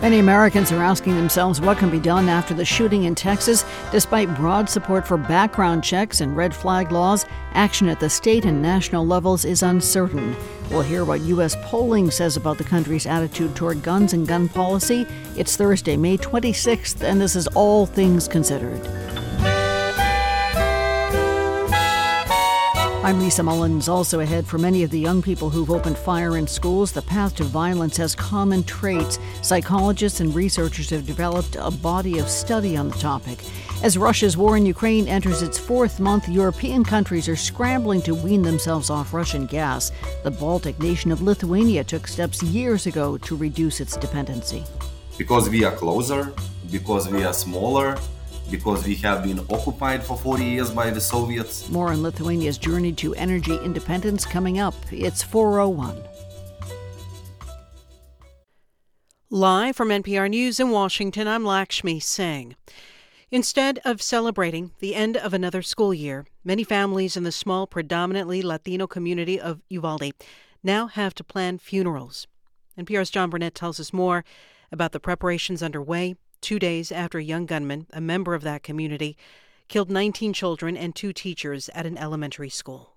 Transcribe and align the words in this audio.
Many 0.00 0.20
Americans 0.20 0.70
are 0.70 0.80
asking 0.80 1.16
themselves 1.16 1.60
what 1.60 1.78
can 1.78 1.90
be 1.90 1.98
done 1.98 2.28
after 2.28 2.54
the 2.54 2.64
shooting 2.64 3.02
in 3.04 3.16
Texas. 3.16 3.64
Despite 3.90 4.36
broad 4.36 4.70
support 4.70 5.04
for 5.04 5.16
background 5.16 5.82
checks 5.82 6.20
and 6.20 6.36
red 6.36 6.54
flag 6.54 6.92
laws, 6.92 7.26
action 7.54 7.88
at 7.88 7.98
the 7.98 8.08
state 8.08 8.44
and 8.44 8.62
national 8.62 9.04
levels 9.04 9.44
is 9.44 9.64
uncertain. 9.64 10.36
We'll 10.70 10.82
hear 10.82 11.04
what 11.04 11.22
U.S. 11.22 11.56
polling 11.62 12.12
says 12.12 12.36
about 12.36 12.58
the 12.58 12.64
country's 12.64 13.06
attitude 13.06 13.56
toward 13.56 13.82
guns 13.82 14.12
and 14.12 14.26
gun 14.26 14.48
policy. 14.48 15.04
It's 15.36 15.56
Thursday, 15.56 15.96
May 15.96 16.16
26th, 16.16 17.02
and 17.02 17.20
this 17.20 17.34
is 17.34 17.48
All 17.48 17.84
Things 17.84 18.28
Considered. 18.28 19.07
I'm 23.08 23.20
Lisa 23.20 23.42
Mullins. 23.42 23.88
Also 23.88 24.20
ahead 24.20 24.46
for 24.46 24.58
many 24.58 24.82
of 24.82 24.90
the 24.90 24.98
young 24.98 25.22
people 25.22 25.48
who've 25.48 25.70
opened 25.70 25.96
fire 25.96 26.36
in 26.36 26.46
schools, 26.46 26.92
the 26.92 27.00
path 27.00 27.34
to 27.36 27.44
violence 27.44 27.96
has 27.96 28.14
common 28.14 28.62
traits. 28.64 29.18
Psychologists 29.40 30.20
and 30.20 30.34
researchers 30.34 30.90
have 30.90 31.06
developed 31.06 31.56
a 31.58 31.70
body 31.70 32.18
of 32.18 32.28
study 32.28 32.76
on 32.76 32.90
the 32.90 32.96
topic. 32.98 33.38
As 33.82 33.96
Russia's 33.96 34.36
war 34.36 34.58
in 34.58 34.66
Ukraine 34.66 35.08
enters 35.08 35.40
its 35.40 35.56
fourth 35.56 36.00
month, 36.00 36.28
European 36.28 36.84
countries 36.84 37.30
are 37.30 37.34
scrambling 37.34 38.02
to 38.02 38.14
wean 38.14 38.42
themselves 38.42 38.90
off 38.90 39.14
Russian 39.14 39.46
gas. 39.46 39.90
The 40.22 40.30
Baltic 40.30 40.78
nation 40.78 41.10
of 41.10 41.22
Lithuania 41.22 41.84
took 41.84 42.06
steps 42.06 42.42
years 42.42 42.84
ago 42.84 43.16
to 43.16 43.36
reduce 43.36 43.80
its 43.80 43.96
dependency. 43.96 44.64
Because 45.16 45.48
we 45.48 45.64
are 45.64 45.74
closer, 45.74 46.34
because 46.70 47.08
we 47.08 47.24
are 47.24 47.32
smaller, 47.32 47.96
because 48.50 48.86
we 48.86 48.94
have 48.96 49.22
been 49.22 49.40
occupied 49.50 50.02
for 50.02 50.16
40 50.16 50.44
years 50.44 50.70
by 50.70 50.90
the 50.90 51.00
Soviets. 51.00 51.68
More 51.70 51.88
on 51.92 52.02
Lithuania's 52.02 52.58
journey 52.58 52.92
to 52.94 53.14
energy 53.14 53.56
independence 53.64 54.24
coming 54.24 54.58
up. 54.58 54.74
It's 54.90 55.22
401. 55.22 56.02
Live 59.30 59.76
from 59.76 59.90
NPR 59.90 60.30
News 60.30 60.58
in 60.58 60.70
Washington, 60.70 61.28
I'm 61.28 61.44
Lakshmi 61.44 62.00
Singh. 62.00 62.56
Instead 63.30 63.78
of 63.84 64.00
celebrating 64.00 64.70
the 64.78 64.94
end 64.94 65.18
of 65.18 65.34
another 65.34 65.60
school 65.60 65.92
year, 65.92 66.24
many 66.44 66.64
families 66.64 67.14
in 67.14 67.24
the 67.24 67.32
small, 67.32 67.66
predominantly 67.66 68.40
Latino 68.40 68.86
community 68.86 69.38
of 69.38 69.60
Uvalde 69.68 70.12
now 70.62 70.86
have 70.86 71.14
to 71.14 71.22
plan 71.22 71.58
funerals. 71.58 72.26
NPR's 72.78 73.10
John 73.10 73.28
Burnett 73.28 73.54
tells 73.54 73.78
us 73.78 73.92
more 73.92 74.24
about 74.72 74.92
the 74.92 75.00
preparations 75.00 75.62
underway 75.62 76.14
two 76.40 76.58
days 76.58 76.90
after 76.92 77.18
a 77.18 77.22
young 77.22 77.46
gunman, 77.46 77.86
a 77.92 78.00
member 78.00 78.34
of 78.34 78.42
that 78.42 78.62
community, 78.62 79.16
killed 79.68 79.90
19 79.90 80.32
children 80.32 80.76
and 80.76 80.94
two 80.94 81.12
teachers 81.12 81.68
at 81.74 81.86
an 81.86 81.98
elementary 81.98 82.48
school. 82.48 82.94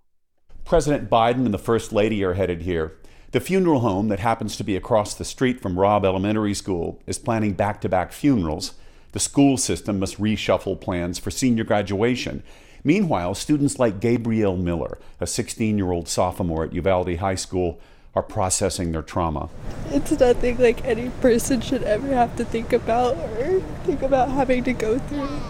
President 0.66 1.10
Biden 1.10 1.46
and 1.46 1.54
the 1.54 1.58
First 1.58 1.92
Lady 1.92 2.24
are 2.24 2.34
headed 2.34 2.62
here. 2.62 2.98
The 3.32 3.40
funeral 3.40 3.80
home 3.80 4.10
that 4.10 4.20
happens 4.20 4.58
to 4.58 4.64
be 4.64 4.76
across 4.76 5.14
the 5.14 5.26
street 5.26 5.62
from 5.62 5.80
Robb 5.80 6.06
Elementary 6.06 6.54
School 6.54 7.02
is 7.08 7.18
planning 7.18 7.54
back 7.54 7.82
to 7.82 7.90
back 7.90 8.12
funerals. 8.12 8.74
The 9.14 9.20
school 9.20 9.58
system 9.58 10.00
must 10.00 10.20
reshuffle 10.20 10.80
plans 10.80 11.20
for 11.20 11.32
senior 11.32 11.64
graduation. 11.64 12.44
Meanwhile, 12.84 13.36
students 13.36 13.80
like 13.80 14.00
Gabrielle 14.00 14.58
Miller, 14.58 14.98
a 15.20 15.28
16 15.28 15.78
year 15.78 15.92
old 15.92 16.08
sophomore 16.08 16.66
at 16.66 16.74
Uvalde 16.74 17.18
High 17.18 17.36
School, 17.36 17.80
are 18.16 18.24
processing 18.24 18.92
their 18.92 19.02
trauma. 19.02 19.50
It's 19.90 20.12
nothing 20.12 20.58
like 20.58 20.84
any 20.86 21.10
person 21.22 21.62
should 21.62 21.84
ever 21.84 22.08
have 22.08 22.36
to 22.38 22.46
think 22.46 22.74
about 22.74 23.16
or 23.16 23.62
think 23.84 24.02
about 24.02 24.30
having 24.30 24.64
to 24.66 24.74
go 24.74 25.00
through. 25.00 25.42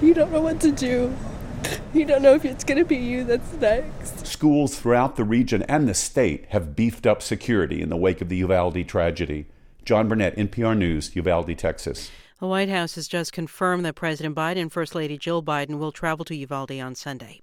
you 0.06 0.14
don't 0.14 0.32
know 0.32 0.40
what 0.40 0.60
to 0.60 0.72
do. 0.72 1.14
You 1.92 2.04
don't 2.04 2.22
know 2.22 2.34
if 2.34 2.44
it's 2.44 2.64
going 2.64 2.78
to 2.78 2.84
be 2.84 2.96
you 2.96 3.24
that's 3.24 3.52
next. 3.54 4.26
Schools 4.26 4.78
throughout 4.78 5.16
the 5.16 5.24
region 5.24 5.62
and 5.62 5.88
the 5.88 5.94
state 5.94 6.46
have 6.50 6.76
beefed 6.76 7.06
up 7.06 7.22
security 7.22 7.80
in 7.80 7.88
the 7.88 7.96
wake 7.96 8.20
of 8.20 8.28
the 8.28 8.36
Uvalde 8.36 8.86
tragedy. 8.86 9.46
John 9.84 10.08
Burnett, 10.08 10.36
NPR 10.36 10.76
News, 10.76 11.14
Uvalde, 11.14 11.56
Texas. 11.56 12.10
The 12.40 12.46
White 12.48 12.68
House 12.68 12.96
has 12.96 13.06
just 13.06 13.32
confirmed 13.32 13.84
that 13.84 13.94
President 13.94 14.34
Biden 14.34 14.62
and 14.62 14.72
First 14.72 14.94
Lady 14.94 15.16
Jill 15.16 15.42
Biden 15.42 15.78
will 15.78 15.92
travel 15.92 16.24
to 16.26 16.36
Uvalde 16.36 16.72
on 16.72 16.94
Sunday. 16.94 17.40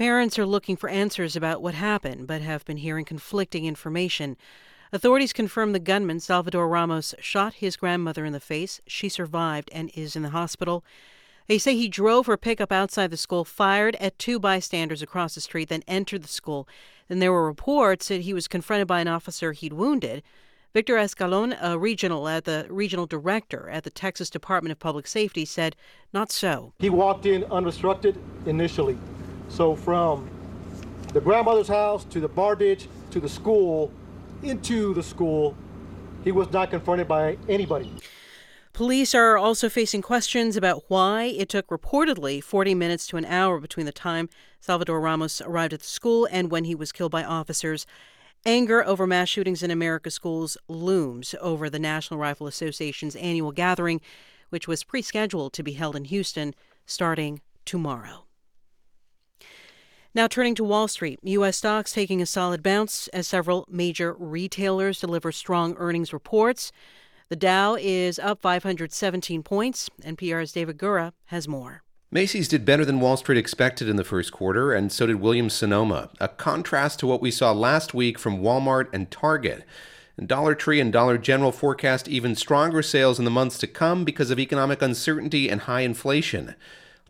Parents 0.00 0.38
are 0.38 0.46
looking 0.46 0.76
for 0.76 0.88
answers 0.88 1.36
about 1.36 1.60
what 1.60 1.74
happened, 1.74 2.26
but 2.26 2.40
have 2.40 2.64
been 2.64 2.78
hearing 2.78 3.04
conflicting 3.04 3.66
information. 3.66 4.38
Authorities 4.94 5.34
confirm 5.34 5.72
the 5.72 5.78
gunman, 5.78 6.20
Salvador 6.20 6.70
Ramos, 6.70 7.14
shot 7.20 7.52
his 7.52 7.76
grandmother 7.76 8.24
in 8.24 8.32
the 8.32 8.40
face. 8.40 8.80
She 8.86 9.10
survived 9.10 9.68
and 9.74 9.90
is 9.94 10.16
in 10.16 10.22
the 10.22 10.30
hospital. 10.30 10.82
They 11.48 11.58
say 11.58 11.76
he 11.76 11.86
drove 11.86 12.24
her 12.28 12.38
pickup 12.38 12.72
outside 12.72 13.10
the 13.10 13.18
school, 13.18 13.44
fired 13.44 13.94
at 13.96 14.18
two 14.18 14.38
bystanders 14.38 15.02
across 15.02 15.34
the 15.34 15.42
street, 15.42 15.68
then 15.68 15.84
entered 15.86 16.22
the 16.22 16.28
school. 16.28 16.66
Then 17.08 17.18
there 17.18 17.30
were 17.30 17.44
reports 17.44 18.08
that 18.08 18.22
he 18.22 18.32
was 18.32 18.48
confronted 18.48 18.88
by 18.88 19.02
an 19.02 19.08
officer 19.08 19.52
he'd 19.52 19.74
wounded. 19.74 20.22
Victor 20.72 20.94
Escalon, 20.94 21.58
a 21.60 21.78
regional 21.78 22.26
at 22.26 22.46
the 22.46 22.66
regional 22.70 23.04
director 23.04 23.68
at 23.68 23.84
the 23.84 23.90
Texas 23.90 24.30
Department 24.30 24.72
of 24.72 24.78
Public 24.78 25.06
Safety, 25.06 25.44
said 25.44 25.76
not 26.14 26.32
so. 26.32 26.72
He 26.78 26.88
walked 26.88 27.26
in 27.26 27.44
unobstructed 27.44 28.16
initially. 28.46 28.96
So 29.50 29.74
from 29.76 30.30
the 31.12 31.20
grandmother's 31.20 31.68
house 31.68 32.04
to 32.04 32.20
the 32.20 32.28
bar 32.28 32.56
ditch 32.56 32.88
to 33.10 33.20
the 33.20 33.28
school, 33.28 33.92
into 34.42 34.94
the 34.94 35.02
school, 35.02 35.54
he 36.24 36.32
was 36.32 36.50
not 36.52 36.70
confronted 36.70 37.08
by 37.08 37.36
anybody. 37.48 37.92
Police 38.72 39.14
are 39.14 39.36
also 39.36 39.68
facing 39.68 40.00
questions 40.00 40.56
about 40.56 40.84
why 40.88 41.24
it 41.24 41.48
took 41.48 41.66
reportedly 41.66 42.42
40 42.42 42.74
minutes 42.74 43.06
to 43.08 43.16
an 43.16 43.24
hour 43.24 43.58
between 43.58 43.84
the 43.84 43.92
time 43.92 44.28
Salvador 44.60 45.00
Ramos 45.00 45.40
arrived 45.40 45.72
at 45.72 45.80
the 45.80 45.86
school 45.86 46.28
and 46.30 46.50
when 46.50 46.64
he 46.64 46.74
was 46.74 46.92
killed 46.92 47.10
by 47.10 47.24
officers. 47.24 47.84
Anger 48.46 48.82
over 48.86 49.06
mass 49.06 49.28
shootings 49.28 49.62
in 49.62 49.70
America's 49.70 50.14
schools 50.14 50.56
looms 50.68 51.34
over 51.40 51.68
the 51.68 51.78
National 51.78 52.18
Rifle 52.18 52.46
Association's 52.46 53.16
annual 53.16 53.52
gathering, 53.52 54.00
which 54.48 54.66
was 54.66 54.84
pre 54.84 55.02
scheduled 55.02 55.52
to 55.54 55.62
be 55.62 55.72
held 55.72 55.96
in 55.96 56.04
Houston 56.06 56.54
starting 56.86 57.42
tomorrow. 57.66 58.24
Now 60.12 60.26
turning 60.26 60.56
to 60.56 60.64
Wall 60.64 60.88
Street, 60.88 61.20
U.S. 61.22 61.58
stocks 61.58 61.92
taking 61.92 62.20
a 62.20 62.26
solid 62.26 62.64
bounce 62.64 63.06
as 63.08 63.28
several 63.28 63.64
major 63.70 64.12
retailers 64.18 64.98
deliver 64.98 65.30
strong 65.30 65.76
earnings 65.76 66.12
reports. 66.12 66.72
The 67.28 67.36
Dow 67.36 67.76
is 67.76 68.18
up 68.18 68.42
517 68.42 69.44
points. 69.44 69.88
NPR's 70.02 70.50
David 70.50 70.78
Gura 70.78 71.12
has 71.26 71.46
more. 71.46 71.84
Macy's 72.10 72.48
did 72.48 72.64
better 72.64 72.84
than 72.84 72.98
Wall 72.98 73.16
Street 73.16 73.38
expected 73.38 73.88
in 73.88 73.94
the 73.94 74.02
first 74.02 74.32
quarter, 74.32 74.72
and 74.72 74.90
so 74.90 75.06
did 75.06 75.20
Williams 75.20 75.54
Sonoma, 75.54 76.10
a 76.18 76.26
contrast 76.26 76.98
to 76.98 77.06
what 77.06 77.22
we 77.22 77.30
saw 77.30 77.52
last 77.52 77.94
week 77.94 78.18
from 78.18 78.42
Walmart 78.42 78.88
and 78.92 79.12
Target. 79.12 79.64
And 80.16 80.26
Dollar 80.26 80.56
Tree 80.56 80.80
and 80.80 80.92
Dollar 80.92 81.18
General 81.18 81.52
forecast 81.52 82.08
even 82.08 82.34
stronger 82.34 82.82
sales 82.82 83.20
in 83.20 83.24
the 83.24 83.30
months 83.30 83.58
to 83.58 83.68
come 83.68 84.04
because 84.04 84.32
of 84.32 84.40
economic 84.40 84.82
uncertainty 84.82 85.48
and 85.48 85.60
high 85.60 85.82
inflation. 85.82 86.56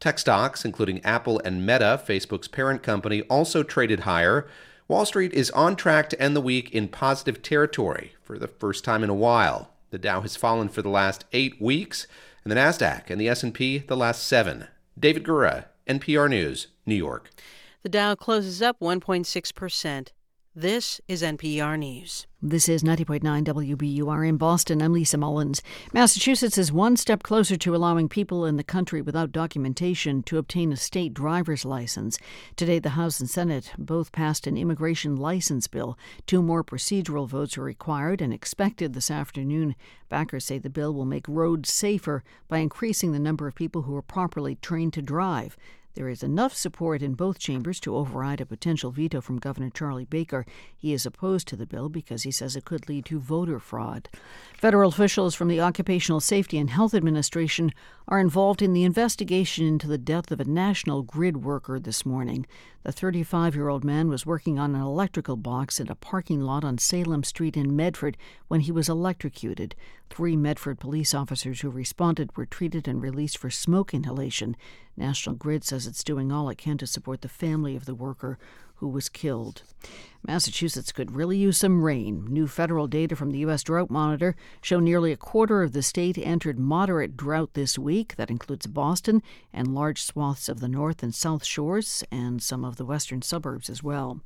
Tech 0.00 0.19
stocks, 0.19 0.65
including 0.65 1.05
Apple 1.05 1.41
and 1.44 1.66
Meta, 1.66 2.03
Facebook's 2.05 2.49
parent 2.49 2.83
company, 2.83 3.21
also 3.22 3.62
traded 3.62 4.00
higher. 4.00 4.49
Wall 4.88 5.05
Street 5.05 5.34
is 5.34 5.50
on 5.50 5.77
track 5.77 6.09
to 6.09 6.21
end 6.21 6.34
the 6.34 6.41
week 6.41 6.71
in 6.71 6.88
positive 6.88 7.43
territory 7.43 8.15
for 8.22 8.38
the 8.38 8.49
first 8.49 8.83
time 8.83 9.05
in 9.05 9.11
a 9.11 9.15
while. 9.15 9.75
The 9.91 9.99
Dow 9.99 10.22
has 10.22 10.37
fallen 10.37 10.71
for 10.71 10.81
the 10.81 10.88
last 10.88 11.27
8 11.34 11.61
weeks, 11.61 12.06
and 12.44 12.50
the 12.50 12.56
Nasdaq 12.56 13.11
and 13.11 13.21
the 13.21 13.28
S&P 13.28 13.78
the 13.78 13.97
last 13.97 14.27
7. 14.27 14.69
David 14.99 15.22
Gura, 15.22 15.66
NPR 15.87 16.31
News, 16.31 16.69
New 16.87 16.94
York. 16.94 17.31
The 17.82 17.91
Dow 17.91 18.15
closes 18.15 18.62
up 18.62 18.81
1.6%. 18.81 20.09
This 20.56 21.00
is 21.06 21.22
NPR 21.22 21.78
News. 21.78 22.27
This 22.43 22.69
is 22.69 22.83
90.9 22.83 23.21
WBUR 23.44 24.28
in 24.28 24.37
Boston. 24.37 24.83
I'm 24.83 24.93
Lisa 24.93 25.16
Mullins. 25.16 25.62
Massachusetts 25.93 26.59
is 26.59 26.72
one 26.72 26.97
step 26.97 27.22
closer 27.22 27.56
to 27.59 27.77
allowing 27.77 28.09
people 28.09 28.44
in 28.44 28.56
the 28.56 28.65
country 28.65 29.00
without 29.00 29.31
documentation 29.31 30.25
to 30.25 30.38
obtain 30.38 30.72
a 30.72 30.77
state 30.77 31.15
driver's 31.15 31.65
license. 31.65 32.19
Today, 32.56 32.81
the 32.81 32.91
House 32.91 33.21
and 33.21 33.31
Senate 33.31 33.71
both 33.78 34.11
passed 34.11 34.49
an 34.49 34.56
immigration 34.56 35.15
license 35.15 35.69
bill. 35.69 35.97
Two 36.27 36.43
more 36.43 36.65
procedural 36.65 37.28
votes 37.28 37.56
are 37.56 37.62
required 37.62 38.21
and 38.21 38.34
expected 38.34 38.93
this 38.93 39.09
afternoon. 39.09 39.77
Backers 40.09 40.47
say 40.47 40.59
the 40.59 40.69
bill 40.69 40.93
will 40.93 41.05
make 41.05 41.29
roads 41.29 41.70
safer 41.73 42.25
by 42.49 42.58
increasing 42.58 43.12
the 43.12 43.20
number 43.20 43.46
of 43.46 43.55
people 43.55 43.82
who 43.82 43.94
are 43.94 44.03
properly 44.03 44.56
trained 44.56 44.94
to 44.94 45.03
drive. 45.03 45.56
There 45.94 46.08
is 46.08 46.22
enough 46.22 46.54
support 46.54 47.02
in 47.02 47.14
both 47.14 47.38
chambers 47.38 47.81
to 47.81 47.96
override 47.96 48.40
a 48.40 48.46
potential 48.46 48.92
veto 48.92 49.20
from 49.20 49.40
Governor 49.40 49.70
Charlie 49.70 50.04
Baker. 50.04 50.46
He 50.76 50.92
is 50.92 51.04
opposed 51.04 51.48
to 51.48 51.56
the 51.56 51.66
bill 51.66 51.88
because 51.88 52.22
he 52.22 52.31
says 52.31 52.54
it 52.54 52.64
could 52.64 52.88
lead 52.88 53.04
to 53.06 53.19
voter 53.19 53.58
fraud. 53.58 54.08
Federal 54.56 54.90
officials 54.90 55.34
from 55.34 55.48
the 55.48 55.60
Occupational 55.60 56.20
Safety 56.20 56.58
and 56.58 56.70
Health 56.70 56.94
Administration 56.94 57.72
are 58.06 58.20
involved 58.20 58.62
in 58.62 58.72
the 58.72 58.84
investigation 58.84 59.66
into 59.66 59.88
the 59.88 59.98
death 59.98 60.31
of 60.31 60.40
a 60.40 60.44
national 60.44 61.02
grid 61.02 61.38
worker 61.44 61.81
this 61.81 62.06
morning. 62.06 62.46
The 62.82 62.93
35 62.93 63.54
year 63.54 63.69
old 63.69 63.84
man 63.84 64.08
was 64.08 64.25
working 64.25 64.58
on 64.58 64.75
an 64.75 64.81
electrical 64.81 65.36
box 65.36 65.81
in 65.81 65.88
a 65.88 65.94
parking 65.94 66.40
lot 66.40 66.64
on 66.64 66.78
Salem 66.78 67.22
Street 67.25 67.56
in 67.56 67.76
Medford 67.76 68.16
when 68.48 68.60
he 68.60 68.72
was 68.72 68.88
electrocuted. 68.88 69.75
Three 70.08 70.34
Medford 70.34 70.81
police 70.81 71.14
officers 71.14 71.60
who 71.60 71.70
responded 71.70 72.36
were 72.36 72.46
treated 72.46 72.88
and 72.88 73.02
released 73.02 73.38
for 73.38 73.50
smoke 73.50 73.93
inhalation. 73.93 74.56
National 74.96 75.36
Grid 75.36 75.62
says 75.62 75.86
it's 75.90 76.04
doing 76.04 76.31
all 76.32 76.48
it 76.48 76.56
can 76.56 76.78
to 76.78 76.87
support 76.87 77.20
the 77.20 77.28
family 77.28 77.76
of 77.76 77.84
the 77.84 77.94
worker 77.94 78.38
who 78.81 78.88
was 78.88 79.09
killed. 79.09 79.62
Massachusetts 80.27 80.93
could 80.93 81.15
really 81.15 81.38
use 81.38 81.56
some 81.56 81.82
rain. 81.82 82.27
New 82.29 82.47
federal 82.47 82.87
data 82.87 83.17
from 83.17 83.31
the 83.31 83.38
U.S. 83.38 83.62
Drought 83.62 83.91
Monitor 83.91 84.37
show 84.61 84.79
nearly 84.79 85.12
a 85.12 85.17
quarter 85.17 85.62
of 85.62 85.73
the 85.73 85.82
state 85.82 86.19
entered 86.19 86.59
moderate 86.59 87.17
drought 87.17 87.55
this 87.55 87.79
week. 87.79 88.17
That 88.17 88.31
includes 88.31 88.67
Boston 88.67 89.23
and 89.53 89.75
large 89.75 90.03
swaths 90.03 90.49
of 90.49 90.61
the 90.61 90.69
north 90.69 91.03
and 91.03 91.15
south 91.15 91.44
shores 91.44 92.05
and 92.11 92.43
some 92.43 92.65
of 92.65 92.77
the 92.77 92.85
western 92.85 93.23
suburbs 93.23 93.71
as 93.71 93.82
well. 93.82 94.21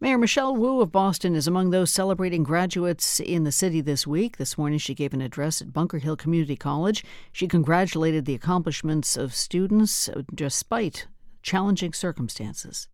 Mayor 0.00 0.18
Michelle 0.18 0.54
Wu 0.54 0.82
of 0.82 0.92
Boston 0.92 1.34
is 1.34 1.46
among 1.46 1.70
those 1.70 1.90
celebrating 1.90 2.42
graduates 2.42 3.18
in 3.18 3.44
the 3.44 3.52
city 3.52 3.80
this 3.80 4.06
week. 4.06 4.36
This 4.36 4.58
morning 4.58 4.78
she 4.78 4.94
gave 4.94 5.14
an 5.14 5.22
address 5.22 5.62
at 5.62 5.72
Bunker 5.72 5.98
Hill 5.98 6.16
Community 6.16 6.56
College. 6.56 7.04
She 7.32 7.48
congratulated 7.48 8.26
the 8.26 8.34
accomplishments 8.34 9.16
of 9.16 9.34
students 9.34 10.10
despite 10.34 11.06
challenging 11.42 11.94
circumstances. 11.94 12.88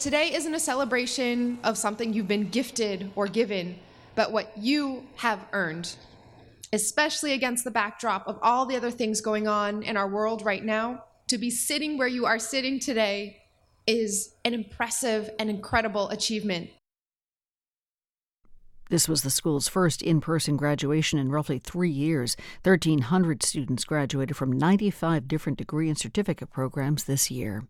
Today 0.00 0.32
isn't 0.32 0.54
a 0.54 0.58
celebration 0.58 1.58
of 1.62 1.76
something 1.76 2.14
you've 2.14 2.26
been 2.26 2.48
gifted 2.48 3.12
or 3.16 3.26
given, 3.26 3.78
but 4.14 4.32
what 4.32 4.56
you 4.56 5.06
have 5.16 5.44
earned, 5.52 5.94
especially 6.72 7.34
against 7.34 7.64
the 7.64 7.70
backdrop 7.70 8.26
of 8.26 8.38
all 8.40 8.64
the 8.64 8.76
other 8.76 8.90
things 8.90 9.20
going 9.20 9.46
on 9.46 9.82
in 9.82 9.98
our 9.98 10.08
world 10.08 10.40
right 10.40 10.64
now. 10.64 11.04
To 11.28 11.36
be 11.36 11.50
sitting 11.50 11.98
where 11.98 12.08
you 12.08 12.24
are 12.24 12.38
sitting 12.38 12.80
today 12.80 13.42
is 13.86 14.32
an 14.46 14.54
impressive 14.54 15.28
and 15.38 15.50
incredible 15.50 16.08
achievement. 16.08 16.70
This 18.90 19.08
was 19.08 19.22
the 19.22 19.30
school's 19.30 19.68
first 19.68 20.02
in 20.02 20.20
person 20.20 20.56
graduation 20.56 21.20
in 21.20 21.30
roughly 21.30 21.60
three 21.60 21.90
years. 21.90 22.36
1,300 22.64 23.40
students 23.40 23.84
graduated 23.84 24.36
from 24.36 24.50
95 24.50 25.28
different 25.28 25.58
degree 25.58 25.88
and 25.88 25.96
certificate 25.96 26.50
programs 26.50 27.04
this 27.04 27.30
year. 27.30 27.62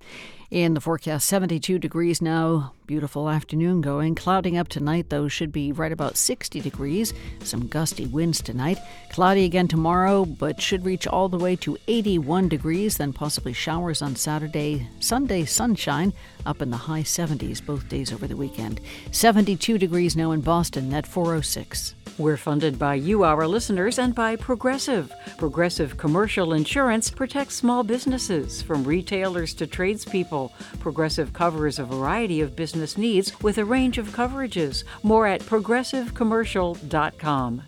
In 0.50 0.75
the 0.75 0.81
forecast, 0.81 1.28
72 1.28 1.78
degrees 1.78 2.22
now. 2.22 2.72
Beautiful 2.87 3.28
afternoon 3.28 3.82
going. 3.82 4.17
Clouding 4.17 4.56
up 4.56 4.67
tonight, 4.67 5.11
though, 5.11 5.28
should 5.28 5.52
be 5.52 5.70
right 5.70 5.93
about 5.93 6.17
60 6.17 6.61
degrees. 6.61 7.14
Some 7.44 7.69
gusty 7.69 8.06
winds 8.06 8.43
tonight. 8.43 8.78
Cloudy 9.11 9.44
again 9.44 9.69
tomorrow, 9.69 10.25
but 10.25 10.61
should 10.61 10.84
reach 10.84 11.06
all 11.06 11.28
the 11.28 11.38
way 11.38 11.55
to 11.56 11.78
81 11.87 12.49
degrees, 12.49 12.96
then 12.96 13.12
possibly 13.12 13.52
showers 13.52 14.02
on 14.02 14.17
Saturday. 14.17 14.88
Sunday, 14.99 15.44
sunshine 15.44 16.12
up 16.46 16.62
in 16.62 16.70
the 16.70 16.76
high 16.76 17.02
70s 17.02 17.64
both 17.64 17.88
days 17.88 18.12
over 18.12 18.26
the 18.26 18.37
weekend. 18.37 18.81
72 19.12 19.78
degrees 19.78 20.17
now 20.17 20.32
in 20.32 20.40
Boston 20.40 20.93
at 20.93 21.06
406. 21.11 21.95
We're 22.19 22.37
funded 22.37 22.79
by 22.79 22.97
you, 22.97 23.23
our 23.25 23.47
listeners, 23.47 23.99
and 23.99 24.15
by 24.15 24.37
Progressive. 24.37 25.11
Progressive 25.39 25.97
Commercial 25.97 26.53
Insurance 26.53 27.11
protects 27.11 27.55
small 27.57 27.83
businesses, 27.83 28.61
from 28.62 28.85
retailers 28.85 29.55
to 29.55 29.67
tradespeople. 29.67 30.53
Progressive 30.81 31.33
covers 31.33 31.79
a 31.79 31.85
variety 31.85 32.43
of 32.43 32.55
business 32.55 32.99
needs 32.99 33.41
with 33.41 33.57
a 33.59 33.65
range 33.65 33.99
of 33.99 34.09
coverages. 34.09 34.85
More 35.03 35.27
at 35.27 35.41
progressivecommercial.com. 35.41 37.63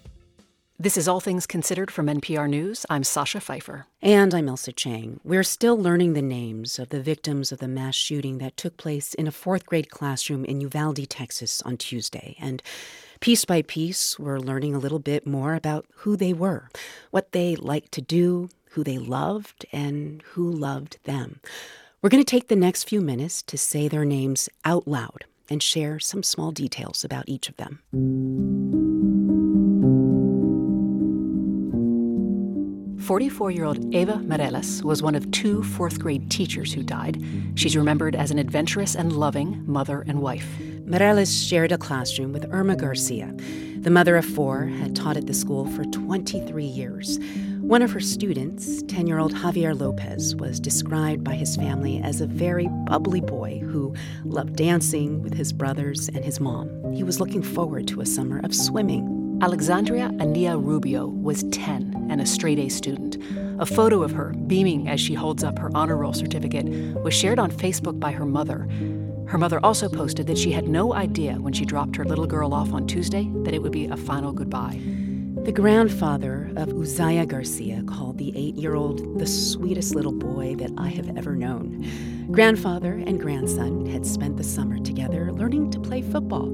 This 0.78 0.96
is 0.96 1.06
All 1.06 1.20
Things 1.20 1.46
Considered 1.46 1.90
from 1.92 2.08
NPR 2.08 2.50
News. 2.50 2.84
I'm 2.90 3.04
Sasha 3.04 3.40
Pfeiffer. 3.40 3.86
And 4.02 4.34
I'm 4.34 4.48
Ailsa 4.48 4.74
Chang. 4.74 5.20
We're 5.22 5.44
still 5.44 5.78
learning 5.78 6.14
the 6.14 6.22
names 6.22 6.80
of 6.80 6.88
the 6.88 7.00
victims 7.00 7.52
of 7.52 7.60
the 7.60 7.68
mass 7.68 7.94
shooting 7.94 8.38
that 8.38 8.56
took 8.56 8.78
place 8.78 9.14
in 9.14 9.28
a 9.28 9.32
fourth 9.32 9.64
grade 9.64 9.90
classroom 9.90 10.44
in 10.44 10.60
Uvalde, 10.60 11.08
Texas 11.08 11.62
on 11.62 11.76
Tuesday. 11.76 12.34
And 12.40 12.60
Piece 13.22 13.44
by 13.44 13.62
piece, 13.62 14.18
we're 14.18 14.40
learning 14.40 14.74
a 14.74 14.80
little 14.80 14.98
bit 14.98 15.24
more 15.24 15.54
about 15.54 15.86
who 15.98 16.16
they 16.16 16.32
were, 16.32 16.68
what 17.12 17.30
they 17.30 17.54
liked 17.54 17.92
to 17.92 18.02
do, 18.02 18.48
who 18.70 18.82
they 18.82 18.98
loved, 18.98 19.64
and 19.70 20.20
who 20.32 20.50
loved 20.50 20.98
them. 21.04 21.38
We're 22.02 22.10
going 22.10 22.24
to 22.24 22.28
take 22.28 22.48
the 22.48 22.56
next 22.56 22.88
few 22.88 23.00
minutes 23.00 23.40
to 23.42 23.56
say 23.56 23.86
their 23.86 24.04
names 24.04 24.48
out 24.64 24.88
loud 24.88 25.24
and 25.48 25.62
share 25.62 26.00
some 26.00 26.24
small 26.24 26.50
details 26.50 27.04
about 27.04 27.28
each 27.28 27.48
of 27.48 27.56
them. 27.58 27.78
44 33.12 33.50
year 33.50 33.64
old 33.66 33.94
Eva 33.94 34.14
Mireles 34.24 34.82
was 34.82 35.02
one 35.02 35.14
of 35.14 35.30
two 35.32 35.62
fourth 35.62 35.98
grade 36.00 36.30
teachers 36.30 36.72
who 36.72 36.82
died. 36.82 37.22
She's 37.56 37.76
remembered 37.76 38.16
as 38.16 38.30
an 38.30 38.38
adventurous 38.38 38.94
and 38.94 39.12
loving 39.12 39.62
mother 39.66 40.02
and 40.06 40.22
wife. 40.22 40.48
Mireles 40.86 41.46
shared 41.46 41.72
a 41.72 41.76
classroom 41.76 42.32
with 42.32 42.50
Irma 42.50 42.74
Garcia. 42.74 43.34
The 43.80 43.90
mother 43.90 44.16
of 44.16 44.24
four 44.24 44.64
had 44.64 44.96
taught 44.96 45.18
at 45.18 45.26
the 45.26 45.34
school 45.34 45.66
for 45.72 45.84
23 45.84 46.64
years. 46.64 47.18
One 47.60 47.82
of 47.82 47.90
her 47.90 48.00
students, 48.00 48.82
10 48.84 49.06
year 49.06 49.18
old 49.18 49.34
Javier 49.34 49.78
Lopez, 49.78 50.34
was 50.36 50.58
described 50.58 51.22
by 51.22 51.34
his 51.34 51.54
family 51.54 52.00
as 52.02 52.22
a 52.22 52.26
very 52.26 52.68
bubbly 52.86 53.20
boy 53.20 53.58
who 53.58 53.94
loved 54.24 54.56
dancing 54.56 55.20
with 55.20 55.34
his 55.34 55.52
brothers 55.52 56.08
and 56.08 56.24
his 56.24 56.40
mom. 56.40 56.94
He 56.94 57.04
was 57.04 57.20
looking 57.20 57.42
forward 57.42 57.86
to 57.88 58.00
a 58.00 58.06
summer 58.06 58.40
of 58.42 58.54
swimming. 58.54 59.21
Alexandria 59.42 60.08
Aniyah 60.18 60.64
Rubio 60.64 61.08
was 61.08 61.42
10 61.50 62.06
and 62.08 62.20
a 62.20 62.26
straight 62.26 62.60
A 62.60 62.68
student. 62.68 63.16
A 63.58 63.66
photo 63.66 64.04
of 64.04 64.12
her, 64.12 64.32
beaming 64.46 64.88
as 64.88 65.00
she 65.00 65.14
holds 65.14 65.42
up 65.42 65.58
her 65.58 65.68
honor 65.74 65.96
roll 65.96 66.12
certificate, 66.12 66.66
was 67.02 67.12
shared 67.12 67.40
on 67.40 67.50
Facebook 67.50 67.98
by 67.98 68.12
her 68.12 68.24
mother. 68.24 68.68
Her 69.26 69.38
mother 69.38 69.58
also 69.64 69.88
posted 69.88 70.28
that 70.28 70.38
she 70.38 70.52
had 70.52 70.68
no 70.68 70.94
idea 70.94 71.34
when 71.34 71.52
she 71.52 71.64
dropped 71.64 71.96
her 71.96 72.04
little 72.04 72.28
girl 72.28 72.54
off 72.54 72.72
on 72.72 72.86
Tuesday 72.86 73.28
that 73.42 73.52
it 73.52 73.60
would 73.60 73.72
be 73.72 73.86
a 73.86 73.96
final 73.96 74.32
goodbye. 74.32 74.80
The 75.42 75.50
grandfather 75.50 76.52
of 76.54 76.72
Uzziah 76.72 77.26
Garcia 77.26 77.82
called 77.82 78.18
the 78.18 78.32
eight 78.36 78.54
year 78.54 78.76
old 78.76 79.18
the 79.18 79.26
sweetest 79.26 79.96
little 79.96 80.12
boy 80.12 80.54
that 80.54 80.70
I 80.78 80.86
have 80.90 81.16
ever 81.18 81.34
known. 81.34 82.28
Grandfather 82.30 82.92
and 82.92 83.18
grandson 83.18 83.86
had 83.86 84.06
spent 84.06 84.36
the 84.36 84.44
summer 84.44 84.78
together 84.78 85.32
learning 85.32 85.72
to 85.72 85.80
play 85.80 86.00
football. 86.00 86.46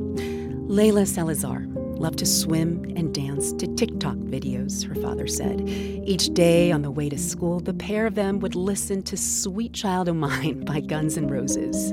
Layla 0.70 1.06
Salazar 1.06 1.67
loved 1.98 2.18
to 2.20 2.26
swim 2.26 2.84
and 2.96 3.12
dance 3.12 3.52
to 3.54 3.66
TikTok 3.66 4.16
videos, 4.16 4.86
her 4.86 4.94
father 4.94 5.26
said. 5.26 5.68
Each 5.68 6.32
day 6.32 6.70
on 6.70 6.82
the 6.82 6.90
way 6.90 7.08
to 7.08 7.18
school, 7.18 7.60
the 7.60 7.74
pair 7.74 8.06
of 8.06 8.14
them 8.14 8.38
would 8.40 8.54
listen 8.54 9.02
to 9.02 9.16
Sweet 9.16 9.72
Child 9.72 10.08
of 10.08 10.16
Mine 10.16 10.60
by 10.64 10.80
Guns 10.80 11.16
N' 11.16 11.28
Roses. 11.28 11.92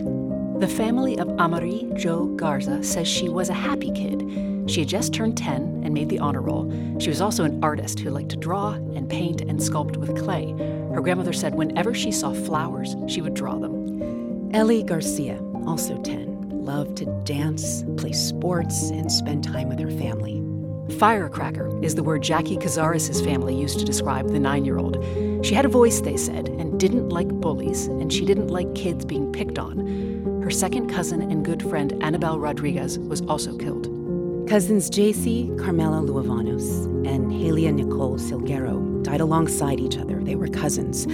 The 0.60 0.68
family 0.68 1.18
of 1.20 1.28
Amerie 1.28 1.94
Jo 1.98 2.28
Garza 2.28 2.84
says 2.84 3.08
she 3.08 3.30
was 3.30 3.50
a 3.50 3.54
happy 3.54 3.92
kid. 3.92 4.22
She 4.68 4.82
had 4.82 4.90
just 4.90 5.14
turned 5.14 5.38
10 5.38 5.82
and 5.84 5.94
made 5.94 6.10
the 6.10 6.20
honor 6.20 6.42
roll. 6.42 6.72
She 7.00 7.10
was 7.10 7.22
also 7.22 7.44
an 7.44 7.64
artist 7.64 8.00
who 8.00 8.10
liked 8.10 8.30
to 8.30 8.38
draw 8.38 8.74
and 8.74 9.10
paint 9.10 9.42
and 9.42 9.60
sculpt 9.60 9.98
with 9.98 10.18
clay. 10.18 10.52
Her 10.94 11.02
grandmother 11.02 11.34
said 11.34 11.56
whenever 11.56 11.94
she 11.94 12.12
saw 12.12 12.34
flowers, 12.34 12.96
she 13.08 13.22
would 13.22 13.34
draw 13.34 13.58
them. 13.58 14.52
Ellie 14.54 14.84
Garcia, 14.84 15.42
also 15.68 16.02
10, 16.02 16.35
loved 16.66 16.98
to 16.98 17.06
dance, 17.24 17.84
play 17.98 18.12
sports, 18.12 18.90
and 18.90 19.12
spend 19.12 19.44
time 19.44 19.70
with 19.70 19.80
her 19.80 19.92
family. 19.92 20.42
Firecracker 20.98 21.84
is 21.84 21.96
the 21.96 22.04
word 22.04 22.24
Jackie 22.24 22.58
Cazares' 22.58 23.24
family 23.24 23.56
used 23.56 23.80
to 23.80 23.86
describe 23.86 24.30
the 24.30 24.40
nine 24.40 24.66
year 24.66 24.78
old. 24.78 25.04
She 25.46 25.54
had 25.54 25.66
a 25.66 25.70
voice, 25.70 26.02
they 26.02 26.18
said, 26.18 26.50
and 26.50 26.80
didn't 26.80 27.10
like 27.10 27.28
bullies, 27.28 27.88
and 27.88 28.12
she 28.12 28.26
didn't 28.26 28.48
like 28.48 28.74
kids 28.76 29.06
being 29.06 29.32
picked 29.32 29.60
on. 29.60 30.42
Her 30.44 30.52
second 30.52 30.90
cousin 30.90 31.22
and 31.22 31.46
good 31.46 31.62
friend 31.64 31.94
Annabelle 32.04 32.40
Rodriguez 32.40 33.00
was 33.00 33.22
also 33.22 33.56
killed. 33.58 33.86
Cousins 34.48 34.90
Jayce 34.90 35.58
Carmelo 35.60 36.02
Luevanos 36.06 36.86
and 37.08 37.32
Halia 37.32 37.74
Nicole 37.74 38.18
Silguero 38.18 39.04
died 39.04 39.22
alongside 39.22 39.80
each 39.80 39.98
other. 39.98 40.24
They 40.24 40.36
were 40.36 40.48
cousins. 40.48 41.08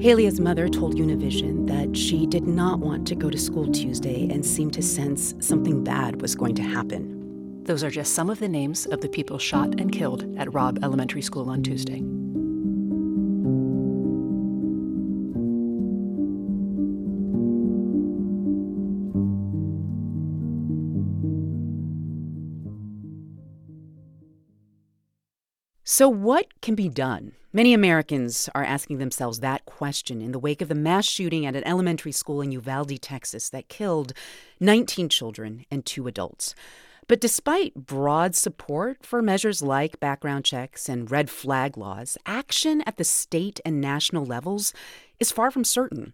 Halia's 0.00 0.38
mother 0.38 0.68
told 0.68 0.94
Univision 0.94 1.66
that 1.66 1.96
she 1.96 2.24
did 2.24 2.46
not 2.46 2.78
want 2.78 3.04
to 3.08 3.16
go 3.16 3.30
to 3.30 3.36
school 3.36 3.66
Tuesday 3.72 4.30
and 4.30 4.46
seemed 4.46 4.72
to 4.74 4.82
sense 4.82 5.34
something 5.40 5.82
bad 5.82 6.22
was 6.22 6.36
going 6.36 6.54
to 6.54 6.62
happen. 6.62 7.64
Those 7.64 7.82
are 7.82 7.90
just 7.90 8.14
some 8.14 8.30
of 8.30 8.38
the 8.38 8.48
names 8.48 8.86
of 8.86 9.00
the 9.00 9.08
people 9.08 9.38
shot 9.38 9.80
and 9.80 9.90
killed 9.90 10.24
at 10.38 10.54
Robb 10.54 10.78
Elementary 10.84 11.20
School 11.20 11.50
on 11.50 11.64
Tuesday. 11.64 12.00
So, 25.90 26.06
what 26.06 26.60
can 26.60 26.74
be 26.74 26.90
done? 26.90 27.32
Many 27.50 27.72
Americans 27.72 28.50
are 28.54 28.62
asking 28.62 28.98
themselves 28.98 29.40
that 29.40 29.64
question 29.64 30.20
in 30.20 30.32
the 30.32 30.38
wake 30.38 30.60
of 30.60 30.68
the 30.68 30.74
mass 30.74 31.06
shooting 31.06 31.46
at 31.46 31.56
an 31.56 31.66
elementary 31.66 32.12
school 32.12 32.42
in 32.42 32.52
Uvalde, 32.52 33.00
Texas, 33.00 33.48
that 33.48 33.70
killed 33.70 34.12
19 34.60 35.08
children 35.08 35.64
and 35.70 35.86
two 35.86 36.06
adults. 36.06 36.54
But 37.06 37.22
despite 37.22 37.74
broad 37.74 38.36
support 38.36 38.98
for 39.06 39.22
measures 39.22 39.62
like 39.62 39.98
background 39.98 40.44
checks 40.44 40.90
and 40.90 41.10
red 41.10 41.30
flag 41.30 41.78
laws, 41.78 42.18
action 42.26 42.82
at 42.84 42.98
the 42.98 43.02
state 43.04 43.58
and 43.64 43.80
national 43.80 44.26
levels 44.26 44.74
is 45.18 45.32
far 45.32 45.50
from 45.50 45.64
certain. 45.64 46.12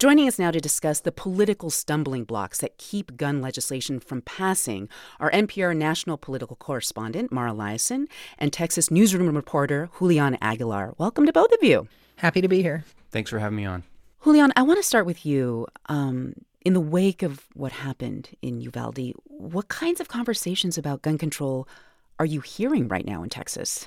Joining 0.00 0.26
us 0.26 0.40
now 0.40 0.50
to 0.50 0.60
discuss 0.60 0.98
the 1.00 1.12
political 1.12 1.70
stumbling 1.70 2.24
blocks 2.24 2.58
that 2.58 2.78
keep 2.78 3.16
gun 3.16 3.40
legislation 3.40 4.00
from 4.00 4.22
passing 4.22 4.88
are 5.20 5.30
NPR 5.30 5.74
national 5.76 6.18
political 6.18 6.56
correspondent 6.56 7.30
Mara 7.30 7.52
Liasson 7.52 8.06
and 8.36 8.52
Texas 8.52 8.90
newsroom 8.90 9.34
reporter 9.36 9.88
Julian 9.98 10.36
Aguilar. 10.42 10.94
Welcome 10.98 11.26
to 11.26 11.32
both 11.32 11.52
of 11.52 11.62
you. 11.62 11.86
Happy 12.16 12.40
to 12.40 12.48
be 12.48 12.60
here. 12.60 12.84
Thanks 13.12 13.30
for 13.30 13.38
having 13.38 13.56
me 13.56 13.64
on. 13.66 13.84
Julian, 14.24 14.52
I 14.56 14.62
want 14.62 14.78
to 14.78 14.82
start 14.82 15.06
with 15.06 15.24
you. 15.24 15.68
Um, 15.86 16.34
In 16.64 16.72
the 16.72 16.80
wake 16.80 17.22
of 17.22 17.44
what 17.54 17.70
happened 17.72 18.30
in 18.42 18.60
Uvalde, 18.60 19.12
what 19.26 19.68
kinds 19.68 20.00
of 20.00 20.08
conversations 20.08 20.76
about 20.76 21.02
gun 21.02 21.18
control 21.18 21.68
are 22.18 22.26
you 22.26 22.40
hearing 22.40 22.88
right 22.88 23.06
now 23.06 23.22
in 23.22 23.28
Texas? 23.28 23.86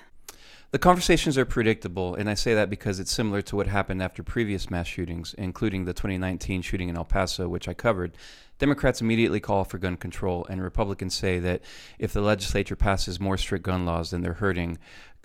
The 0.78 0.82
conversations 0.82 1.40
are 1.40 1.46
predictable, 1.46 2.14
and 2.14 2.30
I 2.30 2.36
say 2.36 2.54
that 2.54 2.70
because 2.70 3.00
it's 3.00 3.12
similar 3.12 3.42
to 3.42 3.56
what 3.56 3.66
happened 3.66 4.00
after 4.00 4.22
previous 4.22 4.70
mass 4.70 4.86
shootings, 4.86 5.34
including 5.36 5.86
the 5.86 5.94
2019 5.94 6.62
shooting 6.62 6.88
in 6.88 6.96
El 6.96 7.04
Paso, 7.04 7.50
which 7.50 7.68
I 7.68 7.74
covered. 7.74 8.16
Democrats 8.60 9.02
immediately 9.02 9.40
call 9.40 9.64
for 9.64 9.80
gun 9.80 9.98
control, 9.98 10.46
and 10.52 10.62
Republicans 10.62 11.16
say 11.16 11.40
that 11.40 11.62
if 11.98 12.14
the 12.14 12.22
legislature 12.22 12.76
passes 12.76 13.20
more 13.20 13.40
strict 13.40 13.66
gun 13.66 13.88
laws, 13.88 14.12
then 14.12 14.22
they're 14.22 14.34
hurting 14.34 14.78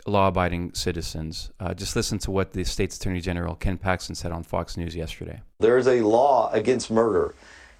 law 0.06 0.28
abiding 0.28 0.72
citizens. 0.72 1.50
Uh, 1.60 1.74
just 1.74 1.96
listen 1.96 2.16
to 2.20 2.30
what 2.30 2.52
the 2.52 2.64
state's 2.64 2.96
attorney 2.96 3.20
general, 3.20 3.54
Ken 3.54 3.76
Paxton, 3.76 4.14
said 4.14 4.32
on 4.32 4.44
Fox 4.44 4.78
News 4.78 4.96
yesterday. 4.96 5.42
There 5.60 5.76
is 5.76 5.86
a 5.86 6.00
law 6.00 6.50
against 6.52 6.90
murder. 6.90 7.34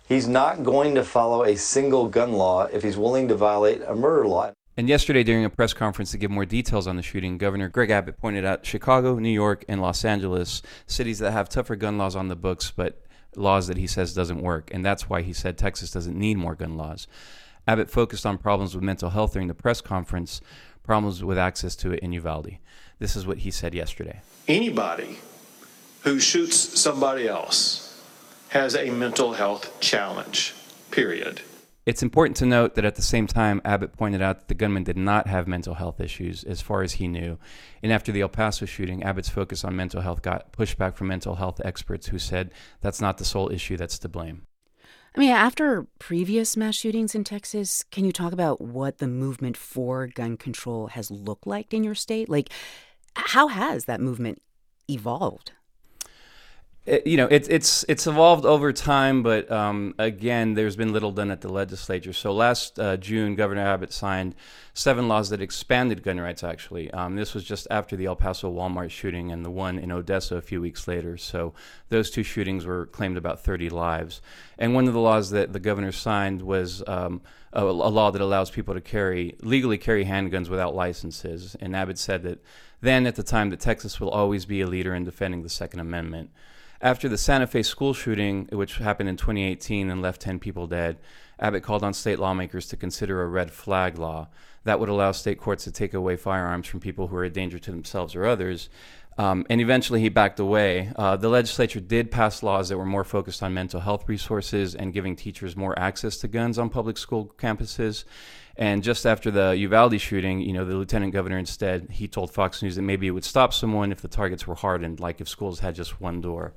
He's 0.07 0.29
not 0.29 0.63
going 0.63 0.95
to 0.97 1.05
follow 1.05 1.45
a 1.45 1.57
single 1.57 2.07
gun 2.07 2.35
law 2.35 2.65
if 2.65 2.83
he's 2.83 2.99
willing 2.99 3.29
to 3.29 3.35
violate 3.35 3.81
a 3.87 3.95
murder 3.95 4.27
law. 4.27 4.53
And 4.75 4.89
yesterday, 4.89 5.23
during 5.23 5.45
a 5.45 5.51
press 5.51 5.75
conference 5.75 6.13
to 6.13 6.19
give 6.19 6.31
more 6.31 6.47
details 6.47 6.87
on 6.87 6.97
the 6.97 7.03
shooting, 7.03 7.37
Governor 7.37 7.69
Greg 7.69 7.91
Abbott 7.91 8.17
pointed 8.17 8.47
out 8.47 8.65
Chicago, 8.65 9.19
New 9.19 9.29
York, 9.29 9.67
and 9.69 9.83
Los 9.83 10.03
Angeles, 10.03 10.63
cities 10.87 11.19
that 11.19 11.33
have 11.33 11.51
tougher 11.51 11.77
gun 11.77 11.99
laws 11.99 12.17
on 12.17 12.29
the 12.29 12.37
books, 12.37 12.73
but 12.75 13.03
laws 13.37 13.67
that 13.67 13.77
he 13.77 13.87
says 13.87 14.15
doesn't 14.15 14.41
work. 14.41 14.71
And 14.73 14.85
that's 14.85 15.11
why 15.11 15.21
he 15.21 15.35
said 15.35 15.59
Texas 15.59 15.91
doesn't 15.91 16.19
need 16.19 16.39
more 16.39 16.55
gun 16.55 16.79
laws. 16.79 17.07
Abbott 17.67 17.91
focused 17.91 18.25
on 18.25 18.39
problems 18.39 18.75
with 18.75 18.83
mental 18.83 19.11
health 19.11 19.35
during 19.35 19.49
the 19.49 19.55
press 19.55 19.83
conference, 19.83 20.41
problems 20.83 21.23
with 21.23 21.37
access 21.37 21.77
to 21.77 21.93
it 21.93 22.01
in 22.01 22.13
Uvalde. 22.13 22.57
This 22.99 23.15
is 23.15 23.27
what 23.27 23.39
he 23.39 23.51
said 23.51 23.75
yesterday. 23.75 24.21
Anybody 24.49 25.19
who 26.03 26.19
shoots 26.19 26.57
somebody 26.57 27.29
else 27.29 28.03
has 28.49 28.75
a 28.75 28.91
mental 28.91 29.35
health 29.35 29.81
challenge, 29.81 30.55
period. 30.91 31.43
It's 31.85 32.03
important 32.03 32.37
to 32.37 32.47
note 32.47 32.77
that 32.77 32.85
at 32.85 32.95
the 32.95 33.03
same 33.03 33.27
time, 33.27 33.61
Abbott 33.65 33.97
pointed 33.97 34.23
out 34.23 34.39
that 34.39 34.49
the 34.49 34.55
gunman 34.55 34.85
did 34.85 34.97
not 34.97 35.27
have 35.27 35.49
mental 35.49 35.75
health 35.75 36.01
issues 36.01 36.45
as 36.45 36.61
far 36.61 36.83
as 36.83 36.93
he 36.93 37.09
knew. 37.09 37.39
And 37.83 37.93
after 37.93 38.13
the 38.13 38.21
El 38.21 38.29
Paso 38.29 38.67
shooting, 38.67 39.03
Abbott's 39.03 39.29
focus 39.29 39.65
on 39.65 39.75
mental 39.75 40.01
health 40.01 40.23
got 40.23 40.53
pushback 40.53 40.95
from 40.95 41.09
mental 41.09 41.35
health 41.35 41.61
experts 41.65 42.09
who 42.09 42.21
said 42.21 42.53
that's 42.81 43.01
not 43.01 43.19
the 43.19 43.25
sole 43.25 43.51
issue 43.51 43.77
that's 43.77 43.99
to 43.99 44.09
blame. 44.09 44.47
I 45.17 45.19
mean, 45.19 45.33
after 45.33 45.87
previous 45.99 46.57
mass 46.57 46.77
shootings 46.77 47.17
in 47.17 47.25
Texas, 47.25 47.85
can 47.91 48.05
you 48.05 48.13
talk 48.13 48.33
about 48.33 48.61
what 48.61 48.99
the 48.99 49.09
movement 49.09 49.57
for 49.57 50.07
gun 50.07 50.37
control 50.37 50.87
has 50.87 51.11
looked 51.11 51.49
like 51.49 51.75
in 51.75 51.83
your 51.83 51.97
state? 51.97 52.29
Like, 52.29 52.49
how 53.15 53.49
has 53.49 53.87
that 53.87 54.01
movement 54.01 54.41
evolved? 54.89 55.53
It, 56.85 57.07
you 57.07 57.17
know, 57.17 57.29
it's 57.31 57.47
it's 57.47 57.85
it's 57.89 58.09
evolved 58.09 58.45
over 58.45 58.73
time, 58.73 59.23
but 59.23 59.49
um, 59.53 59.95
again, 60.01 60.55
there's 60.55 60.75
been 60.75 60.93
little 60.93 61.13
done 61.13 61.31
at 61.31 61.41
the 61.41 61.49
legislature. 61.49 62.13
So 62.13 62.33
last 62.33 62.77
uh, 62.77 62.97
June, 62.97 63.37
Governor 63.37 63.61
Abbott 63.61 63.93
signed 63.93 64.35
seven 64.75 65.07
laws 65.07 65.29
that 65.29 65.41
expanded 65.41 66.03
gun 66.03 66.19
rights. 66.19 66.43
Actually, 66.43 66.91
um, 66.91 67.15
this 67.15 67.35
was 67.35 67.45
just 67.45 67.69
after 67.71 67.95
the 67.95 68.07
El 68.07 68.17
Paso 68.17 68.53
Walmart 68.53 68.91
shooting 68.91 69.31
and 69.31 69.45
the 69.45 69.51
one 69.51 69.79
in 69.79 69.93
Odessa 69.93 70.35
a 70.35 70.43
few 70.43 70.61
weeks 70.61 70.89
later. 70.89 71.17
So 71.17 71.55
those 71.89 72.11
two 72.11 72.25
shootings 72.25 72.67
were 72.67 72.87
claimed 72.87 73.17
about 73.17 73.39
30 73.45 73.71
lives. 73.71 74.21
And 74.59 74.75
one 74.75 74.89
of 74.89 74.93
the 74.93 74.99
laws 74.99 75.31
that 75.31 75.53
the 75.53 75.61
governor 75.61 75.93
signed 75.93 76.43
was 76.43 76.83
um, 76.89 77.21
a, 77.53 77.63
a 77.63 77.91
law 77.91 78.11
that 78.11 78.21
allows 78.21 78.51
people 78.51 78.75
to 78.75 78.81
carry 78.81 79.37
legally 79.41 79.79
carry 79.79 80.05
handguns 80.05 80.49
without 80.49 80.75
licenses. 80.75 81.55
And 81.61 81.77
Abbott 81.77 81.99
said 81.99 82.25
that 82.25 82.43
then, 82.81 83.07
at 83.07 83.15
the 83.15 83.23
time, 83.23 83.51
that 83.51 83.61
Texas 83.61 84.01
will 84.01 84.11
always 84.11 84.47
be 84.47 84.61
a 84.61 84.67
leader 84.67 84.93
in 84.97 85.05
defending 85.05 85.45
the 85.45 85.49
Second 85.49 85.79
Amendment. 85.79 86.31
After 86.83 87.09
the 87.09 87.17
Santa 87.17 87.47
Fe 87.47 87.63
school 87.63 87.95
shooting, 87.95 88.49
which 88.51 88.79
happened 88.79 89.09
in 89.09 89.17
2018 89.17 89.89
and 89.89 90.03
left 90.03 90.21
10 90.21 90.41
people 90.41 90.67
dead, 90.67 90.99
Abbott 91.39 91.63
called 91.63 91.85
on 91.85 91.95
state 91.95 92.19
lawmakers 92.19 92.67
to 92.69 92.77
consider 92.77 93.23
a 93.23 93.29
red 93.29 93.53
flag 93.53 93.99
law 93.99 94.27
that 94.65 94.81
would 94.81 94.89
allow 94.89 95.13
state 95.13 95.39
courts 95.39 95.63
to 95.63 95.71
take 95.71 95.95
away 95.95 96.17
firearms 96.17 96.67
from 96.67 96.81
people 96.81 97.07
who 97.07 97.17
are 97.17 97.23
a 97.23 97.31
danger 97.31 97.61
to 97.61 97.71
themselves 97.71 98.17
or 98.17 98.27
others. 98.27 98.69
Um, 99.17 99.47
and 99.49 99.61
eventually 99.61 100.01
he 100.01 100.09
backed 100.09 100.41
away. 100.41 100.91
Uh, 100.97 101.17
the 101.17 101.29
legislature 101.29 101.81
did 101.81 102.11
pass 102.11 102.43
laws 102.43 102.69
that 102.69 102.79
were 102.79 102.85
more 102.85 103.05
focused 103.05 103.45
on 103.45 103.55
mental 103.55 103.79
health 103.79 104.09
resources 104.09 104.75
and 104.75 104.93
giving 104.93 105.15
teachers 105.15 105.57
more 105.57 105.79
access 105.79 106.17
to 106.19 106.29
guns 106.29 106.59
on 106.59 106.69
public 106.69 106.99
school 106.99 107.33
campuses. 107.39 108.05
And 108.57 108.83
just 108.83 109.07
after 109.07 109.31
the 109.31 109.57
Uvalde 109.57 110.01
shooting, 110.01 110.41
you 110.41 110.53
know, 110.53 110.65
the 110.65 110.75
lieutenant 110.75 111.13
governor 111.13 111.39
instead 111.39 111.89
he 111.91 112.07
told 112.07 112.31
Fox 112.31 112.63
News 112.63 112.77
that 112.77 112.83
maybe 112.83 113.07
it 113.07 113.13
would 113.13 113.25
stop 113.25 113.53
someone 113.55 113.93
if 113.93 114.03
the 114.03 114.09
targets 114.09 114.47
were 114.47 114.55
hardened, 114.55 115.01
like 115.01 115.21
if 115.21 115.29
schools 115.29 115.61
had 115.61 115.75
just 115.75 116.01
one 116.01 116.21
door. 116.21 116.53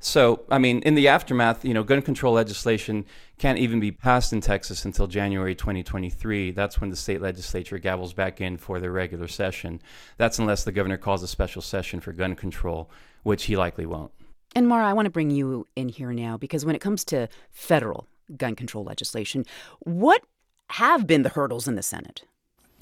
So, 0.00 0.44
I 0.48 0.58
mean, 0.58 0.80
in 0.82 0.94
the 0.94 1.08
aftermath, 1.08 1.64
you 1.64 1.74
know, 1.74 1.82
gun 1.82 2.02
control 2.02 2.34
legislation 2.34 3.04
can't 3.38 3.58
even 3.58 3.80
be 3.80 3.90
passed 3.90 4.32
in 4.32 4.40
Texas 4.40 4.84
until 4.84 5.08
January 5.08 5.56
2023. 5.56 6.52
That's 6.52 6.80
when 6.80 6.90
the 6.90 6.96
state 6.96 7.20
legislature 7.20 7.78
gavels 7.78 8.14
back 8.14 8.40
in 8.40 8.58
for 8.58 8.78
their 8.78 8.92
regular 8.92 9.26
session. 9.26 9.82
That's 10.16 10.38
unless 10.38 10.62
the 10.62 10.70
governor 10.70 10.98
calls 10.98 11.24
a 11.24 11.28
special 11.28 11.62
session 11.62 11.98
for 11.98 12.12
gun 12.12 12.36
control, 12.36 12.90
which 13.24 13.44
he 13.44 13.56
likely 13.56 13.86
won't. 13.86 14.12
And 14.54 14.68
Mara, 14.68 14.86
I 14.86 14.92
want 14.92 15.06
to 15.06 15.10
bring 15.10 15.30
you 15.30 15.66
in 15.74 15.88
here 15.88 16.12
now 16.12 16.36
because 16.36 16.64
when 16.64 16.76
it 16.76 16.80
comes 16.80 17.04
to 17.06 17.28
federal 17.50 18.06
gun 18.36 18.54
control 18.54 18.84
legislation, 18.84 19.44
what 19.80 20.22
have 20.70 21.06
been 21.06 21.22
the 21.22 21.30
hurdles 21.30 21.68
in 21.68 21.74
the 21.74 21.82
Senate? 21.82 22.24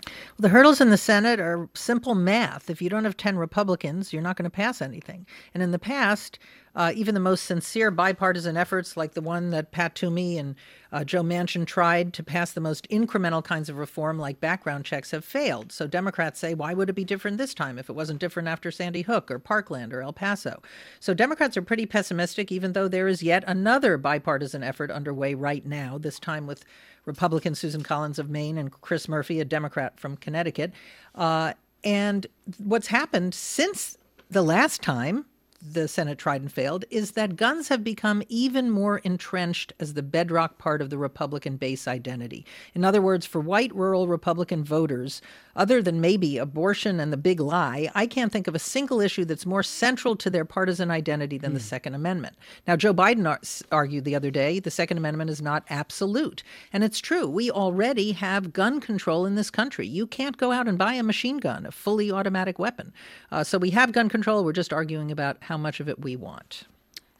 Well, 0.06 0.12
the 0.38 0.48
hurdles 0.50 0.80
in 0.80 0.90
the 0.90 0.96
Senate 0.96 1.40
are 1.40 1.68
simple 1.74 2.14
math. 2.14 2.70
If 2.70 2.80
you 2.80 2.88
don't 2.88 3.04
have 3.04 3.16
10 3.16 3.36
Republicans, 3.38 4.12
you're 4.12 4.22
not 4.22 4.36
going 4.36 4.44
to 4.44 4.50
pass 4.50 4.80
anything. 4.80 5.26
And 5.52 5.62
in 5.62 5.72
the 5.72 5.78
past, 5.78 6.38
uh, 6.76 6.92
even 6.94 7.14
the 7.14 7.20
most 7.20 7.46
sincere 7.46 7.90
bipartisan 7.90 8.56
efforts, 8.56 8.98
like 8.98 9.14
the 9.14 9.22
one 9.22 9.48
that 9.50 9.72
Pat 9.72 9.94
Toomey 9.94 10.36
and 10.36 10.54
uh, 10.92 11.04
Joe 11.04 11.22
Manchin 11.22 11.66
tried 11.66 12.12
to 12.12 12.22
pass 12.22 12.52
the 12.52 12.60
most 12.60 12.86
incremental 12.90 13.42
kinds 13.42 13.70
of 13.70 13.78
reform, 13.78 14.18
like 14.18 14.40
background 14.40 14.84
checks, 14.84 15.10
have 15.10 15.24
failed. 15.24 15.72
So 15.72 15.86
Democrats 15.86 16.38
say, 16.38 16.52
why 16.52 16.74
would 16.74 16.90
it 16.90 16.94
be 16.94 17.04
different 17.04 17.38
this 17.38 17.54
time 17.54 17.78
if 17.78 17.88
it 17.88 17.94
wasn't 17.94 18.20
different 18.20 18.48
after 18.48 18.70
Sandy 18.70 19.02
Hook 19.02 19.30
or 19.30 19.38
Parkland 19.38 19.94
or 19.94 20.02
El 20.02 20.12
Paso? 20.12 20.62
So 21.00 21.14
Democrats 21.14 21.56
are 21.56 21.62
pretty 21.62 21.86
pessimistic, 21.86 22.52
even 22.52 22.74
though 22.74 22.88
there 22.88 23.08
is 23.08 23.22
yet 23.22 23.42
another 23.46 23.96
bipartisan 23.96 24.62
effort 24.62 24.90
underway 24.90 25.32
right 25.34 25.64
now, 25.64 25.96
this 25.96 26.20
time 26.20 26.46
with 26.46 26.64
Republican 27.06 27.54
Susan 27.54 27.82
Collins 27.82 28.18
of 28.18 28.28
Maine 28.28 28.58
and 28.58 28.70
Chris 28.70 29.08
Murphy, 29.08 29.40
a 29.40 29.44
Democrat 29.44 29.98
from 29.98 30.16
Connecticut. 30.16 30.72
Uh, 31.14 31.54
and 31.82 32.26
what's 32.58 32.88
happened 32.88 33.32
since 33.32 33.96
the 34.28 34.42
last 34.42 34.82
time 34.82 35.24
the 35.62 35.88
Senate 35.88 36.18
tried 36.18 36.42
and 36.42 36.52
failed 36.52 36.84
is 36.90 37.12
that 37.12 37.36
guns 37.36 37.68
have 37.68 37.82
become 37.82 38.22
even 38.28 38.70
more 38.70 38.98
entrenched 38.98 39.72
as 39.80 39.94
the 39.94 40.02
bedrock 40.02 40.58
part 40.58 40.82
of 40.82 40.90
the 40.90 40.98
Republican 40.98 41.56
base 41.56 41.88
identity. 41.88 42.44
In 42.74 42.84
other 42.84 43.00
words, 43.00 43.24
for 43.26 43.40
white 43.40 43.74
rural 43.74 44.06
Republican 44.06 44.64
voters, 44.64 45.22
other 45.56 45.82
than 45.82 46.00
maybe 46.00 46.38
abortion 46.38 47.00
and 47.00 47.12
the 47.12 47.16
big 47.16 47.40
lie, 47.40 47.90
I 47.94 48.06
can't 48.06 48.30
think 48.30 48.46
of 48.46 48.54
a 48.54 48.60
single 48.60 49.00
issue 49.00 49.24
that's 49.24 49.46
more 49.46 49.62
central 49.62 50.14
to 50.16 50.30
their 50.30 50.44
partisan 50.44 50.90
identity 50.90 51.38
than 51.38 51.50
mm. 51.50 51.54
the 51.54 51.60
hmm. 51.60 51.66
Second 51.66 51.94
Amendment. 51.94 52.36
Now, 52.66 52.76
Joe 52.76 52.94
Biden 52.94 53.28
ar- 53.28 53.40
argued 53.72 54.04
the 54.04 54.14
other 54.14 54.30
day 54.30 54.60
the 54.60 54.70
Second 54.70 54.98
Amendment 54.98 55.30
is 55.30 55.42
not 55.42 55.64
absolute. 55.70 56.42
And 56.72 56.84
it's 56.84 57.00
true. 57.00 57.26
We 57.26 57.50
already 57.50 58.12
have 58.12 58.52
gun 58.52 58.80
control 58.80 59.26
in 59.26 59.34
this 59.34 59.50
country. 59.50 59.86
You 59.86 60.06
can't 60.06 60.36
go 60.36 60.52
out 60.52 60.68
and 60.68 60.78
buy 60.78 60.92
a 60.94 61.02
machine 61.02 61.38
gun, 61.38 61.66
a 61.66 61.72
fully 61.72 62.12
automatic 62.12 62.58
weapon. 62.58 62.92
Uh, 63.32 63.42
so 63.42 63.58
we 63.58 63.70
have 63.70 63.92
gun 63.92 64.08
control. 64.08 64.44
We're 64.44 64.52
just 64.52 64.72
arguing 64.72 65.10
about 65.10 65.38
how 65.40 65.56
much 65.56 65.80
of 65.80 65.88
it 65.88 66.00
we 66.00 66.16
want. 66.16 66.64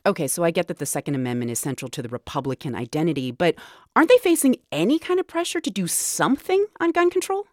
Okay, 0.04 0.28
so 0.28 0.44
I 0.44 0.52
get 0.52 0.68
that 0.68 0.78
the 0.78 0.86
Second 0.86 1.16
Amendment 1.16 1.50
is 1.50 1.58
central 1.58 1.88
to 1.88 2.00
the 2.00 2.08
Republican 2.08 2.76
identity, 2.76 3.32
but 3.32 3.56
aren't 3.96 4.08
they 4.08 4.18
facing 4.18 4.54
any 4.70 5.00
kind 5.00 5.18
of 5.18 5.26
pressure 5.26 5.60
to 5.60 5.70
do 5.70 5.88
something 5.88 6.64
on 6.78 6.92
gun 6.92 7.10
control? 7.10 7.46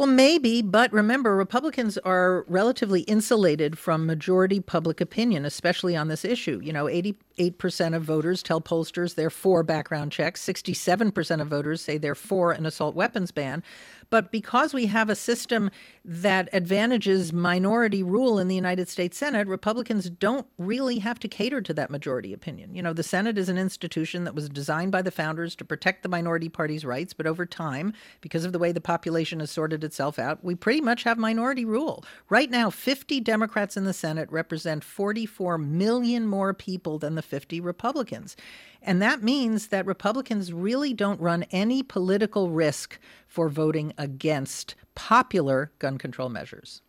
Well, 0.00 0.06
maybe, 0.06 0.62
but 0.62 0.90
remember, 0.94 1.36
Republicans 1.36 1.98
are 1.98 2.46
relatively 2.48 3.02
insulated 3.02 3.76
from 3.76 4.06
majority 4.06 4.58
public 4.58 4.98
opinion, 4.98 5.44
especially 5.44 5.94
on 5.94 6.08
this 6.08 6.24
issue. 6.24 6.58
You 6.62 6.72
know, 6.72 6.86
88% 6.86 7.94
of 7.94 8.02
voters 8.02 8.42
tell 8.42 8.62
pollsters 8.62 9.14
they're 9.14 9.28
for 9.28 9.62
background 9.62 10.10
checks, 10.10 10.42
67% 10.42 11.42
of 11.42 11.48
voters 11.48 11.82
say 11.82 11.98
they're 11.98 12.14
for 12.14 12.50
an 12.50 12.64
assault 12.64 12.94
weapons 12.94 13.30
ban. 13.30 13.62
But 14.10 14.32
because 14.32 14.74
we 14.74 14.86
have 14.86 15.08
a 15.08 15.14
system 15.14 15.70
that 16.04 16.48
advantages 16.52 17.32
minority 17.32 18.02
rule 18.02 18.38
in 18.38 18.48
the 18.48 18.54
United 18.54 18.88
States 18.88 19.16
Senate, 19.16 19.46
Republicans 19.46 20.10
don't 20.10 20.46
really 20.58 20.98
have 20.98 21.18
to 21.20 21.28
cater 21.28 21.60
to 21.62 21.74
that 21.74 21.90
majority 21.90 22.32
opinion. 22.32 22.74
You 22.74 22.82
know, 22.82 22.92
the 22.92 23.02
Senate 23.02 23.38
is 23.38 23.48
an 23.48 23.58
institution 23.58 24.24
that 24.24 24.34
was 24.34 24.48
designed 24.48 24.92
by 24.92 25.02
the 25.02 25.10
founders 25.10 25.54
to 25.56 25.64
protect 25.64 26.02
the 26.02 26.08
minority 26.08 26.48
party's 26.48 26.84
rights, 26.84 27.12
but 27.12 27.26
over 27.26 27.46
time, 27.46 27.92
because 28.20 28.44
of 28.44 28.52
the 28.52 28.58
way 28.58 28.72
the 28.72 28.80
population 28.80 29.40
has 29.40 29.50
sorted 29.50 29.84
itself 29.84 30.18
out, 30.18 30.42
we 30.42 30.54
pretty 30.54 30.80
much 30.80 31.04
have 31.04 31.18
minority 31.18 31.64
rule. 31.64 32.04
Right 32.28 32.50
now, 32.50 32.70
50 32.70 33.20
Democrats 33.20 33.76
in 33.76 33.84
the 33.84 33.92
Senate 33.92 34.30
represent 34.32 34.82
44 34.82 35.58
million 35.58 36.26
more 36.26 36.52
people 36.52 36.98
than 36.98 37.14
the 37.14 37.22
50 37.22 37.60
Republicans. 37.60 38.36
And 38.82 39.00
that 39.02 39.22
means 39.22 39.68
that 39.68 39.86
Republicans 39.86 40.52
really 40.52 40.94
don't 40.94 41.20
run 41.20 41.44
any 41.50 41.82
political 41.82 42.50
risk 42.50 42.98
for 43.26 43.48
voting 43.48 43.92
against 43.98 44.74
popular 44.94 45.72
gun 45.78 45.98
control 45.98 46.28
measures. 46.28 46.82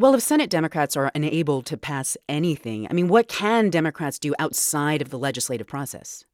Well, 0.00 0.14
if 0.14 0.22
Senate 0.22 0.50
Democrats 0.50 0.96
are 0.96 1.10
unable 1.14 1.60
to 1.62 1.76
pass 1.76 2.16
anything, 2.28 2.86
I 2.88 2.92
mean, 2.92 3.08
what 3.08 3.26
can 3.26 3.68
Democrats 3.68 4.18
do 4.18 4.34
outside 4.38 5.02
of 5.02 5.10
the 5.10 5.18
legislative 5.18 5.66
process? 5.66 6.24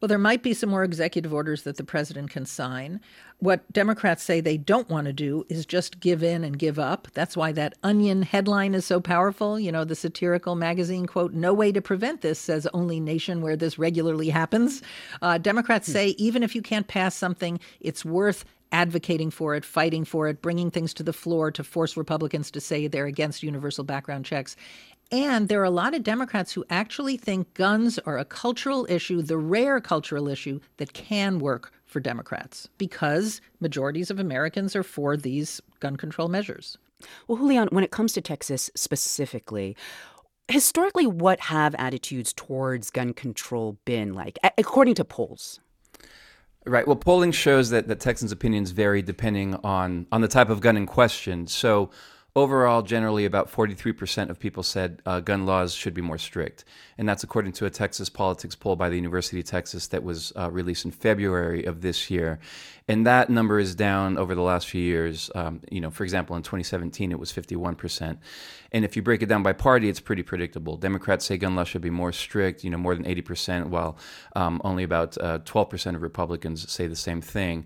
Well, 0.00 0.08
there 0.08 0.18
might 0.18 0.42
be 0.42 0.54
some 0.54 0.70
more 0.70 0.84
executive 0.84 1.32
orders 1.32 1.62
that 1.62 1.76
the 1.76 1.84
president 1.84 2.30
can 2.30 2.46
sign. 2.46 3.00
What 3.38 3.70
Democrats 3.72 4.22
say 4.22 4.40
they 4.40 4.56
don't 4.56 4.88
want 4.88 5.06
to 5.06 5.12
do 5.12 5.44
is 5.48 5.66
just 5.66 6.00
give 6.00 6.22
in 6.22 6.44
and 6.44 6.58
give 6.58 6.78
up. 6.78 7.08
That's 7.14 7.36
why 7.36 7.52
that 7.52 7.74
Onion 7.82 8.22
headline 8.22 8.74
is 8.74 8.84
so 8.84 9.00
powerful. 9.00 9.58
You 9.58 9.72
know, 9.72 9.84
the 9.84 9.94
satirical 9.94 10.54
magazine 10.54 11.06
quote, 11.06 11.32
No 11.32 11.52
way 11.52 11.72
to 11.72 11.80
prevent 11.80 12.20
this, 12.20 12.38
says 12.38 12.66
only 12.72 13.00
nation 13.00 13.40
where 13.40 13.56
this 13.56 13.78
regularly 13.78 14.28
happens. 14.28 14.82
Uh, 15.22 15.38
Democrats 15.38 15.90
say 15.90 16.08
even 16.18 16.42
if 16.42 16.54
you 16.54 16.62
can't 16.62 16.88
pass 16.88 17.14
something, 17.14 17.60
it's 17.80 18.04
worth 18.04 18.44
advocating 18.72 19.30
for 19.30 19.54
it, 19.54 19.64
fighting 19.64 20.04
for 20.04 20.28
it, 20.28 20.42
bringing 20.42 20.70
things 20.70 20.92
to 20.94 21.02
the 21.02 21.12
floor 21.12 21.50
to 21.50 21.62
force 21.62 21.96
Republicans 21.96 22.50
to 22.50 22.60
say 22.60 22.86
they're 22.86 23.06
against 23.06 23.42
universal 23.42 23.84
background 23.84 24.24
checks. 24.24 24.56
And 25.12 25.48
there 25.48 25.60
are 25.60 25.64
a 25.64 25.70
lot 25.70 25.94
of 25.94 26.02
Democrats 26.02 26.52
who 26.52 26.64
actually 26.68 27.16
think 27.16 27.54
guns 27.54 27.98
are 28.00 28.18
a 28.18 28.24
cultural 28.24 28.86
issue, 28.88 29.22
the 29.22 29.38
rare 29.38 29.80
cultural 29.80 30.28
issue 30.28 30.60
that 30.78 30.92
can 30.92 31.38
work 31.38 31.72
for 31.84 32.00
Democrats 32.00 32.68
because 32.76 33.40
majorities 33.60 34.10
of 34.10 34.18
Americans 34.18 34.74
are 34.74 34.82
for 34.82 35.16
these 35.16 35.60
gun 35.78 35.96
control 35.96 36.28
measures. 36.28 36.76
Well, 37.28 37.38
Julian, 37.38 37.68
when 37.70 37.84
it 37.84 37.90
comes 37.90 38.12
to 38.14 38.20
Texas 38.20 38.70
specifically, 38.74 39.76
historically, 40.48 41.06
what 41.06 41.40
have 41.40 41.74
attitudes 41.76 42.32
towards 42.32 42.90
gun 42.90 43.12
control 43.12 43.78
been 43.84 44.12
like, 44.12 44.38
according 44.58 44.94
to 44.96 45.04
polls? 45.04 45.60
Right. 46.66 46.84
Well, 46.84 46.96
polling 46.96 47.30
shows 47.30 47.70
that, 47.70 47.86
that 47.86 48.00
Texans' 48.00 48.32
opinions 48.32 48.72
vary 48.72 49.00
depending 49.00 49.54
on, 49.62 50.06
on 50.10 50.20
the 50.20 50.26
type 50.26 50.50
of 50.50 50.60
gun 50.60 50.76
in 50.76 50.86
question. 50.86 51.46
So, 51.46 51.90
Overall, 52.36 52.82
generally, 52.82 53.24
about 53.24 53.50
43% 53.50 54.28
of 54.28 54.38
people 54.38 54.62
said 54.62 55.00
uh, 55.06 55.20
gun 55.20 55.46
laws 55.46 55.72
should 55.72 55.94
be 55.94 56.02
more 56.02 56.18
strict. 56.18 56.66
And 56.98 57.08
that's 57.08 57.24
according 57.24 57.52
to 57.52 57.64
a 57.64 57.70
Texas 57.70 58.10
politics 58.10 58.54
poll 58.54 58.76
by 58.76 58.90
the 58.90 58.96
University 58.96 59.40
of 59.40 59.46
Texas 59.46 59.86
that 59.86 60.02
was 60.02 60.34
uh, 60.36 60.50
released 60.50 60.84
in 60.84 60.90
February 60.90 61.64
of 61.64 61.80
this 61.80 62.10
year. 62.10 62.38
And 62.88 63.06
that 63.06 63.30
number 63.30 63.58
is 63.58 63.74
down 63.74 64.18
over 64.18 64.34
the 64.34 64.42
last 64.42 64.68
few 64.68 64.82
years. 64.82 65.30
Um, 65.34 65.62
you 65.70 65.80
know, 65.80 65.88
for 65.88 66.04
example, 66.04 66.36
in 66.36 66.42
2017, 66.42 67.10
it 67.10 67.18
was 67.18 67.32
51%. 67.32 68.18
And 68.70 68.84
if 68.84 68.96
you 68.96 69.02
break 69.02 69.22
it 69.22 69.30
down 69.30 69.42
by 69.42 69.54
party, 69.54 69.88
it's 69.88 70.00
pretty 70.00 70.22
predictable. 70.22 70.76
Democrats 70.76 71.24
say 71.24 71.38
gun 71.38 71.56
laws 71.56 71.68
should 71.68 71.80
be 71.80 71.88
more 71.88 72.12
strict, 72.12 72.64
you 72.64 72.68
know, 72.68 72.76
more 72.76 72.94
than 72.94 73.06
80%, 73.06 73.68
while 73.68 73.96
um, 74.34 74.60
only 74.62 74.84
about 74.84 75.16
uh, 75.16 75.38
12% 75.38 75.94
of 75.94 76.02
Republicans 76.02 76.70
say 76.70 76.86
the 76.86 76.96
same 76.96 77.22
thing. 77.22 77.64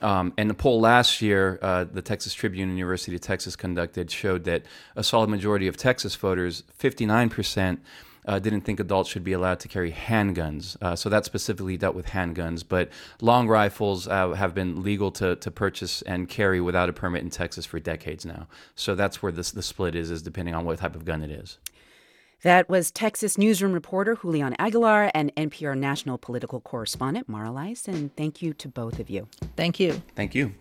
Um, 0.00 0.32
and 0.36 0.50
the 0.50 0.54
poll 0.54 0.80
last 0.80 1.22
year, 1.22 1.58
uh, 1.62 1.84
the 1.84 2.02
Texas 2.02 2.34
Tribune 2.34 2.70
and 2.70 2.78
University 2.78 3.14
of 3.14 3.20
Texas 3.20 3.54
conducted, 3.54 4.10
showed 4.10 4.44
that 4.44 4.64
a 4.96 5.04
solid 5.04 5.30
majority 5.30 5.68
of 5.68 5.76
Texas 5.76 6.14
voters, 6.16 6.64
59%, 6.78 7.78
uh, 8.26 8.38
didn't 8.38 8.60
think 8.62 8.78
adults 8.78 9.10
should 9.10 9.24
be 9.24 9.32
allowed 9.32 9.60
to 9.60 9.68
carry 9.68 9.92
handguns. 9.92 10.76
Uh, 10.80 10.94
so 10.94 11.08
that 11.08 11.24
specifically 11.24 11.76
dealt 11.76 11.94
with 11.94 12.06
handguns. 12.06 12.64
But 12.66 12.90
long 13.20 13.48
rifles 13.48 14.06
uh, 14.06 14.30
have 14.32 14.54
been 14.54 14.82
legal 14.82 15.10
to, 15.12 15.36
to 15.36 15.50
purchase 15.50 16.02
and 16.02 16.28
carry 16.28 16.60
without 16.60 16.88
a 16.88 16.92
permit 16.92 17.22
in 17.22 17.30
Texas 17.30 17.66
for 17.66 17.80
decades 17.80 18.24
now. 18.24 18.46
So 18.76 18.94
that's 18.94 19.22
where 19.22 19.32
this, 19.32 19.50
the 19.50 19.62
split 19.62 19.94
is, 19.94 20.10
is 20.10 20.22
depending 20.22 20.54
on 20.54 20.64
what 20.64 20.78
type 20.78 20.94
of 20.94 21.04
gun 21.04 21.22
it 21.22 21.30
is. 21.30 21.58
That 22.42 22.68
was 22.68 22.90
Texas 22.90 23.38
newsroom 23.38 23.72
reporter 23.72 24.18
Julian 24.20 24.56
Aguilar 24.58 25.12
and 25.14 25.32
NPR 25.36 25.78
national 25.78 26.18
political 26.18 26.60
correspondent 26.60 27.28
Mara 27.28 27.52
Lice. 27.52 27.86
And 27.86 28.14
thank 28.16 28.42
you 28.42 28.52
to 28.54 28.68
both 28.68 28.98
of 28.98 29.08
you. 29.08 29.28
Thank 29.56 29.78
you. 29.78 30.02
Thank 30.16 30.34
you. 30.34 30.52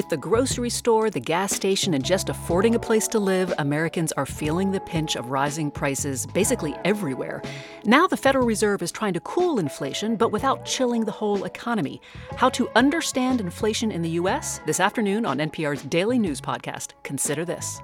With 0.00 0.08
the 0.08 0.16
grocery 0.16 0.70
store, 0.70 1.10
the 1.10 1.20
gas 1.20 1.52
station, 1.52 1.92
and 1.92 2.02
just 2.02 2.30
affording 2.30 2.74
a 2.74 2.78
place 2.78 3.06
to 3.08 3.18
live, 3.18 3.52
Americans 3.58 4.12
are 4.12 4.24
feeling 4.24 4.72
the 4.72 4.80
pinch 4.80 5.14
of 5.14 5.30
rising 5.30 5.70
prices 5.70 6.26
basically 6.26 6.74
everywhere. 6.86 7.42
Now 7.84 8.06
the 8.06 8.16
Federal 8.16 8.46
Reserve 8.46 8.80
is 8.80 8.90
trying 8.90 9.12
to 9.12 9.20
cool 9.20 9.58
inflation, 9.58 10.16
but 10.16 10.32
without 10.32 10.64
chilling 10.64 11.04
the 11.04 11.12
whole 11.12 11.44
economy. 11.44 12.00
How 12.36 12.48
to 12.48 12.70
understand 12.74 13.42
inflation 13.42 13.90
in 13.92 14.00
the 14.00 14.16
U.S. 14.20 14.62
this 14.64 14.80
afternoon 14.80 15.26
on 15.26 15.36
NPR's 15.36 15.82
Daily 15.82 16.18
News 16.18 16.40
Podcast. 16.40 16.92
Consider 17.02 17.44
this. 17.44 17.82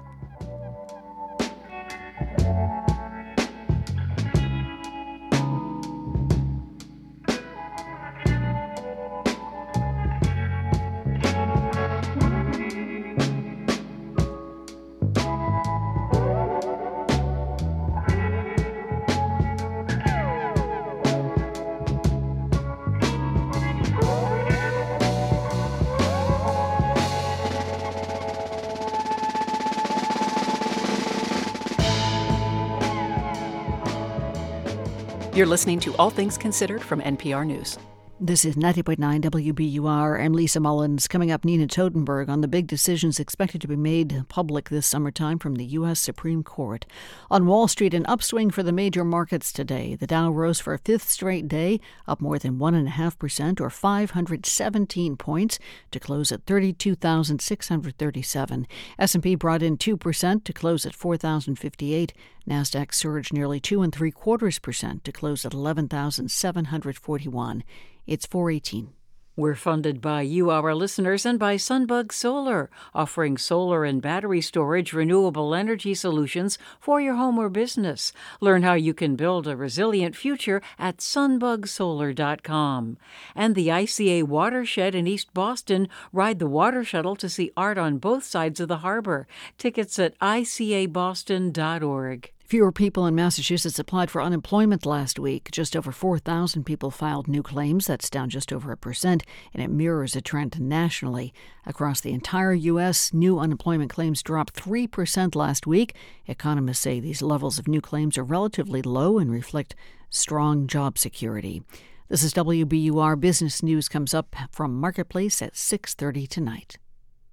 You're 35.37 35.45
listening 35.45 35.79
to 35.81 35.95
All 35.97 36.09
Things 36.09 36.35
Considered 36.35 36.81
from 36.81 36.99
NPR 36.99 37.45
News. 37.45 37.77
This 38.19 38.45
is 38.45 38.55
90.9 38.55 39.21
WBUR. 39.21 40.19
I'm 40.19 40.33
Lisa 40.33 40.59
Mullins. 40.59 41.07
Coming 41.07 41.29
up, 41.29 41.45
Nina 41.45 41.67
Totenberg 41.67 42.29
on 42.29 42.41
the 42.41 42.47
big 42.47 42.65
decisions 42.65 43.19
expected 43.19 43.61
to 43.61 43.67
be 43.67 43.75
made 43.75 44.25
public 44.27 44.69
this 44.69 44.87
summertime 44.87 45.37
from 45.37 45.53
the 45.53 45.65
U.S. 45.65 45.99
Supreme 45.99 46.43
Court. 46.43 46.87
On 47.29 47.45
Wall 47.45 47.67
Street, 47.67 47.93
an 47.93 48.07
upswing 48.07 48.49
for 48.49 48.63
the 48.63 48.71
major 48.71 49.05
markets 49.05 49.51
today. 49.51 49.93
The 49.93 50.07
Dow 50.07 50.31
rose 50.31 50.59
for 50.59 50.73
a 50.73 50.79
fifth 50.79 51.07
straight 51.07 51.47
day, 51.47 51.79
up 52.07 52.19
more 52.19 52.39
than 52.39 52.57
1.5% 52.57 53.61
or 53.61 53.69
517 53.69 55.15
points 55.15 55.59
to 55.91 55.99
close 55.99 56.31
at 56.31 56.47
32,637. 56.47 58.67
S&P 58.97 59.35
brought 59.35 59.61
in 59.61 59.77
2% 59.77 60.43
to 60.43 60.53
close 60.53 60.87
at 60.87 60.95
4,058. 60.95 62.13
Nasdaq 62.49 62.95
surged 62.95 63.31
nearly 63.31 63.59
two 63.59 63.83
and 63.83 63.93
three 63.93 64.09
quarters 64.09 64.57
percent 64.57 65.03
to 65.03 65.11
close 65.11 65.45
at 65.45 65.53
11,741. 65.53 67.63
It's 68.07 68.25
418. 68.25 68.93
We're 69.35 69.53
funded 69.53 69.99
by 69.99 70.21
you, 70.21 70.49
our 70.49 70.73
listeners, 70.73 71.25
and 71.25 71.37
by 71.37 71.57
Sunbug 71.57 72.13
Solar, 72.13 72.69
offering 72.95 73.37
solar 73.37 73.83
and 73.83 74.01
battery 74.01 74.39
storage 74.39 74.93
renewable 74.93 75.53
energy 75.53 75.93
solutions 75.93 76.57
for 76.79 77.01
your 77.01 77.15
home 77.15 77.37
or 77.37 77.49
business. 77.49 78.13
Learn 78.39 78.63
how 78.63 78.75
you 78.75 78.93
can 78.93 79.17
build 79.17 79.45
a 79.45 79.57
resilient 79.57 80.15
future 80.15 80.61
at 80.79 80.99
sunbugsolar.com. 80.99 82.97
And 83.35 83.55
the 83.55 83.67
ICA 83.67 84.23
Watershed 84.23 84.95
in 84.95 85.05
East 85.05 85.33
Boston 85.33 85.89
ride 86.13 86.39
the 86.39 86.47
water 86.47 86.85
shuttle 86.85 87.17
to 87.17 87.27
see 87.27 87.51
art 87.57 87.77
on 87.77 87.97
both 87.97 88.23
sides 88.23 88.61
of 88.61 88.69
the 88.69 88.77
harbor. 88.77 89.27
Tickets 89.57 89.99
at 89.99 90.17
icaboston.org. 90.19 92.31
Fewer 92.47 92.71
people 92.71 93.05
in 93.05 93.13
Massachusetts 93.13 93.77
applied 93.77 94.09
for 94.09 94.21
unemployment 94.21 94.85
last 94.85 95.19
week. 95.19 95.51
Just 95.51 95.75
over 95.75 95.91
4,000 95.91 96.63
people 96.63 96.89
filed 96.89 97.27
new 97.27 97.43
claims. 97.43 97.87
That's 97.87 98.09
down 98.09 98.29
just 98.29 98.53
over 98.53 98.71
a 98.71 98.77
percent, 98.77 99.23
and 99.53 99.61
it 99.61 99.67
mirrors 99.67 100.15
a 100.15 100.21
trend 100.21 100.57
nationally. 100.57 101.33
Across 101.65 101.99
the 101.99 102.13
entire 102.13 102.53
U.S., 102.53 103.13
new 103.13 103.37
unemployment 103.37 103.91
claims 103.91 104.23
dropped 104.23 104.55
3% 104.55 105.35
last 105.35 105.67
week. 105.67 105.93
Economists 106.25 106.79
say 106.79 107.01
these 107.01 107.21
levels 107.21 107.59
of 107.59 107.67
new 107.67 107.81
claims 107.81 108.17
are 108.17 108.23
relatively 108.23 108.81
low 108.81 109.17
and 109.17 109.29
reflect 109.29 109.75
strong 110.09 110.67
job 110.67 110.97
security. 110.97 111.63
This 112.07 112.23
is 112.23 112.33
WBUR 112.33 113.19
Business 113.19 113.61
News 113.61 113.89
comes 113.89 114.13
up 114.13 114.33
from 114.53 114.79
Marketplace 114.79 115.41
at 115.41 115.57
6:30 115.57 116.25
tonight. 116.29 116.77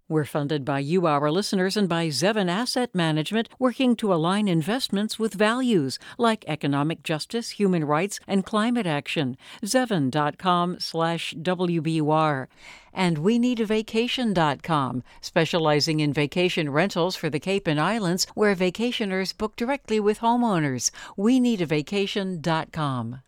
We're 0.07 0.27
funded 0.27 0.67
by 0.67 0.81
you, 0.81 1.07
our 1.07 1.31
listeners, 1.31 1.79
and 1.79 1.89
by 1.89 2.09
Zevin 2.09 2.51
Asset 2.51 2.95
Management, 2.95 3.49
working 3.59 3.97
to 3.97 4.13
align 4.13 4.49
investments 4.49 5.19
with 5.19 5.33
values 5.33 5.99
like 6.19 6.45
economic 6.47 7.03
justice, 7.03 7.53
human 7.53 7.87
rights, 7.87 8.21
and 8.29 8.45
climate 8.45 8.87
action. 8.87 9.39
Zevin.com 9.65 10.79
slash 10.79 11.33
WBUR. 11.41 12.49
And 12.93 13.17
we 13.17 13.39
need 13.39 13.61
a 13.61 13.65
vacation.com, 13.65 15.03
specializing 15.23 16.01
in 16.01 16.13
vacation 16.13 16.69
rentals 16.69 17.17
for 17.17 17.31
the 17.31 17.41
Cape 17.41 17.67
and 17.67 17.81
Islands, 17.81 18.27
where 18.35 18.55
vacationers 18.55 19.35
book 19.35 19.57
directly 19.57 20.01
with 20.01 20.19
homeowners. 20.19 20.91
We 21.17 21.41
need 21.41 21.63
a 21.63 21.67
vacation.com. 21.67 23.23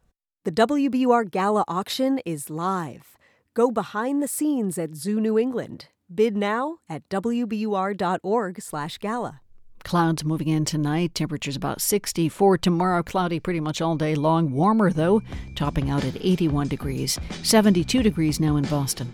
The 0.45 0.53
WBUR 0.53 1.31
Gala 1.31 1.65
auction 1.69 2.21
is 2.27 2.51
live. 2.51 3.17
Go 3.55 3.71
behind 3.71 4.23
the 4.23 4.29
scenes 4.29 4.77
at 4.77 4.95
Zoo 4.95 5.23
New 5.23 5.39
England 5.39 5.87
Bid 6.13 6.37
now 6.37 6.79
at 6.89 7.09
wbur.org/gala. 7.09 9.41
Clouds 9.85 10.25
moving 10.25 10.49
in 10.49 10.65
tonight. 10.65 11.15
Temperatures 11.15 11.55
about 11.57 11.81
64. 11.81 12.59
Tomorrow, 12.59 13.05
cloudy 13.05 13.39
pretty 13.39 13.61
much 13.61 13.81
all 13.81 13.95
day 13.97 14.17
long. 14.17 14.53
Warmer, 14.53 14.91
though, 14.91 15.23
topping 15.55 15.91
out 15.91 16.05
at 16.05 16.17
81 16.21 16.67
degrees. 16.69 17.21
72 17.43 18.03
degrees 18.03 18.41
now 18.41 18.57
in 18.57 18.65
Boston. 18.65 19.13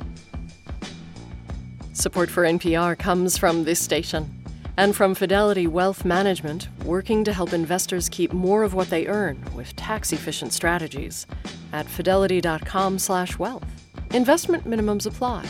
Support 1.92 2.31
for 2.31 2.44
NPR 2.44 2.98
comes 2.98 3.37
from 3.37 3.64
this 3.64 3.81
station 3.81 4.35
and 4.78 4.96
from 4.96 5.14
Fidelity 5.14 5.66
Wealth 5.66 6.07
Management, 6.07 6.68
working 6.87 7.24
to 7.24 7.35
help 7.35 7.52
investors 7.52 8.09
keep 8.09 8.33
more 8.33 8.62
of 8.62 8.72
what 8.72 8.88
they 8.88 9.07
earn 9.07 9.44
with 9.55 9.76
tax-efficient 9.76 10.55
strategies 10.55 11.26
at 11.74 11.87
fidelity.com/wealth. 11.87 13.66
Investment 14.14 14.64
minimums 14.64 15.07
apply. 15.07 15.44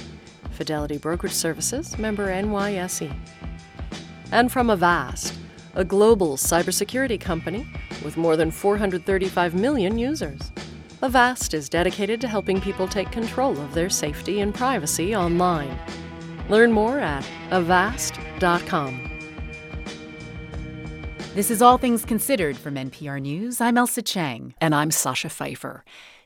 Fidelity 0.63 0.97
Brokerage 0.97 1.33
Services, 1.33 1.99
member 1.99 2.29
NYSE. 2.29 3.13
And 4.31 4.53
from 4.53 4.71
Avast, 4.71 5.35
a 5.75 5.85
global 5.85 6.37
cybersecurity 6.37 7.21
company 7.21 7.67
with 8.05 8.17
more 8.17 8.37
than 8.37 8.53
435 8.53 9.57
million 9.57 9.99
users. 9.99 10.53
Avast 11.03 11.53
is 11.53 11.69
dedicated 11.69 12.21
to 12.21 12.29
helping 12.29 12.61
people 12.61 12.87
take 12.87 13.11
control 13.11 13.59
of 13.59 13.75
their 13.75 13.91
safety 13.91 14.39
and 14.39 14.55
privacy 14.55 15.17
online. 15.17 15.77
Learn 16.49 16.71
more 16.71 17.01
at 17.01 17.29
avast.com. 17.51 19.11
This 21.35 21.51
is 21.51 21.61
All 21.61 21.77
Things 21.77 22.05
Considered 22.05 22.57
from 22.57 22.77
NPR 22.77 23.21
News. 23.21 23.61
I'm 23.61 23.75
Ailsa 23.75 24.05
Chang. 24.05 24.55
And 24.61 24.77
I'm 24.77 24.93
Sasha 24.93 25.29
Pfeiffer. 25.29 25.83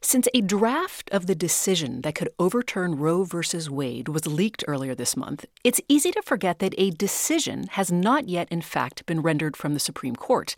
Since 0.07 0.29
a 0.33 0.41
draft 0.41 1.11
of 1.11 1.27
the 1.27 1.35
decision 1.35 2.03
that 2.03 2.15
could 2.15 2.29
overturn 2.39 2.95
Roe 2.95 3.25
v. 3.25 3.41
Wade 3.69 4.07
was 4.07 4.25
leaked 4.25 4.63
earlier 4.69 4.95
this 4.95 5.17
month, 5.17 5.47
it's 5.65 5.81
easy 5.89 6.13
to 6.13 6.23
forget 6.23 6.61
that 6.61 6.77
a 6.79 6.93
decision 6.93 7.67
has 7.73 7.91
not 7.91 8.29
yet, 8.29 8.47
in 8.49 8.63
fact, 8.63 9.05
been 9.07 9.21
rendered 9.21 9.57
from 9.57 9.75
the 9.75 9.81
Supreme 9.81 10.15
Court, 10.15 10.55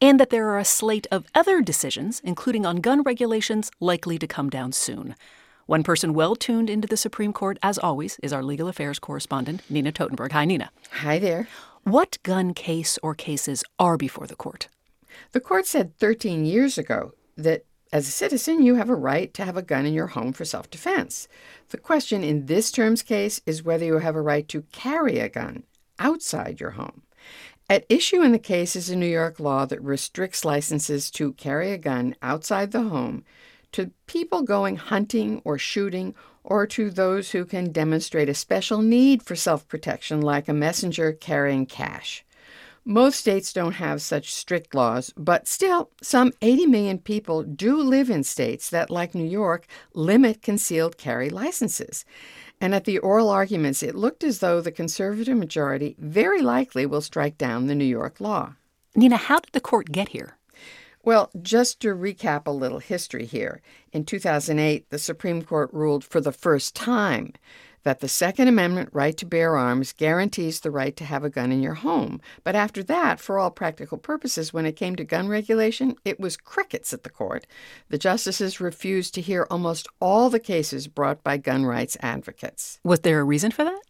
and 0.00 0.18
that 0.18 0.30
there 0.30 0.48
are 0.48 0.58
a 0.58 0.64
slate 0.64 1.06
of 1.10 1.26
other 1.34 1.60
decisions, 1.60 2.22
including 2.24 2.64
on 2.64 2.76
gun 2.76 3.02
regulations, 3.02 3.70
likely 3.78 4.16
to 4.18 4.26
come 4.26 4.48
down 4.48 4.72
soon. 4.72 5.14
One 5.66 5.82
person 5.82 6.14
well 6.14 6.34
tuned 6.34 6.70
into 6.70 6.88
the 6.88 6.96
Supreme 6.96 7.34
Court, 7.34 7.58
as 7.62 7.76
always, 7.78 8.18
is 8.22 8.32
our 8.32 8.42
legal 8.42 8.68
affairs 8.68 8.98
correspondent, 8.98 9.60
Nina 9.68 9.92
Totenberg. 9.92 10.32
Hi, 10.32 10.46
Nina. 10.46 10.70
Hi 10.92 11.18
there. 11.18 11.46
What 11.82 12.16
gun 12.22 12.54
case 12.54 12.98
or 13.02 13.14
cases 13.14 13.62
are 13.78 13.98
before 13.98 14.26
the 14.26 14.34
court? 14.34 14.68
The 15.32 15.40
court 15.40 15.66
said 15.66 15.94
13 15.98 16.46
years 16.46 16.78
ago 16.78 17.12
that 17.36 17.66
as 17.92 18.06
a 18.06 18.10
citizen, 18.10 18.62
you 18.62 18.74
have 18.74 18.90
a 18.90 18.94
right 18.94 19.32
to 19.34 19.44
have 19.44 19.56
a 19.56 19.62
gun 19.62 19.86
in 19.86 19.94
your 19.94 20.08
home 20.08 20.32
for 20.32 20.44
self 20.44 20.70
defense. 20.70 21.28
The 21.70 21.78
question 21.78 22.22
in 22.22 22.46
this 22.46 22.70
term's 22.70 23.02
case 23.02 23.40
is 23.46 23.62
whether 23.62 23.84
you 23.84 23.98
have 23.98 24.16
a 24.16 24.22
right 24.22 24.46
to 24.48 24.62
carry 24.72 25.18
a 25.18 25.28
gun 25.28 25.64
outside 25.98 26.60
your 26.60 26.72
home. 26.72 27.02
At 27.70 27.84
issue 27.88 28.22
in 28.22 28.32
the 28.32 28.38
case 28.38 28.76
is 28.76 28.88
a 28.88 28.96
New 28.96 29.06
York 29.06 29.38
law 29.38 29.66
that 29.66 29.82
restricts 29.82 30.44
licenses 30.44 31.10
to 31.12 31.34
carry 31.34 31.72
a 31.72 31.78
gun 31.78 32.14
outside 32.22 32.72
the 32.72 32.82
home 32.82 33.24
to 33.72 33.90
people 34.06 34.42
going 34.42 34.76
hunting 34.76 35.42
or 35.44 35.58
shooting 35.58 36.14
or 36.42 36.66
to 36.66 36.90
those 36.90 37.30
who 37.32 37.44
can 37.44 37.70
demonstrate 37.70 38.28
a 38.28 38.34
special 38.34 38.80
need 38.80 39.22
for 39.22 39.36
self 39.36 39.68
protection, 39.68 40.22
like 40.22 40.48
a 40.48 40.54
messenger 40.54 41.12
carrying 41.12 41.66
cash. 41.66 42.24
Most 42.90 43.18
states 43.18 43.52
don't 43.52 43.72
have 43.72 44.00
such 44.00 44.32
strict 44.32 44.74
laws, 44.74 45.12
but 45.14 45.46
still, 45.46 45.90
some 46.00 46.32
80 46.40 46.64
million 46.64 46.98
people 46.98 47.42
do 47.42 47.76
live 47.76 48.08
in 48.08 48.24
states 48.24 48.70
that, 48.70 48.88
like 48.88 49.14
New 49.14 49.28
York, 49.28 49.66
limit 49.92 50.40
concealed 50.40 50.96
carry 50.96 51.28
licenses. 51.28 52.06
And 52.62 52.74
at 52.74 52.86
the 52.86 52.96
oral 52.96 53.28
arguments, 53.28 53.82
it 53.82 53.94
looked 53.94 54.24
as 54.24 54.38
though 54.38 54.62
the 54.62 54.72
conservative 54.72 55.36
majority 55.36 55.96
very 55.98 56.40
likely 56.40 56.86
will 56.86 57.02
strike 57.02 57.36
down 57.36 57.66
the 57.66 57.74
New 57.74 57.84
York 57.84 58.20
law. 58.20 58.54
Nina, 58.96 59.18
how 59.18 59.40
did 59.40 59.52
the 59.52 59.60
court 59.60 59.92
get 59.92 60.08
here? 60.08 60.38
Well, 61.04 61.30
just 61.42 61.80
to 61.80 61.88
recap 61.94 62.46
a 62.46 62.50
little 62.50 62.78
history 62.78 63.26
here, 63.26 63.60
in 63.92 64.06
2008, 64.06 64.88
the 64.88 64.98
Supreme 64.98 65.42
Court 65.42 65.68
ruled 65.74 66.04
for 66.04 66.22
the 66.22 66.32
first 66.32 66.74
time 66.74 67.34
that 67.88 68.00
the 68.00 68.06
Second 68.06 68.48
Amendment 68.48 68.90
right 68.92 69.16
to 69.16 69.24
bear 69.24 69.56
arms 69.56 69.94
guarantees 69.94 70.60
the 70.60 70.70
right 70.70 70.94
to 70.94 71.06
have 71.06 71.24
a 71.24 71.30
gun 71.30 71.50
in 71.50 71.62
your 71.62 71.72
home. 71.72 72.20
But 72.44 72.54
after 72.54 72.82
that, 72.82 73.18
for 73.18 73.38
all 73.38 73.50
practical 73.50 73.96
purposes, 73.96 74.52
when 74.52 74.66
it 74.66 74.76
came 74.76 74.94
to 74.96 75.04
gun 75.04 75.26
regulation, 75.26 75.96
it 76.04 76.20
was 76.20 76.36
crickets 76.36 76.92
at 76.92 77.02
the 77.02 77.08
court. 77.08 77.46
The 77.88 77.96
justices 77.96 78.60
refused 78.60 79.14
to 79.14 79.22
hear 79.22 79.46
almost 79.50 79.88
all 80.02 80.28
the 80.28 80.38
cases 80.38 80.86
brought 80.86 81.24
by 81.24 81.38
gun 81.38 81.64
rights 81.64 81.96
advocates. 82.00 82.78
Was 82.84 83.00
there 83.00 83.20
a 83.20 83.24
reason 83.24 83.52
for 83.52 83.64
that? 83.64 83.80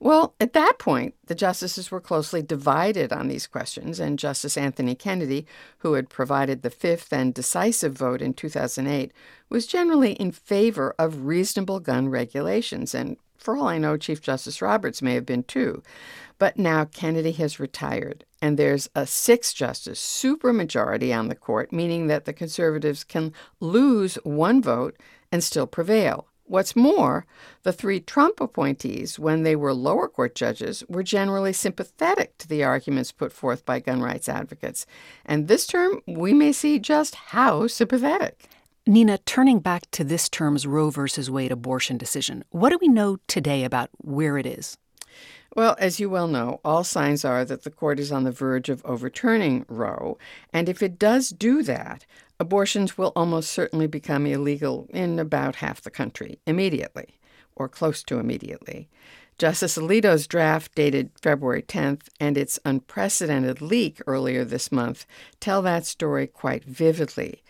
Well, 0.00 0.34
at 0.40 0.52
that 0.52 0.78
point, 0.78 1.14
the 1.26 1.34
justices 1.34 1.90
were 1.90 2.00
closely 2.00 2.42
divided 2.42 3.12
on 3.12 3.28
these 3.28 3.46
questions, 3.46 4.00
and 4.00 4.18
Justice 4.18 4.56
Anthony 4.56 4.94
Kennedy, 4.94 5.46
who 5.78 5.94
had 5.94 6.08
provided 6.08 6.62
the 6.62 6.70
fifth 6.70 7.12
and 7.12 7.32
decisive 7.32 7.92
vote 7.92 8.20
in 8.20 8.34
2008, 8.34 9.12
was 9.48 9.66
generally 9.66 10.12
in 10.14 10.32
favor 10.32 10.94
of 10.98 11.26
reasonable 11.26 11.80
gun 11.80 12.08
regulations, 12.08 12.94
and 12.94 13.16
for 13.38 13.56
all 13.56 13.68
I 13.68 13.78
know, 13.78 13.96
Chief 13.96 14.20
Justice 14.20 14.62
Roberts 14.62 15.02
may 15.02 15.14
have 15.14 15.26
been 15.26 15.44
too. 15.44 15.82
But 16.38 16.58
now 16.58 16.84
Kennedy 16.84 17.32
has 17.32 17.58
retired, 17.58 18.24
and 18.42 18.58
there's 18.58 18.90
a 18.94 19.06
six 19.06 19.54
justice 19.54 20.00
supermajority 20.00 21.16
on 21.16 21.28
the 21.28 21.34
court, 21.34 21.72
meaning 21.72 22.08
that 22.08 22.26
the 22.26 22.32
conservatives 22.34 23.04
can 23.04 23.32
lose 23.58 24.16
one 24.16 24.60
vote 24.60 24.96
and 25.32 25.42
still 25.42 25.66
prevail. 25.66 26.28
What's 26.48 26.76
more, 26.76 27.26
the 27.64 27.72
three 27.72 27.98
Trump 27.98 28.40
appointees, 28.40 29.18
when 29.18 29.42
they 29.42 29.56
were 29.56 29.74
lower 29.74 30.08
court 30.08 30.36
judges, 30.36 30.84
were 30.88 31.02
generally 31.02 31.52
sympathetic 31.52 32.38
to 32.38 32.46
the 32.46 32.62
arguments 32.62 33.10
put 33.10 33.32
forth 33.32 33.64
by 33.64 33.80
gun 33.80 34.00
rights 34.00 34.28
advocates. 34.28 34.86
And 35.24 35.48
this 35.48 35.66
term, 35.66 36.02
we 36.06 36.32
may 36.32 36.52
see 36.52 36.78
just 36.78 37.16
how 37.16 37.66
sympathetic. 37.66 38.48
Nina, 38.88 39.18
turning 39.18 39.58
back 39.58 39.90
to 39.90 40.04
this 40.04 40.28
term's 40.28 40.64
Roe 40.64 40.90
versus 40.90 41.28
Wade 41.28 41.50
abortion 41.50 41.98
decision, 41.98 42.44
what 42.50 42.70
do 42.70 42.78
we 42.80 42.86
know 42.86 43.18
today 43.26 43.64
about 43.64 43.90
where 43.96 44.38
it 44.38 44.46
is? 44.46 44.78
Well, 45.56 45.74
as 45.80 45.98
you 45.98 46.08
well 46.08 46.28
know, 46.28 46.60
all 46.64 46.84
signs 46.84 47.24
are 47.24 47.44
that 47.46 47.64
the 47.64 47.70
court 47.70 47.98
is 47.98 48.12
on 48.12 48.22
the 48.22 48.30
verge 48.30 48.68
of 48.68 48.84
overturning 48.84 49.64
Roe. 49.68 50.18
And 50.52 50.68
if 50.68 50.84
it 50.84 51.00
does 51.00 51.30
do 51.30 51.64
that, 51.64 52.06
abortions 52.38 52.96
will 52.96 53.12
almost 53.16 53.50
certainly 53.50 53.88
become 53.88 54.24
illegal 54.24 54.86
in 54.90 55.18
about 55.18 55.56
half 55.56 55.80
the 55.80 55.90
country 55.90 56.38
immediately, 56.46 57.18
or 57.56 57.68
close 57.68 58.04
to 58.04 58.20
immediately. 58.20 58.88
Justice 59.36 59.76
Alito's 59.76 60.28
draft, 60.28 60.76
dated 60.76 61.10
February 61.20 61.62
10th, 61.62 62.08
and 62.20 62.38
its 62.38 62.60
unprecedented 62.64 63.60
leak 63.60 64.00
earlier 64.06 64.44
this 64.44 64.70
month 64.70 65.06
tell 65.40 65.60
that 65.62 65.86
story 65.86 66.28
quite 66.28 66.62
vividly. 66.64 67.42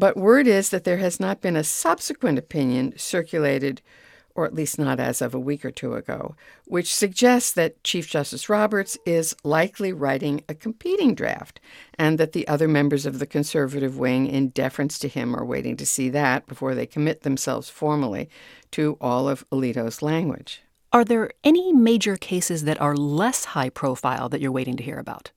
But 0.00 0.16
word 0.16 0.46
is 0.46 0.70
that 0.70 0.84
there 0.84 0.96
has 0.96 1.20
not 1.20 1.42
been 1.42 1.56
a 1.56 1.62
subsequent 1.62 2.38
opinion 2.38 2.94
circulated 2.96 3.82
or 4.34 4.46
at 4.46 4.54
least 4.54 4.78
not 4.78 4.98
as 4.98 5.20
of 5.20 5.34
a 5.34 5.38
week 5.38 5.62
or 5.62 5.70
two 5.70 5.92
ago, 5.94 6.34
which 6.64 6.94
suggests 6.94 7.52
that 7.52 7.84
Chief 7.84 8.08
Justice 8.08 8.48
Roberts 8.48 8.96
is 9.04 9.36
likely 9.44 9.92
writing 9.92 10.42
a 10.48 10.54
competing 10.54 11.14
draft, 11.14 11.60
and 11.98 12.16
that 12.16 12.32
the 12.32 12.48
other 12.48 12.66
members 12.66 13.04
of 13.04 13.18
the 13.18 13.26
conservative 13.26 13.98
wing, 13.98 14.26
in 14.26 14.48
deference 14.48 14.98
to 15.00 15.08
him, 15.08 15.36
are 15.36 15.44
waiting 15.44 15.76
to 15.76 15.84
see 15.84 16.08
that 16.08 16.46
before 16.46 16.74
they 16.74 16.86
commit 16.86 17.20
themselves 17.20 17.68
formally 17.68 18.30
to 18.70 18.96
all 19.02 19.28
of 19.28 19.44
Alito's 19.50 20.00
language. 20.00 20.62
Are 20.94 21.04
there 21.04 21.30
any 21.44 21.74
major 21.74 22.16
cases 22.16 22.64
that 22.64 22.80
are 22.80 22.96
less 22.96 23.46
high 23.46 23.68
profile 23.68 24.30
that 24.30 24.40
you're 24.40 24.50
waiting 24.50 24.78
to 24.78 24.82
hear 24.82 24.98
about? 24.98 25.32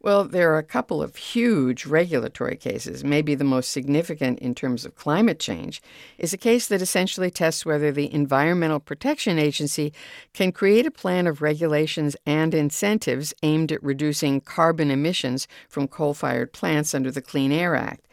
Well, 0.00 0.24
there 0.24 0.52
are 0.52 0.58
a 0.58 0.62
couple 0.62 1.02
of 1.02 1.16
huge 1.16 1.86
regulatory 1.86 2.56
cases. 2.56 3.02
Maybe 3.02 3.34
the 3.34 3.44
most 3.44 3.70
significant 3.70 4.38
in 4.40 4.54
terms 4.54 4.84
of 4.84 4.96
climate 4.96 5.38
change 5.38 5.80
is 6.18 6.32
a 6.32 6.38
case 6.38 6.66
that 6.68 6.82
essentially 6.82 7.30
tests 7.30 7.64
whether 7.64 7.90
the 7.90 8.12
Environmental 8.12 8.80
Protection 8.80 9.38
Agency 9.38 9.92
can 10.34 10.52
create 10.52 10.86
a 10.86 10.90
plan 10.90 11.26
of 11.26 11.40
regulations 11.40 12.16
and 12.26 12.54
incentives 12.54 13.32
aimed 13.42 13.72
at 13.72 13.82
reducing 13.82 14.40
carbon 14.40 14.90
emissions 14.90 15.48
from 15.68 15.88
coal 15.88 16.12
fired 16.12 16.52
plants 16.52 16.94
under 16.94 17.10
the 17.10 17.22
Clean 17.22 17.50
Air 17.50 17.74
Act. 17.74 18.04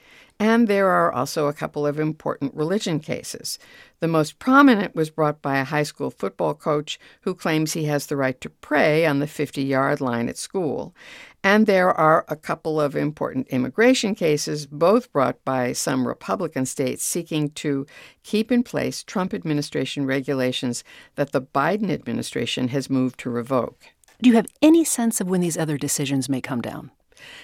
And 0.42 0.68
there 0.68 0.90
are 0.90 1.12
also 1.12 1.48
a 1.48 1.54
couple 1.54 1.86
of 1.86 2.00
important 2.00 2.56
religion 2.56 3.00
cases. 3.00 3.60
The 4.00 4.08
most 4.08 4.40
prominent 4.40 4.96
was 4.96 5.12
brought 5.12 5.40
by 5.40 5.60
a 5.60 5.64
high 5.64 5.84
school 5.84 6.10
football 6.10 6.56
coach 6.56 6.98
who 7.22 7.36
claims 7.36 7.74
he 7.74 7.84
has 7.84 8.08
the 8.08 8.18
right 8.18 8.42
to 8.42 8.50
pray 8.50 9.06
on 9.06 9.20
the 9.20 9.28
50 9.28 9.62
yard 9.62 10.02
line 10.02 10.28
at 10.28 10.40
school. 10.40 10.96
And 11.44 11.66
there 11.66 11.92
are 11.92 12.24
a 12.28 12.36
couple 12.36 12.80
of 12.80 12.96
important 12.96 13.48
immigration 13.48 14.14
cases, 14.14 14.68
both 14.68 15.12
brought 15.12 15.44
by 15.44 15.74
some 15.74 16.08
Republican 16.08 16.66
states 16.68 17.04
seeking 17.04 17.50
to 17.52 17.88
keep 18.24 18.52
in 18.52 18.62
place 18.62 19.04
Trump 19.04 19.34
administration 19.34 20.06
regulations 20.06 20.84
that 21.16 21.32
the 21.32 21.42
Biden 21.42 21.90
administration 21.90 22.68
has 22.68 22.90
moved 22.90 23.20
to 23.22 23.30
revoke. 23.30 23.86
Do 24.22 24.30
you 24.30 24.36
have 24.36 24.48
any 24.62 24.84
sense 24.84 25.20
of 25.20 25.30
when 25.30 25.42
these 25.42 25.58
other 25.58 25.78
decisions 25.78 26.30
may 26.30 26.42
come 26.42 26.62
down? 26.62 26.92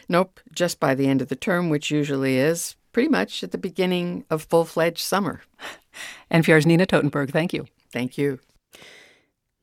Nope, 0.07 0.39
just 0.53 0.79
by 0.79 0.93
the 0.93 1.07
end 1.07 1.21
of 1.21 1.29
the 1.29 1.36
term, 1.36 1.69
which 1.69 1.89
usually 1.89 2.38
is 2.38 2.75
pretty 2.93 3.10
much 3.10 3.43
at 3.43 3.51
the 3.51 3.57
beginning 3.57 4.25
of 4.29 4.43
full 4.43 4.65
fledged 4.65 4.99
summer. 4.99 5.41
NPR's 6.31 6.67
Nina 6.67 6.86
Totenberg, 6.86 7.31
thank 7.31 7.53
you. 7.53 7.65
Thank 7.91 8.17
you. 8.17 8.39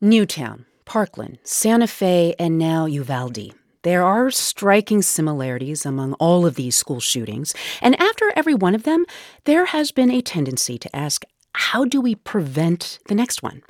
Newtown, 0.01 0.65
Parkland, 0.83 1.39
Santa 1.43 1.87
Fe, 1.87 2.35
and 2.37 2.57
now 2.57 2.85
Uvalde. 2.85 3.53
There 3.85 4.03
are 4.03 4.31
striking 4.31 5.03
similarities 5.03 5.85
among 5.85 6.13
all 6.13 6.47
of 6.47 6.55
these 6.55 6.75
school 6.75 6.99
shootings, 6.99 7.53
and 7.83 7.95
after 8.01 8.33
every 8.35 8.55
one 8.55 8.73
of 8.73 8.81
them, 8.81 9.05
there 9.43 9.65
has 9.65 9.91
been 9.91 10.09
a 10.09 10.23
tendency 10.23 10.79
to 10.79 10.95
ask, 10.95 11.23
how 11.53 11.85
do 11.85 12.01
we 12.01 12.15
prevent 12.15 12.97
the 13.09 13.13
next 13.13 13.43
one? 13.43 13.61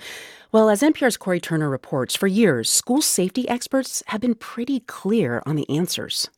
Well, 0.54 0.70
as 0.70 0.82
NPR's 0.82 1.18
Cory 1.18 1.42
Turner 1.42 1.70
reports, 1.70 2.16
for 2.16 2.28
years, 2.28 2.70
school 2.70 3.02
safety 3.02 3.46
experts 3.50 4.04
have 4.08 4.22
been 4.22 4.36
pretty 4.36 4.80
clear 4.80 5.44
on 5.46 5.58
the 5.58 5.70
answers. 5.70 6.30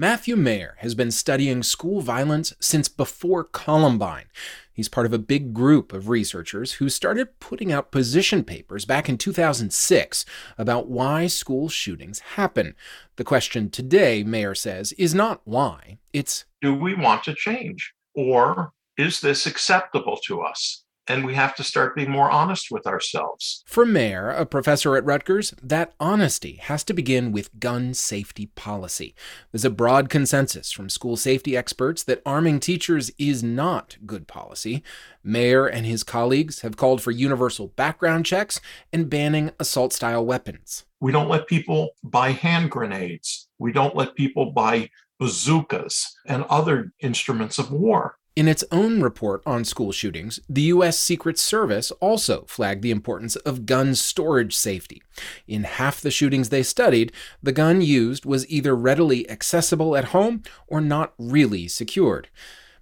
Matthew 0.00 0.36
Mayer 0.36 0.76
has 0.78 0.94
been 0.94 1.10
studying 1.10 1.64
school 1.64 2.02
violence 2.02 2.54
since 2.60 2.88
before 2.88 3.42
Columbine. 3.42 4.26
He's 4.72 4.88
part 4.88 5.06
of 5.06 5.12
a 5.12 5.18
big 5.18 5.52
group 5.52 5.92
of 5.92 6.08
researchers 6.08 6.74
who 6.74 6.88
started 6.88 7.40
putting 7.40 7.72
out 7.72 7.90
position 7.90 8.44
papers 8.44 8.84
back 8.84 9.08
in 9.08 9.18
2006 9.18 10.24
about 10.56 10.86
why 10.86 11.26
school 11.26 11.68
shootings 11.68 12.20
happen. 12.20 12.76
The 13.16 13.24
question 13.24 13.70
today, 13.70 14.22
Mayer 14.22 14.54
says, 14.54 14.92
is 14.92 15.16
not 15.16 15.40
why, 15.42 15.98
it's 16.12 16.44
do 16.62 16.72
we 16.76 16.94
want 16.94 17.24
to 17.24 17.34
change? 17.34 17.92
Or 18.14 18.70
is 18.96 19.20
this 19.20 19.46
acceptable 19.46 20.16
to 20.28 20.42
us? 20.42 20.84
And 21.08 21.24
we 21.24 21.34
have 21.34 21.54
to 21.56 21.64
start 21.64 21.96
being 21.96 22.10
more 22.10 22.30
honest 22.30 22.70
with 22.70 22.86
ourselves. 22.86 23.62
For 23.66 23.86
Mayer, 23.86 24.30
a 24.30 24.44
professor 24.44 24.96
at 24.96 25.04
Rutgers, 25.04 25.54
that 25.62 25.94
honesty 25.98 26.56
has 26.56 26.84
to 26.84 26.94
begin 26.94 27.32
with 27.32 27.58
gun 27.58 27.94
safety 27.94 28.46
policy. 28.54 29.14
There's 29.50 29.64
a 29.64 29.70
broad 29.70 30.08
consensus 30.08 30.70
from 30.70 30.88
school 30.88 31.16
safety 31.16 31.56
experts 31.56 32.02
that 32.04 32.22
arming 32.26 32.60
teachers 32.60 33.10
is 33.18 33.42
not 33.42 33.96
good 34.06 34.28
policy. 34.28 34.82
Mayer 35.24 35.66
and 35.66 35.86
his 35.86 36.02
colleagues 36.02 36.60
have 36.60 36.76
called 36.76 37.02
for 37.02 37.10
universal 37.10 37.68
background 37.68 38.26
checks 38.26 38.60
and 38.92 39.10
banning 39.10 39.50
assault 39.58 39.92
style 39.92 40.24
weapons. 40.24 40.84
We 41.00 41.12
don't 41.12 41.28
let 41.28 41.46
people 41.46 41.90
buy 42.02 42.32
hand 42.32 42.70
grenades. 42.70 43.48
We 43.58 43.72
don't 43.72 43.96
let 43.96 44.14
people 44.14 44.52
buy 44.52 44.90
bazookas 45.18 46.16
and 46.26 46.44
other 46.44 46.92
instruments 47.00 47.58
of 47.58 47.72
war. 47.72 48.17
In 48.38 48.46
its 48.46 48.62
own 48.70 49.02
report 49.02 49.42
on 49.44 49.64
school 49.64 49.90
shootings, 49.90 50.38
the 50.48 50.62
U.S. 50.62 50.96
Secret 50.96 51.40
Service 51.40 51.90
also 52.00 52.44
flagged 52.46 52.82
the 52.82 52.92
importance 52.92 53.34
of 53.34 53.66
gun 53.66 53.96
storage 53.96 54.54
safety. 54.54 55.02
In 55.48 55.64
half 55.64 56.00
the 56.00 56.12
shootings 56.12 56.48
they 56.48 56.62
studied, 56.62 57.10
the 57.42 57.50
gun 57.50 57.80
used 57.80 58.24
was 58.24 58.48
either 58.48 58.76
readily 58.76 59.28
accessible 59.28 59.96
at 59.96 60.14
home 60.14 60.44
or 60.68 60.80
not 60.80 61.14
really 61.18 61.66
secured. 61.66 62.28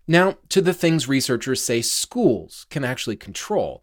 Now, 0.06 0.36
to 0.50 0.60
the 0.60 0.74
things 0.74 1.08
researchers 1.08 1.62
say 1.62 1.80
schools 1.80 2.66
can 2.68 2.84
actually 2.84 3.16
control. 3.16 3.82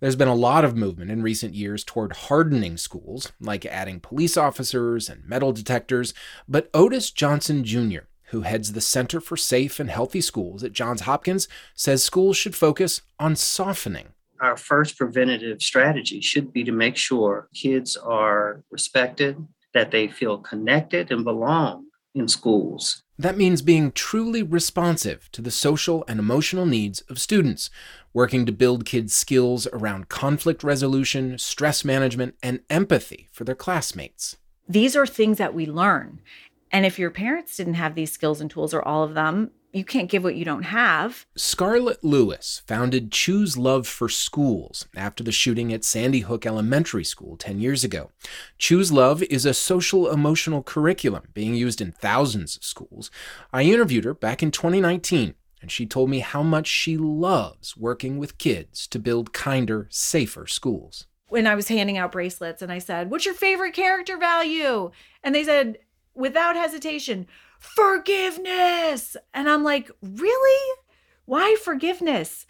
There's 0.00 0.16
been 0.16 0.26
a 0.26 0.34
lot 0.34 0.64
of 0.64 0.76
movement 0.76 1.12
in 1.12 1.22
recent 1.22 1.54
years 1.54 1.84
toward 1.84 2.14
hardening 2.14 2.76
schools, 2.76 3.30
like 3.38 3.64
adding 3.64 4.00
police 4.00 4.36
officers 4.36 5.08
and 5.08 5.24
metal 5.24 5.52
detectors, 5.52 6.14
but 6.48 6.68
Otis 6.74 7.12
Johnson 7.12 7.62
Jr., 7.62 8.00
who 8.32 8.40
heads 8.40 8.72
the 8.72 8.80
Center 8.80 9.20
for 9.20 9.36
Safe 9.36 9.78
and 9.78 9.90
Healthy 9.90 10.22
Schools 10.22 10.64
at 10.64 10.72
Johns 10.72 11.02
Hopkins, 11.02 11.48
says 11.74 12.02
schools 12.02 12.36
should 12.36 12.56
focus 12.56 13.02
on 13.18 13.36
softening. 13.36 14.08
Our 14.40 14.56
first 14.56 14.98
preventative 14.98 15.62
strategy 15.62 16.20
should 16.20 16.52
be 16.52 16.64
to 16.64 16.72
make 16.72 16.96
sure 16.96 17.48
kids 17.54 17.96
are 17.96 18.64
respected, 18.70 19.36
that 19.74 19.90
they 19.90 20.08
feel 20.08 20.38
connected 20.38 21.12
and 21.12 21.24
belong 21.24 21.86
in 22.14 22.26
schools. 22.26 23.02
That 23.18 23.36
means 23.36 23.62
being 23.62 23.92
truly 23.92 24.42
responsive 24.42 25.30
to 25.32 25.42
the 25.42 25.50
social 25.50 26.02
and 26.08 26.18
emotional 26.18 26.66
needs 26.66 27.02
of 27.02 27.20
students, 27.20 27.70
working 28.14 28.46
to 28.46 28.52
build 28.52 28.86
kids' 28.86 29.14
skills 29.14 29.66
around 29.72 30.08
conflict 30.08 30.64
resolution, 30.64 31.38
stress 31.38 31.84
management, 31.84 32.34
and 32.42 32.60
empathy 32.68 33.28
for 33.30 33.44
their 33.44 33.54
classmates. 33.54 34.38
These 34.68 34.96
are 34.96 35.06
things 35.06 35.38
that 35.38 35.54
we 35.54 35.66
learn. 35.66 36.20
And 36.72 36.86
if 36.86 36.98
your 36.98 37.10
parents 37.10 37.56
didn't 37.56 37.74
have 37.74 37.94
these 37.94 38.10
skills 38.10 38.40
and 38.40 38.50
tools 38.50 38.72
or 38.72 38.82
all 38.82 39.04
of 39.04 39.14
them, 39.14 39.50
you 39.72 39.84
can't 39.84 40.10
give 40.10 40.22
what 40.22 40.34
you 40.34 40.44
don't 40.44 40.64
have. 40.64 41.26
Scarlett 41.34 42.04
Lewis 42.04 42.62
founded 42.66 43.10
Choose 43.10 43.56
Love 43.56 43.86
for 43.86 44.08
Schools 44.08 44.86
after 44.94 45.24
the 45.24 45.32
shooting 45.32 45.72
at 45.72 45.84
Sandy 45.84 46.20
Hook 46.20 46.44
Elementary 46.44 47.04
School 47.04 47.36
10 47.36 47.58
years 47.58 47.82
ago. 47.82 48.10
Choose 48.58 48.92
Love 48.92 49.22
is 49.24 49.46
a 49.46 49.54
social 49.54 50.10
emotional 50.10 50.62
curriculum 50.62 51.28
being 51.32 51.54
used 51.54 51.80
in 51.80 51.92
thousands 51.92 52.56
of 52.56 52.64
schools. 52.64 53.10
I 53.52 53.62
interviewed 53.62 54.04
her 54.04 54.14
back 54.14 54.42
in 54.42 54.50
2019, 54.50 55.34
and 55.62 55.70
she 55.70 55.86
told 55.86 56.10
me 56.10 56.18
how 56.18 56.42
much 56.42 56.66
she 56.66 56.98
loves 56.98 57.74
working 57.74 58.18
with 58.18 58.36
kids 58.36 58.86
to 58.88 58.98
build 58.98 59.32
kinder, 59.32 59.88
safer 59.90 60.46
schools. 60.46 61.06
When 61.28 61.46
I 61.46 61.54
was 61.54 61.68
handing 61.68 61.96
out 61.96 62.12
bracelets 62.12 62.60
and 62.60 62.70
I 62.70 62.78
said, 62.78 63.10
What's 63.10 63.24
your 63.24 63.34
favorite 63.34 63.72
character 63.72 64.18
value? 64.18 64.90
And 65.22 65.34
they 65.34 65.44
said, 65.44 65.78
without 66.14 66.56
hesitation, 66.56 67.26
forgiveness. 67.58 69.16
And 69.32 69.48
I'm 69.48 69.64
like, 69.64 69.90
really? 70.02 70.78
Why 71.24 71.56
forgiveness? 71.62 72.46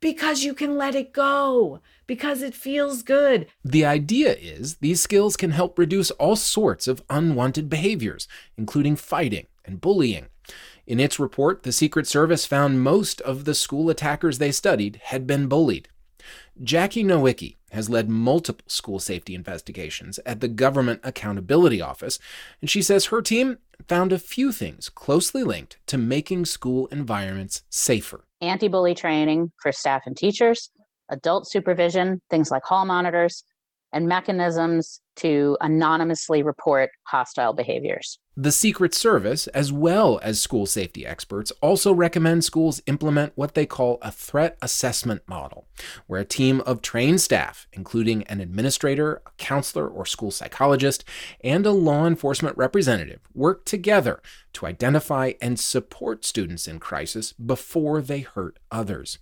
Because 0.00 0.44
you 0.44 0.54
can 0.54 0.76
let 0.76 0.94
it 0.94 1.12
go, 1.12 1.80
because 2.06 2.42
it 2.42 2.54
feels 2.54 3.02
good. 3.02 3.48
The 3.64 3.84
idea 3.84 4.34
is 4.34 4.76
these 4.76 5.02
skills 5.02 5.36
can 5.36 5.50
help 5.50 5.78
reduce 5.78 6.10
all 6.12 6.36
sorts 6.36 6.86
of 6.86 7.02
unwanted 7.10 7.68
behaviors, 7.68 8.28
including 8.56 8.96
fighting 8.96 9.46
and 9.64 9.80
bullying. 9.80 10.26
In 10.86 11.00
its 11.00 11.18
report, 11.18 11.64
the 11.64 11.72
Secret 11.72 12.06
Service 12.06 12.46
found 12.46 12.82
most 12.82 13.20
of 13.22 13.44
the 13.44 13.54
school 13.54 13.90
attackers 13.90 14.38
they 14.38 14.52
studied 14.52 15.00
had 15.04 15.26
been 15.26 15.46
bullied. 15.46 15.88
Jackie 16.62 17.04
Nowicki 17.04 17.56
has 17.70 17.88
led 17.88 18.08
multiple 18.08 18.64
school 18.66 18.98
safety 18.98 19.34
investigations 19.34 20.18
at 20.26 20.40
the 20.40 20.48
Government 20.48 21.00
Accountability 21.04 21.80
Office, 21.80 22.18
and 22.60 22.68
she 22.68 22.82
says 22.82 23.06
her 23.06 23.22
team 23.22 23.58
found 23.86 24.12
a 24.12 24.18
few 24.18 24.50
things 24.50 24.88
closely 24.88 25.44
linked 25.44 25.78
to 25.86 25.96
making 25.96 26.46
school 26.46 26.88
environments 26.88 27.62
safer. 27.70 28.24
Anti 28.40 28.66
bully 28.66 28.94
training 28.94 29.52
for 29.62 29.70
staff 29.70 30.02
and 30.06 30.16
teachers, 30.16 30.70
adult 31.10 31.48
supervision, 31.48 32.20
things 32.28 32.50
like 32.50 32.64
hall 32.64 32.84
monitors, 32.84 33.44
and 33.92 34.08
mechanisms 34.08 35.00
to 35.16 35.56
anonymously 35.60 36.42
report 36.42 36.90
hostile 37.04 37.52
behaviors. 37.52 38.18
The 38.40 38.52
Secret 38.52 38.94
Service, 38.94 39.48
as 39.48 39.72
well 39.72 40.20
as 40.22 40.40
school 40.40 40.64
safety 40.64 41.04
experts, 41.04 41.50
also 41.60 41.92
recommend 41.92 42.44
schools 42.44 42.80
implement 42.86 43.32
what 43.34 43.54
they 43.56 43.66
call 43.66 43.98
a 44.00 44.12
threat 44.12 44.56
assessment 44.62 45.22
model, 45.26 45.66
where 46.06 46.20
a 46.20 46.24
team 46.24 46.60
of 46.60 46.80
trained 46.80 47.20
staff, 47.20 47.66
including 47.72 48.22
an 48.28 48.40
administrator, 48.40 49.22
a 49.26 49.30
counselor 49.38 49.88
or 49.88 50.06
school 50.06 50.30
psychologist, 50.30 51.04
and 51.42 51.66
a 51.66 51.72
law 51.72 52.06
enforcement 52.06 52.56
representative, 52.56 53.18
work 53.34 53.64
together 53.64 54.22
to 54.52 54.66
identify 54.66 55.32
and 55.42 55.58
support 55.58 56.24
students 56.24 56.68
in 56.68 56.78
crisis 56.78 57.32
before 57.32 58.00
they 58.00 58.20
hurt 58.20 58.60
others. 58.70 59.18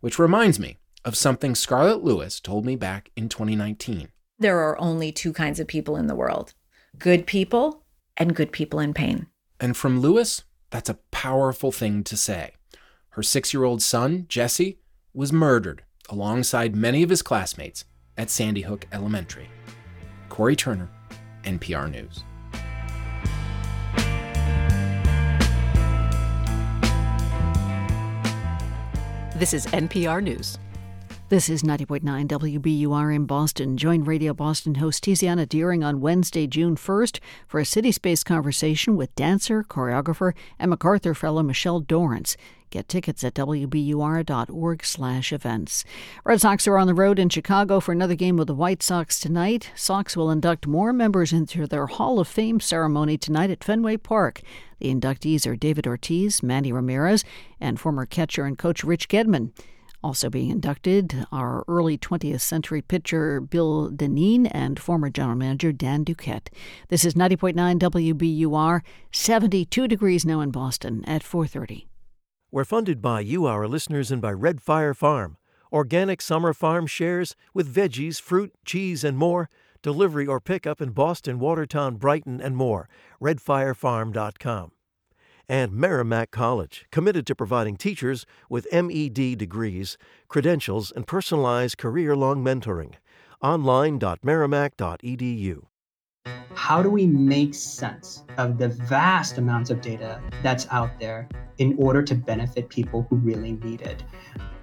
Which 0.00 0.18
reminds 0.18 0.60
me, 0.60 0.76
of 1.06 1.16
something 1.16 1.54
Scarlett 1.54 2.04
Lewis 2.04 2.38
told 2.38 2.66
me 2.66 2.76
back 2.76 3.12
in 3.16 3.30
2019. 3.30 4.08
There 4.38 4.58
are 4.58 4.78
only 4.78 5.10
two 5.10 5.32
kinds 5.32 5.58
of 5.58 5.66
people 5.66 5.96
in 5.96 6.06
the 6.06 6.14
world 6.14 6.52
good 6.98 7.26
people 7.26 7.84
and 8.18 8.34
good 8.34 8.52
people 8.52 8.80
in 8.80 8.92
pain. 8.92 9.28
And 9.60 9.76
from 9.76 10.00
Lewis, 10.00 10.42
that's 10.70 10.90
a 10.90 10.98
powerful 11.10 11.72
thing 11.72 12.04
to 12.04 12.16
say. 12.16 12.52
Her 13.10 13.22
six 13.22 13.54
year 13.54 13.64
old 13.64 13.80
son, 13.80 14.26
Jesse, 14.28 14.78
was 15.14 15.32
murdered 15.32 15.82
alongside 16.10 16.76
many 16.76 17.02
of 17.02 17.10
his 17.10 17.22
classmates 17.22 17.84
at 18.16 18.30
Sandy 18.30 18.62
Hook 18.62 18.86
Elementary. 18.92 19.48
Cory 20.28 20.56
Turner, 20.56 20.90
NPR 21.44 21.90
News. 21.90 22.24
This 29.36 29.54
is 29.54 29.66
NPR 29.66 30.20
News. 30.20 30.58
This 31.30 31.50
is 31.50 31.62
90.9 31.62 32.26
WBUR 32.26 33.14
in 33.14 33.26
Boston. 33.26 33.76
Join 33.76 34.02
Radio 34.02 34.32
Boston 34.32 34.76
host 34.76 35.04
Tiziana 35.04 35.46
Dearing 35.46 35.84
on 35.84 36.00
Wednesday, 36.00 36.46
June 36.46 36.74
1st 36.74 37.20
for 37.46 37.60
a 37.60 37.66
city 37.66 37.92
space 37.92 38.24
conversation 38.24 38.96
with 38.96 39.14
dancer, 39.14 39.62
choreographer, 39.62 40.32
and 40.58 40.70
MacArthur 40.70 41.12
Fellow 41.12 41.42
Michelle 41.42 41.80
Dorrance. 41.80 42.38
Get 42.70 42.88
tickets 42.88 43.22
at 43.24 43.34
wbur.org 43.34 44.84
slash 44.86 45.30
events. 45.30 45.84
Red 46.24 46.40
Sox 46.40 46.66
are 46.66 46.78
on 46.78 46.86
the 46.86 46.94
road 46.94 47.18
in 47.18 47.28
Chicago 47.28 47.78
for 47.78 47.92
another 47.92 48.14
game 48.14 48.38
with 48.38 48.46
the 48.46 48.54
White 48.54 48.82
Sox 48.82 49.20
tonight. 49.20 49.70
Sox 49.76 50.16
will 50.16 50.30
induct 50.30 50.66
more 50.66 50.94
members 50.94 51.34
into 51.34 51.66
their 51.66 51.88
Hall 51.88 52.20
of 52.20 52.26
Fame 52.26 52.58
ceremony 52.58 53.18
tonight 53.18 53.50
at 53.50 53.62
Fenway 53.62 53.98
Park. 53.98 54.40
The 54.78 54.94
inductees 54.94 55.46
are 55.46 55.56
David 55.56 55.86
Ortiz, 55.86 56.42
Manny 56.42 56.72
Ramirez, 56.72 57.22
and 57.60 57.78
former 57.78 58.06
catcher 58.06 58.46
and 58.46 58.56
coach 58.56 58.82
Rich 58.82 59.10
Gedman. 59.10 59.50
Also 60.02 60.30
being 60.30 60.50
inducted 60.50 61.26
are 61.32 61.64
early 61.66 61.98
20th 61.98 62.40
century 62.40 62.80
pitcher 62.80 63.40
Bill 63.40 63.90
Dinneen 63.90 64.48
and 64.52 64.78
former 64.78 65.10
general 65.10 65.36
manager 65.36 65.72
Dan 65.72 66.04
Duquette. 66.04 66.48
This 66.88 67.04
is 67.04 67.14
90.9 67.14 67.78
WBUR, 67.78 68.82
72 69.10 69.88
degrees 69.88 70.24
now 70.24 70.40
in 70.40 70.50
Boston 70.50 71.04
at 71.06 71.22
4:30. 71.22 71.86
We're 72.50 72.64
funded 72.64 73.02
by 73.02 73.20
you, 73.20 73.46
our 73.46 73.66
listeners, 73.66 74.10
and 74.10 74.22
by 74.22 74.32
Red 74.32 74.60
Fire 74.60 74.94
Farm, 74.94 75.36
organic 75.72 76.22
summer 76.22 76.54
farm 76.54 76.86
shares 76.86 77.34
with 77.52 77.72
veggies, 77.72 78.20
fruit, 78.20 78.52
cheese, 78.64 79.04
and 79.04 79.18
more 79.18 79.50
delivery 79.82 80.26
or 80.26 80.40
pickup 80.40 80.80
in 80.80 80.90
Boston, 80.90 81.38
Watertown, 81.38 81.96
Brighton, 81.96 82.40
and 82.40 82.56
more. 82.56 82.88
RedFireFarm.com. 83.20 84.72
And 85.48 85.72
Merrimack 85.72 86.30
College, 86.30 86.84
committed 86.92 87.26
to 87.26 87.34
providing 87.34 87.78
teachers 87.78 88.26
with 88.50 88.66
MED 88.70 89.38
degrees, 89.38 89.96
credentials, 90.28 90.92
and 90.92 91.06
personalized 91.06 91.78
career 91.78 92.14
long 92.14 92.44
mentoring. 92.44 92.96
Online.merrimack.edu. 93.42 95.62
How 96.54 96.82
do 96.82 96.90
we 96.90 97.06
make 97.06 97.54
sense 97.54 98.24
of 98.36 98.58
the 98.58 98.68
vast 98.68 99.38
amounts 99.38 99.70
of 99.70 99.80
data 99.80 100.20
that's 100.42 100.66
out 100.70 100.90
there 101.00 101.26
in 101.56 101.74
order 101.78 102.02
to 102.02 102.14
benefit 102.14 102.68
people 102.68 103.06
who 103.08 103.16
really 103.16 103.52
need 103.52 103.80
it? 103.80 104.04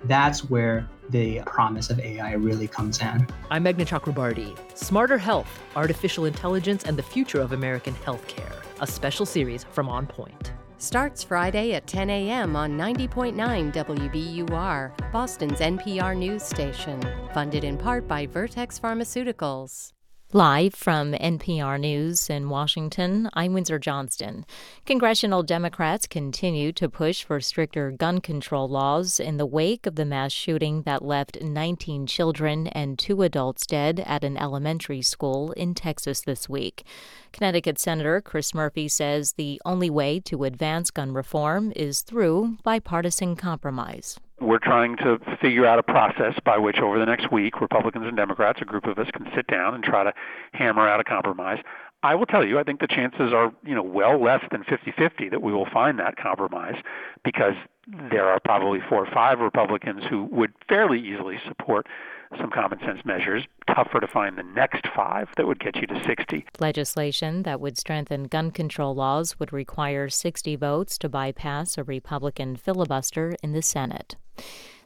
That's 0.04 0.48
where 0.50 0.88
the 1.10 1.41
promise 1.48 1.89
of 1.89 2.00
AI 2.00 2.34
really 2.34 2.67
comes 2.67 3.02
in. 3.02 3.26
I'm 3.50 3.63
Meghna 3.63 3.88
Chakrabarty. 3.88 4.56
Smarter 4.78 5.17
Health, 5.17 5.48
Artificial 5.76 6.26
Intelligence 6.26 6.84
and 6.84 6.95
the 6.95 7.04
Future 7.04 7.41
of 7.41 7.54
American 7.54 7.95
Healthcare, 7.95 8.54
a 8.82 8.88
special 8.88 9.26
series 9.26 9.63
from 9.63 9.89
On 9.89 10.06
Point. 10.06 10.52
Starts 10.86 11.24
Friday 11.24 11.74
at 11.74 11.88
10 11.88 12.12
a.m. 12.12 12.56
on 12.56 12.78
90.9 12.78 13.74
WBUR, 13.74 15.12
Boston's 15.12 15.60
NPR 15.60 16.15
news 16.15 16.43
station. 16.43 17.02
Funded 17.34 17.63
in 17.63 17.76
part 17.76 18.08
by 18.08 18.28
Vertex 18.28 18.78
Pharmaceuticals. 18.78 19.93
Live 20.32 20.74
from 20.74 21.13
NPR 21.13 21.80
News 21.80 22.30
in 22.30 22.50
Washington, 22.50 23.30
I'm 23.34 23.54
Windsor 23.54 23.80
Johnston. 23.80 24.45
Congressional 24.86 25.43
Democrats 25.43 26.08
continue 26.08 26.71
to 26.74 26.89
push 26.89 27.24
for 27.24 27.39
stricter 27.39 27.91
gun 27.91 28.19
control 28.19 28.67
laws 28.67 29.19
in 29.19 29.38
the 29.38 29.45
wake 29.45 29.86
of 29.86 29.95
the 29.95 30.04
mass 30.04 30.34
shooting 30.34 30.82
that 30.82 31.06
left 31.06 31.41
19 31.41 32.06
children 32.06 32.67
and 32.67 33.00
two 33.00 33.21
adults 33.21 33.65
dead 33.65 34.04
at 34.06 34.24
an 34.24 34.36
elementary 34.36 35.02
school 35.02 35.52
in 35.54 35.74
Texas 35.74 36.21
this 36.21 36.50
week. 36.50 36.84
Connecticut 37.36 37.78
Senator 37.78 38.21
Chris 38.21 38.54
Murphy 38.54 38.88
says 38.88 39.34
the 39.34 39.62
only 39.65 39.89
way 39.89 40.21
to 40.21 40.45
advance 40.45 40.89
gun 40.89 41.12
reform 41.12 41.74
is 41.76 42.00
through 42.00 42.56
bipartisan 42.63 43.36
compromise. 43.36 44.17
We're 44.39 44.58
trying 44.58 44.95
to 44.98 45.19
figure 45.41 45.65
out 45.65 45.78
a 45.78 45.84
process 45.84 46.39
by 46.45 46.58
which, 46.58 46.78
over 46.78 46.98
the 46.98 47.06
next 47.06 47.34
week, 47.34 47.60
Republicans 47.60 48.06
and 48.08 48.15
Democrats, 48.15 48.62
a 48.62 48.65
group 48.65 48.86
of 48.86 48.98
us, 49.00 49.10
can 49.12 49.30
sit 49.36 49.48
down 49.48 49.76
and 49.76 49.84
try 49.84 50.06
to 50.06 50.13
hammer 50.54 50.88
out 50.88 51.02
a 51.02 51.04
compromise. 51.04 51.60
I 52.04 52.15
will 52.15 52.26
tell 52.26 52.45
you, 52.45 52.58
I 52.58 52.63
think 52.63 52.80
the 52.80 52.88
chances 52.88 53.34
are, 53.34 53.52
you 53.65 53.76
know, 53.76 53.84
well 53.84 54.17
less 54.24 54.41
than 54.50 54.63
50-50 54.63 55.30
that 55.30 55.41
we 55.41 55.52
will 55.52 55.67
find 55.74 56.00
that 56.00 56.15
compromise 56.15 56.82
because 57.26 57.56
there 58.10 58.30
are 58.30 58.39
probably 58.39 58.80
four 58.88 59.06
or 59.06 59.12
five 59.12 59.39
Republicans 59.39 60.04
who 60.10 60.24
would 60.32 60.54
fairly 60.69 61.02
easily 61.02 61.39
support 61.45 61.86
some 62.40 62.50
common 62.50 62.80
sense 62.80 63.04
measures. 63.06 63.44
Tougher 63.68 64.00
to 64.00 64.08
find 64.08 64.38
the 64.38 64.44
next 64.44 64.88
five 64.96 65.30
that 65.38 65.48
would 65.48 65.60
get 65.60 65.76
you 65.76 65.88
to 65.88 66.04
60. 66.04 66.46
Legislation 66.60 67.44
that 67.44 67.60
would 67.60 67.78
strengthen 67.78 68.24
gun 68.26 68.52
control 68.52 68.96
laws 68.96 69.40
would 69.40 69.54
require 69.54 70.10
60 70.10 70.56
votes 70.56 70.98
to 70.98 71.10
bypass 71.10 71.78
a 71.78 71.84
Republican 71.84 72.56
filibuster 72.56 73.36
in 73.44 73.54
the 73.54 73.62
Senate. 73.62 74.16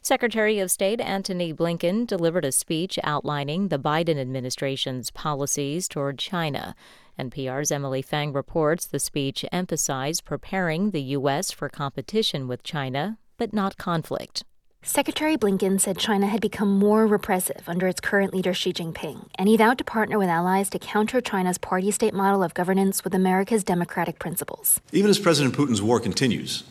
Secretary 0.02 0.60
of 0.60 0.72
State 0.72 1.02
Antony 1.02 1.54
Blinken 1.54 2.08
delivered 2.08 2.46
a 2.46 2.52
speech 2.52 2.98
outlining 3.04 3.68
the 3.68 3.80
Biden 3.80 4.20
administration's 4.20 5.12
policies 5.12 5.88
toward 5.88 6.18
China. 6.18 6.74
NPR's 7.20 7.70
Emily 7.70 8.02
Feng 8.02 8.32
reports 8.32 8.86
the 8.86 9.00
speech 9.00 9.44
emphasized 9.52 10.24
preparing 10.24 10.92
the 10.92 11.02
U.S. 11.02 11.52
for 11.52 11.68
competition 11.68 12.48
with 12.48 12.64
China, 12.64 13.18
but 13.38 13.54
not 13.54 13.78
conflict. 13.78 14.46
Secretary 14.82 15.36
Blinken 15.38 15.80
said 15.80 15.98
China 15.98 16.26
had 16.26 16.40
become 16.40 16.80
more 16.80 17.06
repressive 17.06 17.68
under 17.68 17.86
its 17.88 18.00
current 18.00 18.34
leader 18.34 18.54
Xi 18.54 18.72
Jinping, 18.72 19.28
and 19.36 19.50
he 19.50 19.58
vowed 19.58 19.78
to 19.78 19.84
partner 19.84 20.18
with 20.18 20.30
allies 20.30 20.70
to 20.70 20.80
counter 20.80 21.20
China's 21.20 21.58
party 21.58 21.92
state 21.92 22.14
model 22.14 22.42
of 22.42 22.54
governance 22.54 23.04
with 23.04 23.14
America's 23.14 23.64
democratic 23.64 24.20
principles. 24.20 24.80
Even 24.94 25.10
as 25.10 25.20
President 25.20 25.54
Putin's 25.54 25.82
war 25.82 26.00
continues, 26.00 26.64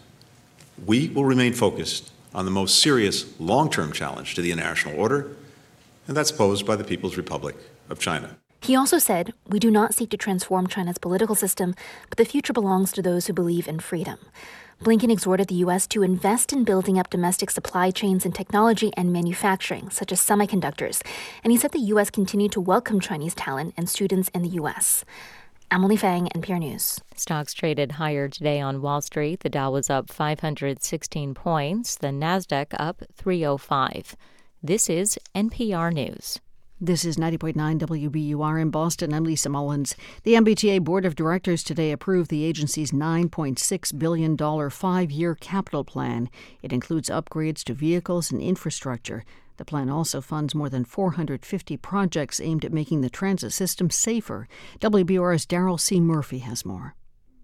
we 0.86 1.08
will 1.08 1.26
remain 1.26 1.52
focused 1.52 2.10
on 2.34 2.46
the 2.46 2.50
most 2.50 2.82
serious 2.82 3.38
long 3.38 3.70
term 3.70 3.92
challenge 3.92 4.34
to 4.34 4.42
the 4.42 4.52
international 4.52 4.98
order, 4.98 5.30
and 6.06 6.16
that's 6.16 6.32
posed 6.32 6.64
by 6.64 6.76
the 6.76 6.84
People's 6.84 7.18
Republic 7.18 7.56
of 7.90 7.98
China. 7.98 8.38
He 8.62 8.74
also 8.74 8.98
said, 8.98 9.34
We 9.46 9.58
do 9.58 9.70
not 9.70 9.94
seek 9.94 10.10
to 10.10 10.16
transform 10.16 10.66
China's 10.66 10.98
political 10.98 11.34
system, 11.34 11.74
but 12.08 12.16
the 12.16 12.24
future 12.24 12.54
belongs 12.54 12.90
to 12.92 13.02
those 13.02 13.26
who 13.26 13.34
believe 13.34 13.68
in 13.68 13.80
freedom. 13.80 14.18
Blinken 14.82 15.10
exhorted 15.10 15.48
the 15.48 15.56
U.S. 15.56 15.88
to 15.88 16.04
invest 16.04 16.52
in 16.52 16.62
building 16.62 17.00
up 17.00 17.10
domestic 17.10 17.50
supply 17.50 17.90
chains 17.90 18.24
in 18.24 18.30
technology 18.30 18.92
and 18.96 19.12
manufacturing, 19.12 19.90
such 19.90 20.12
as 20.12 20.20
semiconductors, 20.20 21.02
and 21.42 21.50
he 21.50 21.58
said 21.58 21.72
the 21.72 21.90
U.S. 21.92 22.10
continued 22.10 22.52
to 22.52 22.60
welcome 22.60 23.00
Chinese 23.00 23.34
talent 23.34 23.74
and 23.76 23.88
students 23.88 24.28
in 24.28 24.42
the 24.42 24.50
U.S. 24.50 25.04
Emily 25.70 25.96
Feng, 25.96 26.28
NPR 26.28 26.60
News. 26.60 27.00
Stocks 27.16 27.54
traded 27.54 27.92
higher 27.92 28.28
today 28.28 28.60
on 28.60 28.80
Wall 28.80 29.02
Street. 29.02 29.40
The 29.40 29.50
Dow 29.50 29.72
was 29.72 29.90
up 29.90 30.10
516 30.10 31.34
points, 31.34 31.96
the 31.96 32.08
Nasdaq 32.08 32.68
up 32.78 33.02
305. 33.16 34.16
This 34.62 34.88
is 34.88 35.18
NPR 35.34 35.92
News. 35.92 36.38
This 36.80 37.04
is 37.04 37.16
90.9 37.16 37.54
WBUR 37.80 38.62
in 38.62 38.70
Boston. 38.70 39.12
I'm 39.12 39.24
Lisa 39.24 39.48
Mullins. 39.48 39.96
The 40.22 40.34
MBTA 40.34 40.84
Board 40.84 41.04
of 41.04 41.16
Directors 41.16 41.64
today 41.64 41.90
approved 41.90 42.30
the 42.30 42.44
agency's 42.44 42.92
$9.6 42.92 43.98
billion 43.98 44.70
five 44.70 45.10
year 45.10 45.34
capital 45.34 45.82
plan. 45.82 46.30
It 46.62 46.72
includes 46.72 47.08
upgrades 47.08 47.64
to 47.64 47.74
vehicles 47.74 48.30
and 48.30 48.40
infrastructure. 48.40 49.24
The 49.56 49.64
plan 49.64 49.90
also 49.90 50.20
funds 50.20 50.54
more 50.54 50.68
than 50.68 50.84
450 50.84 51.76
projects 51.78 52.40
aimed 52.40 52.64
at 52.64 52.72
making 52.72 53.00
the 53.00 53.10
transit 53.10 53.52
system 53.52 53.90
safer. 53.90 54.46
WBUR's 54.78 55.46
Daryl 55.46 55.80
C. 55.80 55.98
Murphy 55.98 56.38
has 56.38 56.64
more. 56.64 56.94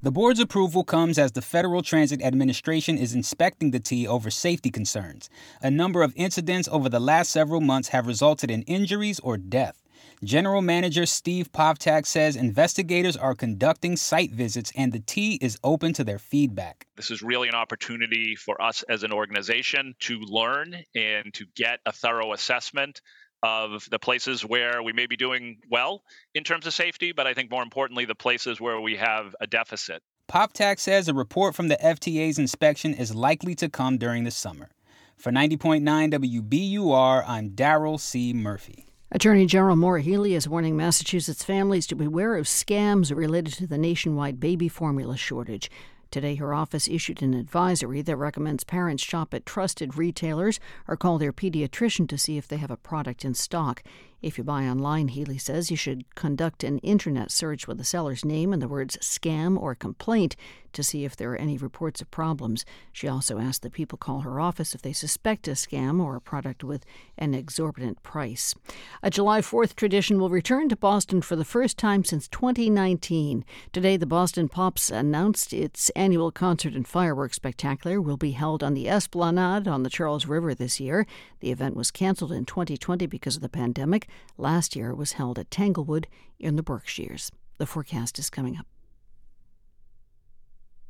The 0.04 0.12
board's 0.12 0.38
approval 0.38 0.84
comes 0.84 1.18
as 1.18 1.32
the 1.32 1.40
Federal 1.40 1.80
Transit 1.80 2.20
Administration 2.20 2.98
is 2.98 3.14
inspecting 3.14 3.70
the 3.70 3.80
T 3.80 4.06
over 4.06 4.28
safety 4.28 4.70
concerns. 4.70 5.30
A 5.62 5.70
number 5.70 6.02
of 6.02 6.12
incidents 6.14 6.68
over 6.70 6.90
the 6.90 7.00
last 7.00 7.30
several 7.30 7.62
months 7.62 7.88
have 7.88 8.06
resulted 8.06 8.50
in 8.50 8.64
injuries 8.64 9.18
or 9.20 9.38
death. 9.38 9.82
General 10.22 10.60
Manager 10.60 11.06
Steve 11.06 11.50
Poftak 11.52 12.04
says 12.04 12.36
investigators 12.36 13.16
are 13.16 13.34
conducting 13.34 13.96
site 13.96 14.30
visits 14.30 14.70
and 14.76 14.92
the 14.92 15.00
T 15.00 15.38
is 15.40 15.58
open 15.64 15.94
to 15.94 16.04
their 16.04 16.18
feedback. 16.18 16.86
This 16.96 17.10
is 17.10 17.22
really 17.22 17.48
an 17.48 17.54
opportunity 17.54 18.36
for 18.36 18.60
us 18.60 18.82
as 18.82 19.04
an 19.04 19.12
organization 19.12 19.94
to 20.00 20.18
learn 20.20 20.84
and 20.94 21.32
to 21.32 21.46
get 21.56 21.80
a 21.86 21.92
thorough 21.92 22.34
assessment 22.34 23.00
of 23.44 23.86
the 23.90 23.98
places 23.98 24.42
where 24.42 24.82
we 24.82 24.94
may 24.94 25.06
be 25.06 25.16
doing 25.16 25.58
well 25.70 26.02
in 26.34 26.44
terms 26.44 26.66
of 26.66 26.72
safety, 26.72 27.12
but 27.12 27.26
I 27.26 27.34
think 27.34 27.50
more 27.50 27.62
importantly, 27.62 28.06
the 28.06 28.14
places 28.14 28.58
where 28.58 28.80
we 28.80 28.96
have 28.96 29.36
a 29.38 29.46
deficit. 29.46 30.02
Poftak 30.30 30.80
says 30.80 31.08
a 31.08 31.14
report 31.14 31.54
from 31.54 31.68
the 31.68 31.76
FTA's 31.76 32.38
inspection 32.38 32.94
is 32.94 33.14
likely 33.14 33.54
to 33.56 33.68
come 33.68 33.98
during 33.98 34.24
the 34.24 34.30
summer. 34.30 34.70
For 35.18 35.30
90.9 35.30 35.82
WBUR, 35.84 37.24
I'm 37.28 37.50
Daryl 37.50 38.00
C. 38.00 38.32
Murphy. 38.32 38.86
Attorney 39.12 39.44
General 39.44 39.76
Maura 39.76 40.00
Healey 40.00 40.34
is 40.34 40.48
warning 40.48 40.76
Massachusetts 40.76 41.44
families 41.44 41.86
to 41.88 41.94
beware 41.94 42.36
of 42.36 42.46
scams 42.46 43.14
related 43.14 43.52
to 43.54 43.66
the 43.66 43.78
nationwide 43.78 44.40
baby 44.40 44.68
formula 44.68 45.18
shortage. 45.18 45.70
Today, 46.14 46.36
her 46.36 46.54
office 46.54 46.86
issued 46.86 47.22
an 47.22 47.34
advisory 47.34 48.00
that 48.00 48.16
recommends 48.16 48.62
parents 48.62 49.02
shop 49.02 49.34
at 49.34 49.44
trusted 49.44 49.96
retailers 49.96 50.60
or 50.86 50.96
call 50.96 51.18
their 51.18 51.32
pediatrician 51.32 52.08
to 52.08 52.16
see 52.16 52.38
if 52.38 52.46
they 52.46 52.58
have 52.58 52.70
a 52.70 52.76
product 52.76 53.24
in 53.24 53.34
stock. 53.34 53.82
If 54.22 54.38
you 54.38 54.44
buy 54.44 54.64
online, 54.64 55.08
Healey 55.08 55.38
says 55.38 55.70
you 55.70 55.76
should 55.76 56.14
conduct 56.14 56.64
an 56.64 56.78
internet 56.78 57.30
search 57.30 57.68
with 57.68 57.78
the 57.78 57.84
seller's 57.84 58.24
name 58.24 58.52
and 58.52 58.62
the 58.62 58.68
words 58.68 58.96
scam 58.98 59.60
or 59.60 59.74
complaint 59.74 60.36
to 60.74 60.82
see 60.82 61.04
if 61.04 61.16
there 61.16 61.32
are 61.32 61.36
any 61.36 61.56
reports 61.56 62.00
of 62.00 62.10
problems. 62.10 62.64
She 62.92 63.08
also 63.08 63.38
asked 63.38 63.62
that 63.62 63.72
people 63.72 63.96
call 63.96 64.20
her 64.20 64.40
office 64.40 64.74
if 64.74 64.82
they 64.82 64.92
suspect 64.92 65.48
a 65.48 65.52
scam 65.52 66.02
or 66.02 66.16
a 66.16 66.20
product 66.20 66.62
with 66.62 66.84
an 67.16 67.34
exorbitant 67.34 68.02
price. 68.02 68.54
A 69.02 69.10
July 69.10 69.40
4th 69.40 69.74
tradition 69.74 70.18
will 70.18 70.30
return 70.30 70.68
to 70.68 70.76
Boston 70.76 71.22
for 71.22 71.36
the 71.36 71.44
first 71.44 71.78
time 71.78 72.04
since 72.04 72.28
2019. 72.28 73.44
Today, 73.72 73.96
the 73.96 74.06
Boston 74.06 74.48
Pops 74.48 74.90
announced 74.90 75.52
its 75.52 75.90
annual 75.90 76.30
concert 76.30 76.74
and 76.74 76.86
fireworks 76.86 77.36
spectacular 77.36 78.00
will 78.00 78.16
be 78.16 78.32
held 78.32 78.62
on 78.62 78.74
the 78.74 78.88
Esplanade 78.88 79.68
on 79.68 79.82
the 79.82 79.90
Charles 79.90 80.26
River 80.26 80.54
this 80.54 80.80
year. 80.80 81.06
The 81.40 81.50
event 81.50 81.76
was 81.76 81.90
canceled 81.90 82.32
in 82.32 82.44
2020 82.44 83.06
because 83.06 83.36
of 83.36 83.42
the 83.42 83.48
pandemic. 83.48 84.08
Last 84.36 84.74
year, 84.74 84.94
was 84.94 85.12
held 85.12 85.38
at 85.38 85.50
Tanglewood 85.50 86.08
in 86.38 86.56
the 86.56 86.62
Berkshires. 86.62 87.30
The 87.58 87.66
forecast 87.66 88.18
is 88.18 88.30
coming 88.30 88.56
up. 88.56 88.66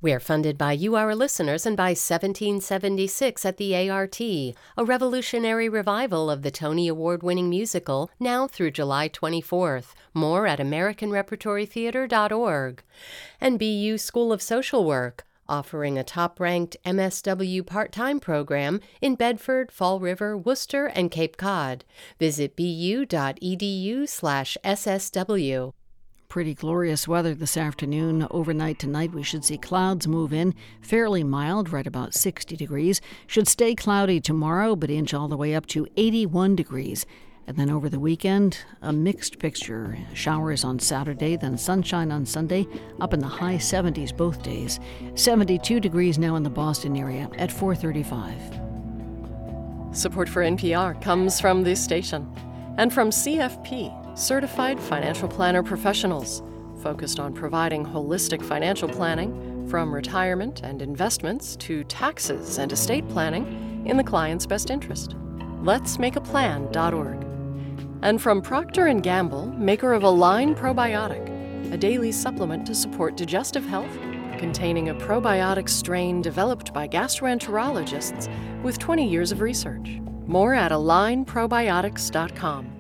We 0.05 0.13
are 0.13 0.21
funded 0.21 0.59
by 0.59 0.73
you, 0.73 0.97
our 0.97 1.15
listeners, 1.15 1.65
and 1.65 1.79
by 1.79 1.93
1776 1.93 3.47
at 3.47 3.57
the 3.57 3.89
ART, 3.89 4.21
a 4.21 4.55
revolutionary 4.79 5.69
revival 5.69 6.31
of 6.31 6.43
the 6.43 6.51
Tony 6.51 6.89
Award 6.89 7.23
winning 7.23 7.49
musical, 7.49 8.11
now 8.21 8.47
through 8.47 8.73
July 8.73 9.09
24th. 9.09 9.95
More 10.13 10.47
at 10.47 10.59
AmericanRepertoryTheater.org. 10.59 12.83
And 13.41 13.59
BU 13.59 13.97
School 13.97 14.31
of 14.31 14.43
Social 14.43 14.85
Work 14.85 15.25
offering 15.49 15.99
a 15.99 16.05
top 16.05 16.41
ranked 16.41 16.77
MSW 16.85 17.67
part 17.67 17.93
time 17.93 18.21
program 18.21 18.81
in 19.01 19.15
Bedford, 19.15 19.71
Fall 19.71 20.01
River, 20.01 20.37
Worcester, 20.37 20.87
and 20.87 21.11
Cape 21.11 21.37
Cod. 21.37 21.85
Visit 22.19 22.57
bu.edu 22.57 24.09
slash 24.09 24.57
SSW. 24.65 25.73
Pretty 26.29 26.55
glorious 26.55 27.07
weather 27.07 27.35
this 27.35 27.57
afternoon. 27.57 28.27
Overnight 28.31 28.79
tonight, 28.79 29.13
we 29.13 29.23
should 29.23 29.45
see 29.45 29.57
clouds 29.57 30.09
move 30.09 30.33
in. 30.33 30.55
Fairly 30.81 31.23
mild, 31.23 31.73
right 31.73 31.87
about 31.87 32.13
60 32.13 32.57
degrees. 32.57 33.01
Should 33.29 33.47
stay 33.47 33.75
cloudy 33.75 34.21
tomorrow, 34.21 34.75
but 34.75 34.91
inch 34.91 35.15
all 35.15 35.29
the 35.29 35.37
way 35.37 35.55
up 35.55 35.67
to 35.67 35.87
81 35.97 36.57
degrees. 36.57 37.07
And 37.47 37.59
then 37.59 37.69
over 37.69 37.91
the 37.91 38.01
weekend, 38.01 38.59
a 38.81 38.93
mixed 38.93 39.39
picture. 39.39 39.99
Showers 40.15 40.65
on 40.65 40.79
Saturday, 40.79 41.37
then 41.37 41.59
sunshine 41.59 42.11
on 42.11 42.25
Sunday, 42.25 42.67
up 43.01 43.13
in 43.13 43.21
the 43.21 43.27
high 43.27 43.57
70s 43.57 44.17
both 44.17 44.43
days. 44.43 44.81
72 45.15 45.79
degrees 45.79 46.19
now 46.19 46.37
in 46.37 46.43
the 46.43 46.51
Boston 46.51 46.97
area 46.97 47.29
at 47.37 47.53
435. 47.53 49.95
Support 49.95 50.29
for 50.29 50.43
NPR 50.43 51.01
comes 51.03 51.41
from 51.41 51.63
this 51.63 51.83
station 51.83 52.29
and 52.79 52.93
from 52.93 53.11
CFP, 53.11 54.19
Certified 54.19 54.81
Financial 54.81 55.29
Planner 55.29 55.63
Professionals, 55.63 56.43
focused 56.83 57.21
on 57.21 57.33
providing 57.33 57.85
holistic 57.85 58.43
financial 58.43 58.89
planning 58.89 59.69
from 59.69 59.95
retirement 59.95 60.63
and 60.63 60.83
investments 60.83 61.57
to 61.57 61.85
taxes 61.85 62.59
and 62.59 62.73
estate 62.73 63.09
planning 63.09 63.87
in 63.87 63.97
the 63.97 64.05
client's 64.05 64.47
best 64.47 64.71
interest. 64.71 65.15
Let's 65.63 65.99
make 65.99 66.17
a 66.17 66.21
plan.org 66.21 67.34
and 68.05 68.23
from 68.23 68.41
Procter 68.43 68.93
& 68.95 69.01
Gamble, 69.01 69.47
maker 69.47 69.95
of 69.95 70.03
Align 70.03 70.55
Probiotic, 70.55 71.73
a 71.73 71.77
daily 71.77 72.13
supplement 72.13 72.67
to 72.67 72.75
support 72.75 73.17
digestive 73.17 73.65
health, 73.65 73.99
containing 74.39 74.91
a 74.91 74.95
probiotic 74.95 75.71
strain 75.71 76.21
developed 76.21 76.75
by 76.75 76.87
gastroenterologists 76.87 78.29
with 78.63 78.79
20 78.79 79.09
years 79.09 79.33
of 79.33 79.41
research. 79.41 79.99
More 80.27 80.55
at 80.55 80.71
alignprobiotics.com. 80.71 82.71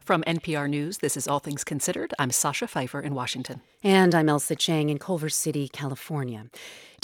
From 0.00 0.22
NPR 0.24 0.68
News, 0.68 0.98
this 0.98 1.16
is 1.16 1.28
All 1.28 1.38
Things 1.38 1.64
Considered. 1.64 2.12
I'm 2.18 2.30
Sasha 2.30 2.66
Pfeiffer 2.66 3.00
in 3.00 3.14
Washington. 3.14 3.62
And 3.82 4.14
I'm 4.14 4.28
Ailsa 4.28 4.58
Chang 4.58 4.90
in 4.90 4.98
Culver 4.98 5.30
City, 5.30 5.68
California. 5.68 6.46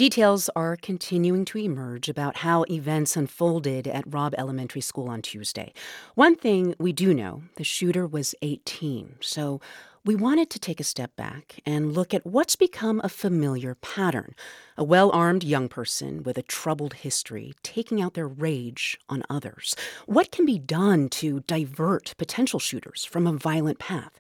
Details 0.01 0.49
are 0.57 0.77
continuing 0.77 1.45
to 1.45 1.59
emerge 1.59 2.09
about 2.09 2.39
how 2.39 2.65
events 2.71 3.19
unfolded 3.19 3.87
at 3.87 4.03
Robb 4.07 4.35
Elementary 4.39 4.81
School 4.81 5.11
on 5.11 5.21
Tuesday. 5.21 5.75
One 6.15 6.37
thing 6.37 6.75
we 6.79 6.91
do 6.91 7.13
know 7.13 7.43
the 7.57 7.65
shooter 7.65 8.07
was 8.07 8.35
18, 8.41 9.17
so 9.21 9.61
we 10.03 10.17
wanted 10.17 10.49
to 10.49 10.59
take 10.59 10.81
a 10.81 10.85
step 10.85 11.15
back 11.17 11.61
and 11.67 11.93
look 11.93 12.15
at 12.15 12.25
what's 12.25 12.57
become 12.57 13.03
a 13.05 13.11
familiar 13.11 13.75
pattern 13.75 14.35
a 14.79 14.85
well 14.85 15.11
armed 15.13 15.45
young 15.45 15.69
person 15.69 16.23
with 16.23 16.39
a 16.39 16.43
troubled 16.43 16.95
history 16.95 17.53
taking 17.63 18.01
out 18.01 18.15
their 18.15 18.27
rage 18.27 18.99
on 19.11 19.23
others. 19.29 19.77
What 20.07 20.33
can 20.33 20.47
be 20.47 20.59
done 20.59 21.11
to 21.11 21.41
divert 21.41 22.15
potential 22.17 22.59
shooters 22.59 23.05
from 23.05 23.27
a 23.27 23.35
violent 23.35 23.79
path? 23.79 24.19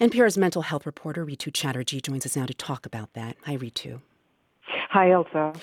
NPR's 0.00 0.36
mental 0.36 0.62
health 0.62 0.84
reporter 0.84 1.24
Rhitu 1.24 1.54
Chatterjee 1.54 2.00
joins 2.00 2.26
us 2.26 2.34
now 2.34 2.46
to 2.46 2.54
talk 2.54 2.84
about 2.84 3.12
that. 3.12 3.36
Hi, 3.44 3.56
Rhitu. 3.56 4.00
Hi, 4.90 5.08
Ailsa. 5.10 5.56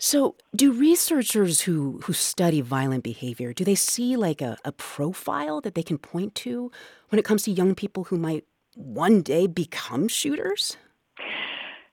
So, 0.00 0.36
do 0.54 0.72
researchers 0.72 1.62
who, 1.62 2.00
who 2.04 2.12
study 2.12 2.60
violent 2.60 3.02
behavior, 3.02 3.52
do 3.52 3.64
they 3.64 3.74
see 3.74 4.16
like 4.16 4.40
a, 4.40 4.56
a 4.64 4.70
profile 4.70 5.60
that 5.62 5.74
they 5.74 5.82
can 5.82 5.98
point 5.98 6.36
to 6.36 6.70
when 7.08 7.18
it 7.18 7.24
comes 7.24 7.42
to 7.44 7.50
young 7.50 7.74
people 7.74 8.04
who 8.04 8.16
might 8.16 8.44
one 8.74 9.22
day 9.22 9.48
become 9.48 10.06
shooters? 10.06 10.76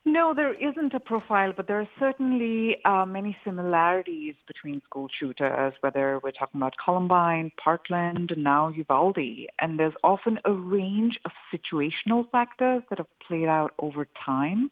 No, 0.08 0.36
there 0.36 0.53
isn't 0.53 0.93
a 0.93 0.99
profile, 0.99 1.51
but 1.58 1.66
there 1.66 1.80
are 1.80 1.89
certainly 1.97 2.78
uh, 2.86 3.08
many 3.08 3.36
similarities 3.43 4.36
between 4.45 4.80
school 4.84 5.08
shooters, 5.20 5.74
whether 5.80 6.20
we're 6.24 6.30
talking 6.30 6.62
about 6.62 6.76
Columbine, 6.84 7.51
Parkland, 7.62 8.30
and 8.30 8.43
now 8.43 8.70
Uvalde. 8.70 9.47
And 9.58 9.80
there's 9.80 9.95
often 10.03 10.39
a 10.45 10.51
range 10.51 11.20
of 11.26 11.32
situational 11.51 12.30
factors 12.30 12.84
that 12.91 12.99
have 12.99 13.08
played 13.28 13.47
out 13.47 13.74
over 13.80 14.08
time, 14.24 14.70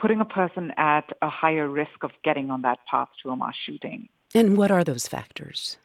putting 0.00 0.20
a 0.20 0.24
person 0.24 0.72
at 0.76 1.04
a 1.22 1.30
higher 1.30 1.68
risk 1.68 2.02
of 2.02 2.10
getting 2.24 2.50
on 2.50 2.62
that 2.62 2.80
path 2.90 3.08
to 3.22 3.30
a 3.30 3.36
mass 3.36 3.54
shooting. 3.64 4.08
And 4.34 4.56
what 4.56 4.72
are 4.72 4.82
those 4.82 5.06
factors? 5.06 5.76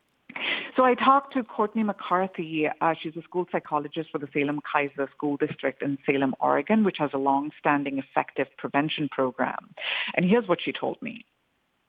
So 0.77 0.85
I 0.85 0.93
talked 0.93 1.33
to 1.33 1.43
Courtney 1.43 1.81
McCarthy. 1.81 2.67
Uh, 2.81 2.93
she's 3.01 3.17
a 3.17 3.23
school 3.23 3.47
psychologist 3.51 4.11
for 4.11 4.19
the 4.19 4.29
Salem 4.31 4.61
Kaiser 4.71 5.09
School 5.11 5.35
District 5.35 5.81
in 5.81 5.97
Salem, 6.05 6.35
Oregon, 6.39 6.83
which 6.83 6.99
has 6.99 7.09
a 7.13 7.17
long-standing 7.17 7.97
effective 7.97 8.45
prevention 8.59 9.09
program. 9.09 9.73
And 10.13 10.23
here's 10.23 10.47
what 10.47 10.61
she 10.61 10.71
told 10.71 11.01
me. 11.01 11.25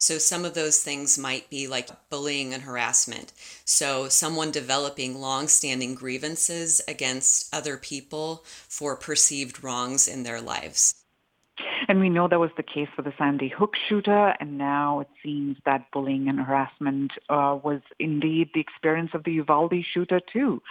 So, 0.00 0.16
some 0.16 0.46
of 0.46 0.54
those 0.54 0.80
things 0.80 1.18
might 1.18 1.50
be 1.50 1.66
like 1.66 1.90
bullying 2.08 2.54
and 2.54 2.62
harassment. 2.62 3.34
So, 3.66 4.08
someone 4.08 4.52
developing 4.52 5.20
long 5.20 5.48
standing 5.48 5.94
grievances 5.94 6.80
against 6.88 7.54
other 7.54 7.76
people 7.76 8.42
for 8.46 8.96
perceived 8.96 9.62
wrongs 9.62 10.08
in 10.08 10.22
their 10.22 10.40
lives. 10.40 10.97
And 11.88 12.00
we 12.00 12.08
know 12.08 12.28
that 12.28 12.38
was 12.38 12.50
the 12.56 12.62
case 12.62 12.88
for 12.94 13.02
the 13.02 13.12
Sandy 13.18 13.48
Hook 13.48 13.74
shooter, 13.88 14.34
and 14.40 14.58
now 14.58 15.00
it 15.00 15.08
seems 15.22 15.56
that 15.64 15.90
bullying 15.92 16.28
and 16.28 16.40
harassment 16.40 17.12
uh, 17.28 17.58
was 17.62 17.80
indeed 17.98 18.50
the 18.54 18.60
experience 18.60 19.10
of 19.14 19.24
the 19.24 19.32
Uvalde 19.32 19.74
shooter 19.92 20.20
too. 20.32 20.62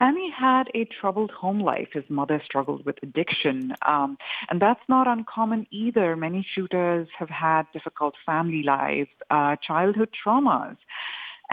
And 0.00 0.16
he 0.16 0.30
had 0.36 0.64
a 0.74 0.84
troubled 0.84 1.30
home 1.30 1.60
life. 1.60 1.88
His 1.92 2.04
mother 2.08 2.42
struggled 2.44 2.84
with 2.84 2.96
addiction, 3.02 3.74
um, 3.86 4.18
and 4.50 4.60
that's 4.60 4.82
not 4.88 5.06
uncommon 5.06 5.66
either. 5.70 6.16
Many 6.16 6.46
shooters 6.54 7.08
have 7.18 7.30
had 7.30 7.64
difficult 7.72 8.14
family 8.24 8.62
lives, 8.62 9.10
uh, 9.30 9.56
childhood 9.56 10.10
traumas. 10.24 10.76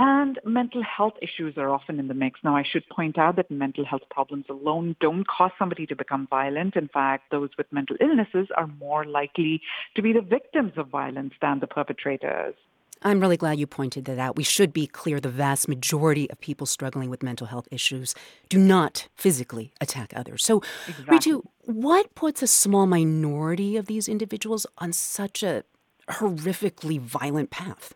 And 0.02 0.39
mental 0.45 0.82
health 0.82 1.16
issues 1.22 1.58
are 1.58 1.70
often 1.70 2.00
in 2.00 2.08
the 2.08 2.14
mix. 2.14 2.39
Now, 2.41 2.56
I 2.56 2.64
should 2.64 2.88
point 2.88 3.18
out 3.18 3.36
that 3.36 3.52
mental 3.52 3.84
health 3.84 4.04
problems 4.10 4.45
alone 4.50 4.95
don't 5.02 5.28
cause 5.28 5.52
somebody 5.60 5.86
to 5.88 5.95
become 5.95 6.26
violent. 6.30 6.78
In 6.78 6.88
fact, 6.88 7.32
those 7.32 7.50
with 7.58 7.68
mental 7.74 7.97
illnesses 8.00 8.47
are 8.56 8.68
more 8.80 9.04
likely 9.04 9.62
to 9.97 10.02
be 10.02 10.14
the 10.14 10.22
victims 10.22 10.72
of 10.78 10.88
violence 10.88 11.34
than 11.41 11.60
the 11.60 11.68
perpetrators. 11.68 12.56
I'm 13.02 13.20
really 13.20 13.36
glad 13.36 13.60
you 13.60 13.68
pointed 13.68 14.06
that 14.06 14.20
out. 14.20 14.38
We 14.38 14.43
should 14.43 14.72
be 14.72 14.88
clear 14.88 15.20
the 15.20 15.28
vast 15.28 15.68
majority 15.68 16.32
of 16.32 16.39
people 16.39 16.66
struggling 16.66 17.10
with 17.10 17.22
mental 17.22 17.47
health 17.47 17.68
issues 17.70 18.16
do 18.47 18.58
not 18.58 19.10
physically 19.16 19.74
attack 19.82 20.14
others. 20.16 20.45
So, 20.45 20.64
exactly. 20.88 21.18
Rhitu, 21.18 21.41
what 21.66 22.16
puts 22.16 22.41
a 22.41 22.47
small 22.47 22.86
minority 22.86 23.76
of 23.76 23.88
these 23.88 24.08
individuals 24.08 24.66
on 24.78 24.93
such 24.93 25.43
a 25.43 25.66
horrifically 26.10 27.02
violent 27.02 27.52
path? 27.52 27.95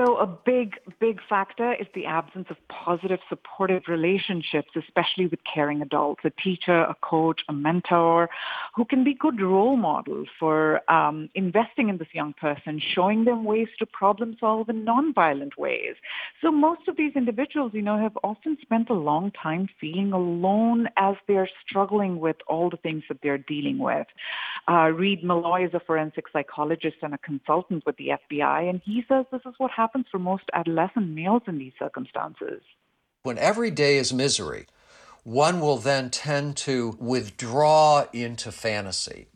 So 0.00 0.16
a 0.16 0.26
big, 0.26 0.76
big 0.98 1.20
factor 1.28 1.74
is 1.74 1.86
the 1.94 2.06
absence 2.06 2.46
of 2.48 2.56
positive, 2.70 3.18
supportive 3.28 3.82
relationships, 3.86 4.70
especially 4.74 5.26
with 5.26 5.40
caring 5.52 5.82
adults, 5.82 6.22
a 6.24 6.30
teacher, 6.42 6.84
a 6.84 6.96
coach, 7.02 7.42
a 7.50 7.52
mentor, 7.52 8.30
who 8.74 8.86
can 8.86 9.04
be 9.04 9.12
good 9.12 9.42
role 9.42 9.76
models 9.76 10.26
for 10.38 10.80
um, 10.90 11.28
investing 11.34 11.90
in 11.90 11.98
this 11.98 12.08
young 12.14 12.32
person, 12.32 12.80
showing 12.94 13.26
them 13.26 13.44
ways 13.44 13.68
to 13.78 13.84
problem 13.84 14.38
solve 14.40 14.70
in 14.70 14.86
nonviolent 14.86 15.58
ways. 15.58 15.96
So 16.40 16.50
most 16.50 16.88
of 16.88 16.96
these 16.96 17.12
individuals, 17.14 17.72
you 17.74 17.82
know, 17.82 17.98
have 17.98 18.16
often 18.24 18.56
spent 18.62 18.88
a 18.88 18.94
long 18.94 19.30
time 19.32 19.68
feeling 19.78 20.14
alone 20.14 20.88
as 20.96 21.16
they're 21.28 21.50
struggling 21.68 22.20
with 22.20 22.36
all 22.46 22.70
the 22.70 22.78
things 22.78 23.02
that 23.10 23.18
they're 23.22 23.36
dealing 23.36 23.78
with. 23.78 24.06
Uh, 24.66 24.92
Reid 24.94 25.22
Meloy 25.22 25.66
is 25.66 25.74
a 25.74 25.80
forensic 25.80 26.24
psychologist 26.32 26.96
and 27.02 27.12
a 27.12 27.18
consultant 27.18 27.84
with 27.84 27.98
the 27.98 28.12
FBI, 28.30 28.70
and 28.70 28.80
he 28.82 29.04
says 29.06 29.26
this 29.30 29.42
is 29.44 29.54
what 29.58 29.70
happens 29.70 29.89
for 30.10 30.18
most 30.18 30.44
adolescent 30.52 31.08
males 31.08 31.42
in 31.46 31.58
these 31.58 31.72
circumstances. 31.78 32.62
When 33.22 33.38
every 33.38 33.70
day 33.70 33.98
is 33.98 34.12
misery, 34.12 34.66
one 35.24 35.60
will 35.60 35.76
then 35.76 36.10
tend 36.10 36.56
to 36.58 36.96
withdraw 36.98 38.06
into 38.12 38.50
fantasy. 38.50 39.26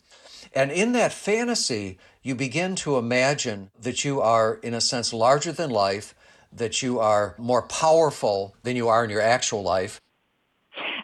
And 0.55 0.70
in 0.70 0.92
that 0.92 1.12
fantasy, 1.12 1.98
you 2.22 2.34
begin 2.34 2.74
to 2.76 2.96
imagine 2.96 3.70
that 3.80 4.05
you 4.05 4.20
are, 4.20 4.55
in 4.55 4.72
a 4.72 4.80
sense, 4.80 5.12
larger 5.12 5.52
than 5.52 5.70
life, 5.70 6.14
that 6.52 6.82
you 6.82 6.98
are 7.00 7.34
more 7.36 7.62
powerful 7.62 8.57
than 8.62 8.76
you 8.76 8.88
are 8.88 9.05
in 9.05 9.11
your 9.11 9.20
actual 9.20 9.62
life, 9.62 10.00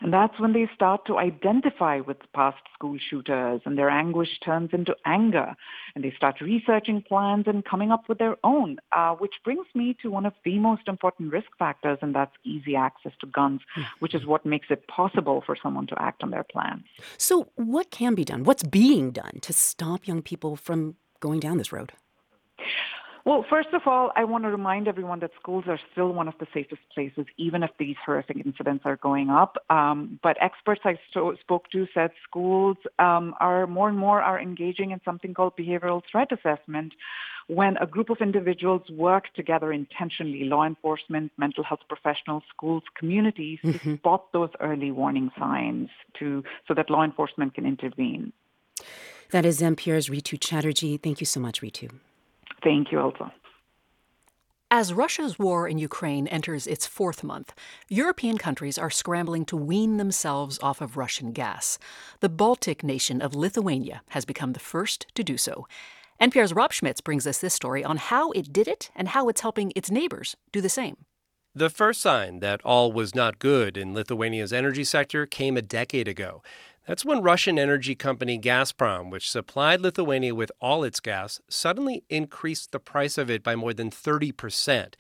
and 0.01 0.13
that's 0.13 0.39
when 0.41 0.53
they 0.53 0.69
start 0.75 1.07
to 1.07 1.19
identify 1.19 2.01
with 2.01 2.17
past 2.35 2.59
school 2.75 2.97
shooters 2.99 3.61
and 3.65 3.77
their 3.77 3.91
anguish 3.91 4.41
turns 4.45 4.71
into 4.73 4.95
anger. 5.05 5.55
And 5.95 6.03
they 6.03 6.13
start 6.17 6.41
researching 6.41 7.03
plans 7.03 7.45
and 7.47 7.65
coming 7.65 7.91
up 7.91 8.09
with 8.09 8.19
their 8.19 8.37
own, 8.43 8.79
uh, 8.93 9.15
which 9.15 9.35
brings 9.45 9.67
me 9.75 9.97
to 10.03 10.11
one 10.11 10.25
of 10.25 10.33
the 10.45 10.59
most 10.59 10.89
important 10.89 11.33
risk 11.33 11.49
factors, 11.59 11.99
and 12.01 12.15
that's 12.15 12.35
easy 12.45 12.77
access 12.77 13.13
to 13.21 13.27
guns, 13.27 13.61
hmm. 13.75 13.83
which 13.99 14.15
is 14.15 14.25
what 14.25 14.47
makes 14.47 14.69
it 14.71 14.87
possible 14.89 15.43
for 15.45 15.57
someone 15.63 15.87
to 15.89 16.03
act 16.03 16.23
on 16.23 16.31
their 16.31 16.45
plans. 16.45 16.85
So, 17.19 17.49
what 17.57 17.91
can 17.91 18.15
be 18.15 18.25
done? 18.25 18.45
What's 18.45 18.63
being 18.63 19.11
done 19.11 19.39
to 19.43 19.53
stop 19.53 20.07
young 20.07 20.23
people 20.23 20.57
from 20.57 20.97
going 21.21 21.41
down 21.41 21.59
this 21.59 21.73
road? 21.73 21.93
Well, 23.31 23.47
first 23.49 23.69
of 23.73 23.83
all, 23.87 24.11
I 24.17 24.25
want 24.25 24.43
to 24.43 24.51
remind 24.51 24.89
everyone 24.89 25.21
that 25.21 25.31
schools 25.41 25.63
are 25.69 25.79
still 25.93 26.13
one 26.13 26.27
of 26.27 26.35
the 26.41 26.49
safest 26.53 26.81
places, 26.93 27.27
even 27.37 27.63
if 27.63 27.71
these 27.79 27.95
horrific 28.05 28.39
incidents 28.45 28.83
are 28.85 28.97
going 28.97 29.31
up. 29.31 29.57
Um, 29.71 30.19
but 30.21 30.37
experts 30.41 30.81
I 30.85 30.99
spoke 31.13 31.71
to 31.71 31.87
said 31.95 32.11
schools 32.29 32.77
um, 32.99 33.37
are 33.39 33.69
more 33.69 33.89
and 33.89 33.97
more 33.97 34.21
are 34.21 34.41
engaging 34.41 34.91
in 34.91 35.01
something 35.05 35.33
called 35.33 35.53
behavioral 35.57 36.03
threat 36.11 36.33
assessment, 36.33 36.93
when 37.47 37.77
a 37.77 37.87
group 37.87 38.11
of 38.11 38.17
individuals 38.21 38.83
work 38.91 39.33
together 39.35 39.73
intentionally, 39.73 40.43
law 40.47 40.65
enforcement, 40.65 41.31
mental 41.39 41.63
health 41.63 41.83
professionals, 41.89 42.43
schools, 42.53 42.83
communities, 42.99 43.61
mm-hmm. 43.63 43.93
to 43.93 43.97
spot 43.99 44.33
those 44.33 44.51
early 44.59 44.91
warning 44.91 45.31
signs 45.39 45.89
to 46.19 46.43
so 46.67 46.75
that 46.75 46.91
law 46.91 47.05
enforcement 47.05 47.55
can 47.55 47.65
intervene. 47.65 48.33
That 49.31 49.47
is 49.47 49.61
NPR's 49.61 50.09
Rhitu 50.09 50.37
Chatterjee. 50.41 50.97
Thank 50.97 51.21
you 51.21 51.27
so 51.27 51.39
much, 51.39 51.63
Rhitu. 51.63 51.91
Thank 52.63 52.93
you, 52.93 52.99
Ailsa. 52.99 53.33
As 54.73 54.95
Russia's 54.95 55.37
war 55.37 55.67
in 55.67 55.79
Ukraine 55.79 56.29
enters 56.29 56.69
its 56.69 56.87
fourth 56.87 57.25
month, 57.25 57.53
European 57.89 58.39
countries 58.39 58.79
are 58.79 58.89
scrambling 58.89 59.45
to 59.47 59.57
wean 59.57 59.97
themselves 59.97 60.61
off 60.63 60.81
of 60.81 60.97
Russian 60.97 61.33
gas. 61.33 61.77
The 62.21 62.29
Baltic 62.29 62.85
nation 62.85 63.21
of 63.21 63.35
Lithuania 63.35 64.03
has 64.11 64.25
become 64.25 64.53
the 64.53 64.61
first 64.61 65.07
to 65.17 65.25
do 65.25 65.37
so. 65.37 65.67
NPR's 66.21 66.53
Rob 66.53 66.73
Schmitz 66.73 67.01
brings 67.01 67.27
us 67.27 67.39
this 67.39 67.55
story 67.55 67.83
on 67.83 67.97
how 67.97 68.31
it 68.31 68.53
did 68.53 68.69
it 68.69 68.91
and 68.95 69.09
how 69.09 69.29
it's 69.29 69.41
helping 69.41 69.73
its 69.75 69.91
neighbors 69.91 70.37
do 70.53 70.61
the 70.61 70.69
same. 70.69 70.99
The 71.53 71.69
first 71.69 72.01
sign 72.01 72.39
that 72.39 72.61
all 72.65 72.93
was 72.93 73.13
not 73.13 73.41
good 73.41 73.77
in 73.77 73.93
Lithuania's 73.93 74.53
energy 74.53 74.85
sector 74.85 75.27
came 75.27 75.57
a 75.57 75.63
decade 75.63 76.07
ago. 76.07 76.45
That's 76.91 77.05
when 77.05 77.23
Russian 77.23 77.57
energy 77.57 77.95
company 77.95 78.37
Gazprom, 78.37 79.13
which 79.13 79.31
supplied 79.31 79.81
Lithuania 79.81 80.35
with 80.35 80.51
all 80.61 80.83
its 80.83 80.99
gas, 80.99 81.41
suddenly 81.49 82.03
increased 82.11 82.73
the 82.73 82.81
price 82.81 83.17
of 83.17 83.31
it 83.31 83.45
by 83.45 83.55
more 83.55 83.73
than 83.73 83.93
30%. 83.93 84.95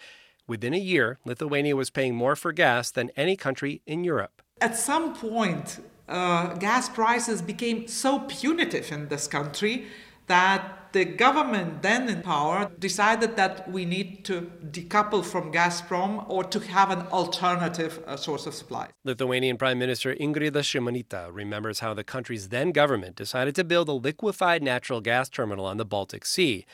Within 0.46 0.72
a 0.72 0.78
year, 0.78 1.18
Lithuania 1.24 1.74
was 1.74 1.90
paying 1.90 2.14
more 2.14 2.36
for 2.36 2.52
gas 2.52 2.92
than 2.92 3.10
any 3.16 3.34
country 3.34 3.82
in 3.86 4.04
Europe. 4.04 4.40
At 4.60 4.76
some 4.76 5.16
point, 5.16 5.80
uh, 6.08 6.54
gas 6.54 6.88
prices 6.88 7.42
became 7.42 7.88
so 7.88 8.20
punitive 8.20 8.92
in 8.92 9.08
this 9.08 9.26
country 9.26 9.86
that 10.28 10.79
the 10.92 11.04
government 11.04 11.82
then 11.82 12.08
in 12.08 12.22
power 12.22 12.70
decided 12.78 13.36
that 13.36 13.70
we 13.70 13.84
need 13.84 14.24
to 14.24 14.50
decouple 14.70 15.24
from 15.24 15.52
Gazprom 15.52 16.28
or 16.28 16.44
to 16.44 16.60
have 16.60 16.90
an 16.90 17.02
alternative 17.08 18.02
uh, 18.06 18.16
source 18.16 18.46
of 18.46 18.54
supply. 18.54 18.88
Lithuanian 19.04 19.56
Prime 19.56 19.78
Minister 19.78 20.14
Ingrida 20.14 20.62
Šimonytė 20.62 21.30
remembers 21.32 21.80
how 21.80 21.94
the 21.94 22.04
country's 22.04 22.48
then 22.48 22.72
government 22.72 23.16
decided 23.16 23.54
to 23.56 23.64
build 23.64 23.88
a 23.88 23.92
liquefied 23.92 24.62
natural 24.62 25.00
gas 25.00 25.28
terminal 25.28 25.66
on 25.66 25.76
the 25.76 25.84
Baltic 25.84 26.24
Sea. 26.24 26.66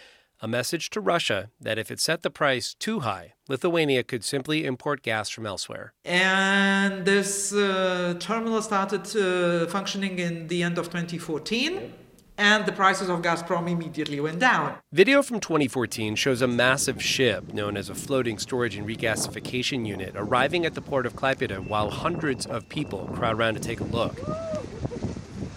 A 0.42 0.48
message 0.48 0.90
to 0.90 1.00
Russia 1.00 1.50
that 1.58 1.78
if 1.78 1.90
it 1.90 1.98
set 1.98 2.22
the 2.22 2.28
price 2.28 2.74
too 2.74 3.00
high, 3.00 3.32
Lithuania 3.48 4.02
could 4.02 4.22
simply 4.22 4.66
import 4.66 5.02
gas 5.02 5.30
from 5.30 5.46
elsewhere. 5.46 5.94
And 6.04 7.06
this 7.06 7.54
uh, 7.54 8.16
terminal 8.20 8.60
started 8.60 9.06
uh, 9.16 9.66
functioning 9.68 10.18
in 10.18 10.48
the 10.48 10.62
end 10.62 10.76
of 10.76 10.86
2014 10.86 11.94
and 12.38 12.66
the 12.66 12.72
prices 12.72 13.08
of 13.08 13.22
Gazprom 13.22 13.70
immediately 13.70 14.20
went 14.20 14.38
down. 14.38 14.76
Video 14.92 15.22
from 15.22 15.40
2014 15.40 16.14
shows 16.14 16.42
a 16.42 16.46
massive 16.46 17.02
ship 17.02 17.52
known 17.52 17.76
as 17.76 17.88
a 17.88 17.94
floating 17.94 18.38
storage 18.38 18.76
and 18.76 18.86
regasification 18.86 19.86
unit 19.86 20.12
arriving 20.16 20.66
at 20.66 20.74
the 20.74 20.82
port 20.82 21.06
of 21.06 21.14
Klaipėda 21.14 21.66
while 21.66 21.90
hundreds 21.90 22.46
of 22.46 22.68
people 22.68 23.08
crowd 23.14 23.36
around 23.36 23.54
to 23.54 23.60
take 23.60 23.80
a 23.80 23.84
look. 23.84 24.16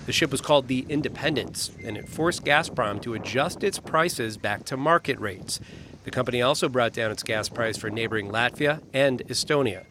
The 0.05 0.13
ship 0.13 0.31
was 0.31 0.41
called 0.41 0.67
the 0.67 0.87
Independence, 0.89 1.69
and 1.83 1.95
it 1.95 2.09
forced 2.09 2.43
Gazprom 2.43 2.99
to 3.03 3.13
adjust 3.13 3.63
its 3.63 3.77
prices 3.77 4.37
back 4.37 4.65
to 4.65 4.75
market 4.75 5.19
rates. 5.19 5.59
The 6.03 6.11
company 6.11 6.41
also 6.41 6.67
brought 6.67 6.93
down 6.93 7.11
its 7.11 7.21
gas 7.21 7.49
price 7.49 7.77
for 7.77 7.91
neighboring 7.91 8.29
Latvia 8.29 8.81
and 8.91 9.21
Estonia. 9.27 9.85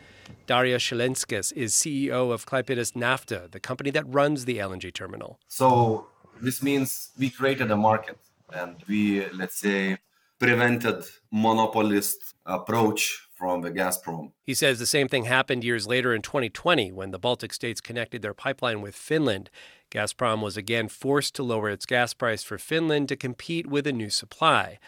Daria 0.49 0.78
Šilenskis 0.78 1.53
is 1.53 1.72
CEO 1.74 2.32
of 2.32 2.47
Klaipėdos 2.47 2.95
Nafta, 2.95 3.51
the 3.51 3.61
company 3.61 3.91
that 3.91 4.05
runs 4.09 4.45
the 4.45 4.59
LNG 4.59 4.93
terminal. 4.93 5.39
So 5.47 6.09
this 6.41 6.62
means 6.62 7.11
we 7.18 7.30
created 7.30 7.70
a 7.70 7.76
market 7.76 8.18
and 8.53 8.76
we, 8.89 9.26
let's 9.30 9.57
say, 9.57 9.99
prevented 10.39 11.05
monopolist 11.30 12.34
approach 12.47 13.28
from 13.34 13.62
the 13.62 13.70
Gazprom. 13.70 14.32
He 14.45 14.55
says 14.55 14.78
the 14.78 14.86
same 14.86 15.09
thing 15.09 15.24
happened 15.24 15.62
years 15.62 15.86
later 15.86 16.14
in 16.14 16.22
2020 16.22 16.91
when 16.93 17.11
the 17.12 17.18
Baltic 17.18 17.53
states 17.53 17.80
connected 17.80 18.22
their 18.22 18.34
pipeline 18.34 18.80
with 18.80 18.97
Finland. 18.97 19.51
Gazprom 19.91 20.43
was 20.43 20.57
again 20.57 20.89
forced 20.89 21.34
to 21.36 21.43
lower 21.43 21.70
its 21.70 21.86
gas 21.86 22.14
price 22.14 22.43
for 22.43 22.59
Finland 22.59 23.09
to 23.09 23.16
compete 23.16 23.66
with 23.66 23.86
a 23.86 23.93
new 23.93 24.11
supply. 24.11 24.78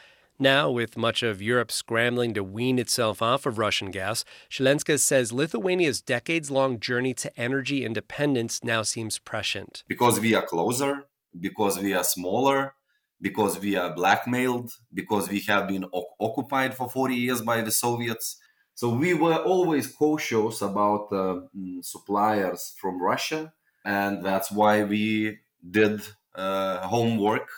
Now, 0.43 0.71
with 0.71 0.97
much 0.97 1.23
of 1.23 1.43
Europe 1.43 1.71
scrambling 1.71 2.33
to 2.33 2.43
wean 2.43 2.79
itself 2.79 3.21
off 3.21 3.45
of 3.45 3.59
Russian 3.59 3.91
gas, 3.91 4.25
Šilenskis 4.51 5.01
says 5.01 5.35
Lithuania's 5.35 6.01
decades 6.01 6.51
long 6.51 6.81
journey 6.81 7.13
to 7.15 7.39
energy 7.39 7.85
independence 7.85 8.65
now 8.65 8.83
seems 8.83 9.19
prescient. 9.19 9.85
Because 9.87 10.19
we 10.19 10.35
are 10.35 10.47
closer, 10.47 11.05
because 11.39 11.79
we 11.79 11.95
are 11.95 12.05
smaller, 12.05 12.75
because 13.21 13.59
we 13.59 13.77
are 13.77 13.95
blackmailed, 13.95 14.73
because 14.93 15.29
we 15.29 15.41
have 15.41 15.69
been 15.69 15.85
o- 15.93 16.07
occupied 16.21 16.75
for 16.75 16.89
40 16.89 17.15
years 17.15 17.43
by 17.43 17.61
the 17.61 17.71
Soviets. 17.71 18.37
So 18.75 18.89
we 18.89 19.15
were 19.15 19.37
always 19.37 19.87
cautious 19.87 20.63
about 20.63 21.13
uh, 21.13 21.41
suppliers 21.83 22.75
from 22.81 23.03
Russia, 23.03 23.53
and 23.85 24.25
that's 24.25 24.51
why 24.51 24.85
we 24.85 25.39
did 25.71 26.03
uh, 26.35 26.87
homework 26.87 27.49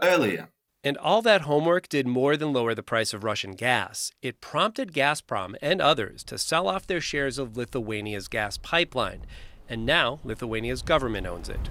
earlier. 0.00 0.50
And 0.84 0.98
all 0.98 1.22
that 1.22 1.42
homework 1.42 1.88
did 1.88 2.08
more 2.08 2.36
than 2.36 2.52
lower 2.52 2.74
the 2.74 2.82
price 2.82 3.14
of 3.14 3.22
Russian 3.22 3.52
gas. 3.52 4.10
It 4.20 4.40
prompted 4.40 4.92
Gazprom 4.92 5.54
and 5.62 5.80
others 5.80 6.24
to 6.24 6.36
sell 6.36 6.66
off 6.66 6.88
their 6.88 7.00
shares 7.00 7.38
of 7.38 7.56
Lithuania's 7.56 8.26
gas 8.26 8.58
pipeline. 8.58 9.24
And 9.68 9.86
now 9.86 10.18
Lithuania's 10.24 10.82
government 10.82 11.26
owns 11.28 11.48
it. 11.48 11.70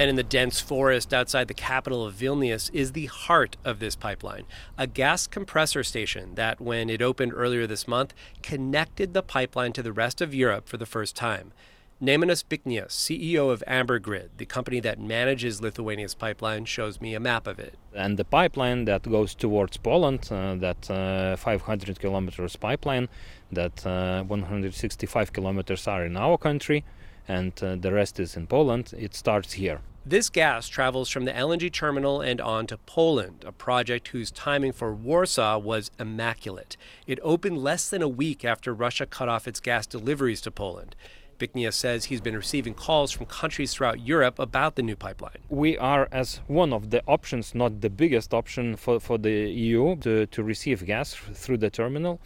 And 0.00 0.08
in 0.08 0.16
the 0.16 0.22
dense 0.22 0.60
forest 0.60 1.12
outside 1.12 1.46
the 1.46 1.52
capital 1.52 2.06
of 2.06 2.14
Vilnius 2.14 2.70
is 2.72 2.92
the 2.92 3.04
heart 3.04 3.58
of 3.66 3.80
this 3.80 3.94
pipeline, 3.94 4.44
a 4.78 4.86
gas 4.86 5.26
compressor 5.26 5.84
station 5.84 6.36
that, 6.36 6.58
when 6.58 6.88
it 6.88 7.02
opened 7.02 7.34
earlier 7.34 7.66
this 7.66 7.86
month, 7.86 8.14
connected 8.42 9.12
the 9.12 9.22
pipeline 9.22 9.74
to 9.74 9.82
the 9.82 9.92
rest 9.92 10.22
of 10.22 10.34
Europe 10.34 10.70
for 10.70 10.78
the 10.78 10.86
first 10.86 11.16
time. 11.16 11.52
Nemunas 12.00 12.42
Biknius, 12.42 12.92
CEO 12.92 13.50
of 13.50 13.62
Amber 13.66 13.98
Grid, 13.98 14.30
the 14.38 14.46
company 14.46 14.80
that 14.80 14.98
manages 14.98 15.60
Lithuania's 15.60 16.14
pipeline, 16.14 16.64
shows 16.64 16.98
me 16.98 17.14
a 17.14 17.20
map 17.20 17.46
of 17.46 17.58
it. 17.58 17.74
And 17.94 18.16
the 18.16 18.24
pipeline 18.24 18.86
that 18.86 19.02
goes 19.02 19.34
towards 19.34 19.76
Poland, 19.76 20.26
uh, 20.30 20.54
that 20.54 20.90
uh, 20.90 21.36
500 21.36 22.00
kilometers 22.00 22.56
pipeline, 22.56 23.10
that 23.52 23.86
uh, 23.86 24.22
165 24.22 25.34
kilometers 25.34 25.86
are 25.86 26.06
in 26.06 26.16
our 26.16 26.38
country, 26.38 26.86
and 27.30 27.52
uh, 27.62 27.76
the 27.76 27.92
rest 27.92 28.18
is 28.18 28.36
in 28.36 28.46
Poland, 28.46 28.92
it 28.98 29.14
starts 29.14 29.52
here. 29.52 29.80
This 30.04 30.30
gas 30.30 30.66
travels 30.66 31.08
from 31.10 31.26
the 31.26 31.32
LNG 31.32 31.72
terminal 31.72 32.20
and 32.20 32.40
on 32.40 32.66
to 32.68 32.78
Poland, 32.78 33.44
a 33.46 33.52
project 33.52 34.08
whose 34.08 34.30
timing 34.30 34.72
for 34.72 34.92
Warsaw 34.92 35.58
was 35.58 35.90
immaculate. 35.98 36.76
It 37.06 37.20
opened 37.22 37.58
less 37.58 37.88
than 37.88 38.02
a 38.02 38.08
week 38.08 38.44
after 38.44 38.74
Russia 38.74 39.06
cut 39.06 39.28
off 39.28 39.46
its 39.46 39.60
gas 39.60 39.86
deliveries 39.86 40.40
to 40.42 40.50
Poland. 40.50 40.96
Biknius 41.38 41.74
says 41.74 42.06
he's 42.06 42.20
been 42.20 42.36
receiving 42.36 42.74
calls 42.74 43.10
from 43.12 43.26
countries 43.26 43.72
throughout 43.72 44.00
Europe 44.00 44.38
about 44.38 44.74
the 44.76 44.82
new 44.82 44.96
pipeline. 44.96 45.40
We 45.48 45.78
are 45.78 46.08
as 46.12 46.40
one 46.48 46.72
of 46.72 46.90
the 46.90 47.02
options, 47.06 47.54
not 47.54 47.80
the 47.80 47.90
biggest 47.90 48.34
option 48.34 48.76
for, 48.76 49.00
for 49.00 49.16
the 49.18 49.50
EU 49.50 49.96
to, 49.96 50.26
to 50.26 50.42
receive 50.42 50.84
gas 50.84 51.14
through 51.14 51.58
the 51.58 51.70
terminal 51.70 52.20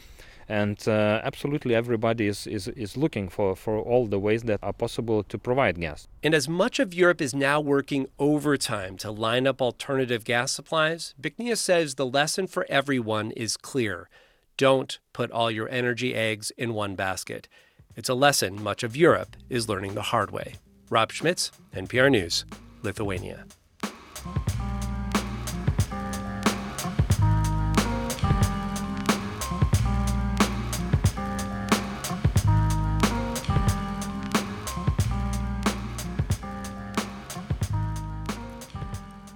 and 0.48 0.86
uh, 0.88 1.20
absolutely 1.24 1.74
everybody 1.74 2.26
is, 2.26 2.46
is, 2.46 2.68
is 2.68 2.96
looking 2.96 3.28
for, 3.28 3.56
for 3.56 3.78
all 3.78 4.06
the 4.06 4.18
ways 4.18 4.42
that 4.44 4.60
are 4.62 4.72
possible 4.72 5.22
to 5.24 5.38
provide 5.38 5.80
gas. 5.80 6.08
And 6.22 6.34
as 6.34 6.48
much 6.48 6.78
of 6.78 6.94
Europe 6.94 7.20
is 7.20 7.34
now 7.34 7.60
working 7.60 8.06
overtime 8.18 8.96
to 8.98 9.10
line 9.10 9.46
up 9.46 9.60
alternative 9.60 10.24
gas 10.24 10.52
supplies, 10.52 11.14
Biknius 11.20 11.58
says 11.58 11.94
the 11.94 12.06
lesson 12.06 12.46
for 12.46 12.66
everyone 12.68 13.30
is 13.32 13.56
clear. 13.56 14.08
Don't 14.56 14.98
put 15.12 15.30
all 15.30 15.50
your 15.50 15.68
energy 15.68 16.14
eggs 16.14 16.52
in 16.56 16.74
one 16.74 16.94
basket. 16.94 17.48
It's 17.96 18.08
a 18.08 18.14
lesson 18.14 18.62
much 18.62 18.82
of 18.82 18.96
Europe 18.96 19.36
is 19.48 19.68
learning 19.68 19.94
the 19.94 20.02
hard 20.02 20.30
way. 20.30 20.54
Rob 20.90 21.12
Schmitz, 21.12 21.50
NPR 21.74 22.10
News, 22.10 22.44
Lithuania. 22.82 23.46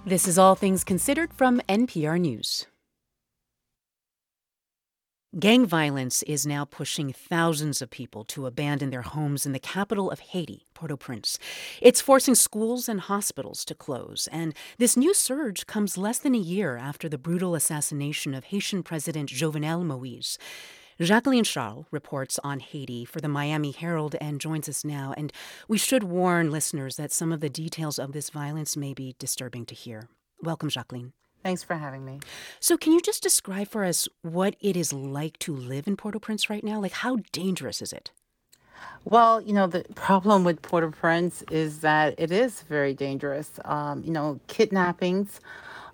This 0.09 0.27
is 0.27 0.39
All 0.39 0.55
Things 0.55 0.85
Considered 0.85 1.35
from 1.35 1.61
NPR 1.69 2.19
News. 2.19 2.65
Gang 5.39 5.67
violence 5.67 6.23
is 6.23 6.47
now 6.47 6.65
pushing 6.65 7.13
thousands 7.13 7.83
of 7.83 7.91
people 7.91 8.25
to 8.25 8.47
abandon 8.47 8.89
their 8.89 9.03
homes 9.03 9.45
in 9.45 9.53
the 9.53 9.59
capital 9.59 10.11
of 10.11 10.21
Haiti, 10.21 10.65
Port 10.73 10.91
au 10.91 10.97
Prince. 10.97 11.39
It's 11.83 12.01
forcing 12.01 12.35
schools 12.35 12.89
and 12.89 13.03
hospitals 13.03 13.67
to 13.67 13.75
close. 13.75 14.31
And 14.33 14.55
this 14.79 14.97
new 14.97 15.13
surge 15.13 15.67
comes 15.67 15.99
less 15.99 16.19
than 16.19 16.35
a 16.35 16.39
year 16.39 16.79
after 16.79 17.11
the 17.11 17.19
brutal 17.19 17.55
assassination 17.55 18.33
of 18.33 18.45
Haitian 18.45 18.83
President 18.83 19.29
Jovenel 19.29 19.85
Moise. 19.85 20.39
Jacqueline 21.01 21.45
Charles 21.45 21.87
reports 21.93 22.41
on 22.43 22.59
Haiti 22.59 23.05
for 23.05 23.21
the 23.21 23.29
Miami 23.29 23.71
Herald 23.71 24.17
and 24.21 24.41
joins 24.41 24.69
us 24.69 24.85
now. 24.85 25.15
And 25.17 25.33
we 25.69 25.79
should 25.79 26.03
warn 26.03 26.51
listeners 26.51 26.97
that 26.97 27.13
some 27.13 27.31
of 27.31 27.39
the 27.39 27.49
details 27.49 28.01
of 28.01 28.11
this 28.11 28.31
violence 28.31 28.77
may 28.77 28.95
be 28.95 29.15
disturbing 29.21 29.65
to 29.67 29.77
hear. 29.77 30.09
Welcome, 30.43 30.71
Jacqueline. 30.71 31.13
Thanks 31.45 31.63
for 31.63 31.77
having 31.77 32.05
me. 32.05 32.19
So, 32.59 32.77
can 32.77 32.93
you 32.93 33.01
just 33.01 33.23
describe 33.23 33.69
for 33.69 33.85
us 33.85 34.09
what 34.23 34.57
it 34.61 34.77
is 34.77 34.93
like 34.93 35.39
to 35.39 35.55
live 35.55 35.87
in 35.87 35.97
Port 35.97 36.17
au 36.17 36.19
Prince 36.19 36.51
right 36.51 36.65
now? 36.65 36.81
Like, 36.81 36.93
how 36.93 37.19
dangerous 37.31 37.81
is 37.81 37.93
it? 37.93 38.11
Well, 39.05 39.41
you 39.41 39.53
know, 39.53 39.69
the 39.69 39.85
problem 39.95 40.43
with 40.43 40.63
Port 40.63 40.83
au 40.83 40.91
Prince 40.91 41.45
is 41.49 41.79
that 41.81 42.17
it 42.19 42.33
is 42.33 42.63
very 42.63 42.93
dangerous. 42.93 43.61
Um, 43.65 44.03
you 44.03 44.11
know, 44.11 44.41
kidnappings 44.49 45.41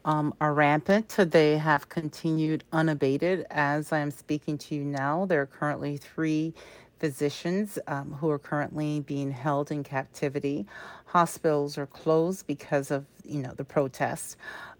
um, 0.04 0.34
are 0.40 0.54
rampant. 0.54 1.08
They 1.18 1.58
have 1.58 1.88
continued 1.88 2.64
unabated. 2.72 3.46
As 3.50 3.92
I 3.92 4.00
am 4.00 4.10
speaking 4.10 4.58
to 4.58 4.74
you 4.76 4.84
now, 4.84 5.26
there 5.26 5.42
are 5.42 5.46
currently 5.46 5.96
three 5.98 6.54
physicians 7.00 7.78
um, 7.88 8.12
who 8.20 8.30
are 8.30 8.38
currently 8.38 9.00
being 9.00 9.32
held 9.32 9.70
in 9.72 9.84
captivity. 9.84 10.66
Hospitals 11.06 11.78
are 11.78 11.86
closed 11.86 12.46
because 12.46 12.90
of, 12.90 13.06
you 13.24 13.40
know, 13.42 13.52
the 13.56 13.64
protests. 13.64 14.36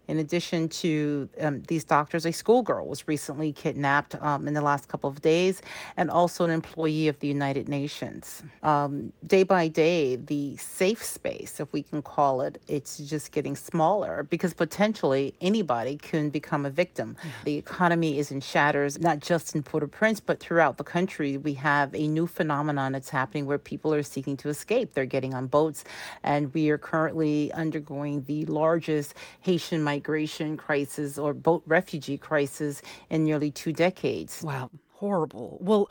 In 0.07 0.19
addition 0.19 0.69
to 0.69 1.27
um, 1.41 1.63
these 1.67 1.83
doctors, 1.83 2.25
a 2.25 2.31
schoolgirl 2.31 2.85
was 2.87 3.07
recently 3.07 3.51
kidnapped 3.51 4.15
um, 4.21 4.47
in 4.47 4.53
the 4.53 4.61
last 4.61 4.87
couple 4.87 5.09
of 5.09 5.21
days, 5.21 5.61
and 5.97 6.11
also 6.11 6.45
an 6.45 6.51
employee 6.51 7.07
of 7.07 7.19
the 7.19 7.27
United 7.27 7.67
Nations. 7.67 8.43
Um, 8.61 9.11
day 9.25 9.43
by 9.43 9.67
day, 9.67 10.15
the 10.15 10.55
safe 10.57 11.03
space, 11.03 11.59
if 11.59 11.73
we 11.73 11.81
can 11.81 12.01
call 12.01 12.41
it, 12.41 12.61
it's 12.67 12.99
just 12.99 13.31
getting 13.31 13.55
smaller 13.55 14.27
because 14.29 14.53
potentially 14.53 15.33
anybody 15.41 15.97
can 15.97 16.29
become 16.29 16.65
a 16.65 16.69
victim. 16.69 17.17
Mm-hmm. 17.19 17.29
The 17.45 17.57
economy 17.57 18.19
is 18.19 18.29
in 18.29 18.41
shatters, 18.41 18.99
not 18.99 19.19
just 19.19 19.55
in 19.55 19.63
Port-au-Prince, 19.63 20.19
but 20.19 20.39
throughout 20.39 20.77
the 20.77 20.83
country. 20.83 21.37
We 21.37 21.55
have 21.55 21.95
a 21.95 22.07
new 22.07 22.27
phenomenon 22.27 22.91
that's 22.91 23.09
happening 23.09 23.47
where 23.47 23.57
people 23.57 23.93
are 23.93 24.03
seeking 24.03 24.37
to 24.37 24.49
escape. 24.49 24.93
They're 24.93 25.05
getting 25.05 25.33
on 25.33 25.47
boats, 25.47 25.83
and 26.21 26.53
we 26.53 26.69
are 26.69 26.77
currently 26.77 27.51
undergoing 27.53 28.23
the 28.25 28.45
largest 28.45 29.15
Haitian 29.41 29.81
migration 29.81 29.94
crisis 29.99 31.17
or 31.17 31.33
boat 31.33 31.63
refugee 31.65 32.17
crisis 32.17 32.81
in 33.09 33.23
nearly 33.23 33.51
two 33.51 33.73
decades. 33.73 34.41
Wow, 34.43 34.69
horrible. 34.93 35.57
Well, 35.61 35.89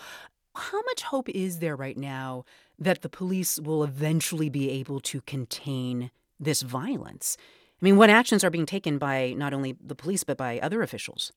how 0.54 0.82
much 0.82 1.02
hope 1.02 1.28
is 1.28 1.58
there 1.58 1.76
right 1.76 1.96
now 1.96 2.44
that 2.78 3.02
the 3.02 3.08
police 3.08 3.58
will 3.58 3.82
eventually 3.82 4.48
be 4.48 4.70
able 4.70 5.00
to 5.00 5.20
contain 5.22 6.10
this 6.38 6.62
violence? 6.62 7.36
I 7.80 7.84
mean, 7.84 7.96
what 7.96 8.10
actions 8.10 8.44
are 8.44 8.50
being 8.50 8.66
taken 8.66 8.98
by 8.98 9.34
not 9.36 9.52
only 9.52 9.76
the 9.84 9.94
police, 9.94 10.24
but 10.24 10.36
by 10.36 10.58
other 10.60 10.82
officials? 10.82 11.32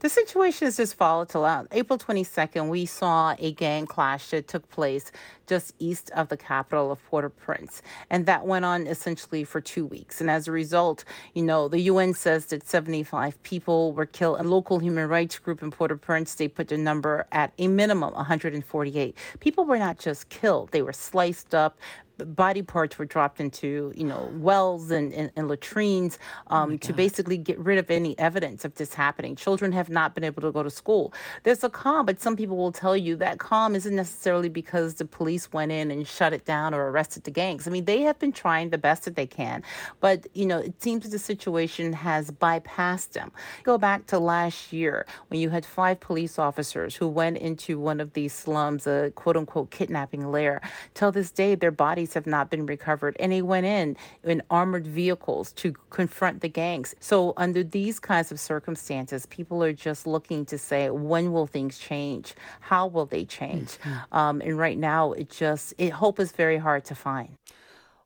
The 0.00 0.08
situation 0.08 0.68
is 0.68 0.76
just 0.76 0.96
volatile. 0.96 1.44
On 1.44 1.68
April 1.72 1.98
22nd, 1.98 2.68
we 2.68 2.86
saw 2.86 3.34
a 3.38 3.52
gang 3.52 3.86
clash 3.86 4.30
that 4.30 4.48
took 4.48 4.68
place 4.70 5.10
just 5.46 5.74
east 5.78 6.10
of 6.14 6.28
the 6.28 6.36
capital 6.36 6.92
of 6.92 7.04
Port-au-Prince. 7.06 7.82
And 8.10 8.26
that 8.26 8.46
went 8.46 8.64
on 8.64 8.86
essentially 8.86 9.44
for 9.44 9.60
two 9.60 9.86
weeks. 9.86 10.20
And 10.20 10.30
as 10.30 10.46
a 10.46 10.52
result, 10.52 11.04
you 11.34 11.42
know, 11.42 11.68
the 11.68 11.80
UN 11.80 12.14
says 12.14 12.46
that 12.46 12.68
75 12.68 13.42
people 13.42 13.92
were 13.92 14.06
killed. 14.06 14.40
A 14.40 14.42
local 14.42 14.78
human 14.78 15.08
rights 15.08 15.38
group 15.38 15.62
in 15.62 15.70
Port-au-Prince, 15.70 16.34
they 16.34 16.48
put 16.48 16.68
the 16.68 16.76
number 16.76 17.26
at 17.32 17.52
a 17.58 17.66
minimum 17.66 18.12
148. 18.12 19.16
People 19.40 19.64
were 19.64 19.78
not 19.78 19.98
just 19.98 20.28
killed, 20.28 20.70
they 20.70 20.82
were 20.82 20.92
sliced 20.92 21.54
up, 21.54 21.78
body 22.24 22.62
parts 22.62 22.98
were 22.98 23.04
dropped 23.04 23.40
into 23.40 23.92
you 23.94 24.04
know 24.04 24.30
wells 24.34 24.90
and, 24.90 25.12
and, 25.12 25.30
and 25.36 25.48
latrines 25.48 26.18
oh 26.48 26.56
um, 26.56 26.72
oh 26.72 26.76
to 26.78 26.92
basically 26.92 27.36
get 27.36 27.58
rid 27.58 27.78
of 27.78 27.90
any 27.90 28.18
evidence 28.18 28.64
of 28.64 28.74
this 28.74 28.94
happening. 28.94 29.36
Children 29.36 29.72
have 29.72 29.88
not 29.88 30.14
been 30.14 30.24
able 30.24 30.42
to 30.42 30.52
go 30.52 30.62
to 30.62 30.70
school. 30.70 31.12
There's 31.44 31.64
a 31.64 31.70
calm 31.70 32.06
but 32.06 32.20
some 32.20 32.36
people 32.36 32.56
will 32.56 32.72
tell 32.72 32.96
you 32.96 33.16
that 33.16 33.38
calm 33.38 33.74
isn't 33.74 33.94
necessarily 33.94 34.48
because 34.48 34.94
the 34.94 35.04
police 35.04 35.52
went 35.52 35.72
in 35.72 35.90
and 35.90 36.06
shut 36.06 36.32
it 36.32 36.44
down 36.44 36.74
or 36.74 36.90
arrested 36.90 37.24
the 37.24 37.30
gangs. 37.30 37.66
I 37.66 37.70
mean 37.70 37.84
they 37.84 38.02
have 38.02 38.18
been 38.18 38.32
trying 38.32 38.70
the 38.70 38.78
best 38.78 39.04
that 39.04 39.16
they 39.16 39.26
can 39.26 39.62
but 40.00 40.26
you 40.34 40.46
know 40.46 40.58
it 40.58 40.82
seems 40.82 41.08
the 41.08 41.18
situation 41.18 41.92
has 41.92 42.30
bypassed 42.30 43.12
them. 43.12 43.32
Go 43.62 43.78
back 43.78 44.06
to 44.06 44.18
last 44.18 44.72
year 44.72 45.06
when 45.28 45.40
you 45.40 45.50
had 45.50 45.64
five 45.64 46.00
police 46.00 46.38
officers 46.38 46.96
who 46.96 47.08
went 47.08 47.38
into 47.38 47.78
one 47.78 48.00
of 48.00 48.12
these 48.12 48.32
slums 48.32 48.86
a 48.86 49.12
quote 49.14 49.36
unquote 49.36 49.70
kidnapping 49.70 50.30
lair. 50.30 50.60
Till 50.94 51.12
this 51.12 51.30
day 51.30 51.54
their 51.54 51.70
bodies 51.70 52.07
bodies 52.08 52.14
have 52.14 52.26
not 52.26 52.50
been 52.50 52.66
recovered. 52.66 53.16
And 53.20 53.32
they 53.32 53.42
went 53.42 53.66
in 53.66 53.96
in 54.24 54.42
armored 54.50 54.86
vehicles 54.86 55.52
to 55.54 55.72
confront 55.90 56.40
the 56.40 56.48
gangs. 56.48 56.94
So, 57.00 57.32
under 57.36 57.64
these 57.64 58.00
kinds 58.00 58.32
of 58.32 58.40
circumstances, 58.40 59.26
people 59.26 59.62
are 59.62 59.72
just 59.72 60.06
looking 60.06 60.46
to 60.46 60.58
say, 60.58 60.90
when 60.90 61.32
will 61.32 61.46
things 61.46 61.78
change? 61.78 62.34
How 62.60 62.86
will 62.86 63.06
they 63.06 63.24
change? 63.24 63.78
Mm-hmm. 63.78 64.16
Um, 64.16 64.40
and 64.40 64.58
right 64.58 64.78
now, 64.78 65.12
it 65.12 65.30
just, 65.30 65.74
it, 65.78 65.92
hope 65.92 66.20
is 66.20 66.32
very 66.32 66.58
hard 66.58 66.84
to 66.86 66.94
find. 66.94 67.36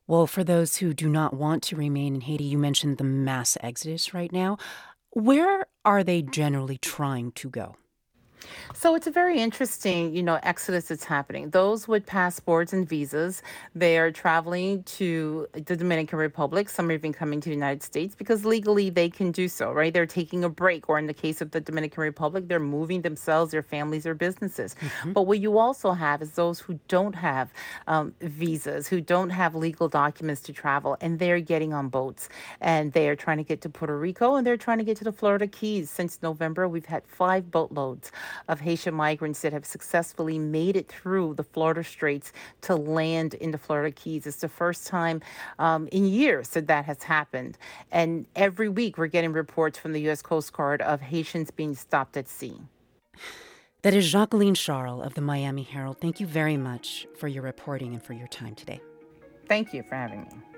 Well, 0.05 0.27
for 0.27 0.43
those 0.43 0.77
who 0.77 0.93
do 0.93 1.07
not 1.07 1.33
want 1.33 1.63
to 1.63 1.77
remain 1.77 2.15
in 2.15 2.21
Haiti, 2.21 2.43
you 2.43 2.57
mentioned 2.57 2.97
the 2.97 3.05
mass 3.05 3.57
exodus 3.61 4.13
right 4.13 4.31
now. 4.31 4.57
Where 5.11 5.67
are 5.85 6.03
they 6.03 6.21
generally 6.21 6.77
trying 6.77 7.31
to 7.33 7.49
go? 7.49 7.75
So 8.73 8.95
it's 8.95 9.07
a 9.07 9.11
very 9.11 9.39
interesting, 9.39 10.15
you 10.15 10.23
know, 10.23 10.39
exodus 10.43 10.87
that's 10.87 11.03
happening. 11.03 11.49
Those 11.49 11.87
with 11.87 12.05
passports 12.05 12.73
and 12.73 12.87
visas, 12.87 13.41
they 13.75 13.97
are 13.97 14.11
traveling 14.11 14.83
to 14.83 15.47
the 15.53 15.75
Dominican 15.75 16.19
Republic. 16.19 16.69
Some 16.69 16.89
are 16.89 16.93
even 16.93 17.13
coming 17.13 17.39
to 17.41 17.49
the 17.49 17.55
United 17.55 17.83
States 17.83 18.15
because 18.15 18.45
legally 18.45 18.89
they 18.89 19.09
can 19.09 19.31
do 19.31 19.47
so, 19.47 19.71
right? 19.71 19.93
They're 19.93 20.05
taking 20.05 20.43
a 20.43 20.49
break, 20.49 20.89
or 20.89 20.99
in 20.99 21.07
the 21.07 21.13
case 21.13 21.41
of 21.41 21.51
the 21.51 21.61
Dominican 21.61 22.01
Republic, 22.01 22.47
they're 22.47 22.59
moving 22.59 23.01
themselves, 23.01 23.51
their 23.51 23.63
families, 23.63 24.03
their 24.03 24.15
businesses. 24.15 24.75
Mm-hmm. 24.75 25.13
But 25.13 25.23
what 25.23 25.39
you 25.39 25.57
also 25.57 25.91
have 25.91 26.21
is 26.21 26.31
those 26.31 26.59
who 26.59 26.79
don't 26.87 27.15
have 27.15 27.53
um, 27.87 28.13
visas, 28.21 28.87
who 28.87 29.01
don't 29.01 29.29
have 29.29 29.55
legal 29.55 29.87
documents 29.87 30.41
to 30.41 30.53
travel, 30.53 30.97
and 31.01 31.19
they're 31.19 31.39
getting 31.39 31.73
on 31.73 31.89
boats 31.89 32.29
and 32.61 32.93
they 32.93 33.07
are 33.09 33.15
trying 33.15 33.37
to 33.37 33.43
get 33.43 33.61
to 33.61 33.69
Puerto 33.69 33.97
Rico 33.97 34.35
and 34.35 34.45
they're 34.45 34.57
trying 34.57 34.77
to 34.77 34.83
get 34.83 34.97
to 34.97 35.03
the 35.03 35.11
Florida 35.11 35.47
Keys. 35.47 35.89
Since 35.89 36.21
November, 36.21 36.67
we've 36.67 36.85
had 36.85 37.03
five 37.05 37.51
boatloads 37.51 38.11
of 38.47 38.59
Haitian 38.59 38.93
migrants 38.93 39.41
that 39.41 39.53
have 39.53 39.65
successfully 39.65 40.39
made 40.39 40.75
it 40.75 40.87
through 40.87 41.33
the 41.35 41.43
Florida 41.43 41.83
Straits 41.83 42.31
to 42.61 42.75
land 42.75 43.33
in 43.35 43.51
the 43.51 43.57
Florida 43.57 43.91
Keys. 43.91 44.27
It's 44.27 44.37
the 44.37 44.49
first 44.49 44.87
time 44.87 45.21
um, 45.59 45.87
in 45.91 46.05
years 46.05 46.49
that 46.49 46.67
that 46.67 46.85
has 46.85 47.03
happened. 47.03 47.57
And 47.91 48.25
every 48.35 48.69
week 48.69 48.97
we're 48.97 49.07
getting 49.07 49.33
reports 49.33 49.77
from 49.77 49.93
the 49.93 50.01
U.S. 50.01 50.21
Coast 50.21 50.53
Guard 50.53 50.81
of 50.81 51.01
Haitians 51.01 51.51
being 51.51 51.75
stopped 51.75 52.17
at 52.17 52.27
sea. 52.27 52.59
That 53.83 53.93
is 53.93 54.09
Jacqueline 54.09 54.55
Charles 54.55 55.05
of 55.05 55.13
the 55.13 55.21
Miami 55.21 55.63
Herald. 55.63 55.99
Thank 55.99 56.21
you 56.21 56.25
very 56.27 56.55
much 56.55 57.05
for 57.17 57.27
your 57.27 57.43
reporting 57.43 57.93
and 57.93 58.01
for 58.01 58.13
your 58.13 58.27
time 58.27 58.55
today. 58.55 58.79
Thank 59.49 59.73
you 59.73 59.83
for 59.83 59.95
having 59.95 60.21
me. 60.21 60.52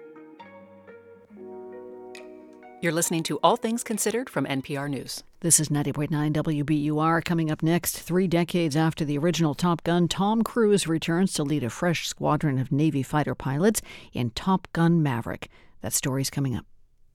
You're 2.81 2.91
listening 2.91 3.23
to 3.23 3.39
All 3.41 3.55
Things 3.55 3.83
Considered 3.85 4.29
from 4.29 4.45
NPR 4.45 4.89
News. 4.89 5.23
This 5.39 5.61
is 5.61 5.69
90.9 5.69 6.09
WBUR. 6.33 7.23
Coming 7.23 7.49
up 7.49 7.63
next, 7.63 7.99
three 7.99 8.27
decades 8.27 8.75
after 8.75 9.05
the 9.05 9.17
original 9.17 9.55
Top 9.55 9.81
Gun, 9.83 10.09
Tom 10.09 10.43
Cruise 10.43 10.85
returns 10.85 11.31
to 11.33 11.43
lead 11.43 11.63
a 11.63 11.69
fresh 11.69 12.05
squadron 12.05 12.59
of 12.59 12.73
Navy 12.73 13.01
fighter 13.01 13.33
pilots 13.33 13.81
in 14.11 14.31
Top 14.31 14.67
Gun 14.73 15.01
Maverick. 15.01 15.49
That 15.81 15.93
story's 15.93 16.29
coming 16.29 16.53
up. 16.53 16.65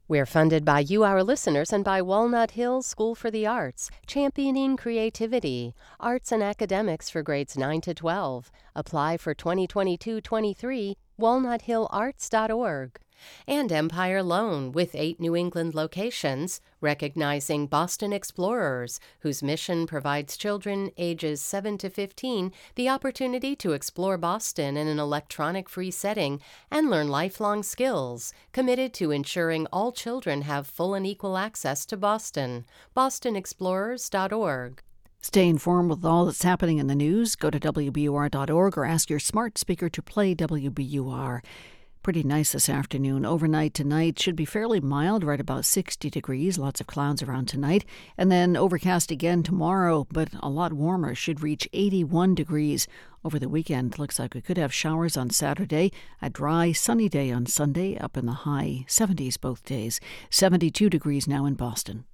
We're 0.08 0.26
funded 0.26 0.64
by 0.64 0.80
you, 0.80 1.04
our 1.04 1.22
listeners, 1.22 1.72
and 1.74 1.84
by 1.84 2.00
Walnut 2.00 2.52
Hills 2.52 2.86
School 2.86 3.14
for 3.14 3.30
the 3.30 3.46
Arts, 3.46 3.90
championing 4.06 4.78
creativity, 4.78 5.74
arts 6.00 6.32
and 6.32 6.42
academics 6.42 7.10
for 7.10 7.22
grades 7.22 7.56
9 7.56 7.82
to 7.82 7.94
12. 7.94 8.50
Apply 8.74 9.18
for 9.18 9.34
2022 9.34 10.22
23, 10.22 10.96
walnuthillarts.org 11.20 12.98
and 13.46 13.70
Empire 13.70 14.22
Loan 14.22 14.72
with 14.72 14.94
eight 14.94 15.20
New 15.20 15.36
England 15.36 15.74
locations, 15.74 16.60
recognizing 16.80 17.66
Boston 17.66 18.12
explorers, 18.12 19.00
whose 19.20 19.42
mission 19.42 19.86
provides 19.86 20.36
children 20.36 20.90
ages 20.96 21.40
7 21.40 21.78
to 21.78 21.90
15 21.90 22.52
the 22.74 22.88
opportunity 22.88 23.54
to 23.56 23.72
explore 23.72 24.16
Boston 24.16 24.76
in 24.76 24.88
an 24.88 24.98
electronic 24.98 25.68
free 25.68 25.90
setting 25.90 26.40
and 26.70 26.90
learn 26.90 27.08
lifelong 27.08 27.62
skills, 27.62 28.32
committed 28.52 28.92
to 28.94 29.10
ensuring 29.10 29.66
all 29.72 29.92
children 29.92 30.42
have 30.42 30.66
full 30.66 30.94
and 30.94 31.06
equal 31.06 31.36
access 31.36 31.84
to 31.86 31.96
Boston. 31.96 32.64
BostonExplorers.org. 32.96 34.82
Stay 35.22 35.48
informed 35.48 35.90
with 35.90 36.04
all 36.04 36.24
that's 36.24 36.42
happening 36.42 36.78
in 36.78 36.86
the 36.86 36.94
news. 36.94 37.36
Go 37.36 37.50
to 37.50 37.60
WBUR.org 37.60 38.78
or 38.78 38.84
ask 38.86 39.10
your 39.10 39.18
smart 39.18 39.58
speaker 39.58 39.90
to 39.90 40.02
play 40.02 40.34
WBUR. 40.34 41.40
Pretty 42.02 42.22
nice 42.22 42.52
this 42.52 42.70
afternoon. 42.70 43.26
Overnight 43.26 43.74
tonight 43.74 44.18
should 44.18 44.34
be 44.34 44.46
fairly 44.46 44.80
mild, 44.80 45.22
right 45.22 45.38
about 45.38 45.66
60 45.66 46.08
degrees. 46.08 46.56
Lots 46.56 46.80
of 46.80 46.86
clouds 46.86 47.22
around 47.22 47.44
tonight. 47.44 47.84
And 48.16 48.32
then 48.32 48.56
overcast 48.56 49.10
again 49.10 49.42
tomorrow, 49.42 50.06
but 50.10 50.30
a 50.40 50.48
lot 50.48 50.72
warmer. 50.72 51.14
Should 51.14 51.42
reach 51.42 51.68
81 51.74 52.34
degrees. 52.34 52.88
Over 53.22 53.38
the 53.38 53.50
weekend, 53.50 53.98
looks 53.98 54.18
like 54.18 54.32
we 54.32 54.40
could 54.40 54.56
have 54.56 54.72
showers 54.72 55.18
on 55.18 55.28
Saturday, 55.28 55.92
a 56.22 56.30
dry, 56.30 56.72
sunny 56.72 57.10
day 57.10 57.30
on 57.30 57.44
Sunday, 57.44 57.98
up 57.98 58.16
in 58.16 58.24
the 58.24 58.32
high 58.32 58.86
70s 58.88 59.38
both 59.38 59.62
days. 59.66 60.00
72 60.30 60.88
degrees 60.88 61.28
now 61.28 61.44
in 61.44 61.52
Boston. 61.52 62.06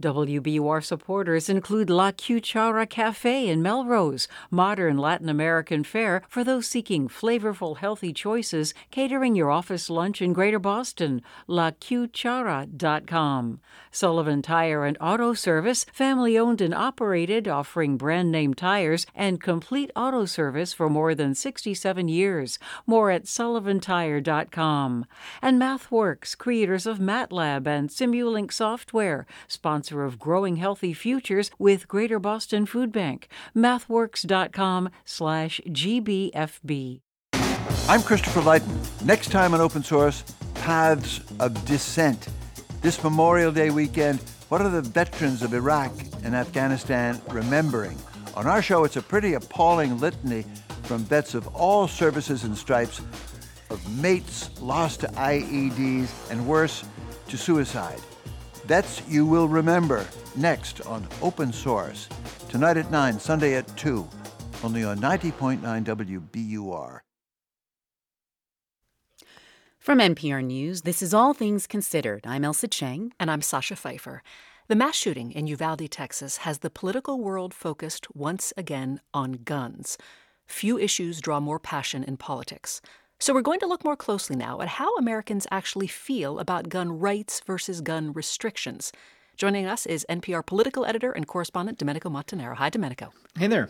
WBUR 0.00 0.82
supporters 0.82 1.48
include 1.48 1.90
La 1.90 2.12
Cuchara 2.12 2.88
Cafe 2.88 3.48
in 3.48 3.62
Melrose, 3.62 4.28
modern 4.50 4.96
Latin 4.96 5.28
American 5.28 5.84
fare 5.84 6.22
for 6.28 6.42
those 6.42 6.66
seeking 6.66 7.08
flavorful, 7.08 7.78
healthy 7.78 8.12
choices, 8.12 8.72
catering 8.90 9.34
your 9.34 9.50
office 9.50 9.90
lunch 9.90 10.22
in 10.22 10.32
Greater 10.32 10.58
Boston. 10.58 11.22
LaCuchara.com. 11.48 13.60
Sullivan 13.90 14.40
Tire 14.40 14.84
and 14.84 14.96
Auto 15.00 15.34
Service, 15.34 15.84
family 15.92 16.38
owned 16.38 16.60
and 16.60 16.74
operated, 16.74 17.48
offering 17.48 17.96
brand 17.96 18.30
name 18.30 18.54
tires 18.54 19.06
and 19.14 19.42
complete 19.42 19.90
auto 19.96 20.24
service 20.24 20.72
for 20.72 20.88
more 20.88 21.14
than 21.14 21.34
67 21.34 22.08
years. 22.08 22.58
More 22.86 23.10
at 23.10 23.24
sullivantire.com. 23.24 25.06
And 25.42 25.60
MathWorks, 25.60 26.38
creators 26.38 26.86
of 26.86 26.98
MATLAB 26.98 27.66
and 27.66 27.88
Simulink 27.88 28.52
software, 28.52 29.26
sponsor 29.48 29.89
sponsor 29.90 30.04
of 30.04 30.18
Growing 30.18 30.56
Healthy 30.56 30.94
Futures 30.94 31.50
with 31.58 31.88
Greater 31.88 32.20
Boston 32.20 32.64
Food 32.64 32.92
Bank. 32.92 33.28
Mathworks.com 33.56 34.88
slash 35.04 35.60
GBFB. 35.66 37.00
I'm 37.88 38.02
Christopher 38.02 38.40
Lydon. 38.40 38.80
Next 39.04 39.32
time 39.32 39.52
on 39.52 39.60
Open 39.60 39.82
Source, 39.82 40.22
Paths 40.54 41.20
of 41.40 41.64
Dissent. 41.64 42.28
This 42.82 43.02
Memorial 43.02 43.50
Day 43.50 43.70
weekend, 43.70 44.20
what 44.48 44.60
are 44.60 44.68
the 44.68 44.82
veterans 44.82 45.42
of 45.42 45.54
Iraq 45.54 45.92
and 46.22 46.36
Afghanistan 46.36 47.20
remembering? 47.28 47.98
On 48.36 48.46
our 48.46 48.62
show, 48.62 48.84
it's 48.84 48.96
a 48.96 49.02
pretty 49.02 49.34
appalling 49.34 49.98
litany 49.98 50.44
from 50.84 50.98
vets 50.98 51.34
of 51.34 51.48
all 51.48 51.88
services 51.88 52.44
and 52.44 52.56
stripes, 52.56 53.00
of 53.70 53.80
mates 54.00 54.50
lost 54.60 55.00
to 55.00 55.08
IEDs, 55.08 56.08
and 56.30 56.46
worse, 56.46 56.84
to 57.28 57.36
suicide. 57.36 58.00
That's 58.70 59.02
You 59.08 59.26
Will 59.26 59.48
Remember, 59.48 60.06
next 60.36 60.80
on 60.82 61.04
Open 61.22 61.52
Source. 61.52 62.08
Tonight 62.48 62.76
at 62.76 62.88
9, 62.88 63.18
Sunday 63.18 63.54
at 63.54 63.66
2, 63.76 64.06
only 64.62 64.84
on 64.84 65.00
90.9 65.00 65.58
WBUR. 66.30 67.00
From 69.80 69.98
NPR 69.98 70.44
News, 70.44 70.82
this 70.82 71.02
is 71.02 71.12
All 71.12 71.34
Things 71.34 71.66
Considered. 71.66 72.24
I'm 72.24 72.44
Ailsa 72.44 72.70
Chang. 72.70 73.12
And 73.18 73.28
I'm 73.28 73.42
Sasha 73.42 73.74
Pfeiffer. 73.74 74.22
The 74.68 74.76
mass 74.76 74.94
shooting 74.94 75.32
in 75.32 75.48
Uvalde, 75.48 75.90
Texas 75.90 76.36
has 76.36 76.60
the 76.60 76.70
political 76.70 77.18
world 77.18 77.52
focused 77.52 78.06
once 78.14 78.52
again 78.56 79.00
on 79.12 79.40
guns. 79.42 79.98
Few 80.46 80.78
issues 80.78 81.20
draw 81.20 81.40
more 81.40 81.58
passion 81.58 82.04
in 82.04 82.16
politics. 82.16 82.80
So 83.22 83.34
we're 83.34 83.42
going 83.42 83.60
to 83.60 83.66
look 83.66 83.84
more 83.84 83.96
closely 83.96 84.34
now 84.34 84.62
at 84.62 84.68
how 84.68 84.96
Americans 84.96 85.46
actually 85.50 85.88
feel 85.88 86.38
about 86.38 86.70
gun 86.70 86.98
rights 86.98 87.42
versus 87.46 87.82
gun 87.82 88.14
restrictions. 88.14 88.92
Joining 89.36 89.66
us 89.66 89.84
is 89.84 90.06
NPR 90.08 90.44
political 90.44 90.86
editor 90.86 91.12
and 91.12 91.26
correspondent 91.26 91.76
Domenico 91.76 92.08
Montanaro. 92.08 92.56
Hi, 92.56 92.70
Domenico. 92.70 93.12
Hey 93.38 93.46
there. 93.46 93.68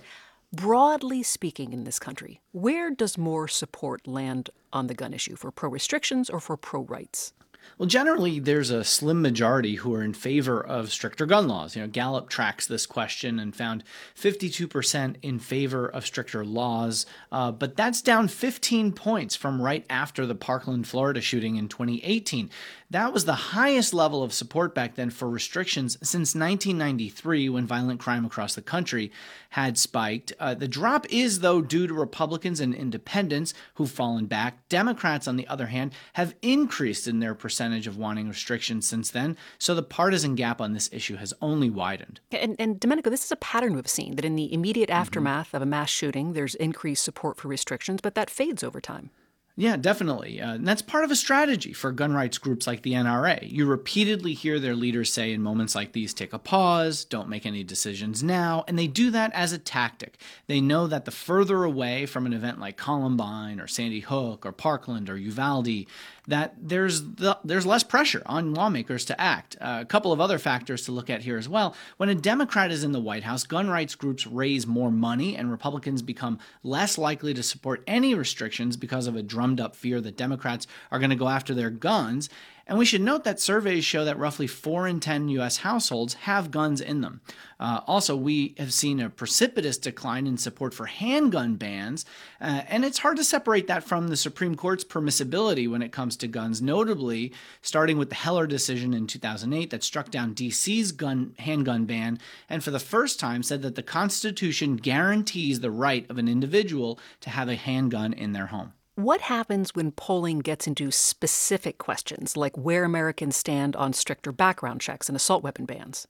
Broadly 0.53 1.25
speaking, 1.25 1.73
in 1.73 1.83
this 1.83 1.99
country, 1.99 2.41
where 2.53 2.93
does 2.93 3.19
more 3.19 3.49
support 3.49 4.07
land 4.07 4.51
on 4.73 4.87
the 4.87 4.95
gun 4.95 5.13
issue 5.13 5.35
for 5.35 5.51
pro 5.51 5.69
restrictions 5.69 6.31
or 6.31 6.39
for 6.39 6.57
pro 6.57 6.83
rights? 6.83 7.33
Well, 7.81 7.89
generally, 7.89 8.39
there's 8.39 8.69
a 8.69 8.85
slim 8.85 9.23
majority 9.23 9.77
who 9.77 9.95
are 9.95 10.03
in 10.03 10.13
favor 10.13 10.61
of 10.61 10.93
stricter 10.93 11.25
gun 11.25 11.49
laws. 11.49 11.75
You 11.75 11.81
know, 11.83 11.89
Gallup 11.89 12.29
tracks 12.29 12.67
this 12.67 12.85
question 12.85 13.39
and 13.39 13.57
found 13.57 13.85
52% 14.15 15.17
in 15.23 15.39
favor 15.39 15.89
of 15.89 16.05
stricter 16.05 16.45
laws, 16.45 17.07
uh, 17.33 17.51
but 17.53 17.77
that's 17.77 18.03
down 18.03 18.29
15 18.29 18.93
points 18.93 19.35
from 19.35 19.63
right 19.63 19.87
after 19.89 20.27
the 20.27 20.35
Parkland, 20.35 20.89
Florida 20.89 21.23
shooting 21.23 21.57
in 21.57 21.69
2018. 21.69 22.51
That 22.91 23.13
was 23.13 23.25
the 23.25 23.35
highest 23.35 23.95
level 23.95 24.23
of 24.23 24.33
support 24.33 24.75
back 24.75 24.97
then 24.97 25.11
for 25.11 25.31
restrictions 25.31 25.97
since 26.03 26.35
1993 26.35 27.49
when 27.49 27.65
violent 27.65 28.01
crime 28.01 28.25
across 28.25 28.57
the 28.57 28.63
country 28.63 29.13
had 29.51 29.79
spiked. 29.79 30.33
Uh, 30.41 30.55
the 30.55 30.67
drop 30.67 31.07
is, 31.09 31.39
though, 31.39 31.63
due 31.63 31.87
to 31.87 31.95
Republicans 31.95 32.59
and 32.59 32.75
independents 32.75 33.55
who've 33.75 33.91
fallen 33.91 34.27
back. 34.27 34.69
Democrats, 34.69 35.29
on 35.29 35.37
the 35.37 35.47
other 35.47 35.69
hand, 35.69 35.93
have 36.15 36.35
increased 36.43 37.07
in 37.07 37.21
their 37.21 37.35
percentage 37.35 37.50
of 37.87 37.97
wanting 37.97 38.29
restrictions 38.29 38.87
since 38.87 39.11
then. 39.11 39.37
So 39.59 39.75
the 39.75 39.83
partisan 39.83 40.35
gap 40.35 40.61
on 40.61 40.73
this 40.73 40.89
issue 40.93 41.17
has 41.17 41.35
only 41.41 41.71
widened. 41.71 42.21
And, 42.31 42.57
and 42.59 42.79
Domenico, 42.79 43.11
this 43.11 43.25
is 43.25 43.33
a 43.33 43.37
pattern 43.37 43.75
we've 43.75 43.89
seen 43.89 44.17
that 44.17 44.25
in 44.25 44.37
the 44.37 44.53
immediate 44.53 44.89
mm-hmm. 44.89 45.01
aftermath 45.01 45.49
mm-hmm. 45.49 45.57
of 45.57 45.63
a 45.63 45.67
mass 45.67 45.91
shooting, 45.91 46.33
there's 46.33 46.55
increased 46.57 47.05
support 47.05 47.37
for 47.37 47.49
restrictions, 47.49 48.01
but 48.03 48.15
that 48.15 48.31
fades 48.31 48.63
over 48.63 48.81
time. 48.81 49.11
Yeah, 49.61 49.77
definitely. 49.77 50.41
Uh, 50.41 50.55
and 50.55 50.67
that's 50.67 50.81
part 50.81 51.05
of 51.05 51.11
a 51.11 51.17
strategy 51.17 51.75
for 51.75 51.93
gun 51.93 52.15
rights 52.15 52.39
groups 52.39 52.67
like 52.67 52.81
the 52.81 52.95
NRA. 52.95 53.41
You 53.43 53.67
repeatedly 53.67 54.33
hear 54.33 54.59
their 54.59 54.75
leaders 54.75 55.13
say 55.13 55.35
in 55.35 55.43
moments 55.43 55.75
like 55.75 55.93
these 55.93 56.15
take 56.15 56.33
a 56.33 56.39
pause, 56.39 57.05
don't 57.05 57.29
make 57.29 57.45
any 57.45 57.63
decisions 57.63 58.23
now, 58.23 58.65
and 58.67 58.79
they 58.79 58.87
do 58.87 59.11
that 59.11 59.31
as 59.35 59.53
a 59.53 59.59
tactic. 59.59 60.17
They 60.47 60.63
know 60.63 60.87
that 60.87 61.05
the 61.05 61.11
further 61.11 61.63
away 61.63 62.07
from 62.07 62.25
an 62.25 62.33
event 62.33 62.59
like 62.59 62.79
Columbine 62.79 63.61
or 63.61 63.67
Sandy 63.67 64.01
Hook 64.01 64.47
or 64.47 64.53
Parkland 64.53 65.11
or 65.11 65.19
Uvalde, 65.19 65.85
that 66.27 66.55
there's 66.57 67.03
the, 67.03 67.37
there's 67.45 67.67
less 67.67 67.83
pressure 67.83 68.23
on 68.25 68.55
lawmakers 68.55 69.05
to 69.07 69.21
act. 69.21 69.57
Uh, 69.61 69.79
a 69.83 69.85
couple 69.85 70.13
of 70.13 70.21
other 70.21 70.39
factors 70.39 70.85
to 70.85 70.93
look 70.93 71.11
at 71.11 71.23
here 71.23 71.37
as 71.37 71.49
well. 71.49 71.75
When 71.99 72.09
a 72.09 72.15
Democrat 72.15 72.71
is 72.71 72.85
in 72.85 72.93
the 72.93 73.01
White 73.01 73.25
House, 73.25 73.45
gun 73.45 73.69
rights 73.69 73.95
groups 73.95 74.27
raise 74.27 74.67
more 74.67 74.91
money, 74.91 75.37
and 75.37 75.51
Republicans 75.51 76.01
become 76.01 76.39
less 76.63 76.97
likely 76.97 77.35
to 77.35 77.43
support 77.43 77.83
any 77.87 78.15
restrictions 78.15 78.77
because 78.77 79.07
of 79.07 79.17
a 79.17 79.23
drummed 79.51 79.61
up 79.61 79.75
fear 79.75 80.01
that 80.01 80.17
Democrats 80.17 80.67
are 80.91 80.99
going 80.99 81.11
to 81.11 81.17
go 81.17 81.29
after 81.29 81.55
their 81.55 81.71
guns. 81.71 82.29
And 82.67 82.79
we 82.79 82.85
should 82.85 83.01
note 83.01 83.25
that 83.25 83.41
surveys 83.41 83.85
show 83.85 84.05
that 84.05 84.17
roughly 84.17 84.47
4 84.47 84.87
in 84.87 85.01
10 85.01 85.29
U.S. 85.31 85.57
households 85.57 86.15
have 86.15 86.53
guns 86.53 86.81
in 86.81 87.01
them. 87.01 87.21
Uh, 87.59 87.81
also, 87.85 88.15
we 88.15 88.55
have 88.59 88.73
seen 88.73 89.01
a 89.01 89.11
precipitous 89.11 89.77
decline 89.77 90.25
in 90.25 90.39
support 90.39 90.73
for 90.73 90.87
handgun 90.87 91.57
bans, 91.57 92.05
uh, 92.41 92.63
and 92.69 92.85
it's 92.85 93.01
hard 93.01 93.17
to 93.17 93.25
separate 93.25 93.67
that 93.67 93.83
from 93.83 94.07
the 94.07 94.17
Supreme 94.17 94.55
Court's 94.55 94.85
permissibility 94.85 95.69
when 95.69 95.83
it 95.83 95.91
comes 95.91 96.17
to 96.19 96.29
guns, 96.29 96.63
notably 96.63 97.33
starting 97.61 97.99
with 97.99 98.09
the 98.09 98.15
Heller 98.15 98.47
decision 98.47 98.95
in 98.95 99.09
2008 99.09 99.71
that 99.71 99.83
struck 99.83 100.13
down 100.13 100.33
D.C.'s 100.33 100.93
gun 100.93 101.35
handgun 101.41 101.87
ban, 101.87 102.21
and 102.49 102.63
for 102.63 102.71
the 102.71 102.79
first 102.79 103.19
time 103.19 103.43
said 103.43 103.63
that 103.63 103.75
the 103.75 103.83
Constitution 103.83 104.77
guarantees 104.77 105.59
the 105.59 105.73
right 105.73 106.09
of 106.09 106.19
an 106.19 106.29
individual 106.29 107.01
to 107.21 107.31
have 107.31 107.49
a 107.49 107.57
handgun 107.57 108.13
in 108.13 108.31
their 108.31 108.47
home. 108.47 108.75
What 109.01 109.23
happens 109.23 109.75
when 109.75 109.93
polling 109.93 110.41
gets 110.41 110.67
into 110.67 110.91
specific 110.91 111.79
questions, 111.79 112.37
like 112.37 112.55
where 112.59 112.85
Americans 112.85 113.35
stand 113.35 113.75
on 113.75 113.95
stricter 113.95 114.31
background 114.31 114.83
checks 114.83 115.09
and 115.09 115.17
assault 115.17 115.43
weapon 115.43 115.65
bans? 115.65 116.07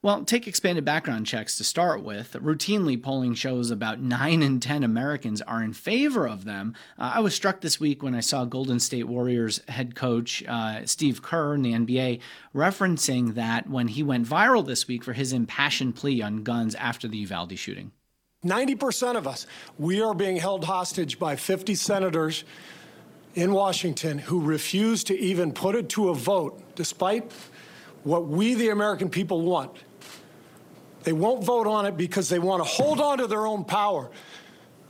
Well, 0.00 0.24
take 0.24 0.48
expanded 0.48 0.86
background 0.86 1.26
checks 1.26 1.58
to 1.58 1.64
start 1.64 2.02
with. 2.02 2.32
Routinely, 2.32 3.00
polling 3.02 3.34
shows 3.34 3.70
about 3.70 4.00
9 4.00 4.42
in 4.42 4.58
10 4.58 4.82
Americans 4.82 5.42
are 5.42 5.62
in 5.62 5.74
favor 5.74 6.26
of 6.26 6.46
them. 6.46 6.74
Uh, 6.98 7.12
I 7.16 7.20
was 7.20 7.34
struck 7.34 7.60
this 7.60 7.78
week 7.78 8.02
when 8.02 8.14
I 8.14 8.20
saw 8.20 8.46
Golden 8.46 8.80
State 8.80 9.06
Warriors 9.06 9.60
head 9.68 9.94
coach 9.94 10.42
uh, 10.48 10.86
Steve 10.86 11.20
Kerr 11.20 11.54
in 11.54 11.60
the 11.60 11.74
NBA 11.74 12.20
referencing 12.54 13.34
that 13.34 13.68
when 13.68 13.88
he 13.88 14.02
went 14.02 14.26
viral 14.26 14.64
this 14.64 14.88
week 14.88 15.04
for 15.04 15.12
his 15.12 15.34
impassioned 15.34 15.94
plea 15.94 16.22
on 16.22 16.42
guns 16.42 16.74
after 16.76 17.06
the 17.06 17.18
Uvalde 17.18 17.58
shooting. 17.58 17.92
90% 18.44 19.16
of 19.16 19.26
us, 19.26 19.46
we 19.78 20.00
are 20.00 20.14
being 20.14 20.36
held 20.36 20.64
hostage 20.64 21.18
by 21.18 21.36
50 21.36 21.74
senators 21.74 22.44
in 23.34 23.52
Washington 23.52 24.18
who 24.18 24.40
refuse 24.40 25.04
to 25.04 25.18
even 25.18 25.52
put 25.52 25.74
it 25.74 25.90
to 25.90 26.08
a 26.08 26.14
vote, 26.14 26.74
despite 26.74 27.30
what 28.02 28.26
we, 28.26 28.54
the 28.54 28.70
American 28.70 29.10
people, 29.10 29.42
want. 29.42 29.72
They 31.02 31.12
won't 31.12 31.44
vote 31.44 31.66
on 31.66 31.84
it 31.86 31.96
because 31.96 32.28
they 32.28 32.38
want 32.38 32.62
to 32.62 32.68
hold 32.68 33.00
on 33.00 33.18
to 33.18 33.26
their 33.26 33.46
own 33.46 33.64
power. 33.64 34.10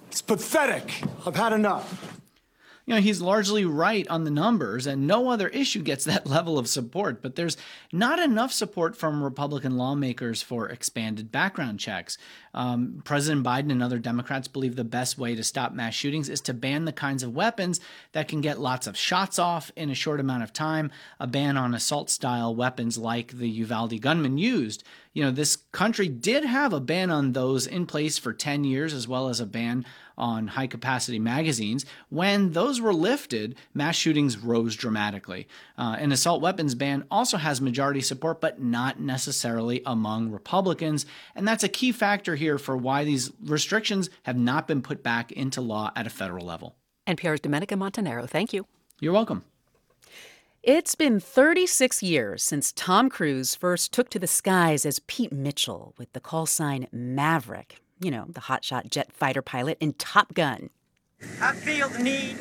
It's 0.09 0.23
pathetic. 0.23 1.03
I've 1.27 1.37
had 1.37 1.53
enough 1.53 2.20
you 2.91 2.97
know, 2.97 3.03
he's 3.03 3.23
largely 3.23 3.65
right 3.65 4.05
on 4.09 4.25
the 4.25 4.33
numbers, 4.33 4.85
and 4.85 5.07
no 5.07 5.31
other 5.31 5.47
issue 5.47 5.81
gets 5.81 6.05
that 6.07 6.27
level 6.27 6.59
of 6.59 6.69
support. 6.69 7.23
But 7.23 7.37
there's 7.37 7.57
not 7.93 8.19
enough 8.19 8.53
support 8.53 8.97
from 8.97 9.23
Republican 9.23 9.77
lawmakers 9.77 10.43
for 10.43 10.69
expanded 10.69 11.31
background 11.31 11.79
checks. 11.79 12.19
Um, 12.53 13.01
President 13.05 13.47
Biden 13.47 13.71
and 13.71 13.81
other 13.81 14.01
Democrats 14.01 14.49
believe 14.49 14.75
the 14.75 14.83
best 14.83 15.19
way 15.19 15.37
to 15.37 15.45
stop 15.45 15.73
mass 15.73 15.95
shootings 15.95 16.29
is 16.29 16.41
to 16.41 16.53
ban 16.53 16.85
the 16.85 16.93
kinds 16.93 17.23
of 17.23 17.33
weapons 17.33 17.79
that 18.11 18.27
can 18.27 18.41
get 18.41 18.59
lots 18.59 18.89
of 18.89 18.97
shots 18.97 19.39
off 19.39 19.71
in 19.77 19.89
a 19.89 19.95
short 19.95 20.19
amount 20.19 20.43
of 20.43 20.53
time. 20.53 20.91
A 21.21 21.29
ban 21.29 21.57
on 21.57 21.77
assault 21.77 22.11
style 22.11 22.53
weapons 22.57 22.99
like 22.99 23.39
the 23.39 23.49
Uvalde 23.49 24.01
gunman 24.01 24.37
used 24.37 24.83
you 25.13 25.25
know, 25.25 25.31
this 25.31 25.57
country 25.57 26.09
did 26.09 26.45
have 26.45 26.73
a 26.73 26.81
ban 26.81 27.11
on 27.11 27.33
those 27.33 27.67
in 27.67 27.87
place 27.87 28.17
for 28.17 28.33
10 28.33 28.65
years, 28.65 28.95
as 28.95 29.09
well 29.09 29.29
as 29.29 29.41
a 29.41 29.47
ban 29.47 29.85
on 30.17 30.49
high 30.49 30.67
capacity 30.67 31.19
magazines. 31.19 31.85
When 32.11 32.53
those 32.53 32.81
were 32.81 32.93
lifted, 32.93 33.57
mass 33.75 33.97
shootings 33.97 34.39
rose 34.39 34.77
dramatically. 34.77 35.49
Uh, 35.77 35.97
an 35.99 36.13
assault 36.13 36.43
weapons 36.43 36.75
ban 36.75 37.07
also 37.11 37.39
has 37.39 37.61
majority 37.61 38.03
support, 38.03 38.41
but 38.41 38.61
not 38.61 39.01
necessarily 39.01 39.83
among 39.85 40.31
Republicans. 40.31 41.07
And 41.35 41.49
that's 41.49 41.65
a 41.65 41.69
key 41.69 41.91
factor 41.91 42.37
here 42.37 42.59
for 42.59 42.77
why 42.77 43.05
these 43.05 43.33
restrictions 43.45 44.11
have 44.25 44.37
not 44.37 44.69
been 44.69 44.83
put 44.83 45.03
back 45.03 45.33
into 45.33 45.61
law 45.61 45.91
at 45.97 46.07
a 46.07 46.11
federal 46.11 46.47
level. 46.47 46.77
NPR's 47.09 47.41
Domenico 47.41 47.75
Montanaro, 47.75 48.29
thank 48.29 48.53
you. 48.53 48.67
You're 49.01 49.15
welcome. 49.15 49.45
It's 50.63 50.95
been 50.95 51.21
36 51.21 52.03
years 52.03 52.43
since 52.43 52.71
Tom 52.73 53.09
Cruise 53.09 53.55
first 53.55 53.93
took 53.93 54.11
to 54.11 54.19
the 54.19 54.27
skies 54.27 54.85
as 54.85 54.99
Pete 55.07 55.33
Mitchell 55.33 55.95
with 55.97 56.13
the 56.13 56.21
call 56.21 56.45
sign 56.45 56.87
Maverick. 56.93 57.81
You 57.99 58.11
know, 58.11 58.27
the 58.29 58.43
hotshot 58.43 58.91
jet 58.91 59.11
fighter 59.11 59.41
pilot 59.41 59.79
in 59.81 59.95
Top 59.95 60.35
Gun. 60.35 60.69
I 61.41 61.55
feel 61.55 61.89
the 61.89 62.01
need, 62.01 62.37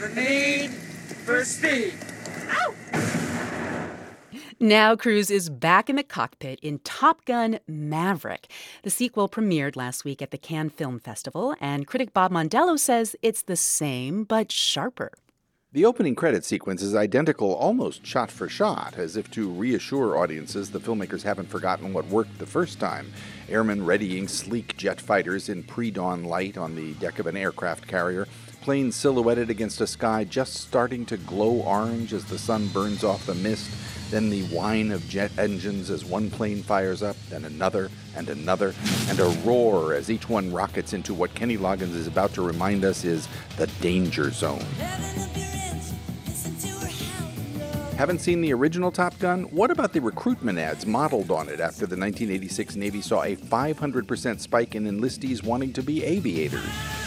the 0.00 0.08
need 0.18 0.70
for 1.26 1.44
speed. 1.44 1.92
Ow! 2.48 2.74
Now 4.58 4.96
Cruise 4.96 5.30
is 5.30 5.50
back 5.50 5.90
in 5.90 5.96
the 5.96 6.02
cockpit 6.02 6.58
in 6.60 6.78
Top 6.84 7.26
Gun 7.26 7.58
Maverick. 7.68 8.50
The 8.82 8.88
sequel 8.88 9.28
premiered 9.28 9.76
last 9.76 10.06
week 10.06 10.22
at 10.22 10.30
the 10.30 10.38
Cannes 10.38 10.70
Film 10.70 10.98
Festival, 10.98 11.54
and 11.60 11.86
critic 11.86 12.14
Bob 12.14 12.32
Mondello 12.32 12.78
says 12.78 13.14
it's 13.20 13.42
the 13.42 13.56
same 13.56 14.24
but 14.24 14.50
sharper. 14.50 15.12
The 15.76 15.84
opening 15.84 16.14
credit 16.14 16.42
sequence 16.42 16.80
is 16.80 16.94
identical 16.94 17.52
almost 17.54 18.06
shot 18.06 18.30
for 18.30 18.48
shot, 18.48 18.94
as 18.96 19.14
if 19.14 19.30
to 19.32 19.50
reassure 19.50 20.16
audiences 20.16 20.70
the 20.70 20.80
filmmakers 20.80 21.22
haven't 21.22 21.50
forgotten 21.50 21.92
what 21.92 22.06
worked 22.06 22.38
the 22.38 22.46
first 22.46 22.80
time. 22.80 23.12
Airmen 23.50 23.84
readying 23.84 24.26
sleek 24.26 24.74
jet 24.78 25.02
fighters 25.02 25.50
in 25.50 25.62
pre 25.64 25.90
dawn 25.90 26.24
light 26.24 26.56
on 26.56 26.76
the 26.76 26.94
deck 26.94 27.18
of 27.18 27.26
an 27.26 27.36
aircraft 27.36 27.86
carrier, 27.86 28.26
planes 28.62 28.96
silhouetted 28.96 29.50
against 29.50 29.82
a 29.82 29.86
sky 29.86 30.24
just 30.24 30.54
starting 30.54 31.04
to 31.04 31.18
glow 31.18 31.60
orange 31.60 32.14
as 32.14 32.24
the 32.24 32.38
sun 32.38 32.68
burns 32.68 33.04
off 33.04 33.26
the 33.26 33.34
mist, 33.34 33.70
then 34.10 34.30
the 34.30 34.42
whine 34.44 34.92
of 34.92 35.06
jet 35.08 35.30
engines 35.38 35.90
as 35.90 36.04
one 36.04 36.30
plane 36.30 36.62
fires 36.62 37.02
up, 37.02 37.16
then 37.28 37.44
another 37.44 37.90
and 38.16 38.28
another, 38.28 38.74
and 39.08 39.18
a 39.18 39.28
roar 39.44 39.94
as 39.94 40.10
each 40.10 40.28
one 40.28 40.52
rockets 40.52 40.92
into 40.92 41.12
what 41.12 41.34
Kenny 41.34 41.56
Loggins 41.56 41.94
is 41.94 42.06
about 42.06 42.32
to 42.34 42.42
remind 42.42 42.84
us 42.84 43.04
is 43.04 43.28
the 43.56 43.66
danger 43.80 44.30
zone. 44.30 44.64
Haven't 47.96 48.20
seen 48.20 48.42
the 48.42 48.52
original 48.52 48.92
Top 48.92 49.18
Gun? 49.18 49.44
What 49.44 49.70
about 49.70 49.94
the 49.94 50.00
recruitment 50.00 50.58
ads 50.58 50.84
modeled 50.84 51.30
on 51.30 51.48
it 51.48 51.60
after 51.60 51.86
the 51.86 51.96
1986 51.96 52.76
Navy 52.76 53.00
saw 53.00 53.22
a 53.22 53.36
500% 53.36 54.38
spike 54.38 54.74
in 54.74 54.84
enlistees 54.84 55.42
wanting 55.42 55.72
to 55.72 55.82
be 55.82 56.04
aviators? 56.04 57.05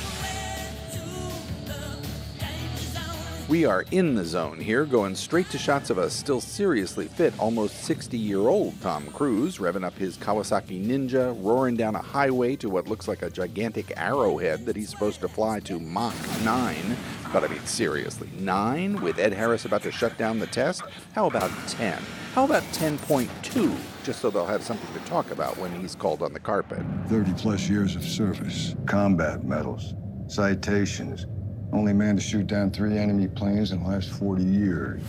We 3.50 3.66
are 3.66 3.84
in 3.90 4.14
the 4.14 4.26
zone 4.26 4.60
here, 4.60 4.86
going 4.86 5.16
straight 5.16 5.50
to 5.50 5.58
shots 5.58 5.90
of 5.90 5.98
a 5.98 6.12
still 6.12 6.40
seriously 6.40 7.08
fit, 7.08 7.34
almost 7.40 7.84
60 7.84 8.16
year 8.16 8.42
old 8.42 8.80
Tom 8.80 9.08
Cruise, 9.08 9.58
revving 9.58 9.84
up 9.84 9.98
his 9.98 10.20
Kawasaki 10.20 10.86
Ninja, 10.86 11.36
roaring 11.44 11.76
down 11.76 11.96
a 11.96 12.00
highway 12.00 12.56
to 12.58 12.70
what 12.70 12.88
looks 12.88 13.08
like 13.08 13.24
a 13.24 13.30
gigantic 13.32 13.92
arrowhead 13.98 14.68
that 14.68 14.76
he's 14.76 14.90
supposed 14.90 15.22
to 15.22 15.28
fly 15.28 15.60
to 15.62 15.80
Mach 15.80 16.14
9. 16.44 16.96
But 17.34 17.44
I 17.44 17.48
mean, 17.48 17.66
seriously, 17.66 18.30
9 18.38 19.02
with 19.02 19.18
Ed 19.18 19.34
Harris 19.34 19.66
about 19.66 19.82
to 19.82 19.92
shut 19.92 20.16
down 20.20 20.38
the 20.38 20.46
test? 20.46 20.84
How 21.16 21.26
about 21.26 21.50
10? 21.70 22.00
How 22.36 22.46
about 22.46 22.62
10.2? 22.74 23.76
Just 24.04 24.20
so 24.20 24.30
they'll 24.30 24.46
have 24.46 24.62
something 24.62 24.94
to 24.94 25.10
talk 25.10 25.32
about 25.32 25.58
when 25.58 25.74
he's 25.82 25.96
called 25.96 26.22
on 26.22 26.34
the 26.34 26.40
carpet. 26.40 26.84
30 27.08 27.34
plus 27.34 27.68
years 27.68 27.96
of 27.96 28.04
service, 28.04 28.76
combat 28.86 29.44
medals, 29.44 29.96
citations 30.28 31.26
only 31.72 31.94
man 31.94 32.16
to 32.16 32.22
shoot 32.22 32.48
down 32.48 32.72
three 32.72 32.98
enemy 32.98 33.28
planes 33.28 33.72
in 33.72 33.84
the 33.84 33.90
last 33.90 34.10
40 34.10 34.44
years. 34.44 35.02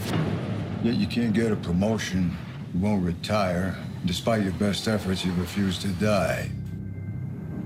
Yet 0.83 0.95
you 0.95 1.07
can't 1.07 1.33
get 1.33 1.53
a 1.53 1.57
promotion, 1.57 2.37
you 2.75 2.81
won't 2.81 3.05
retire. 3.05 3.77
Despite 4.05 4.43
your 4.43 4.53
best 4.53 4.89
efforts, 4.89 5.25
you 5.25 5.33
refuse 5.35 5.79
to 5.79 5.89
die. 5.89 6.51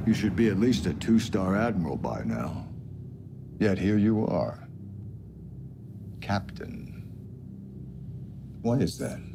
You 0.07 0.15
should 0.15 0.37
be 0.37 0.49
at 0.49 0.59
least 0.59 0.87
a 0.87 0.95
two-star 0.95 1.57
admiral 1.57 1.97
by 1.97 2.23
now. 2.25 2.69
Yet 3.59 3.79
here 3.79 3.99
you 3.99 4.27
are. 4.27 4.69
Captain. 6.21 7.03
What 8.63 8.83
is 8.83 8.99
that? 8.99 9.34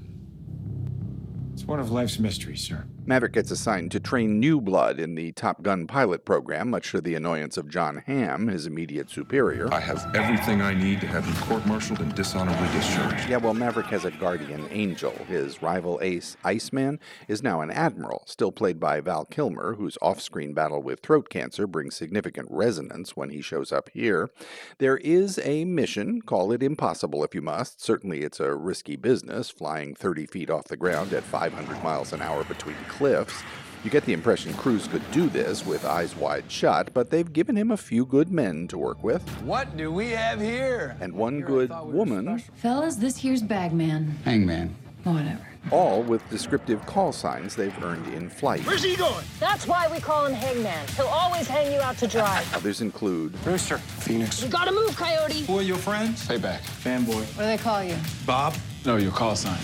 It's 1.59 1.67
one 1.67 1.81
of 1.81 1.91
life's 1.91 2.19
mysteries, 2.19 2.61
sir. 2.61 2.85
Maverick 3.05 3.33
gets 3.33 3.51
assigned 3.51 3.91
to 3.91 3.99
train 3.99 4.39
new 4.39 4.61
blood 4.61 4.97
in 4.97 5.15
the 5.15 5.33
Top 5.33 5.61
Gun 5.61 5.87
pilot 5.87 6.23
program, 6.23 6.69
much 6.69 6.91
to 6.91 7.01
the 7.01 7.15
annoyance 7.15 7.57
of 7.57 7.67
Jon 7.67 8.03
Hamm, 8.05 8.47
his 8.47 8.65
immediate 8.65 9.09
superior. 9.09 9.67
I 9.73 9.79
have 9.81 10.15
everything 10.15 10.61
I 10.61 10.73
need 10.73 11.01
to 11.01 11.07
have 11.07 11.27
you 11.27 11.33
court 11.41 11.65
martialed 11.65 11.99
and 11.99 12.15
dishonorably 12.15 12.67
discharged. 12.67 13.27
Yeah, 13.27 13.37
well, 13.37 13.55
Maverick 13.55 13.87
has 13.87 14.05
a 14.05 14.11
guardian 14.11 14.67
angel. 14.69 15.11
His 15.27 15.61
rival 15.61 15.99
ace, 16.01 16.37
Iceman, 16.45 16.99
is 17.27 17.43
now 17.43 17.59
an 17.59 17.71
admiral, 17.71 18.23
still 18.25 18.53
played 18.53 18.79
by 18.79 19.01
Val 19.01 19.25
Kilmer, 19.25 19.73
whose 19.73 19.97
off 20.01 20.21
screen 20.21 20.53
battle 20.53 20.81
with 20.81 21.01
throat 21.01 21.29
cancer 21.29 21.67
brings 21.67 21.95
significant 21.95 22.47
resonance 22.51 23.17
when 23.17 23.31
he 23.31 23.41
shows 23.41 23.73
up 23.73 23.89
here. 23.91 24.29
There 24.77 24.97
is 24.97 25.39
a 25.39 25.65
mission, 25.65 26.21
call 26.21 26.53
it 26.53 26.63
impossible 26.63 27.23
if 27.23 27.35
you 27.35 27.41
must. 27.41 27.81
Certainly, 27.81 28.21
it's 28.21 28.39
a 28.39 28.55
risky 28.55 28.95
business, 28.95 29.49
flying 29.49 29.95
30 29.95 30.27
feet 30.27 30.49
off 30.49 30.65
the 30.65 30.77
ground 30.77 31.11
at 31.11 31.23
500 31.49 31.83
miles 31.83 32.13
an 32.13 32.21
hour 32.21 32.43
between 32.43 32.75
cliffs. 32.87 33.43
You 33.83 33.89
get 33.89 34.05
the 34.05 34.13
impression 34.13 34.53
Cruise 34.53 34.87
could 34.87 35.09
do 35.11 35.29
this 35.29 35.65
with 35.65 35.85
eyes 35.85 36.15
wide 36.15 36.51
shut, 36.51 36.93
but 36.93 37.09
they've 37.09 37.31
given 37.31 37.55
him 37.55 37.71
a 37.71 37.77
few 37.77 38.05
good 38.05 38.29
men 38.31 38.67
to 38.67 38.77
work 38.77 39.03
with. 39.03 39.27
What 39.41 39.77
do 39.77 39.91
we 39.91 40.09
have 40.09 40.41
here? 40.41 40.97
And 40.99 41.13
one 41.13 41.39
good 41.41 41.71
woman. 41.85 42.39
Fellas, 42.55 42.97
this 42.97 43.17
here's 43.17 43.41
Bagman. 43.41 44.17
Hangman. 44.25 44.75
Whatever. 45.05 45.39
All 45.71 46.03
with 46.03 46.27
descriptive 46.29 46.85
call 46.85 47.13
signs 47.13 47.55
they've 47.55 47.83
earned 47.83 48.13
in 48.13 48.29
flight. 48.29 48.61
Where's 48.65 48.83
he 48.83 48.97
going? 48.97 49.25
That's 49.39 49.65
why 49.65 49.87
we 49.89 49.99
call 49.99 50.25
him 50.25 50.33
Hangman. 50.33 50.85
He'll 50.97 51.07
always 51.07 51.47
hang 51.47 51.71
you 51.71 51.79
out 51.79 51.97
to 51.99 52.07
dry. 52.07 52.43
Others 52.53 52.81
include 52.81 53.33
Rooster, 53.45 53.77
Phoenix. 53.77 54.43
You 54.43 54.49
gotta 54.49 54.71
move, 54.73 54.95
Coyote. 54.97 55.45
Who 55.45 55.59
are 55.59 55.61
your 55.61 55.77
friends? 55.77 56.27
Payback. 56.27 56.59
Fanboy. 56.59 57.15
What 57.15 57.37
do 57.37 57.43
they 57.43 57.57
call 57.57 57.81
you? 57.83 57.95
Bob? 58.25 58.55
No, 58.85 58.97
your 58.97 59.11
call 59.11 59.35
sign. 59.35 59.59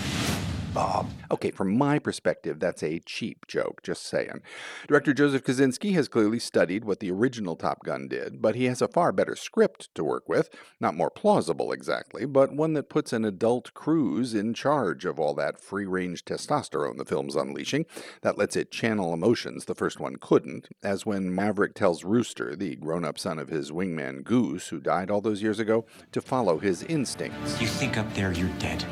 Bob. 0.76 1.08
Okay, 1.30 1.50
from 1.52 1.78
my 1.78 1.98
perspective, 1.98 2.60
that's 2.60 2.82
a 2.82 2.98
cheap 2.98 3.46
joke, 3.46 3.82
just 3.82 4.02
saying. 4.02 4.42
Director 4.86 5.14
Joseph 5.14 5.42
Kosinski 5.42 5.94
has 5.94 6.06
clearly 6.06 6.38
studied 6.38 6.84
what 6.84 7.00
the 7.00 7.10
original 7.10 7.56
Top 7.56 7.82
Gun 7.82 8.08
did, 8.08 8.42
but 8.42 8.56
he 8.56 8.66
has 8.66 8.82
a 8.82 8.88
far 8.88 9.10
better 9.10 9.34
script 9.36 9.88
to 9.94 10.04
work 10.04 10.28
with. 10.28 10.50
Not 10.78 10.94
more 10.94 11.08
plausible 11.08 11.72
exactly, 11.72 12.26
but 12.26 12.52
one 12.52 12.74
that 12.74 12.90
puts 12.90 13.14
an 13.14 13.24
adult 13.24 13.72
Cruise 13.72 14.34
in 14.34 14.52
charge 14.52 15.06
of 15.06 15.18
all 15.18 15.32
that 15.36 15.58
free 15.58 15.86
range 15.86 16.26
testosterone 16.26 16.98
the 16.98 17.06
film's 17.06 17.36
unleashing. 17.36 17.86
That 18.20 18.36
lets 18.36 18.54
it 18.54 18.70
channel 18.70 19.14
emotions 19.14 19.64
the 19.64 19.74
first 19.74 19.98
one 19.98 20.16
couldn't, 20.16 20.68
as 20.82 21.06
when 21.06 21.34
Maverick 21.34 21.72
tells 21.72 22.04
Rooster, 22.04 22.54
the 22.54 22.76
grown 22.76 23.06
up 23.06 23.18
son 23.18 23.38
of 23.38 23.48
his 23.48 23.70
wingman 23.70 24.24
Goose, 24.24 24.68
who 24.68 24.80
died 24.80 25.10
all 25.10 25.22
those 25.22 25.40
years 25.40 25.58
ago, 25.58 25.86
to 26.12 26.20
follow 26.20 26.58
his 26.58 26.82
instincts. 26.82 27.58
You 27.62 27.66
think 27.66 27.96
up 27.96 28.12
there 28.12 28.32
you're 28.32 28.50
dead. 28.58 28.84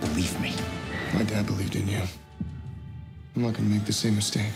Believe 0.00 0.40
me. 0.40 0.54
My 1.14 1.22
dad 1.24 1.46
believed 1.46 1.76
in 1.76 1.88
you. 1.88 2.00
I'm 3.36 3.42
not 3.42 3.54
gonna 3.54 3.68
make 3.68 3.84
the 3.84 3.92
same 3.92 4.14
mistake. 4.14 4.52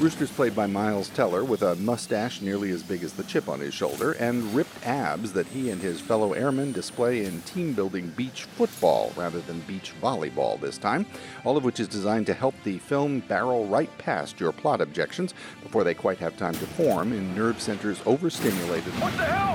Rooster's 0.00 0.32
played 0.32 0.56
by 0.56 0.66
Miles 0.66 1.10
Teller 1.10 1.44
with 1.44 1.62
a 1.62 1.76
mustache 1.76 2.40
nearly 2.40 2.70
as 2.72 2.82
big 2.82 3.04
as 3.04 3.12
the 3.12 3.22
chip 3.22 3.48
on 3.48 3.60
his 3.60 3.72
shoulder 3.72 4.12
and 4.12 4.42
ripped 4.52 4.84
abs 4.84 5.32
that 5.32 5.46
he 5.46 5.70
and 5.70 5.80
his 5.80 6.00
fellow 6.00 6.32
airmen 6.32 6.72
display 6.72 7.24
in 7.24 7.40
team 7.42 7.72
building 7.72 8.08
beach 8.16 8.44
football 8.56 9.12
rather 9.16 9.40
than 9.42 9.60
beach 9.60 9.92
volleyball 10.02 10.60
this 10.60 10.76
time, 10.76 11.06
all 11.44 11.56
of 11.56 11.62
which 11.62 11.78
is 11.78 11.86
designed 11.86 12.26
to 12.26 12.34
help 12.34 12.54
the 12.64 12.78
film 12.78 13.20
barrel 13.20 13.66
right 13.66 13.96
past 13.98 14.40
your 14.40 14.50
plot 14.50 14.80
objections 14.80 15.34
before 15.62 15.84
they 15.84 15.94
quite 15.94 16.18
have 16.18 16.36
time 16.36 16.54
to 16.54 16.66
form 16.66 17.12
in 17.12 17.32
nerve 17.36 17.60
centers 17.60 18.00
overstimulated 18.04 18.92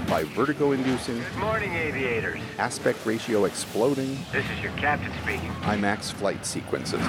by 0.07 0.23
vertigo 0.33 0.71
inducing, 0.71 1.17
Good 1.17 1.35
morning, 1.39 1.73
aviators. 1.73 2.39
aspect 2.57 3.05
ratio 3.05 3.43
exploding, 3.45 4.17
This 4.31 4.45
is 4.51 4.63
your 4.63 4.71
captain 4.73 5.11
speaking. 5.23 5.49
IMAX 5.63 6.13
flight 6.13 6.45
sequences. 6.45 7.01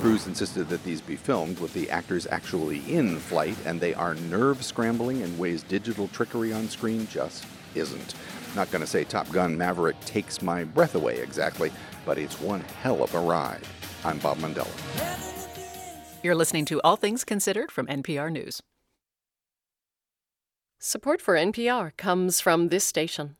Cruise 0.00 0.28
insisted 0.28 0.68
that 0.68 0.84
these 0.84 1.00
be 1.00 1.16
filmed 1.16 1.58
with 1.58 1.72
the 1.74 1.90
actors 1.90 2.28
actually 2.30 2.59
in 2.68 3.18
flight, 3.18 3.56
and 3.64 3.80
they 3.80 3.94
are 3.94 4.14
nerve 4.14 4.62
scrambling 4.62 5.22
in 5.22 5.38
ways 5.38 5.62
digital 5.62 6.08
trickery 6.08 6.52
on 6.52 6.68
screen 6.68 7.06
just 7.08 7.46
isn't. 7.74 8.14
Not 8.54 8.70
going 8.70 8.82
to 8.82 8.86
say 8.86 9.04
Top 9.04 9.30
Gun 9.32 9.56
Maverick 9.56 9.98
takes 10.00 10.42
my 10.42 10.64
breath 10.64 10.94
away 10.94 11.18
exactly, 11.18 11.72
but 12.04 12.18
it's 12.18 12.40
one 12.40 12.60
hell 12.82 13.02
of 13.02 13.14
a 13.14 13.20
ride. 13.20 13.62
I'm 14.04 14.18
Bob 14.18 14.38
Mondello. 14.38 14.68
You're 16.22 16.34
listening 16.34 16.66
to 16.66 16.80
All 16.82 16.96
Things 16.96 17.24
Considered 17.24 17.72
from 17.72 17.86
NPR 17.86 18.30
News. 18.30 18.60
Support 20.78 21.20
for 21.22 21.34
NPR 21.34 21.96
comes 21.96 22.40
from 22.40 22.68
this 22.68 22.84
station 22.84 23.36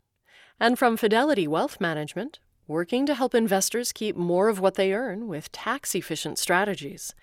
and 0.59 0.77
from 0.77 0.97
Fidelity 0.97 1.47
Wealth 1.47 1.81
Management, 1.81 2.39
working 2.67 3.05
to 3.05 3.15
help 3.15 3.33
investors 3.33 3.91
keep 3.91 4.15
more 4.15 4.47
of 4.47 4.59
what 4.59 4.75
they 4.75 4.93
earn 4.93 5.27
with 5.27 5.51
tax 5.51 5.95
efficient 5.95 6.37
strategies 6.37 7.13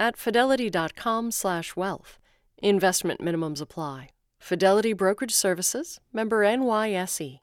at 0.00 0.16
fidelity.com/wealth. 0.16 2.18
Investment 2.58 3.20
minimums 3.20 3.60
apply. 3.60 4.08
Fidelity 4.38 4.92
Brokerage 4.92 5.34
Services, 5.34 6.00
member 6.12 6.42
NYSE. 6.42 7.40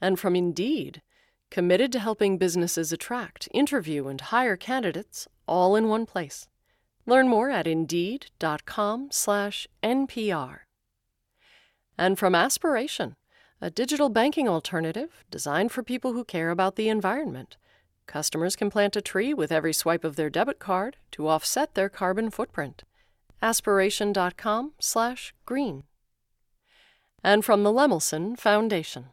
And 0.00 0.18
from 0.18 0.34
Indeed, 0.34 1.02
committed 1.50 1.92
to 1.92 1.98
helping 1.98 2.38
businesses 2.38 2.92
attract, 2.92 3.48
interview, 3.52 4.06
and 4.06 4.20
hire 4.20 4.56
candidates 4.56 5.28
all 5.46 5.76
in 5.76 5.88
one 5.88 6.06
place. 6.06 6.48
Learn 7.06 7.28
more 7.28 7.50
at 7.50 7.66
indeed.com/npr. 7.66 10.58
And 11.98 12.18
from 12.18 12.34
Aspiration, 12.34 13.16
a 13.60 13.68
digital 13.68 14.08
banking 14.08 14.48
alternative 14.48 15.24
designed 15.30 15.72
for 15.72 15.82
people 15.82 16.12
who 16.12 16.24
care 16.24 16.50
about 16.50 16.76
the 16.76 16.88
environment. 16.88 17.56
Customers 18.10 18.56
can 18.56 18.70
plant 18.70 18.96
a 18.96 19.00
tree 19.00 19.32
with 19.32 19.52
every 19.52 19.72
swipe 19.72 20.02
of 20.02 20.16
their 20.16 20.28
debit 20.28 20.58
card 20.58 20.96
to 21.12 21.28
offset 21.28 21.76
their 21.76 21.88
carbon 21.88 22.28
footprint. 22.28 22.82
Aspiration.com/green. 23.40 25.84
And 27.22 27.44
from 27.44 27.62
the 27.62 27.72
Lemelson 27.72 28.36
Foundation. 28.36 29.10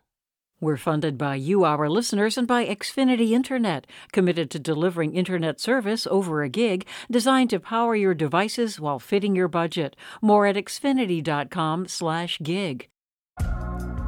We're 0.60 0.78
funded 0.78 1.16
by 1.16 1.36
you, 1.36 1.64
our 1.64 1.88
listeners, 1.88 2.39
and 2.39 2.48
by 2.48 2.66
Xfinity 2.66 3.34
Internet, 3.34 3.86
committed 4.12 4.50
to 4.50 4.58
delivering 4.58 5.14
internet 5.14 5.60
service 5.60 6.08
over 6.08 6.41
a 6.41 6.50
gig, 6.50 6.88
designed 7.12 7.52
to 7.52 7.60
power 7.60 7.95
your 7.95 8.16
devices 8.16 8.80
while 8.80 8.98
fitting 8.98 9.36
your 9.36 9.48
budget. 9.48 9.95
More 10.24 10.48
at 10.48 10.56
xfinity.com/gig. 10.56 12.89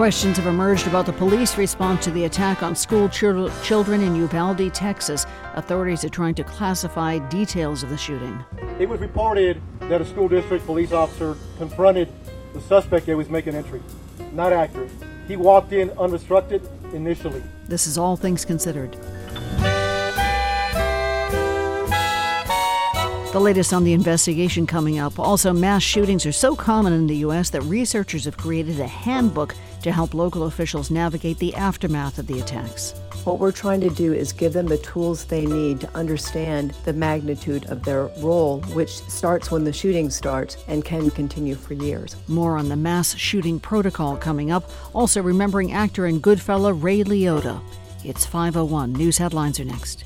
Questions 0.00 0.38
have 0.38 0.46
emerged 0.46 0.86
about 0.86 1.04
the 1.04 1.12
police 1.12 1.58
response 1.58 2.02
to 2.04 2.10
the 2.10 2.24
attack 2.24 2.62
on 2.62 2.74
school 2.74 3.06
chil- 3.10 3.50
children 3.62 4.00
in 4.00 4.16
Uvalde, 4.16 4.72
Texas. 4.72 5.26
Authorities 5.56 6.02
are 6.06 6.08
trying 6.08 6.34
to 6.36 6.42
classify 6.42 7.18
details 7.28 7.82
of 7.82 7.90
the 7.90 7.98
shooting. 7.98 8.42
It 8.78 8.88
was 8.88 8.98
reported 8.98 9.60
that 9.80 10.00
a 10.00 10.06
school 10.06 10.26
district 10.26 10.64
police 10.64 10.92
officer 10.92 11.36
confronted 11.58 12.10
the 12.54 12.62
suspect 12.62 13.04
that 13.04 13.14
was 13.18 13.28
making 13.28 13.54
entry. 13.54 13.82
Not 14.32 14.54
accurate. 14.54 14.90
He 15.28 15.36
walked 15.36 15.74
in 15.74 15.90
unobstructed 15.98 16.66
initially. 16.94 17.42
This 17.68 17.86
is 17.86 17.98
all 17.98 18.16
things 18.16 18.46
considered. 18.46 18.96
The 23.32 23.38
latest 23.38 23.74
on 23.74 23.84
the 23.84 23.92
investigation 23.92 24.66
coming 24.66 24.98
up. 24.98 25.18
Also, 25.18 25.52
mass 25.52 25.82
shootings 25.82 26.24
are 26.24 26.32
so 26.32 26.56
common 26.56 26.94
in 26.94 27.06
the 27.06 27.18
U.S. 27.18 27.50
that 27.50 27.60
researchers 27.64 28.24
have 28.24 28.38
created 28.38 28.80
a 28.80 28.86
handbook 28.86 29.54
to 29.82 29.92
help 29.92 30.14
local 30.14 30.44
officials 30.44 30.90
navigate 30.90 31.38
the 31.38 31.54
aftermath 31.54 32.18
of 32.18 32.26
the 32.26 32.40
attacks. 32.40 32.94
What 33.24 33.38
we're 33.38 33.52
trying 33.52 33.82
to 33.82 33.90
do 33.90 34.14
is 34.14 34.32
give 34.32 34.54
them 34.54 34.66
the 34.66 34.78
tools 34.78 35.24
they 35.24 35.44
need 35.44 35.80
to 35.82 35.94
understand 35.94 36.72
the 36.84 36.94
magnitude 36.94 37.66
of 37.66 37.82
their 37.84 38.06
role, 38.18 38.62
which 38.72 38.90
starts 38.90 39.50
when 39.50 39.64
the 39.64 39.72
shooting 39.72 40.08
starts 40.08 40.56
and 40.68 40.84
can 40.84 41.10
continue 41.10 41.54
for 41.54 41.74
years. 41.74 42.16
More 42.28 42.56
on 42.56 42.70
the 42.70 42.76
mass 42.76 43.14
shooting 43.16 43.60
protocol 43.60 44.16
coming 44.16 44.50
up. 44.50 44.70
Also, 44.94 45.22
remembering 45.22 45.72
actor 45.72 46.06
and 46.06 46.22
Goodfella 46.22 46.72
Ray 46.82 47.04
Liotta. 47.04 47.60
It's 48.04 48.24
501. 48.24 48.94
News 48.94 49.18
headlines 49.18 49.60
are 49.60 49.64
next. 49.64 50.04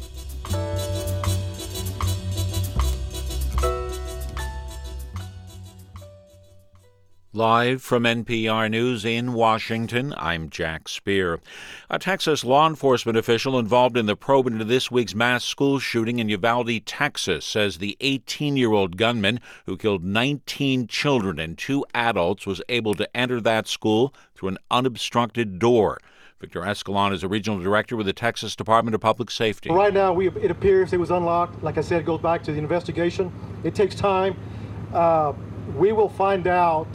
Live 7.36 7.82
from 7.82 8.04
NPR 8.04 8.70
News 8.70 9.04
in 9.04 9.32
Washington, 9.32 10.14
I'm 10.16 10.48
Jack 10.50 10.86
Speer. 10.86 11.40
A 11.90 11.98
Texas 11.98 12.44
law 12.44 12.68
enforcement 12.68 13.18
official 13.18 13.58
involved 13.58 13.96
in 13.96 14.06
the 14.06 14.14
probe 14.14 14.46
into 14.46 14.64
this 14.64 14.88
week's 14.88 15.16
mass 15.16 15.42
school 15.42 15.80
shooting 15.80 16.20
in 16.20 16.28
Uvalde, 16.28 16.86
Texas, 16.86 17.44
says 17.44 17.78
the 17.78 17.96
18 17.98 18.56
year 18.56 18.70
old 18.70 18.96
gunman 18.96 19.40
who 19.66 19.76
killed 19.76 20.04
19 20.04 20.86
children 20.86 21.40
and 21.40 21.58
two 21.58 21.84
adults 21.92 22.46
was 22.46 22.62
able 22.68 22.94
to 22.94 23.16
enter 23.16 23.40
that 23.40 23.66
school 23.66 24.14
through 24.36 24.50
an 24.50 24.58
unobstructed 24.70 25.58
door. 25.58 25.98
Victor 26.40 26.60
Escalon 26.60 27.12
is 27.12 27.24
a 27.24 27.28
regional 27.28 27.58
director 27.58 27.96
with 27.96 28.06
the 28.06 28.12
Texas 28.12 28.54
Department 28.54 28.94
of 28.94 29.00
Public 29.00 29.32
Safety. 29.32 29.72
Right 29.72 29.92
now, 29.92 30.12
we, 30.12 30.28
it 30.28 30.52
appears 30.52 30.92
it 30.92 31.00
was 31.00 31.10
unlocked. 31.10 31.64
Like 31.64 31.78
I 31.78 31.80
said, 31.80 32.00
it 32.00 32.06
goes 32.06 32.20
back 32.20 32.44
to 32.44 32.52
the 32.52 32.58
investigation. 32.58 33.32
It 33.64 33.74
takes 33.74 33.96
time. 33.96 34.36
Uh, 34.92 35.32
we 35.74 35.90
will 35.90 36.08
find 36.08 36.46
out 36.46 36.86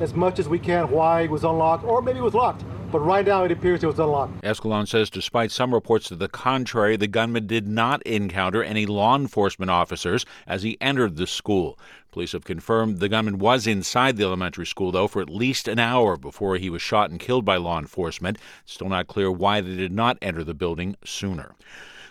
as 0.00 0.14
much 0.14 0.38
as 0.38 0.48
we 0.48 0.58
can 0.58 0.90
why 0.90 1.22
it 1.22 1.30
was 1.30 1.44
unlocked, 1.44 1.84
or 1.84 2.02
maybe 2.02 2.18
it 2.18 2.22
was 2.22 2.34
locked. 2.34 2.64
But 2.90 3.00
right 3.00 3.26
now, 3.26 3.44
it 3.44 3.52
appears 3.52 3.82
it 3.82 3.86
was 3.86 3.98
unlocked. 3.98 4.40
Escalon 4.42 4.88
says 4.88 5.10
despite 5.10 5.50
some 5.50 5.74
reports 5.74 6.08
to 6.08 6.16
the 6.16 6.28
contrary, 6.28 6.96
the 6.96 7.06
gunman 7.06 7.46
did 7.46 7.66
not 7.66 8.02
encounter 8.04 8.62
any 8.62 8.86
law 8.86 9.14
enforcement 9.14 9.70
officers 9.70 10.24
as 10.46 10.62
he 10.62 10.78
entered 10.80 11.16
the 11.16 11.26
school. 11.26 11.78
Police 12.12 12.32
have 12.32 12.44
confirmed 12.44 12.98
the 12.98 13.10
gunman 13.10 13.38
was 13.38 13.66
inside 13.66 14.16
the 14.16 14.24
elementary 14.24 14.66
school, 14.66 14.90
though, 14.90 15.06
for 15.06 15.20
at 15.20 15.28
least 15.28 15.68
an 15.68 15.78
hour 15.78 16.16
before 16.16 16.56
he 16.56 16.70
was 16.70 16.80
shot 16.80 17.10
and 17.10 17.20
killed 17.20 17.44
by 17.44 17.56
law 17.56 17.78
enforcement. 17.78 18.38
Still 18.64 18.88
not 18.88 19.06
clear 19.06 19.30
why 19.30 19.60
they 19.60 19.76
did 19.76 19.92
not 19.92 20.16
enter 20.22 20.42
the 20.42 20.54
building 20.54 20.96
sooner. 21.04 21.54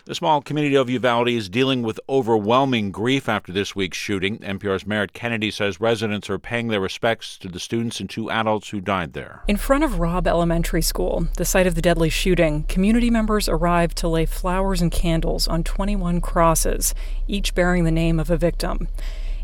The 0.08 0.14
small 0.14 0.40
community 0.40 0.74
of 0.74 0.88
Uvalde 0.88 1.28
is 1.28 1.50
dealing 1.50 1.82
with 1.82 2.00
overwhelming 2.08 2.90
grief 2.90 3.28
after 3.28 3.52
this 3.52 3.76
week's 3.76 3.98
shooting. 3.98 4.38
NPR's 4.38 4.86
Merritt 4.86 5.12
Kennedy 5.12 5.50
says 5.50 5.82
residents 5.82 6.30
are 6.30 6.38
paying 6.38 6.68
their 6.68 6.80
respects 6.80 7.36
to 7.36 7.46
the 7.46 7.60
students 7.60 8.00
and 8.00 8.08
two 8.08 8.30
adults 8.30 8.70
who 8.70 8.80
died 8.80 9.12
there. 9.12 9.42
In 9.46 9.58
front 9.58 9.84
of 9.84 10.00
Robb 10.00 10.26
Elementary 10.26 10.80
School, 10.80 11.28
the 11.36 11.44
site 11.44 11.66
of 11.66 11.74
the 11.74 11.82
deadly 11.82 12.08
shooting, 12.08 12.62
community 12.70 13.10
members 13.10 13.50
arrived 13.50 13.98
to 13.98 14.08
lay 14.08 14.24
flowers 14.24 14.80
and 14.80 14.90
candles 14.90 15.46
on 15.46 15.62
21 15.62 16.22
crosses, 16.22 16.94
each 17.26 17.54
bearing 17.54 17.84
the 17.84 17.90
name 17.90 18.18
of 18.18 18.30
a 18.30 18.38
victim. 18.38 18.88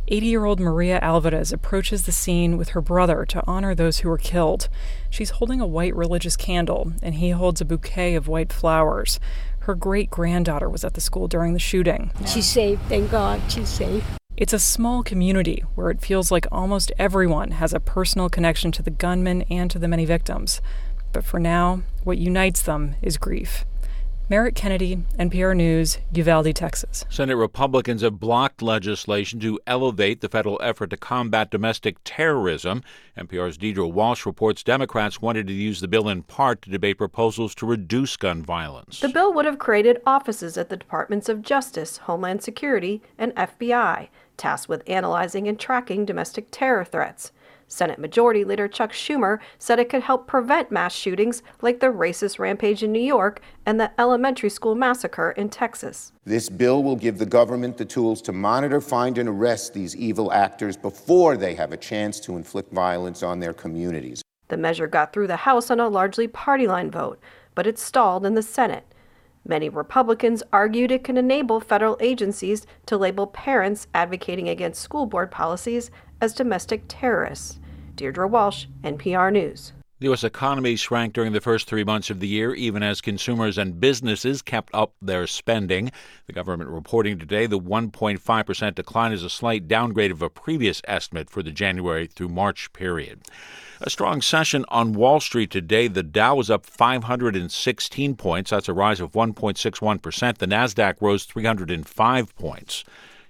80 0.06 0.26
year 0.26 0.44
old 0.44 0.60
Maria 0.60 0.98
Alvarez 1.00 1.52
approaches 1.52 2.04
the 2.04 2.12
scene 2.12 2.58
with 2.58 2.70
her 2.70 2.82
brother 2.82 3.24
to 3.24 3.42
honor 3.46 3.74
those 3.74 3.98
who 3.98 4.08
were 4.10 4.18
killed. 4.18 4.68
She's 5.08 5.30
holding 5.30 5.62
a 5.62 5.66
white 5.66 5.96
religious 5.96 6.36
candle, 6.36 6.92
and 7.02 7.14
he 7.14 7.30
holds 7.30 7.62
a 7.62 7.64
bouquet 7.64 8.14
of 8.14 8.28
white 8.28 8.52
flowers. 8.52 9.18
Her 9.64 9.74
great 9.74 10.10
granddaughter 10.10 10.68
was 10.68 10.84
at 10.84 10.92
the 10.92 11.00
school 11.00 11.26
during 11.26 11.54
the 11.54 11.58
shooting. 11.58 12.10
She's 12.26 12.44
safe, 12.44 12.78
thank 12.86 13.10
God, 13.10 13.40
she's 13.50 13.70
safe. 13.70 14.04
It's 14.36 14.52
a 14.52 14.58
small 14.58 15.02
community 15.02 15.64
where 15.74 15.90
it 15.90 16.02
feels 16.02 16.30
like 16.30 16.46
almost 16.52 16.92
everyone 16.98 17.52
has 17.52 17.72
a 17.72 17.80
personal 17.80 18.28
connection 18.28 18.72
to 18.72 18.82
the 18.82 18.90
gunman 18.90 19.40
and 19.48 19.70
to 19.70 19.78
the 19.78 19.88
many 19.88 20.04
victims. 20.04 20.60
But 21.12 21.24
for 21.24 21.40
now, 21.40 21.80
what 22.02 22.18
unites 22.18 22.60
them 22.60 22.96
is 23.00 23.16
grief. 23.16 23.64
Merritt 24.30 24.54
Kennedy, 24.54 24.96
NPR 25.18 25.54
News, 25.54 25.98
Uvalde, 26.14 26.56
Texas. 26.56 27.04
Senate 27.10 27.36
Republicans 27.36 28.00
have 28.00 28.18
blocked 28.18 28.62
legislation 28.62 29.38
to 29.40 29.60
elevate 29.66 30.22
the 30.22 30.30
federal 30.30 30.58
effort 30.62 30.88
to 30.88 30.96
combat 30.96 31.50
domestic 31.50 31.98
terrorism. 32.04 32.82
NPR's 33.18 33.58
Deirdre 33.58 33.86
Walsh 33.86 34.24
reports 34.24 34.62
Democrats 34.62 35.20
wanted 35.20 35.46
to 35.48 35.52
use 35.52 35.80
the 35.80 35.88
bill 35.88 36.08
in 36.08 36.22
part 36.22 36.62
to 36.62 36.70
debate 36.70 36.96
proposals 36.96 37.54
to 37.56 37.66
reduce 37.66 38.16
gun 38.16 38.42
violence. 38.42 39.00
The 39.00 39.10
bill 39.10 39.30
would 39.34 39.44
have 39.44 39.58
created 39.58 40.00
offices 40.06 40.56
at 40.56 40.70
the 40.70 40.76
Departments 40.78 41.28
of 41.28 41.42
Justice, 41.42 41.98
Homeland 41.98 42.42
Security, 42.42 43.02
and 43.18 43.34
FBI, 43.34 44.08
tasked 44.38 44.70
with 44.70 44.82
analyzing 44.86 45.46
and 45.46 45.60
tracking 45.60 46.06
domestic 46.06 46.46
terror 46.50 46.86
threats. 46.86 47.30
Senate 47.74 47.98
Majority 47.98 48.44
Leader 48.44 48.68
Chuck 48.68 48.92
Schumer 48.92 49.40
said 49.58 49.80
it 49.80 49.88
could 49.88 50.04
help 50.04 50.28
prevent 50.28 50.70
mass 50.70 50.94
shootings 50.94 51.42
like 51.60 51.80
the 51.80 51.88
racist 51.88 52.38
rampage 52.38 52.84
in 52.84 52.92
New 52.92 53.02
York 53.02 53.40
and 53.66 53.80
the 53.80 53.90
elementary 54.00 54.48
school 54.48 54.76
massacre 54.76 55.32
in 55.32 55.48
Texas. 55.48 56.12
This 56.24 56.48
bill 56.48 56.84
will 56.84 56.94
give 56.94 57.18
the 57.18 57.26
government 57.26 57.76
the 57.76 57.84
tools 57.84 58.22
to 58.22 58.32
monitor, 58.32 58.80
find, 58.80 59.18
and 59.18 59.28
arrest 59.28 59.74
these 59.74 59.96
evil 59.96 60.32
actors 60.32 60.76
before 60.76 61.36
they 61.36 61.54
have 61.54 61.72
a 61.72 61.76
chance 61.76 62.20
to 62.20 62.36
inflict 62.36 62.72
violence 62.72 63.24
on 63.24 63.40
their 63.40 63.52
communities. 63.52 64.22
The 64.46 64.56
measure 64.56 64.86
got 64.86 65.12
through 65.12 65.26
the 65.26 65.38
House 65.38 65.68
on 65.68 65.80
a 65.80 65.88
largely 65.88 66.28
party 66.28 66.68
line 66.68 66.92
vote, 66.92 67.18
but 67.56 67.66
it 67.66 67.76
stalled 67.76 68.24
in 68.24 68.34
the 68.34 68.42
Senate. 68.42 68.84
Many 69.44 69.68
Republicans 69.68 70.44
argued 70.52 70.92
it 70.92 71.02
can 71.02 71.16
enable 71.16 71.58
federal 71.58 71.98
agencies 72.00 72.66
to 72.86 72.96
label 72.96 73.26
parents 73.26 73.88
advocating 73.92 74.48
against 74.48 74.80
school 74.80 75.06
board 75.06 75.32
policies 75.32 75.90
as 76.20 76.32
domestic 76.32 76.84
terrorists. 76.88 77.58
Deirdre 77.96 78.26
Walsh, 78.26 78.66
NPR 78.82 79.32
News. 79.32 79.72
The 80.00 80.06
U.S. 80.06 80.24
economy 80.24 80.76
shrank 80.76 81.14
during 81.14 81.32
the 81.32 81.40
first 81.40 81.68
three 81.68 81.84
months 81.84 82.10
of 82.10 82.20
the 82.20 82.28
year, 82.28 82.52
even 82.52 82.82
as 82.82 83.00
consumers 83.00 83.56
and 83.56 83.80
businesses 83.80 84.42
kept 84.42 84.74
up 84.74 84.92
their 85.00 85.26
spending. 85.26 85.92
The 86.26 86.32
government 86.32 86.68
reporting 86.68 87.18
today 87.18 87.46
the 87.46 87.60
1.5% 87.60 88.74
decline 88.74 89.12
is 89.12 89.22
a 89.22 89.30
slight 89.30 89.66
downgrade 89.68 90.10
of 90.10 90.20
a 90.20 90.28
previous 90.28 90.82
estimate 90.86 91.30
for 91.30 91.42
the 91.42 91.52
January 91.52 92.06
through 92.06 92.28
March 92.28 92.72
period. 92.72 93.22
A 93.80 93.88
strong 93.88 94.20
session 94.20 94.64
on 94.68 94.94
Wall 94.94 95.20
Street 95.20 95.50
today. 95.50 95.88
The 95.88 96.02
Dow 96.02 96.34
was 96.34 96.50
up 96.50 96.66
516 96.66 98.16
points. 98.16 98.50
That's 98.50 98.68
a 98.68 98.74
rise 98.74 99.00
of 99.00 99.12
1.61%. 99.12 100.38
The 100.38 100.46
Nasdaq 100.46 100.96
rose 101.00 101.24
305 101.24 102.36
points. 102.36 102.84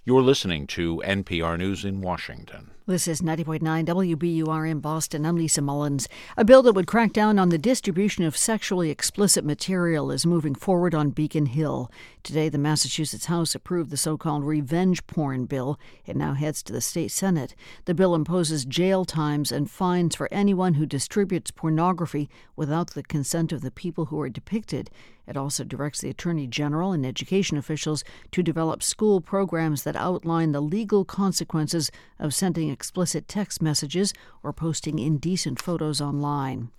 You're 0.04 0.22
listening 0.22 0.66
to 0.68 1.02
NPR 1.04 1.56
News 1.58 1.84
in 1.84 2.00
Washington. 2.00 2.70
This 2.86 3.08
is 3.08 3.22
90.9 3.22 3.86
WBUR 3.86 4.70
in 4.70 4.80
Boston. 4.80 5.24
I'm 5.24 5.36
Lisa 5.36 5.62
Mullins. 5.62 6.06
A 6.36 6.44
bill 6.44 6.60
that 6.64 6.74
would 6.74 6.86
crack 6.86 7.14
down 7.14 7.38
on 7.38 7.48
the 7.48 7.56
distribution 7.56 8.24
of 8.24 8.36
sexually 8.36 8.90
explicit 8.90 9.42
material 9.42 10.10
is 10.10 10.26
moving 10.26 10.54
forward 10.54 10.94
on 10.94 11.08
Beacon 11.08 11.46
Hill. 11.46 11.90
Today, 12.24 12.48
the 12.48 12.56
Massachusetts 12.56 13.26
House 13.26 13.54
approved 13.54 13.90
the 13.90 13.98
so 13.98 14.16
called 14.16 14.46
revenge 14.46 15.06
porn 15.06 15.44
bill. 15.44 15.78
It 16.06 16.16
now 16.16 16.32
heads 16.32 16.62
to 16.62 16.72
the 16.72 16.80
state 16.80 17.10
Senate. 17.10 17.54
The 17.84 17.92
bill 17.92 18.14
imposes 18.14 18.64
jail 18.64 19.04
times 19.04 19.52
and 19.52 19.70
fines 19.70 20.16
for 20.16 20.32
anyone 20.32 20.72
who 20.74 20.86
distributes 20.86 21.50
pornography 21.50 22.30
without 22.56 22.92
the 22.92 23.02
consent 23.02 23.52
of 23.52 23.60
the 23.60 23.70
people 23.70 24.06
who 24.06 24.18
are 24.22 24.30
depicted. 24.30 24.88
It 25.26 25.36
also 25.36 25.64
directs 25.64 26.00
the 26.00 26.10
Attorney 26.10 26.46
General 26.46 26.92
and 26.92 27.04
education 27.04 27.56
officials 27.56 28.04
to 28.30 28.42
develop 28.42 28.82
school 28.82 29.22
programs 29.22 29.82
that 29.82 29.96
outline 29.96 30.52
the 30.52 30.60
legal 30.60 31.04
consequences 31.04 31.90
of 32.18 32.34
sending 32.34 32.68
explicit 32.68 33.26
text 33.26 33.62
messages 33.62 34.12
or 34.42 34.52
posting 34.52 34.98
indecent 34.98 35.60
photos 35.60 36.00
online. 36.00 36.70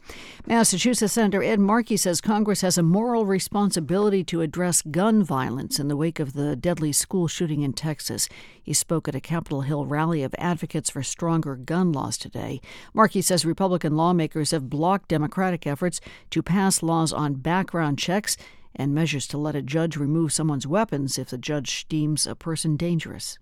Massachusetts 0.46 1.14
Senator 1.14 1.44
Ed 1.44 1.60
Markey 1.60 1.98
says 1.98 2.22
Congress 2.22 2.62
has 2.62 2.78
a 2.78 2.84
moral 2.84 3.26
responsibility 3.26 4.24
to 4.26 4.42
address 4.42 4.84
gun 4.84 5.24
violence 5.24 5.35
in 5.36 5.90
the 5.90 5.98
wake 5.98 6.22
of 6.22 6.32
the 6.32 6.56
deadly 6.56 6.94
school 6.94 7.28
shooting 7.28 7.62
in 7.62 7.74
Texas. 7.74 8.30
He 8.64 8.74
spoke 8.74 9.08
at 9.10 9.16
a 9.16 9.20
Capitol 9.20 9.62
Hill 9.62 9.86
rally 9.86 10.24
of 10.24 10.34
advocates 10.38 10.90
for 10.90 11.04
stronger 11.04 11.58
gun 11.58 11.92
laws 11.92 12.18
today. 12.18 12.62
Markey 12.94 13.22
says 13.22 13.44
Republican 13.44 13.98
lawmakers 13.98 14.52
have 14.52 14.70
blocked 14.70 15.10
Democratic 15.10 15.68
efforts 15.68 16.00
to 16.30 16.42
pass 16.42 16.82
laws 16.82 17.12
on 17.12 17.34
background 17.34 18.00
checks 18.00 18.38
and 18.76 18.96
measures 18.96 19.28
to 19.28 19.38
let 19.38 19.56
a 19.56 19.62
judge 19.62 19.98
remove 19.98 20.32
someone's 20.32 20.66
weapons 20.66 21.18
if 21.18 21.30
the 21.30 21.38
judge 21.38 21.86
deems 21.90 22.26
a 22.26 22.36
person 22.36 22.78
dangerous. 22.78 23.38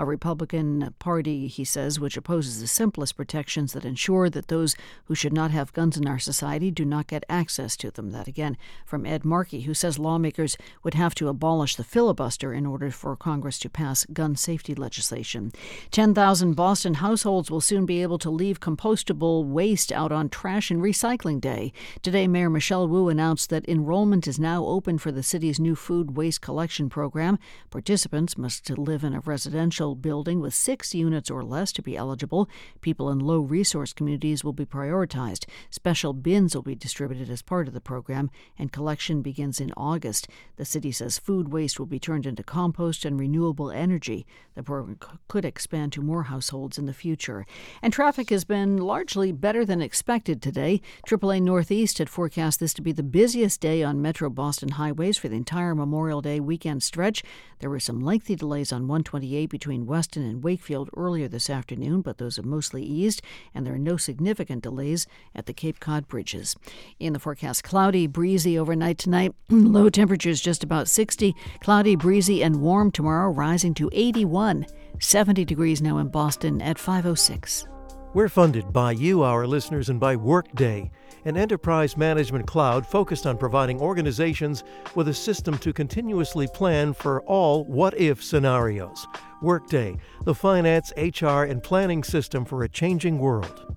A 0.00 0.04
Republican 0.06 0.94
Party, 0.98 1.46
he 1.46 1.62
says, 1.62 2.00
which 2.00 2.16
opposes 2.16 2.58
the 2.58 2.66
simplest 2.66 3.18
protections 3.18 3.74
that 3.74 3.84
ensure 3.84 4.30
that 4.30 4.48
those 4.48 4.74
who 5.04 5.14
should 5.14 5.32
not 5.34 5.50
have 5.50 5.74
guns 5.74 5.98
in 5.98 6.08
our 6.08 6.18
society 6.18 6.70
do 6.70 6.86
not 6.86 7.06
get 7.06 7.22
access 7.28 7.76
to 7.76 7.90
them. 7.90 8.10
That 8.10 8.26
again 8.26 8.56
from 8.86 9.04
Ed 9.04 9.26
Markey, 9.26 9.62
who 9.62 9.74
says 9.74 9.98
lawmakers 9.98 10.56
would 10.82 10.94
have 10.94 11.14
to 11.16 11.28
abolish 11.28 11.76
the 11.76 11.84
filibuster 11.84 12.54
in 12.54 12.64
order 12.64 12.90
for 12.90 13.14
Congress 13.14 13.58
to 13.58 13.68
pass 13.68 14.06
gun 14.06 14.36
safety 14.36 14.74
legislation. 14.74 15.52
10,000 15.90 16.54
Boston 16.54 16.94
households 16.94 17.50
will 17.50 17.60
soon 17.60 17.84
be 17.84 18.00
able 18.00 18.18
to 18.20 18.30
leave 18.30 18.58
compostable 18.58 19.44
waste 19.44 19.92
out 19.92 20.12
on 20.12 20.30
Trash 20.30 20.70
and 20.70 20.80
Recycling 20.80 21.42
Day. 21.42 21.74
Today, 22.00 22.26
Mayor 22.26 22.48
Michelle 22.48 22.88
Wu 22.88 23.10
announced 23.10 23.50
that 23.50 23.68
enrollment 23.68 24.26
is 24.26 24.40
now 24.40 24.64
open 24.64 24.96
for 24.96 25.12
the 25.12 25.22
city's 25.22 25.60
new 25.60 25.76
food 25.76 26.16
waste 26.16 26.40
collection 26.40 26.88
program. 26.88 27.38
Participants 27.68 28.38
must 28.38 28.70
live 28.78 29.04
in 29.04 29.12
a 29.12 29.20
residential 29.20 29.89
building 29.94 30.40
with 30.40 30.54
six 30.54 30.94
units 30.94 31.30
or 31.30 31.42
less 31.42 31.72
to 31.72 31.82
be 31.82 31.96
eligible. 31.96 32.48
People 32.80 33.10
in 33.10 33.18
low 33.18 33.40
resource 33.40 33.92
communities 33.92 34.44
will 34.44 34.52
be 34.52 34.64
prioritized. 34.64 35.46
Special 35.70 36.12
bins 36.12 36.54
will 36.54 36.62
be 36.62 36.74
distributed 36.74 37.30
as 37.30 37.42
part 37.42 37.68
of 37.68 37.74
the 37.74 37.80
program, 37.80 38.30
and 38.58 38.72
collection 38.72 39.22
begins 39.22 39.60
in 39.60 39.72
August. 39.76 40.28
The 40.56 40.64
city 40.64 40.92
says 40.92 41.18
food 41.18 41.52
waste 41.52 41.78
will 41.78 41.86
be 41.86 41.98
turned 41.98 42.26
into 42.26 42.42
compost 42.42 43.04
and 43.04 43.18
renewable 43.18 43.70
energy. 43.70 44.26
The 44.54 44.62
program 44.62 44.98
could 45.28 45.44
expand 45.44 45.92
to 45.92 46.02
more 46.02 46.24
households 46.24 46.78
in 46.78 46.86
the 46.86 46.92
future. 46.92 47.46
And 47.82 47.92
traffic 47.92 48.30
has 48.30 48.44
been 48.44 48.76
largely 48.76 49.32
better 49.32 49.64
than 49.64 49.82
expected 49.82 50.42
today. 50.42 50.80
AAA 51.06 51.42
Northeast 51.42 51.98
had 51.98 52.08
forecast 52.10 52.60
this 52.60 52.74
to 52.74 52.82
be 52.82 52.92
the 52.92 53.02
busiest 53.02 53.60
day 53.60 53.82
on 53.82 54.02
Metro 54.02 54.30
Boston 54.30 54.70
highways 54.70 55.18
for 55.18 55.28
the 55.28 55.36
entire 55.36 55.74
Memorial 55.74 56.20
Day 56.20 56.40
weekend 56.40 56.82
stretch. 56.82 57.22
There 57.60 57.70
were 57.70 57.80
some 57.80 58.00
lengthy 58.00 58.36
delays 58.36 58.72
on 58.72 58.88
128 58.88 59.46
between 59.46 59.79
between 59.80 59.96
Weston 59.96 60.22
and 60.22 60.42
Wakefield 60.42 60.90
earlier 60.96 61.28
this 61.28 61.48
afternoon, 61.48 62.02
but 62.02 62.18
those 62.18 62.36
have 62.36 62.44
mostly 62.44 62.82
eased, 62.82 63.22
and 63.54 63.66
there 63.66 63.74
are 63.74 63.78
no 63.78 63.96
significant 63.96 64.62
delays 64.62 65.06
at 65.34 65.46
the 65.46 65.52
Cape 65.52 65.80
Cod 65.80 66.06
bridges. 66.06 66.56
In 66.98 67.12
the 67.12 67.18
forecast, 67.18 67.64
cloudy, 67.64 68.06
breezy 68.06 68.58
overnight 68.58 68.98
tonight, 68.98 69.34
low 69.50 69.88
temperatures 69.88 70.40
just 70.40 70.62
about 70.62 70.88
60, 70.88 71.34
cloudy, 71.60 71.96
breezy, 71.96 72.42
and 72.42 72.60
warm 72.60 72.90
tomorrow, 72.90 73.30
rising 73.30 73.74
to 73.74 73.88
81. 73.92 74.66
70 74.98 75.44
degrees 75.44 75.80
now 75.80 75.98
in 75.98 76.08
Boston 76.08 76.60
at 76.60 76.78
506. 76.78 77.66
We're 78.12 78.28
funded 78.28 78.72
by 78.72 78.92
you, 78.92 79.22
our 79.22 79.46
listeners, 79.46 79.88
and 79.88 80.00
by 80.00 80.16
Workday 80.16 80.90
an 81.24 81.36
enterprise 81.36 81.96
management 81.96 82.46
cloud 82.46 82.86
focused 82.86 83.26
on 83.26 83.36
providing 83.36 83.80
organizations 83.80 84.64
with 84.94 85.08
a 85.08 85.14
system 85.14 85.58
to 85.58 85.72
continuously 85.72 86.46
plan 86.46 86.94
for 86.94 87.22
all 87.22 87.64
what 87.64 87.98
if 87.98 88.22
scenarios. 88.22 89.06
Workday, 89.42 89.96
the 90.24 90.34
finance, 90.34 90.92
HR, 90.96 91.44
and 91.44 91.62
planning 91.62 92.04
system 92.04 92.44
for 92.44 92.62
a 92.62 92.68
changing 92.68 93.18
world. 93.18 93.74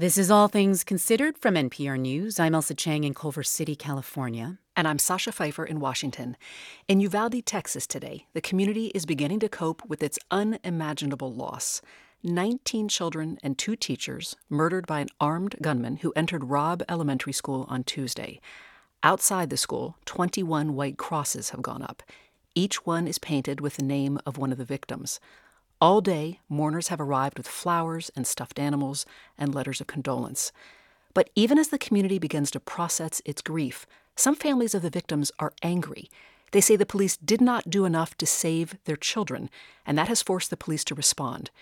This 0.00 0.16
is 0.16 0.30
All 0.30 0.46
Things 0.46 0.84
Considered 0.84 1.36
from 1.38 1.54
NPR 1.54 1.98
News. 1.98 2.38
I'm 2.38 2.52
Ailsa 2.52 2.76
Chang 2.76 3.02
in 3.02 3.14
Culver 3.14 3.42
City, 3.42 3.74
California. 3.74 4.58
And 4.76 4.86
I'm 4.86 4.98
Sasha 4.98 5.32
Pfeiffer 5.32 5.64
in 5.64 5.80
Washington. 5.80 6.36
In 6.86 7.00
Uvalde, 7.00 7.44
Texas 7.44 7.84
today, 7.84 8.26
the 8.32 8.40
community 8.40 8.92
is 8.94 9.06
beginning 9.06 9.40
to 9.40 9.48
cope 9.48 9.82
with 9.88 10.04
its 10.04 10.16
unimaginable 10.30 11.34
loss. 11.34 11.82
19 12.22 12.88
children 12.88 13.38
and 13.42 13.58
two 13.58 13.74
teachers 13.74 14.36
murdered 14.48 14.86
by 14.86 15.00
an 15.00 15.08
armed 15.20 15.56
gunman 15.60 15.96
who 15.96 16.12
entered 16.14 16.44
Robb 16.44 16.82
Elementary 16.88 17.32
School 17.32 17.66
on 17.68 17.82
Tuesday. 17.82 18.40
Outside 19.02 19.50
the 19.50 19.56
school, 19.56 19.96
21 20.06 20.74
white 20.74 20.98
crosses 20.98 21.50
have 21.50 21.62
gone 21.62 21.82
up. 21.82 22.02
Each 22.56 22.84
one 22.84 23.06
is 23.06 23.20
painted 23.20 23.60
with 23.60 23.76
the 23.76 23.84
name 23.84 24.18
of 24.26 24.38
one 24.38 24.50
of 24.50 24.58
the 24.58 24.64
victims. 24.64 25.20
All 25.80 26.00
day, 26.00 26.40
mourners 26.48 26.88
have 26.88 27.00
arrived 27.00 27.38
with 27.38 27.46
flowers 27.46 28.10
and 28.16 28.26
stuffed 28.26 28.58
animals 28.58 29.06
and 29.38 29.54
letters 29.54 29.80
of 29.80 29.86
condolence. 29.86 30.50
But 31.14 31.30
even 31.36 31.58
as 31.58 31.68
the 31.68 31.78
community 31.78 32.18
begins 32.18 32.50
to 32.50 32.60
process 32.60 33.22
its 33.24 33.40
grief, 33.40 33.86
some 34.16 34.34
families 34.34 34.74
of 34.74 34.82
the 34.82 34.90
victims 34.90 35.30
are 35.38 35.52
angry. 35.62 36.10
They 36.50 36.60
say 36.60 36.74
the 36.74 36.84
police 36.84 37.16
did 37.16 37.40
not 37.40 37.70
do 37.70 37.84
enough 37.84 38.16
to 38.16 38.26
save 38.26 38.76
their 38.84 38.96
children, 38.96 39.48
and 39.86 39.96
that 39.96 40.08
has 40.08 40.22
forced 40.22 40.50
the 40.50 40.56
police 40.56 40.82
to 40.84 40.96
respond. 40.96 41.52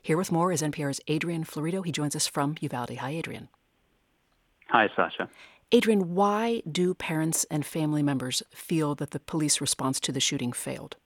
Here 0.00 0.16
with 0.16 0.32
more 0.32 0.50
is 0.50 0.62
NPR's 0.62 1.00
Adrian 1.08 1.44
Florido. 1.44 1.84
He 1.84 1.92
joins 1.92 2.16
us 2.16 2.26
from 2.26 2.54
Uvalde. 2.60 2.96
Hi, 2.96 3.10
Adrian. 3.10 3.48
Hi, 4.68 4.88
Sasha. 4.96 5.28
Adrian, 5.72 6.14
why 6.14 6.62
do 6.70 6.94
parents 6.94 7.44
and 7.50 7.66
family 7.66 8.02
members 8.02 8.42
feel 8.54 8.94
that 8.94 9.10
the 9.10 9.20
police 9.20 9.60
response 9.60 9.98
to 10.00 10.12
the 10.12 10.20
shooting 10.20 10.52
failed? 10.52 10.96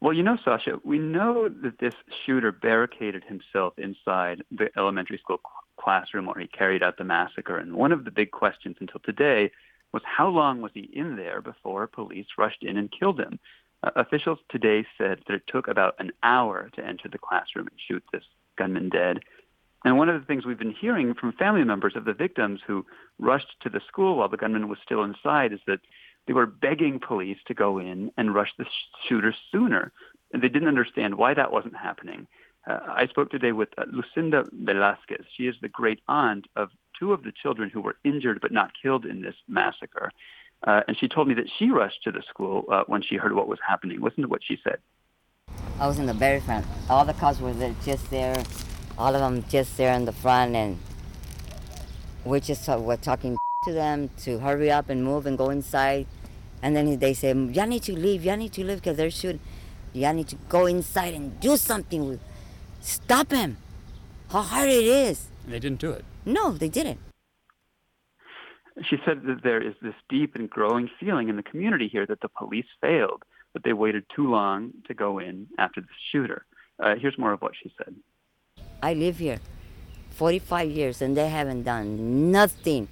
Well, 0.00 0.12
you 0.12 0.24
know, 0.24 0.36
Sasha, 0.44 0.80
we 0.82 0.98
know 0.98 1.48
that 1.48 1.78
this 1.78 1.94
shooter 2.26 2.50
barricaded 2.50 3.22
himself 3.22 3.74
inside 3.78 4.42
the 4.50 4.68
elementary 4.76 5.18
school 5.18 5.40
classroom 5.78 6.26
where 6.26 6.40
he 6.40 6.48
carried 6.48 6.82
out 6.82 6.96
the 6.98 7.04
massacre. 7.04 7.56
And 7.58 7.76
one 7.76 7.92
of 7.92 8.04
the 8.04 8.10
big 8.10 8.32
questions 8.32 8.76
until 8.80 9.00
today 9.04 9.52
was 9.92 10.02
how 10.04 10.28
long 10.28 10.60
was 10.60 10.72
he 10.74 10.90
in 10.92 11.14
there 11.14 11.40
before 11.40 11.86
police 11.86 12.26
rushed 12.36 12.64
in 12.64 12.76
and 12.76 12.90
killed 12.90 13.20
him? 13.20 13.38
Uh, 13.84 13.90
officials 13.94 14.38
today 14.48 14.84
said 14.98 15.20
that 15.28 15.34
it 15.34 15.42
took 15.46 15.68
about 15.68 15.94
an 16.00 16.10
hour 16.24 16.68
to 16.74 16.84
enter 16.84 17.08
the 17.08 17.18
classroom 17.18 17.68
and 17.68 17.78
shoot 17.86 18.02
this 18.12 18.24
gunman 18.58 18.88
dead. 18.88 19.20
And 19.84 19.98
one 19.98 20.08
of 20.08 20.20
the 20.20 20.26
things 20.26 20.46
we've 20.46 20.58
been 20.58 20.74
hearing 20.74 21.14
from 21.14 21.32
family 21.32 21.64
members 21.64 21.96
of 21.96 22.04
the 22.04 22.12
victims 22.12 22.60
who 22.66 22.86
rushed 23.18 23.56
to 23.62 23.68
the 23.68 23.80
school 23.88 24.16
while 24.16 24.28
the 24.28 24.36
gunman 24.36 24.68
was 24.68 24.78
still 24.84 25.02
inside 25.02 25.52
is 25.52 25.60
that 25.66 25.80
they 26.26 26.32
were 26.32 26.46
begging 26.46 27.00
police 27.00 27.38
to 27.46 27.54
go 27.54 27.78
in 27.78 28.10
and 28.16 28.34
rush 28.34 28.52
the 28.58 28.64
sh- 28.64 29.08
shooter 29.08 29.34
sooner. 29.50 29.92
And 30.32 30.42
they 30.42 30.48
didn't 30.48 30.68
understand 30.68 31.16
why 31.16 31.34
that 31.34 31.52
wasn't 31.52 31.76
happening. 31.76 32.26
Uh, 32.66 32.78
I 32.86 33.06
spoke 33.08 33.30
today 33.30 33.52
with 33.52 33.70
uh, 33.76 33.84
Lucinda 33.90 34.44
Velasquez. 34.52 35.26
She 35.36 35.48
is 35.48 35.56
the 35.60 35.68
great 35.68 36.00
aunt 36.08 36.46
of 36.54 36.70
two 36.98 37.12
of 37.12 37.24
the 37.24 37.32
children 37.32 37.68
who 37.68 37.80
were 37.80 37.96
injured 38.04 38.40
but 38.40 38.52
not 38.52 38.70
killed 38.80 39.04
in 39.04 39.20
this 39.20 39.34
massacre. 39.48 40.12
Uh, 40.64 40.82
and 40.86 40.96
she 40.96 41.08
told 41.08 41.26
me 41.26 41.34
that 41.34 41.50
she 41.58 41.70
rushed 41.70 42.04
to 42.04 42.12
the 42.12 42.22
school 42.28 42.64
uh, 42.70 42.84
when 42.86 43.02
she 43.02 43.16
heard 43.16 43.34
what 43.34 43.48
was 43.48 43.58
happening. 43.66 44.00
Listen 44.00 44.22
to 44.22 44.28
what 44.28 44.42
she 44.44 44.56
said. 44.62 44.78
I 45.80 45.88
was 45.88 45.98
in 45.98 46.06
the 46.06 46.14
very 46.14 46.38
front. 46.38 46.64
All 46.88 47.04
the 47.04 47.14
cars 47.14 47.40
were 47.40 47.52
just 47.84 48.08
there, 48.10 48.40
all 48.98 49.14
of 49.14 49.20
them 49.20 49.44
just 49.48 49.76
there 49.76 49.94
in 49.94 50.04
the 50.04 50.12
front, 50.12 50.54
and 50.54 50.78
we're 52.24 52.40
just 52.40 52.68
uh, 52.68 52.78
were 52.78 52.96
talking 52.96 53.36
to 53.64 53.72
them 53.72 54.10
to 54.18 54.38
hurry 54.38 54.70
up 54.70 54.88
and 54.88 55.04
move 55.04 55.26
and 55.26 55.38
go 55.38 55.50
inside. 55.50 56.06
And 56.62 56.76
then 56.76 56.98
they 56.98 57.14
say, 57.14 57.34
"Y'all 57.34 57.66
need 57.66 57.82
to 57.84 57.92
leave. 57.92 58.24
Y'all 58.24 58.36
need 58.36 58.52
to 58.52 58.64
leave 58.64 58.78
because 58.78 58.96
they're 58.96 59.10
shooting." 59.10 59.40
Y'all 59.94 60.14
need 60.14 60.28
to 60.28 60.36
go 60.48 60.66
inside 60.66 61.12
and 61.14 61.38
do 61.40 61.56
something. 61.56 62.18
Stop 62.80 63.30
him. 63.30 63.58
How 64.30 64.40
hard 64.40 64.70
it 64.70 64.84
is. 64.84 65.28
They 65.46 65.58
didn't 65.58 65.80
do 65.80 65.90
it. 65.90 66.04
No, 66.24 66.52
they 66.52 66.68
didn't. 66.68 66.98
She 68.88 68.96
said 69.04 69.22
that 69.24 69.42
there 69.42 69.62
is 69.62 69.74
this 69.82 69.94
deep 70.08 70.34
and 70.34 70.48
growing 70.48 70.88
feeling 70.98 71.28
in 71.28 71.36
the 71.36 71.42
community 71.42 71.88
here 71.92 72.06
that 72.06 72.22
the 72.22 72.28
police 72.28 72.66
failed, 72.80 73.22
that 73.52 73.64
they 73.64 73.74
waited 73.74 74.04
too 74.16 74.30
long 74.30 74.72
to 74.86 74.94
go 74.94 75.18
in 75.18 75.46
after 75.58 75.82
the 75.82 75.86
shooter. 76.10 76.46
Uh, 76.82 76.94
here's 76.98 77.18
more 77.18 77.32
of 77.34 77.42
what 77.42 77.52
she 77.62 77.70
said. 77.76 77.94
I 78.82 78.94
live 78.94 79.18
here 79.18 79.38
45 80.10 80.70
years 80.70 81.00
and 81.00 81.16
they 81.16 81.28
haven't 81.28 81.62
done 81.62 82.30
nothing. 82.32 82.88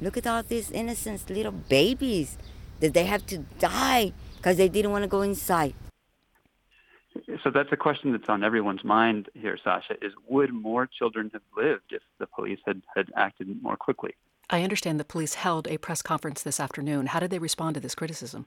Look 0.00 0.16
at 0.16 0.26
all 0.26 0.42
these 0.42 0.70
innocent 0.70 1.28
little 1.28 1.52
babies 1.52 2.38
that 2.80 2.94
they 2.94 3.04
have 3.04 3.26
to 3.26 3.38
die 3.58 4.12
because 4.36 4.56
they 4.56 4.68
didn't 4.68 4.92
want 4.92 5.04
to 5.04 5.08
go 5.08 5.22
inside. 5.22 5.74
So 7.44 7.50
that's 7.50 7.72
a 7.72 7.76
question 7.76 8.12
that's 8.12 8.28
on 8.28 8.42
everyone's 8.42 8.84
mind 8.84 9.28
here, 9.34 9.58
Sasha, 9.62 9.94
is 10.00 10.12
would 10.28 10.52
more 10.52 10.86
children 10.86 11.30
have 11.32 11.42
lived 11.56 11.92
if 11.92 12.02
the 12.18 12.26
police 12.26 12.58
had, 12.64 12.82
had 12.96 13.10
acted 13.16 13.62
more 13.62 13.76
quickly? 13.76 14.14
I 14.48 14.62
understand 14.62 14.98
the 14.98 15.04
police 15.04 15.34
held 15.34 15.68
a 15.68 15.78
press 15.78 16.02
conference 16.02 16.42
this 16.42 16.58
afternoon. 16.58 17.06
How 17.06 17.20
did 17.20 17.30
they 17.30 17.38
respond 17.38 17.74
to 17.74 17.80
this 17.80 17.94
criticism? 17.94 18.46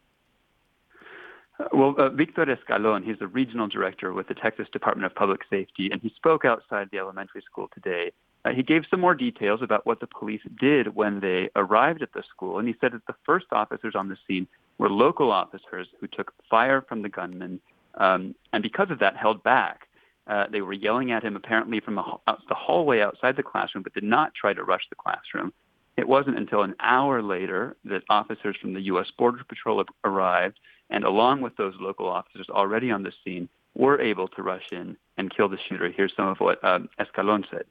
Well, 1.72 1.96
uh, 1.98 2.10
Victor 2.10 2.46
Escalon, 2.46 3.06
he's 3.06 3.20
the 3.20 3.28
regional 3.28 3.68
director 3.68 4.12
with 4.14 4.28
the 4.28 4.34
Texas 4.34 4.68
Department 4.74 5.06
of 5.06 5.16
Public 5.16 5.42
Safety, 5.50 5.90
and 5.90 6.02
he 6.02 6.10
spoke 6.16 6.44
outside 6.44 6.90
the 6.92 6.98
elementary 6.98 7.42
school 7.42 7.70
today. 7.74 8.12
Uh, 8.44 8.50
he 8.52 8.62
gave 8.62 8.84
some 8.90 9.00
more 9.00 9.16
details 9.16 9.62
about 9.62 9.86
what 9.86 10.00
the 10.00 10.08
police 10.08 10.42
did 10.60 10.96
when 10.96 11.20
they 11.22 11.50
arrived 11.56 12.02
at 12.02 12.12
the 12.14 12.24
school, 12.30 12.60
and 12.60 12.68
he 12.68 12.76
said 12.82 12.92
that 12.92 13.06
the 13.08 13.16
first 13.26 13.46
officers 13.52 13.96
on 13.96 14.10
the 14.10 14.18
scene 14.28 14.48
were 14.78 14.90
local 14.90 15.32
officers 15.32 15.88
who 16.00 16.08
took 16.08 16.34
fire 16.50 16.82
from 16.82 17.02
the 17.02 17.10
gunman, 17.10 17.60
um, 17.96 18.36
and 18.52 18.62
because 18.62 18.92
of 18.92 19.00
that, 19.00 19.16
held 19.16 19.42
back. 19.44 19.88
Uh, 20.28 20.48
they 20.52 20.62
were 20.62 20.74
yelling 20.74 21.12
at 21.12 21.24
him 21.24 21.36
apparently 21.36 21.80
from 21.80 22.00
a, 22.00 22.20
the 22.50 22.56
hallway 22.56 23.00
outside 23.00 23.36
the 23.38 23.44
classroom, 23.44 23.84
but 23.84 23.94
did 23.94 24.04
not 24.04 24.34
try 24.34 24.54
to 24.54 24.64
rush 24.64 24.82
the 24.90 24.96
classroom. 24.96 25.54
It 25.98 26.08
wasn't 26.08 26.38
until 26.38 26.64
an 26.64 26.76
hour 26.80 27.22
later 27.22 27.78
that 27.86 28.04
officers 28.10 28.58
from 28.60 28.74
the 28.74 28.82
U.S. 28.82 29.08
Border 29.18 29.44
Patrol 29.48 29.84
arrived, 30.04 30.60
and 30.90 31.04
along 31.04 31.42
with 31.42 31.56
those 31.58 31.74
local 31.80 32.08
officers 32.08 32.48
already 32.50 32.92
on 32.92 33.04
the 33.04 33.12
scene, 33.24 33.50
were 33.76 34.00
able 34.00 34.28
to 34.30 34.42
rush 34.42 34.72
in 34.72 34.96
and 35.18 35.36
kill 35.36 35.50
the 35.50 35.58
shooter. 35.68 35.92
Here's 35.92 36.14
some 36.16 36.28
of 36.28 36.40
what 36.40 36.64
um, 36.64 36.90
Escalon 37.00 37.44
said. 37.50 37.66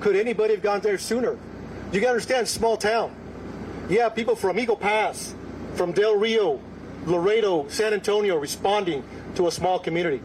Could 0.00 0.16
anybody 0.16 0.54
have 0.54 0.62
gone 0.62 0.80
there 0.80 0.98
sooner? 0.98 1.38
You 1.92 2.00
got 2.00 2.06
to 2.06 2.12
understand, 2.12 2.48
small 2.48 2.76
town. 2.76 3.14
Yeah, 3.88 4.08
people 4.08 4.34
from 4.34 4.58
Eagle 4.58 4.76
Pass, 4.76 5.34
from 5.74 5.92
Del 5.92 6.16
Rio, 6.16 6.60
Laredo, 7.04 7.68
San 7.68 7.92
Antonio 7.92 8.36
responding 8.36 9.04
to 9.34 9.46
a 9.46 9.50
small 9.50 9.78
community 9.78 10.22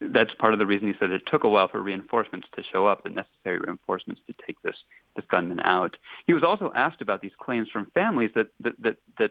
that's 0.00 0.32
part 0.34 0.52
of 0.52 0.58
the 0.58 0.66
reason 0.66 0.88
he 0.88 0.94
said 0.98 1.10
it 1.10 1.22
took 1.26 1.44
a 1.44 1.48
while 1.48 1.68
for 1.68 1.80
reinforcements 1.80 2.48
to 2.56 2.62
show 2.62 2.86
up, 2.86 3.02
the 3.02 3.10
necessary 3.10 3.58
reinforcements 3.58 4.20
to 4.26 4.34
take 4.46 4.60
this 4.62 4.76
this 5.16 5.24
gunman 5.30 5.60
out. 5.60 5.96
He 6.26 6.32
was 6.32 6.42
also 6.42 6.72
asked 6.74 7.02
about 7.02 7.20
these 7.20 7.32
claims 7.38 7.68
from 7.70 7.90
families 7.92 8.30
that 8.34 8.48
that 8.60 8.80
that 8.82 8.96
that 9.18 9.30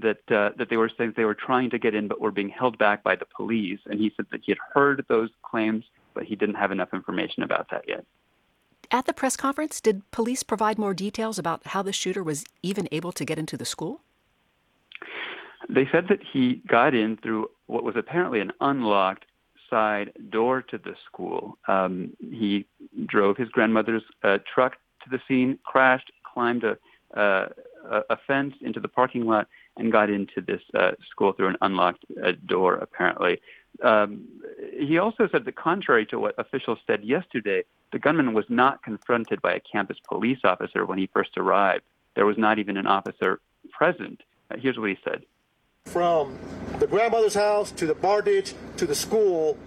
that, 0.00 0.30
uh, 0.30 0.50
that 0.56 0.68
they 0.70 0.76
were 0.76 0.90
saying 0.96 1.14
they 1.16 1.24
were 1.24 1.34
trying 1.34 1.70
to 1.70 1.78
get 1.78 1.94
in 1.94 2.08
but 2.08 2.20
were 2.20 2.30
being 2.30 2.48
held 2.48 2.78
back 2.78 3.02
by 3.02 3.16
the 3.16 3.26
police, 3.36 3.80
and 3.86 4.00
he 4.00 4.12
said 4.16 4.26
that 4.32 4.40
he 4.44 4.52
had 4.52 4.58
heard 4.72 5.04
those 5.08 5.30
claims, 5.42 5.84
but 6.14 6.24
he 6.24 6.36
didn't 6.36 6.54
have 6.54 6.72
enough 6.72 6.92
information 6.92 7.42
about 7.42 7.68
that 7.70 7.84
yet. 7.86 8.04
At 8.90 9.06
the 9.06 9.12
press 9.14 9.36
conference, 9.36 9.80
did 9.80 10.10
police 10.10 10.42
provide 10.42 10.78
more 10.78 10.92
details 10.92 11.38
about 11.38 11.66
how 11.68 11.82
the 11.82 11.92
shooter 11.92 12.22
was 12.22 12.44
even 12.62 12.88
able 12.92 13.12
to 13.12 13.24
get 13.24 13.38
into 13.38 13.56
the 13.56 13.64
school? 13.64 14.00
They 15.68 15.88
said 15.90 16.06
that 16.08 16.18
he 16.32 16.62
got 16.66 16.94
in 16.94 17.16
through 17.16 17.50
what 17.66 17.84
was 17.84 17.96
apparently 17.96 18.40
an 18.40 18.52
unlocked 18.60 19.24
side 19.70 20.12
door 20.28 20.60
to 20.60 20.76
the 20.76 20.94
school. 21.06 21.56
Um, 21.66 22.14
he 22.20 22.66
drove 23.06 23.38
his 23.38 23.48
grandmother's 23.48 24.02
uh, 24.22 24.38
truck 24.52 24.76
to 25.04 25.10
the 25.10 25.20
scene, 25.26 25.58
crashed, 25.64 26.12
climbed 26.22 26.64
a, 26.64 26.76
uh, 27.18 27.48
a 28.10 28.16
fence 28.26 28.54
into 28.60 28.80
the 28.80 28.88
parking 28.88 29.24
lot, 29.24 29.48
and 29.76 29.90
got 29.90 30.10
into 30.10 30.40
this 30.40 30.60
uh, 30.74 30.92
school 31.10 31.32
through 31.32 31.48
an 31.48 31.56
unlocked 31.62 32.04
uh, 32.22 32.32
door, 32.46 32.74
apparently. 32.74 33.40
Um, 33.82 34.28
he 34.78 34.98
also 34.98 35.28
said 35.30 35.44
that 35.44 35.56
contrary 35.56 36.06
to 36.06 36.18
what 36.18 36.34
officials 36.38 36.78
said 36.86 37.04
yesterday, 37.04 37.64
the 37.90 37.98
gunman 37.98 38.34
was 38.34 38.44
not 38.48 38.82
confronted 38.82 39.40
by 39.40 39.54
a 39.54 39.60
campus 39.60 39.96
police 40.06 40.38
officer 40.44 40.84
when 40.84 40.98
he 40.98 41.08
first 41.12 41.36
arrived. 41.36 41.84
There 42.14 42.26
was 42.26 42.36
not 42.36 42.58
even 42.58 42.76
an 42.76 42.86
officer 42.86 43.40
present. 43.70 44.22
Uh, 44.50 44.56
here's 44.58 44.78
what 44.78 44.90
he 44.90 44.98
said. 45.04 45.24
From 45.86 46.38
the 46.78 46.86
grandmother's 46.86 47.34
house 47.34 47.70
to 47.72 47.86
the 47.86 47.94
bar 47.94 48.22
ditch 48.22 48.54
to 48.76 48.86
the 48.86 48.94
school, 48.94 49.58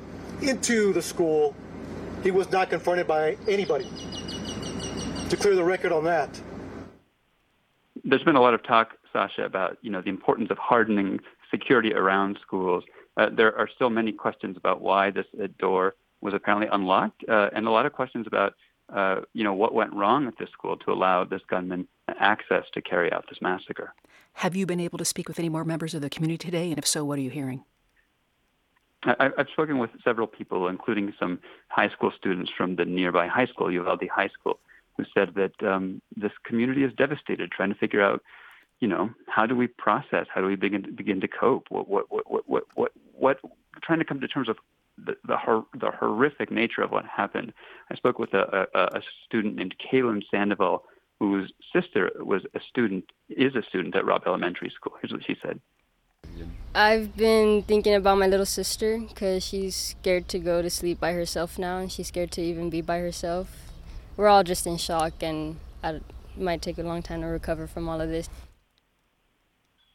into 0.41 0.93
the 0.93 1.01
school, 1.01 1.55
he 2.23 2.31
was 2.31 2.51
not 2.51 2.69
confronted 2.69 3.07
by 3.07 3.37
anybody. 3.47 3.87
To 5.29 5.37
clear 5.37 5.55
the 5.55 5.63
record 5.63 5.91
on 5.91 6.03
that. 6.05 6.29
There's 8.03 8.23
been 8.23 8.35
a 8.35 8.41
lot 8.41 8.53
of 8.53 8.63
talk, 8.63 8.95
Sasha, 9.15 9.45
about 9.45 9.77
you 9.81 9.89
know 9.89 10.01
the 10.01 10.09
importance 10.09 10.49
of 10.51 10.57
hardening 10.57 11.19
security 11.49 11.93
around 11.93 12.37
schools. 12.41 12.83
Uh, 13.15 13.29
there 13.31 13.57
are 13.57 13.69
still 13.73 13.89
many 13.89 14.11
questions 14.11 14.57
about 14.57 14.81
why 14.81 15.09
this 15.09 15.25
uh, 15.41 15.47
door 15.57 15.95
was 16.19 16.33
apparently 16.33 16.67
unlocked, 16.71 17.23
uh, 17.29 17.49
and 17.55 17.65
a 17.65 17.71
lot 17.71 17.85
of 17.85 17.93
questions 17.93 18.27
about 18.27 18.53
uh, 18.93 19.21
you 19.33 19.43
know 19.45 19.53
what 19.53 19.73
went 19.73 19.93
wrong 19.93 20.27
at 20.27 20.37
this 20.37 20.49
school 20.49 20.75
to 20.75 20.91
allow 20.91 21.23
this 21.23 21.41
gunman 21.49 21.87
access 22.19 22.65
to 22.73 22.81
carry 22.81 23.09
out 23.13 23.23
this 23.29 23.39
massacre. 23.41 23.93
Have 24.33 24.53
you 24.53 24.65
been 24.65 24.81
able 24.81 24.97
to 24.97 25.05
speak 25.05 25.29
with 25.29 25.39
any 25.39 25.47
more 25.47 25.63
members 25.63 25.93
of 25.93 26.01
the 26.01 26.09
community 26.09 26.45
today? 26.45 26.69
And 26.69 26.77
if 26.77 26.85
so, 26.85 27.05
what 27.05 27.17
are 27.17 27.21
you 27.21 27.29
hearing? 27.29 27.63
I, 29.05 29.29
have 29.37 29.47
spoken 29.53 29.77
with 29.77 29.91
several 30.03 30.27
people, 30.27 30.67
including 30.67 31.13
some 31.19 31.39
high 31.69 31.89
school 31.89 32.11
students 32.17 32.51
from 32.57 32.75
the 32.75 32.85
nearby 32.85 33.27
high 33.27 33.45
school, 33.45 33.71
Uvalde 33.71 34.09
High 34.13 34.29
School, 34.29 34.59
who 34.97 35.05
said 35.13 35.35
that 35.35 35.53
um, 35.65 36.01
this 36.17 36.31
community 36.43 36.83
is 36.83 36.91
devastated, 36.93 37.51
trying 37.51 37.69
to 37.69 37.75
figure 37.75 38.01
out, 38.01 38.21
you 38.79 38.87
know, 38.87 39.09
how 39.27 39.45
do 39.45 39.55
we 39.55 39.67
process, 39.67 40.27
how 40.33 40.41
do 40.41 40.47
we 40.47 40.55
begin 40.55 40.83
to, 40.83 40.91
begin 40.91 41.21
to 41.21 41.27
cope, 41.27 41.65
what 41.69 41.87
what 41.87 42.05
what 42.09 42.49
what 42.49 42.63
what 42.75 42.91
what, 43.13 43.39
trying 43.81 43.99
to 43.99 44.05
come 44.05 44.19
to 44.21 44.27
terms 44.27 44.47
with 44.47 44.57
the 44.97 45.15
the, 45.27 45.37
hor- 45.37 45.65
the 45.79 45.91
horrific 45.91 46.51
nature 46.51 46.81
of 46.81 46.91
what 46.91 47.05
happened. 47.05 47.53
I 47.91 47.95
spoke 47.95 48.19
with 48.19 48.33
a, 48.33 48.67
a, 48.73 48.97
a 48.97 49.01
student 49.25 49.55
named 49.55 49.75
Kaylin 49.79 50.23
Sandoval 50.29 50.83
whose 51.19 51.51
sister 51.73 52.11
was 52.19 52.43
a 52.53 52.59
student, 52.69 53.05
is 53.29 53.55
a 53.55 53.63
student 53.63 53.95
at 53.95 54.05
Robb 54.05 54.23
Elementary 54.25 54.69
School. 54.69 54.93
Here's 55.01 55.13
what 55.13 55.23
she 55.25 55.35
said. 55.41 55.59
I've 56.73 57.15
been 57.15 57.63
thinking 57.63 57.93
about 57.93 58.17
my 58.17 58.27
little 58.27 58.45
sister 58.45 58.99
because 58.99 59.43
she's 59.43 59.75
scared 59.75 60.27
to 60.29 60.39
go 60.39 60.61
to 60.61 60.69
sleep 60.69 60.99
by 60.99 61.13
herself 61.13 61.57
now 61.57 61.77
and 61.77 61.91
she's 61.91 62.07
scared 62.07 62.31
to 62.31 62.41
even 62.41 62.69
be 62.69 62.81
by 62.81 62.99
herself. 62.99 63.71
We're 64.17 64.27
all 64.27 64.43
just 64.43 64.67
in 64.67 64.77
shock 64.77 65.13
and 65.21 65.57
it 65.83 66.03
might 66.35 66.61
take 66.61 66.77
a 66.77 66.83
long 66.83 67.01
time 67.01 67.21
to 67.21 67.27
recover 67.27 67.67
from 67.67 67.87
all 67.87 68.01
of 68.01 68.09
this. 68.09 68.27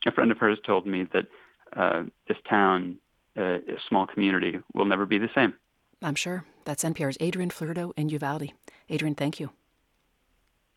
A 0.06 0.12
friend 0.12 0.30
of 0.30 0.38
hers 0.38 0.58
told 0.64 0.86
me 0.86 1.06
that 1.12 1.26
uh, 1.76 2.04
this 2.26 2.38
town, 2.48 2.96
uh, 3.36 3.42
a 3.42 3.78
small 3.88 4.06
community, 4.06 4.58
will 4.74 4.86
never 4.86 5.06
be 5.06 5.18
the 5.18 5.28
same. 5.34 5.54
I'm 6.02 6.14
sure. 6.14 6.44
That's 6.64 6.84
NPR's 6.84 7.18
Adrian 7.20 7.50
Florido 7.50 7.92
in 7.96 8.08
Uvalde. 8.08 8.52
Adrian, 8.88 9.14
thank 9.14 9.38
you. 9.38 9.50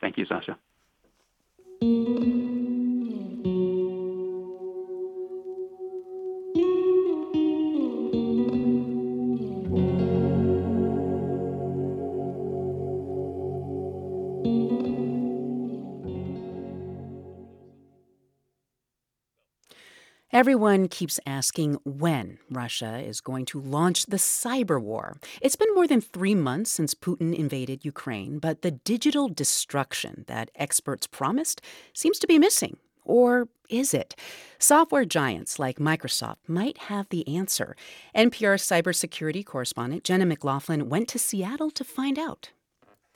Thank 0.02 0.18
you, 0.18 0.26
Sasha. 0.26 0.58
Everyone 20.34 20.88
keeps 20.88 21.20
asking 21.28 21.78
when 21.86 22.40
Russia 22.50 22.98
is 22.98 23.22
going 23.22 23.46
to 23.46 23.62
launch 23.62 24.08
the 24.08 24.18
cyber 24.18 24.82
war. 24.82 25.18
It's 25.44 25.56
been 25.56 25.72
more 25.76 25.86
than 25.86 26.02
three 26.02 26.34
months 26.34 26.72
since 26.72 26.96
Putin 26.96 27.36
invaded 27.36 27.86
Ukraine, 27.86 28.40
but 28.40 28.64
the 28.64 28.72
digital 28.72 29.30
destruction 29.30 30.26
that 30.26 30.50
experts 30.56 31.06
promised 31.06 31.62
seems 31.94 32.18
to 32.18 32.26
be 32.26 32.40
missing. 32.40 32.78
Or 33.06 33.48
is 33.70 33.94
it? 33.94 34.16
Software 34.58 35.06
giants 35.06 35.60
like 35.60 35.78
Microsoft 35.78 36.38
might 36.48 36.80
have 36.90 37.10
the 37.10 37.28
answer. 37.28 37.76
NPR 38.16 38.58
cybersecurity 38.58 39.46
correspondent 39.46 40.04
Jenna 40.04 40.26
McLaughlin 40.26 40.90
went 40.90 41.10
to 41.10 41.20
Seattle 41.20 41.70
to 41.70 41.84
find 41.84 42.18
out. 42.18 42.50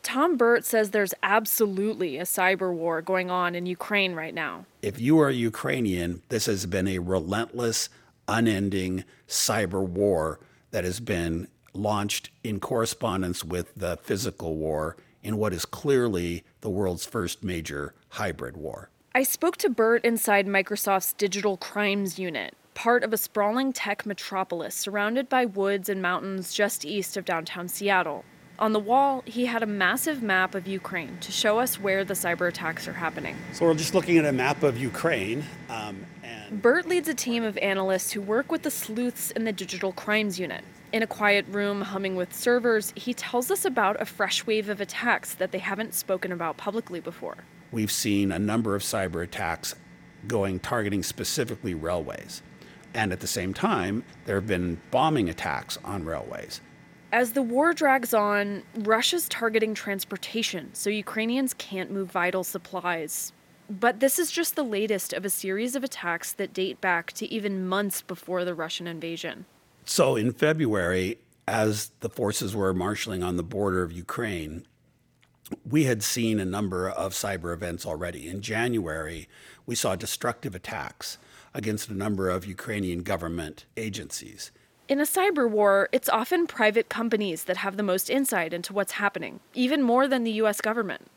Tom 0.07 0.38
Burt 0.38 0.63
says 0.63 0.91
there's 0.91 1.13
absolutely 1.21 2.17
a 2.17 2.23
cyber 2.23 2.73
war 2.73 3.01
going 3.01 3.29
on 3.29 3.55
in 3.55 3.65
Ukraine 3.65 4.13
right 4.13 4.34
now. 4.34 4.65
If 4.81 5.01
you 5.01 5.19
are 5.19 5.29
Ukrainian, 5.29 6.21
this 6.29 6.45
has 6.45 6.65
been 6.65 6.88
a 6.88 6.99
relentless, 6.99 7.89
unending 8.25 9.03
cyber 9.27 9.85
war 9.85 10.39
that 10.71 10.85
has 10.85 11.01
been 11.01 11.49
launched 11.73 12.29
in 12.41 12.61
correspondence 12.61 13.43
with 13.43 13.75
the 13.75 13.97
physical 13.97 14.55
war 14.55 14.95
in 15.23 15.35
what 15.35 15.51
is 15.51 15.65
clearly 15.65 16.45
the 16.61 16.69
world's 16.69 17.05
first 17.05 17.43
major 17.43 17.93
hybrid 18.11 18.55
war. 18.55 18.89
I 19.13 19.23
spoke 19.23 19.57
to 19.57 19.69
Burt 19.69 20.05
inside 20.05 20.47
Microsoft's 20.47 21.11
digital 21.11 21.57
crimes 21.57 22.17
unit. 22.17 22.55
part 22.75 23.03
of 23.03 23.11
a 23.11 23.17
sprawling 23.17 23.73
tech 23.73 24.05
metropolis 24.05 24.73
surrounded 24.73 25.27
by 25.27 25.43
woods 25.43 25.89
and 25.89 25.99
mountains 25.99 26.53
just 26.53 26.85
east 26.85 27.17
of 27.17 27.25
downtown 27.25 27.67
Seattle. 27.67 28.23
On 28.59 28.73
the 28.73 28.79
wall, 28.79 29.23
he 29.25 29.45
had 29.45 29.61
a 29.61 29.67
massive 29.67 30.23
map 30.23 30.55
of 30.55 30.67
Ukraine 30.67 31.19
to 31.21 31.31
show 31.31 31.59
us 31.59 31.79
where 31.79 32.03
the 32.03 32.15
cyber 32.15 32.47
attacks 32.47 32.88
are 32.88 32.93
happening. 32.93 33.35
So 33.53 33.65
we're 33.65 33.75
just 33.75 33.93
looking 33.93 34.17
at 34.17 34.25
a 34.25 34.31
map 34.31 34.63
of 34.63 34.79
Ukraine. 34.79 35.43
Um, 35.69 36.05
and 36.23 36.59
Burt 36.59 36.88
leads 36.88 37.07
a 37.07 37.13
team 37.13 37.43
of 37.43 37.55
analysts 37.59 38.13
who 38.13 38.21
work 38.21 38.51
with 38.51 38.63
the 38.63 38.71
sleuths 38.71 39.29
in 39.29 39.43
the 39.43 39.51
Digital 39.51 39.91
Crimes 39.91 40.39
Unit. 40.39 40.63
In 40.91 41.03
a 41.03 41.07
quiet 41.07 41.45
room 41.49 41.81
humming 41.81 42.15
with 42.15 42.34
servers, 42.34 42.93
he 42.95 43.13
tells 43.13 43.51
us 43.51 43.63
about 43.63 44.01
a 44.01 44.05
fresh 44.05 44.47
wave 44.47 44.69
of 44.69 44.81
attacks 44.81 45.35
that 45.35 45.51
they 45.51 45.59
haven't 45.59 45.93
spoken 45.93 46.31
about 46.31 46.57
publicly 46.57 46.99
before. 46.99 47.38
we've 47.71 47.91
seen 47.91 48.31
a 48.31 48.39
number 48.39 48.75
of 48.75 48.81
cyber 48.81 49.21
attacks 49.23 49.75
going 50.25 50.59
targeting 50.59 51.03
specifically 51.03 51.75
railways. 51.75 52.41
And 52.93 53.11
at 53.11 53.19
the 53.19 53.27
same 53.27 53.53
time, 53.53 54.03
there 54.25 54.35
have 54.35 54.47
been 54.47 54.81
bombing 54.89 55.29
attacks 55.29 55.77
on 55.84 56.05
railways. 56.05 56.61
As 57.11 57.31
the 57.31 57.41
war 57.41 57.73
drags 57.73 58.13
on, 58.13 58.63
Russia's 58.75 59.29
targeting 59.29 59.73
transportation 59.73 60.69
so 60.73 60.89
Ukrainians 60.89 61.53
can't 61.53 61.89
move 61.89 62.11
vital 62.11 62.43
supplies. 62.43 63.31
But 63.69 64.01
this 64.01 64.19
is 64.19 64.29
just 64.29 64.55
the 64.55 64.63
latest 64.63 65.13
of 65.13 65.23
a 65.23 65.29
series 65.29 65.75
of 65.75 65.84
attacks 65.84 66.34
that 66.34 66.53
date 66.53 66.81
back 66.81 67.13
to 67.13 67.31
even 67.31 67.67
months 67.67 68.01
before 68.01 68.43
the 68.43 68.53
Russian 68.53 68.88
invasion. 68.88 69.45
So 69.85 70.15
in 70.17 70.34
February, 70.34 71.17
as 71.47 71.91
the 72.01 72.09
forces 72.09 72.55
were 72.55 72.73
marshaling 72.73 73.23
on 73.23 73.38
the 73.38 73.43
border 73.43 73.84
of 73.84 73.91
Ukraine, 73.91 74.65
we 75.69 75.85
had 75.85 76.03
seen 76.03 76.39
a 76.41 76.45
number 76.45 76.89
of 76.89 77.13
cyber 77.13 77.53
events 77.53 77.85
already. 77.85 78.27
In 78.27 78.41
January, 78.41 79.29
we 79.65 79.75
saw 79.75 79.95
destructive 79.95 80.55
attacks 80.55 81.17
against 81.53 81.89
a 81.89 81.93
number 81.93 82.29
of 82.29 82.45
Ukrainian 82.45 83.03
government 83.03 83.65
agencies. 83.77 84.51
In 84.89 85.01
a 85.01 85.03
cyber 85.03 85.49
war, 85.49 85.89
it's 85.91 86.07
often 86.07 86.47
private 86.47 86.88
companies 86.88 87.43
that 87.43 87.57
have 87.57 87.76
the 87.76 87.84
most 87.84 88.09
insight 88.09 88.53
into 88.53 88.72
what's 88.72 88.93
happening, 88.93 89.41
even 89.53 89.84
more 89.84 90.07
than 90.07 90.23
the 90.23 90.31
US 90.43 90.61
government. 90.61 91.07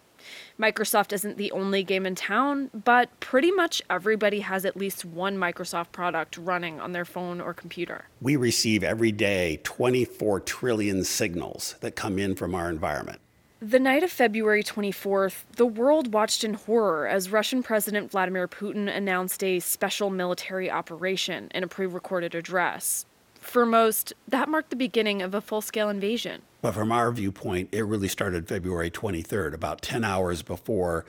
Microsoft 0.59 1.13
isn't 1.13 1.37
the 1.37 1.53
only 1.53 1.85
game 1.85 2.05
in 2.05 2.17
town, 2.17 2.71
but 2.75 3.09
pretty 3.21 3.53
much 3.53 3.81
everybody 3.89 4.41
has 4.41 4.65
at 4.65 4.77
least 4.77 5.05
one 5.05 5.37
Microsoft 5.37 5.93
product 5.93 6.37
running 6.37 6.81
on 6.81 6.91
their 6.91 7.05
phone 7.05 7.41
or 7.41 7.55
computer. 7.55 8.07
We 8.21 8.35
receive 8.35 8.83
every 8.83 9.13
day 9.13 9.61
24 9.63 10.41
trillion 10.41 11.05
signals 11.05 11.77
that 11.81 11.95
come 11.95 12.19
in 12.19 12.35
from 12.35 12.57
our 12.57 12.69
environment. 12.69 13.21
The 13.61 13.79
night 13.79 14.03
of 14.03 14.11
February 14.11 14.65
24th, 14.65 15.45
the 15.55 15.67
world 15.67 16.13
watched 16.13 16.43
in 16.43 16.55
horror 16.55 17.07
as 17.07 17.31
Russian 17.31 17.63
President 17.63 18.11
Vladimir 18.11 18.49
Putin 18.49 18.93
announced 18.93 19.45
a 19.45 19.61
special 19.61 20.11
military 20.11 20.69
operation 20.69 21.53
in 21.55 21.63
a 21.63 21.69
pre 21.69 21.87
recorded 21.87 22.35
address. 22.35 23.07
For 23.41 23.67
most, 23.67 24.13
that 24.29 24.49
marked 24.49 24.71
the 24.71 24.77
beginning 24.77 25.23
of 25.23 25.35
a 25.35 25.41
full 25.41 25.61
scale 25.61 25.89
invasion. 25.89 26.43
But 26.63 26.75
from 26.75 26.93
our 26.93 27.11
viewpoint, 27.11 27.71
it 27.73 27.83
really 27.83 28.07
started 28.07 28.47
February 28.47 28.91
23rd, 28.91 29.55
about 29.55 29.83
10 29.83 30.05
hours 30.05 30.43
before 30.43 31.05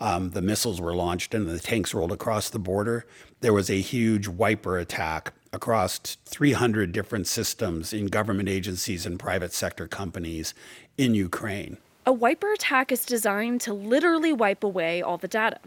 um, 0.00 0.30
the 0.30 0.42
missiles 0.42 0.80
were 0.80 0.94
launched 0.94 1.32
and 1.32 1.48
the 1.48 1.58
tanks 1.58 1.94
rolled 1.94 2.12
across 2.12 2.50
the 2.50 2.58
border. 2.58 3.06
There 3.40 3.52
was 3.52 3.70
a 3.70 3.80
huge 3.80 4.28
wiper 4.28 4.78
attack 4.78 5.32
across 5.52 5.98
300 6.26 6.92
different 6.92 7.26
systems 7.26 7.92
in 7.92 8.06
government 8.06 8.48
agencies 8.48 9.06
and 9.06 9.18
private 9.18 9.52
sector 9.52 9.86
companies 9.86 10.52
in 10.98 11.14
Ukraine. 11.14 11.78
A 12.04 12.12
wiper 12.12 12.52
attack 12.52 12.92
is 12.92 13.06
designed 13.06 13.60
to 13.62 13.72
literally 13.72 14.32
wipe 14.32 14.62
away 14.62 15.02
all 15.02 15.18
the 15.18 15.28
data. 15.28 15.58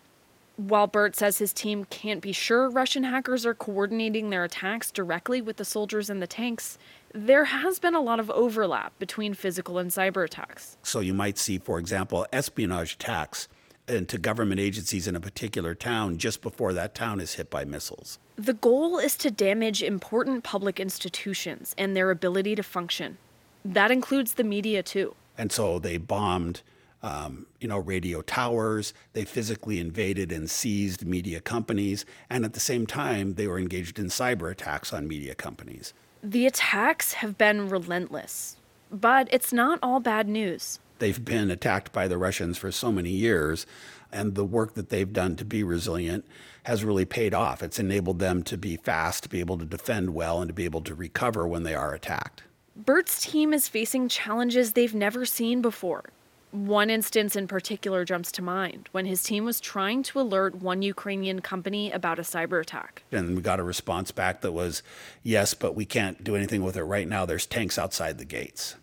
While 0.60 0.88
Burt 0.88 1.16
says 1.16 1.38
his 1.38 1.54
team 1.54 1.86
can't 1.86 2.20
be 2.20 2.34
sure 2.34 2.70
Russian 2.70 3.06
hackers 3.06 3.46
are 3.46 3.54
coordinating 3.54 4.30
their 4.30 4.44
attacks 4.44 4.92
directly 4.92 5.42
with 5.42 5.56
the 5.56 5.64
soldiers 5.64 6.10
and 6.10 6.22
the 6.22 6.28
tanks, 6.28 6.78
there 7.14 7.46
has 7.46 7.80
been 7.80 7.96
a 7.96 8.02
lot 8.02 8.20
of 8.20 8.30
overlap 8.32 8.92
between 9.00 9.34
physical 9.34 9.78
and 9.78 9.90
cyber 9.90 10.26
attacks. 10.26 10.76
So 10.84 11.00
you 11.00 11.14
might 11.14 11.38
see, 11.38 11.60
for 11.60 11.80
example, 11.80 12.28
espionage 12.34 12.96
attacks 12.96 13.48
into 13.88 14.18
government 14.18 14.60
agencies 14.60 15.08
in 15.08 15.16
a 15.16 15.22
particular 15.22 15.76
town 15.76 16.18
just 16.18 16.42
before 16.42 16.74
that 16.74 16.94
town 16.94 17.22
is 17.22 17.36
hit 17.36 17.50
by 17.50 17.64
missiles. 17.64 18.20
The 18.36 18.54
goal 18.54 19.00
is 19.00 19.16
to 19.16 19.32
damage 19.32 19.82
important 19.82 20.44
public 20.44 20.78
institutions 20.78 21.74
and 21.78 21.96
their 21.96 22.12
ability 22.12 22.56
to 22.56 22.64
function. 22.64 23.18
That 23.64 23.92
includes 23.92 24.34
the 24.34 24.44
media, 24.44 24.84
too. 24.84 25.16
And 25.38 25.54
so 25.54 25.80
they 25.80 25.96
bombed, 25.96 26.64
um, 27.02 27.46
you 27.60 27.68
know, 27.68 27.78
radio 27.78 28.22
towers. 28.22 28.94
They 29.14 29.26
physically 29.26 29.80
invaded 29.80 30.32
and 30.32 30.50
seized 30.50 31.06
media 31.06 31.40
companies, 31.40 32.06
and 32.30 32.46
at 32.46 32.54
the 32.54 32.60
same 32.60 32.86
time, 32.86 33.36
they 33.36 33.48
were 33.48 33.60
engaged 33.60 34.00
in 34.00 34.08
cyber 34.08 34.52
attacks 34.52 34.94
on 34.94 35.08
media 35.08 35.36
companies. 35.36 35.94
The 36.22 36.46
attacks 36.46 37.14
have 37.14 37.38
been 37.38 37.70
relentless, 37.70 38.58
but 38.92 39.30
it's 39.32 39.54
not 39.54 39.80
all 39.82 40.00
bad 40.00 40.28
news. 40.28 40.80
They've 41.00 41.24
been 41.24 41.50
attacked 41.50 41.94
by 41.94 42.10
the 42.10 42.18
Russians 42.18 42.58
for 42.58 42.72
so 42.72 42.92
many 42.92 43.12
years, 43.12 43.66
and 44.12 44.36
the 44.36 44.44
work 44.44 44.74
that 44.74 44.90
they've 44.90 45.12
done 45.12 45.38
to 45.38 45.46
be 45.46 45.64
resilient 45.64 46.26
has 46.64 46.84
really 46.84 47.06
paid 47.06 47.34
off. 47.34 47.64
It's 47.64 47.80
enabled 47.80 48.20
them 48.20 48.44
to 48.44 48.58
be 48.58 48.76
fast, 48.76 49.24
to 49.24 49.30
be 49.30 49.40
able 49.40 49.58
to 49.60 49.66
defend 49.66 50.14
well, 50.14 50.42
and 50.42 50.50
to 50.50 50.54
be 50.54 50.66
able 50.66 50.82
to 50.82 50.94
recover 50.94 51.48
when 51.48 51.64
they 51.64 51.74
are 51.74 51.94
attacked. 51.94 52.44
Burt's 52.76 53.22
team 53.22 53.54
is 53.54 53.68
facing 53.68 54.10
challenges 54.10 54.74
they've 54.74 54.94
never 54.94 55.26
seen 55.26 55.62
before. 55.62 56.10
One 56.52 56.90
instance 56.90 57.36
in 57.36 57.48
particular 57.48 58.06
jumps 58.06 58.32
to 58.34 58.42
mind 58.42 58.90
when 58.92 59.06
his 59.06 59.22
team 59.22 59.46
was 59.46 59.62
trying 59.62 60.02
to 60.04 60.20
alert 60.20 60.56
one 60.56 60.82
Ukrainian 60.82 61.42
company 61.42 61.92
about 61.92 62.18
a 62.18 62.24
cyber 62.24 62.60
attack. 62.60 63.04
And 63.12 63.36
we 63.36 63.44
got 63.44 63.60
a 63.60 63.64
response 63.64 64.12
back 64.12 64.42
that 64.42 64.52
was, 64.52 64.82
yes, 65.22 65.54
but 65.54 65.76
we 65.76 65.86
can't 65.86 66.24
do 66.24 66.36
anything 66.36 66.64
with 66.64 66.76
it 66.76 66.84
right 66.84 67.08
now. 67.08 67.26
There's 67.28 67.46
tanks 67.46 67.78
outside 67.78 68.18
the 68.18 68.26
gates. 68.26 68.76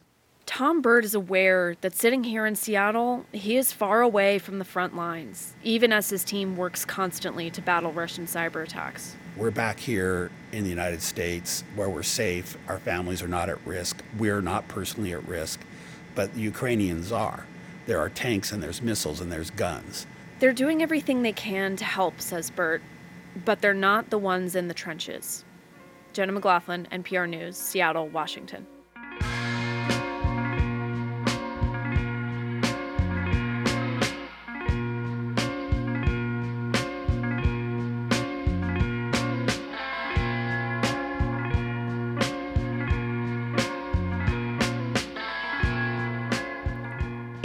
Tom 0.47 0.80
Burt 0.80 1.05
is 1.05 1.16
aware 1.16 1.74
that 1.80 1.97
sitting 1.97 2.22
here 2.22 2.47
in 2.47 2.55
Seattle, 2.55 3.26
he 3.32 3.56
is 3.56 3.72
far 3.72 4.01
away 4.01 4.38
from 4.38 4.60
the 4.60 4.64
front 4.64 4.94
lines, 4.94 5.55
even 5.64 5.93
as 5.93 6.09
his 6.09 6.22
team 6.22 6.56
works 6.56 6.84
constantly 6.84 7.51
to 7.51 7.60
battle 7.60 7.90
Russian 7.90 8.26
cyber 8.26 8.62
attacks. 8.62 9.16
We're 9.36 9.51
back 9.51 9.80
here 9.80 10.30
in 10.52 10.62
the 10.62 10.70
United 10.70 11.02
States 11.02 11.64
where 11.74 11.90
we're 11.90 12.05
safe. 12.05 12.56
Our 12.68 12.78
families 12.78 13.22
are 13.22 13.28
not 13.28 13.48
at 13.48 13.59
risk. 13.66 14.05
We're 14.18 14.40
not 14.40 14.68
personally 14.68 15.12
at 15.12 15.26
risk, 15.26 15.59
but 16.14 16.32
the 16.34 16.40
Ukrainians 16.43 17.10
are. 17.10 17.44
There 17.86 18.00
are 18.00 18.08
tanks 18.08 18.50
and 18.50 18.62
there's 18.62 18.82
missiles 18.82 19.20
and 19.20 19.30
there's 19.30 19.50
guns. 19.50 20.06
They're 20.40 20.52
doing 20.52 20.82
everything 20.82 21.22
they 21.22 21.32
can 21.32 21.76
to 21.76 21.84
help, 21.84 22.20
says 22.20 22.50
Burt, 22.50 22.82
but 23.44 23.60
they're 23.60 23.74
not 23.74 24.10
the 24.10 24.18
ones 24.18 24.56
in 24.56 24.68
the 24.68 24.74
trenches. 24.74 25.44
Jenna 26.12 26.32
McLaughlin, 26.32 26.88
NPR 26.90 27.28
News, 27.28 27.56
Seattle, 27.56 28.08
Washington. 28.08 28.66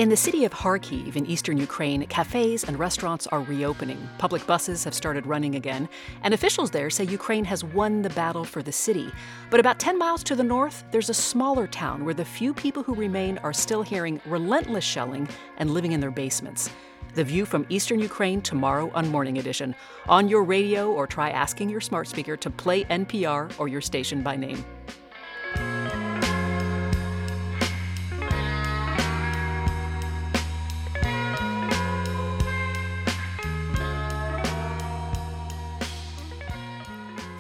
In 0.01 0.09
the 0.09 0.17
city 0.17 0.45
of 0.45 0.51
Kharkiv 0.51 1.15
in 1.15 1.27
eastern 1.27 1.57
Ukraine, 1.57 2.07
cafes 2.07 2.63
and 2.63 2.79
restaurants 2.79 3.27
are 3.27 3.41
reopening. 3.41 4.09
Public 4.17 4.47
buses 4.47 4.83
have 4.83 4.95
started 4.95 5.27
running 5.27 5.53
again, 5.53 5.87
and 6.23 6.33
officials 6.33 6.71
there 6.71 6.89
say 6.89 7.03
Ukraine 7.03 7.45
has 7.45 7.63
won 7.63 8.01
the 8.01 8.09
battle 8.09 8.43
for 8.43 8.63
the 8.63 8.71
city. 8.71 9.11
But 9.51 9.59
about 9.59 9.77
10 9.77 9.99
miles 9.99 10.23
to 10.23 10.35
the 10.35 10.43
north, 10.43 10.83
there's 10.89 11.11
a 11.11 11.13
smaller 11.13 11.67
town 11.67 12.03
where 12.03 12.15
the 12.15 12.25
few 12.25 12.51
people 12.51 12.81
who 12.81 12.95
remain 12.95 13.37
are 13.43 13.53
still 13.53 13.83
hearing 13.83 14.19
relentless 14.25 14.83
shelling 14.83 15.29
and 15.57 15.69
living 15.69 15.91
in 15.91 15.99
their 15.99 16.09
basements. 16.09 16.71
The 17.13 17.23
View 17.23 17.45
from 17.45 17.67
Eastern 17.69 17.99
Ukraine 17.99 18.41
tomorrow 18.41 18.89
on 18.95 19.07
Morning 19.09 19.37
Edition. 19.37 19.75
On 20.09 20.27
your 20.27 20.43
radio, 20.43 20.91
or 20.91 21.05
try 21.05 21.29
asking 21.29 21.69
your 21.69 21.79
smart 21.79 22.07
speaker 22.07 22.35
to 22.37 22.49
play 22.49 22.85
NPR 22.85 23.53
or 23.59 23.67
your 23.67 23.81
station 23.81 24.23
by 24.23 24.35
name. 24.35 24.65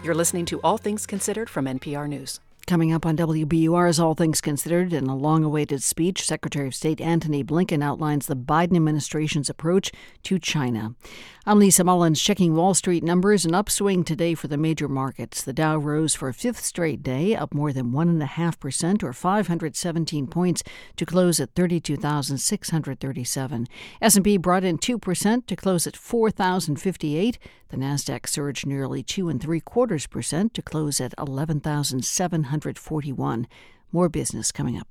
You're 0.03 0.15
listening 0.15 0.45
to 0.47 0.59
All 0.61 0.79
Things 0.79 1.05
Considered 1.05 1.47
from 1.47 1.65
NPR 1.65 2.09
News. 2.09 2.39
Coming 2.71 2.93
up 2.93 3.05
on 3.05 3.17
WBUR's 3.17 3.99
All 3.99 4.15
Things 4.15 4.39
Considered. 4.39 4.93
In 4.93 5.07
a 5.07 5.13
long 5.13 5.43
awaited 5.43 5.83
speech, 5.83 6.23
Secretary 6.23 6.67
of 6.67 6.73
State 6.73 7.01
Antony 7.01 7.43
Blinken 7.43 7.83
outlines 7.83 8.27
the 8.27 8.35
Biden 8.37 8.77
administration's 8.77 9.49
approach 9.49 9.91
to 10.23 10.39
China. 10.39 10.95
I'm 11.45 11.59
Lisa 11.59 11.83
Mullins, 11.83 12.21
checking 12.21 12.55
Wall 12.55 12.73
Street 12.73 13.03
numbers. 13.03 13.43
An 13.43 13.53
upswing 13.53 14.05
today 14.05 14.35
for 14.35 14.47
the 14.47 14.55
major 14.55 14.87
markets. 14.87 15.43
The 15.43 15.51
Dow 15.51 15.75
rose 15.75 16.15
for 16.15 16.29
a 16.29 16.33
fifth 16.33 16.63
straight 16.63 17.03
day, 17.03 17.35
up 17.35 17.53
more 17.53 17.73
than 17.73 17.91
1.5% 17.91 19.03
or 19.03 19.11
517 19.11 20.27
points 20.27 20.63
to 20.95 21.05
close 21.05 21.41
at 21.41 21.53
32,637. 21.55 23.67
S&P 24.01 24.37
brought 24.37 24.63
in 24.63 24.77
2% 24.77 25.45
to 25.45 25.55
close 25.57 25.87
at 25.87 25.97
4,058. 25.97 27.37
The 27.69 27.77
Nasdaq 27.77 28.27
surged 28.27 28.67
nearly 28.67 29.01
two 29.01 29.29
and 29.29 29.41
three 29.41 29.61
quarters 29.61 30.05
percent 30.05 30.53
to 30.55 30.61
close 30.61 30.99
at 30.99 31.13
11,741. 32.61 33.47
More 33.91 34.09
business 34.09 34.51
coming 34.51 34.77
up. 34.77 34.87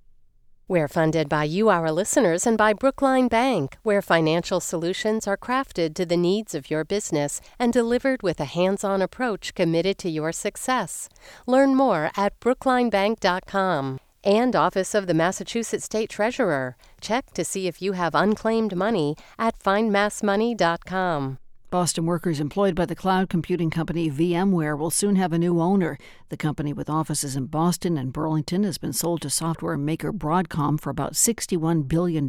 We're 0.69 0.89
funded 0.89 1.29
by 1.29 1.45
you, 1.45 1.69
our 1.69 1.91
listeners, 1.91 2.47
and 2.47 2.57
by 2.57 2.75
Brookline 2.75 3.27
Bank, 3.27 3.77
where 3.83 4.01
financial 4.01 4.61
solutions 4.61 5.27
are 5.27 5.37
crafted 5.37 5.95
to 5.95 6.07
the 6.07 6.17
needs 6.17 6.55
of 6.55 6.71
your 6.71 6.85
business 6.85 7.41
and 7.59 7.73
delivered 7.73 8.23
with 8.23 8.39
a 8.39 8.45
hands 8.45 8.85
on 8.85 9.03
approach 9.03 9.55
committed 9.55 9.99
to 9.99 10.09
your 10.09 10.31
success. 10.31 11.09
Learn 11.45 11.75
more 11.75 12.13
at 12.17 12.39
brooklinebank.com. 12.39 13.99
And 14.23 14.55
Office 14.55 14.95
of 14.95 15.09
the 15.09 15.15
Massachusetts 15.15 15.87
State 15.87 16.11
Treasurer. 16.11 16.77
Check 17.01 17.33
to 17.33 17.45
see 17.45 17.67
if 17.67 17.83
you 17.83 17.95
have 17.95 18.15
unclaimed 18.15 18.77
money 18.77 19.17
at 19.39 19.59
findmassmoney.com. 19.59 21.40
Boston 21.71 22.05
workers 22.05 22.41
employed 22.41 22.75
by 22.75 22.85
the 22.85 22.97
cloud 22.97 23.29
computing 23.29 23.71
company 23.71 24.11
VMware 24.11 24.77
will 24.77 24.91
soon 24.91 25.15
have 25.15 25.33
a 25.33 25.39
new 25.39 25.61
owner. 25.61 25.99
The 26.29 26.37
company, 26.37 26.73
with 26.73 26.91
offices 26.91 27.37
in 27.37 27.47
Boston 27.47 27.97
and 27.97 28.13
Burlington, 28.13 28.65
has 28.65 28.77
been 28.77 28.93
sold 28.93 29.23
to 29.23 29.31
software 29.31 29.77
maker 29.77 30.13
Broadcom 30.13 30.81
for 30.81 30.91
about 30.91 31.13
$61 31.13 31.87
billion. 31.87 32.29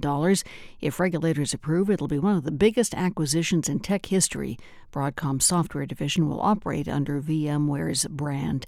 If 0.80 1.00
regulators 1.00 1.56
approve, 1.56 1.90
it'll 1.90 2.08
be 2.08 2.20
one 2.20 2.36
of 2.36 2.44
the 2.44 2.52
biggest 2.52 2.94
acquisitions 2.94 3.68
in 3.68 3.80
tech 3.80 4.06
history. 4.06 4.60
Broadcom's 4.94 5.46
software 5.46 5.88
division 5.88 6.30
will 6.30 6.40
operate 6.40 6.88
under 6.88 7.20
VMware's 7.20 8.06
brand. 8.06 8.68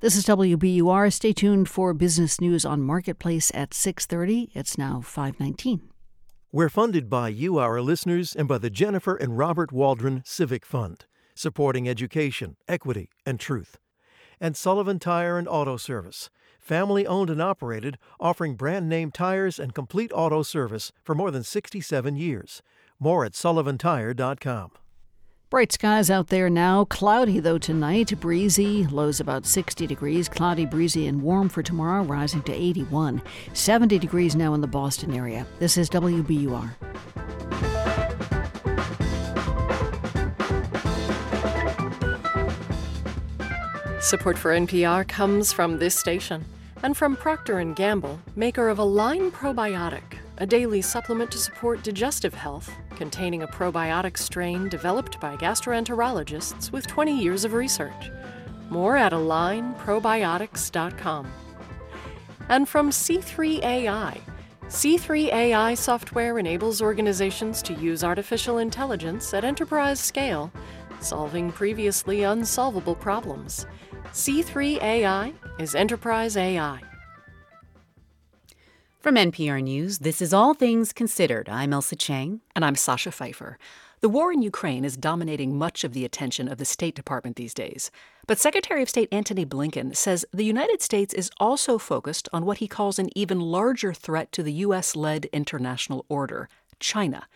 This 0.00 0.16
is 0.16 0.26
WBUR. 0.26 1.10
Stay 1.10 1.32
tuned 1.32 1.70
for 1.70 1.94
business 1.94 2.42
news 2.42 2.66
on 2.66 2.82
Marketplace 2.82 3.50
at 3.54 3.70
6:30. 3.70 4.50
It's 4.52 4.76
now 4.76 5.00
519. 5.00 5.80
We're 6.52 6.68
funded 6.68 7.08
by 7.08 7.28
you, 7.28 7.58
our 7.58 7.80
listeners, 7.80 8.34
and 8.34 8.48
by 8.48 8.58
the 8.58 8.70
Jennifer 8.70 9.14
and 9.14 9.38
Robert 9.38 9.70
Waldron 9.70 10.22
Civic 10.24 10.66
Fund, 10.66 11.06
supporting 11.32 11.88
education, 11.88 12.56
equity, 12.66 13.08
and 13.24 13.38
truth. 13.38 13.78
And 14.40 14.56
Sullivan 14.56 14.98
Tire 14.98 15.38
and 15.38 15.46
Auto 15.46 15.76
Service, 15.76 16.28
family 16.58 17.06
owned 17.06 17.30
and 17.30 17.40
operated, 17.40 17.98
offering 18.18 18.56
brand 18.56 18.88
name 18.88 19.12
tires 19.12 19.60
and 19.60 19.76
complete 19.76 20.10
auto 20.12 20.42
service 20.42 20.90
for 21.04 21.14
more 21.14 21.30
than 21.30 21.44
67 21.44 22.16
years. 22.16 22.62
More 22.98 23.24
at 23.24 23.34
sullivantire.com. 23.34 24.72
Bright 25.50 25.72
skies 25.72 26.10
out 26.10 26.28
there 26.28 26.48
now. 26.48 26.84
Cloudy 26.84 27.40
though 27.40 27.58
tonight. 27.58 28.14
Breezy. 28.20 28.86
Lows 28.86 29.18
about 29.18 29.44
60 29.44 29.84
degrees. 29.84 30.28
Cloudy, 30.28 30.64
breezy, 30.64 31.08
and 31.08 31.20
warm 31.20 31.48
for 31.48 31.60
tomorrow, 31.60 32.04
rising 32.04 32.40
to 32.42 32.52
81. 32.52 33.20
70 33.52 33.98
degrees 33.98 34.36
now 34.36 34.54
in 34.54 34.60
the 34.60 34.68
Boston 34.68 35.12
area. 35.12 35.44
This 35.58 35.76
is 35.76 35.90
WBUR. 35.90 36.70
Support 44.00 44.38
for 44.38 44.52
NPR 44.52 45.08
comes 45.08 45.52
from 45.52 45.78
this 45.78 45.98
station 45.98 46.44
and 46.84 46.96
from 46.96 47.16
Procter 47.16 47.60
& 47.64 47.74
Gamble, 47.74 48.20
maker 48.36 48.68
of 48.68 48.78
Align 48.78 49.32
Probiotic, 49.32 50.19
a 50.40 50.46
daily 50.46 50.82
supplement 50.82 51.30
to 51.30 51.38
support 51.38 51.82
digestive 51.82 52.34
health, 52.34 52.72
containing 52.96 53.42
a 53.42 53.46
probiotic 53.46 54.16
strain 54.16 54.70
developed 54.70 55.20
by 55.20 55.36
gastroenterologists 55.36 56.72
with 56.72 56.86
20 56.86 57.20
years 57.20 57.44
of 57.44 57.52
research. 57.52 58.10
More 58.70 58.96
at 58.96 59.12
alignprobiotics.com. 59.12 61.30
And 62.48 62.66
from 62.68 62.90
C3AI. 62.90 64.18
C3AI 64.66 65.76
software 65.76 66.38
enables 66.38 66.80
organizations 66.80 67.60
to 67.62 67.74
use 67.74 68.02
artificial 68.02 68.56
intelligence 68.58 69.34
at 69.34 69.44
enterprise 69.44 70.00
scale, 70.00 70.50
solving 71.00 71.52
previously 71.52 72.22
unsolvable 72.22 72.94
problems. 72.94 73.66
C3AI 74.12 75.34
is 75.58 75.74
enterprise 75.74 76.36
AI. 76.36 76.80
From 79.00 79.14
NPR 79.14 79.62
News, 79.62 80.00
this 80.00 80.20
is 80.20 80.34
All 80.34 80.52
Things 80.52 80.92
Considered. 80.92 81.48
I'm 81.48 81.70
Ailsa 81.70 81.96
Chang. 81.96 82.42
And 82.54 82.62
I'm 82.62 82.74
Sasha 82.74 83.10
Pfeiffer. 83.10 83.56
The 84.02 84.10
war 84.10 84.30
in 84.30 84.42
Ukraine 84.42 84.84
is 84.84 84.98
dominating 84.98 85.56
much 85.56 85.84
of 85.84 85.94
the 85.94 86.04
attention 86.04 86.48
of 86.48 86.58
the 86.58 86.66
State 86.66 86.96
Department 86.96 87.36
these 87.36 87.54
days. 87.54 87.90
But 88.26 88.38
Secretary 88.38 88.82
of 88.82 88.90
State 88.90 89.08
Antony 89.10 89.46
Blinken 89.46 89.96
says 89.96 90.26
the 90.34 90.44
United 90.44 90.82
States 90.82 91.14
is 91.14 91.30
also 91.40 91.78
focused 91.78 92.28
on 92.30 92.44
what 92.44 92.58
he 92.58 92.68
calls 92.68 92.98
an 92.98 93.08
even 93.16 93.40
larger 93.40 93.94
threat 93.94 94.32
to 94.32 94.42
the 94.42 94.52
U.S. 94.68 94.94
led 94.94 95.24
international 95.32 96.04
order 96.10 96.50
China. 96.78 97.26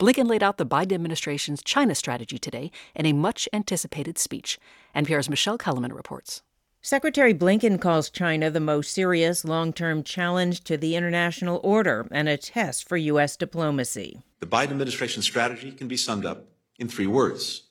Blinken 0.00 0.26
laid 0.26 0.42
out 0.42 0.58
the 0.58 0.66
Biden 0.66 0.94
administration's 0.94 1.62
China 1.62 1.94
strategy 1.94 2.40
today 2.40 2.72
in 2.92 3.06
a 3.06 3.12
much 3.12 3.48
anticipated 3.52 4.18
speech. 4.18 4.58
NPR's 4.96 5.30
Michelle 5.30 5.58
Kelemen 5.58 5.94
reports. 5.94 6.42
Secretary 6.86 7.32
Blinken 7.32 7.80
calls 7.80 8.10
China 8.10 8.50
the 8.50 8.60
most 8.60 8.92
serious 8.92 9.42
long 9.42 9.72
term 9.72 10.02
challenge 10.02 10.62
to 10.64 10.76
the 10.76 10.96
international 10.96 11.58
order 11.64 12.06
and 12.10 12.28
a 12.28 12.36
test 12.36 12.86
for 12.86 12.98
U.S. 12.98 13.38
diplomacy. 13.38 14.20
The 14.40 14.46
Biden 14.46 14.72
administration 14.72 15.22
strategy 15.22 15.72
can 15.72 15.88
be 15.88 15.96
summed 15.96 16.26
up 16.26 16.44
in 16.78 16.88
three 16.88 17.06
words 17.06 17.70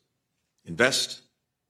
invest, 0.66 1.22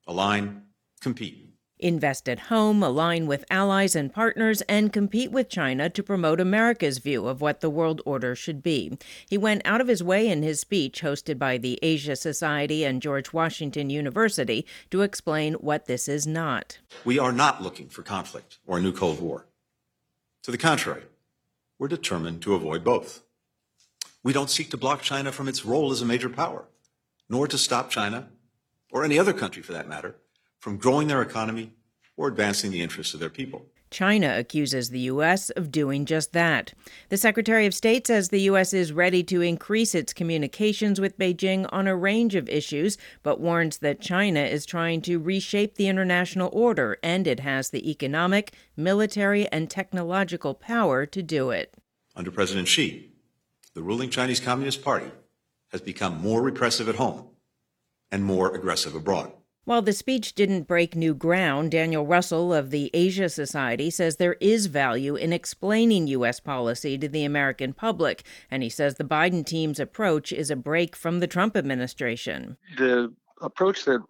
align, 0.08 0.62
compete 1.02 1.53
invest 1.84 2.30
at 2.30 2.40
home, 2.40 2.82
align 2.82 3.28
with 3.28 3.46
allies 3.50 3.96
and 3.96 4.14
partners, 4.14 4.62
and 4.64 4.94
compete 4.94 5.32
with 5.32 5.50
China 5.50 5.90
to 5.90 6.02
promote 6.02 6.40
America's 6.40 6.98
view 6.98 7.28
of 7.28 7.42
what 7.42 7.62
the 7.62 7.70
world 7.70 8.02
order 8.06 8.36
should 8.36 8.64
be. 8.64 8.98
He 9.30 9.38
went 9.38 9.62
out 9.66 9.82
of 9.82 9.88
his 9.88 10.02
way 10.02 10.28
in 10.28 10.42
his 10.42 10.60
speech, 10.60 11.02
hosted 11.02 11.38
by 11.38 11.58
the 11.58 11.78
Asia 11.82 12.16
Society 12.16 12.84
and 12.84 13.02
George 13.02 13.34
Washington 13.34 13.90
University, 13.90 14.66
to 14.90 15.02
explain 15.02 15.54
what 15.56 15.86
this 15.86 16.08
is 16.08 16.26
not. 16.26 16.80
We 17.04 17.20
are 17.20 17.34
not 17.34 17.62
looking 17.62 17.90
for 17.90 18.02
conflict 18.02 18.60
or 18.66 18.78
a 18.78 18.82
new 18.82 18.94
Cold 18.94 19.20
War. 19.20 19.46
To 20.44 20.52
the 20.52 20.58
contrary, 20.58 21.04
we're 21.78 21.88
determined 21.88 22.42
to 22.44 22.56
avoid 22.56 22.84
both. 22.84 23.24
We 24.24 24.32
don't 24.34 24.50
seek 24.50 24.72
to 24.72 24.78
block 24.78 25.02
China 25.02 25.32
from 25.32 25.48
its 25.48 25.66
role 25.66 25.92
as 25.92 26.02
a 26.02 26.06
major 26.06 26.30
power, 26.30 26.66
nor 27.30 27.48
to 27.48 27.58
stop 27.58 27.90
China, 27.90 28.30
or 28.92 29.04
any 29.04 29.20
other 29.20 29.34
country 29.34 29.62
for 29.62 29.74
that 29.74 29.90
matter, 29.90 30.16
from 30.64 30.78
growing 30.78 31.10
their 31.10 31.22
economy 31.22 31.74
or 32.16 32.30
advancing 32.30 32.72
the 32.72 32.82
interests 32.82 33.14
of 33.14 33.20
their 33.20 33.30
people. 33.30 33.66
China 33.92 34.34
accuses 34.38 34.90
the 34.90 35.02
U.S. 35.12 35.50
of 35.50 35.74
doing 35.74 36.06
just 36.06 36.32
that. 36.32 36.74
The 37.10 37.18
Secretary 37.18 37.66
of 37.66 37.74
State 37.74 38.08
says 38.08 38.30
the 38.30 38.44
U.S. 38.44 38.74
is 38.74 38.94
ready 38.94 39.24
to 39.24 39.42
increase 39.42 39.94
its 39.94 40.14
communications 40.14 41.02
with 41.02 41.20
Beijing 41.20 41.68
on 41.74 41.86
a 41.86 41.98
range 41.98 42.34
of 42.34 42.48
issues, 42.48 42.98
but 43.24 43.42
warns 43.42 43.80
that 43.80 44.00
China 44.00 44.40
is 44.40 44.66
trying 44.66 45.02
to 45.02 45.20
reshape 45.20 45.76
the 45.76 45.90
international 45.90 46.50
order 46.54 46.98
and 47.04 47.28
it 47.28 47.42
has 47.42 47.72
the 47.72 47.92
economic, 47.92 48.54
military, 48.78 49.52
and 49.52 49.70
technological 49.70 50.54
power 50.54 51.06
to 51.06 51.22
do 51.22 51.50
it. 51.50 51.76
Under 52.16 52.32
President 52.32 52.70
Xi, 52.70 53.12
the 53.74 53.84
ruling 53.84 54.10
Chinese 54.10 54.40
Communist 54.40 54.82
Party 54.82 55.12
has 55.74 55.82
become 55.82 56.22
more 56.22 56.42
repressive 56.42 56.88
at 56.88 56.96
home 56.96 57.28
and 58.14 58.24
more 58.24 58.56
aggressive 58.56 58.96
abroad. 58.96 59.34
While 59.66 59.82
the 59.82 59.94
speech 59.94 60.36
didn't 60.36 60.68
break 60.68 60.94
new 60.94 61.14
ground, 61.14 61.72
Daniel 61.72 62.06
Russel 62.06 62.54
of 62.54 62.70
the 62.70 62.92
Asia 62.94 63.30
Society 63.30 63.90
says 63.90 64.18
there 64.18 64.36
is 64.42 64.66
value 64.66 65.16
in 65.16 65.32
explaining 65.32 66.08
U.S. 66.08 66.42
policy 66.42 66.98
to 66.98 67.08
the 67.08 67.24
American 67.24 67.72
public, 67.72 68.24
and 68.52 68.62
he 68.62 68.68
says 68.68 68.96
the 68.96 69.06
Biden 69.06 69.46
team's 69.46 69.80
approach 69.80 70.34
is 70.34 70.52
a 70.52 70.58
break 70.58 70.98
from 70.98 71.22
the 71.22 71.28
Trump 71.28 71.56
administration. 71.56 72.58
The 72.78 73.14
approach 73.42 73.86
that 73.86 74.04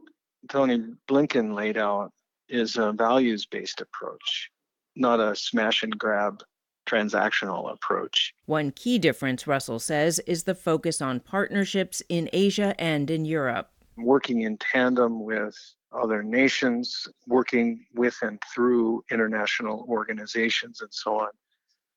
Tony 0.49 0.85
Blinken 1.07 1.53
laid 1.53 1.77
out 1.77 2.11
is 2.49 2.75
a 2.77 2.91
values 2.91 3.45
based 3.45 3.79
approach, 3.79 4.49
not 4.95 5.19
a 5.19 5.35
smash 5.35 5.83
and 5.83 5.95
grab 5.95 6.41
transactional 6.87 7.71
approach. 7.71 8.33
One 8.45 8.71
key 8.71 8.97
difference, 8.97 9.45
Russell 9.45 9.79
says, 9.79 10.17
is 10.25 10.43
the 10.43 10.55
focus 10.55 10.99
on 10.99 11.19
partnerships 11.19 12.01
in 12.09 12.27
Asia 12.33 12.75
and 12.79 13.11
in 13.11 13.23
Europe 13.23 13.69
working 13.97 14.41
in 14.41 14.57
tandem 14.57 15.23
with 15.23 15.55
other 15.91 16.23
nations, 16.23 17.07
working 17.27 17.85
with 17.93 18.17
and 18.21 18.41
through 18.53 19.03
international 19.11 19.85
organizations 19.87 20.81
and 20.81 20.93
so 20.93 21.19
on 21.19 21.29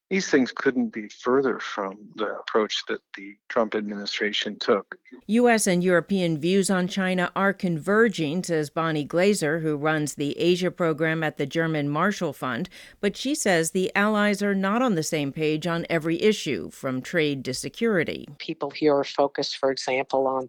these 0.09 0.29
things 0.29 0.53
couldn't 0.53 0.93
be 0.93 1.09
further 1.09 1.59
from 1.59 1.99
the 2.15 2.39
approach 2.39 2.85
that 2.89 3.01
the 3.17 3.37
Trump 3.49 3.75
administration 3.75 4.57
took. 4.59 4.97
U.S. 5.27 5.67
and 5.67 5.83
European 5.83 6.39
views 6.39 6.71
on 6.71 6.87
China 6.87 7.33
are 7.35 7.53
converging, 7.53 8.45
says 8.45 8.71
Bonnie 8.71 9.05
Glaser, 9.05 9.59
who 9.59 9.77
runs 9.77 10.15
the 10.15 10.39
Asia 10.39 10.71
program 10.71 11.25
at 11.25 11.39
the 11.39 11.47
German 11.47 11.89
Marshall 11.89 12.33
Fund. 12.33 12.69
But 13.01 13.17
she 13.17 13.35
says 13.35 13.71
the 13.71 13.91
allies 13.97 14.43
are 14.43 14.55
not 14.55 14.81
on 14.81 14.95
the 14.95 15.03
same 15.03 15.33
page 15.33 15.67
on 15.67 15.87
every 15.91 16.23
issue, 16.23 16.71
from 16.71 17.03
trade 17.03 17.45
to 17.47 17.55
security. 17.55 18.29
People 18.39 18.71
here 18.71 18.97
are 18.97 19.05
focused, 19.05 19.57
for 19.57 19.73
example, 19.73 20.29
on 20.29 20.47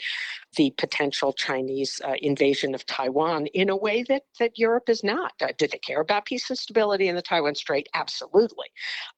the 0.56 0.72
potential 0.78 1.34
Chinese 1.34 2.00
uh, 2.06 2.14
invasion 2.22 2.76
of 2.76 2.86
Taiwan 2.86 3.48
in 3.48 3.70
a 3.70 3.76
way 3.76 4.04
that, 4.04 4.24
that 4.40 4.58
Europe 4.58 4.90
is 4.90 5.04
not. 5.04 5.34
Uh, 5.42 5.48
do 5.58 5.68
they 5.68 5.78
care 5.80 6.02
about 6.02 6.26
peace 6.26 6.50
and 6.50 6.60
stability 6.60 7.08
in 7.08 7.16
the 7.16 7.22
Taiwan 7.22 7.56
Strait? 7.56 7.90
Absolutely. 7.94 8.68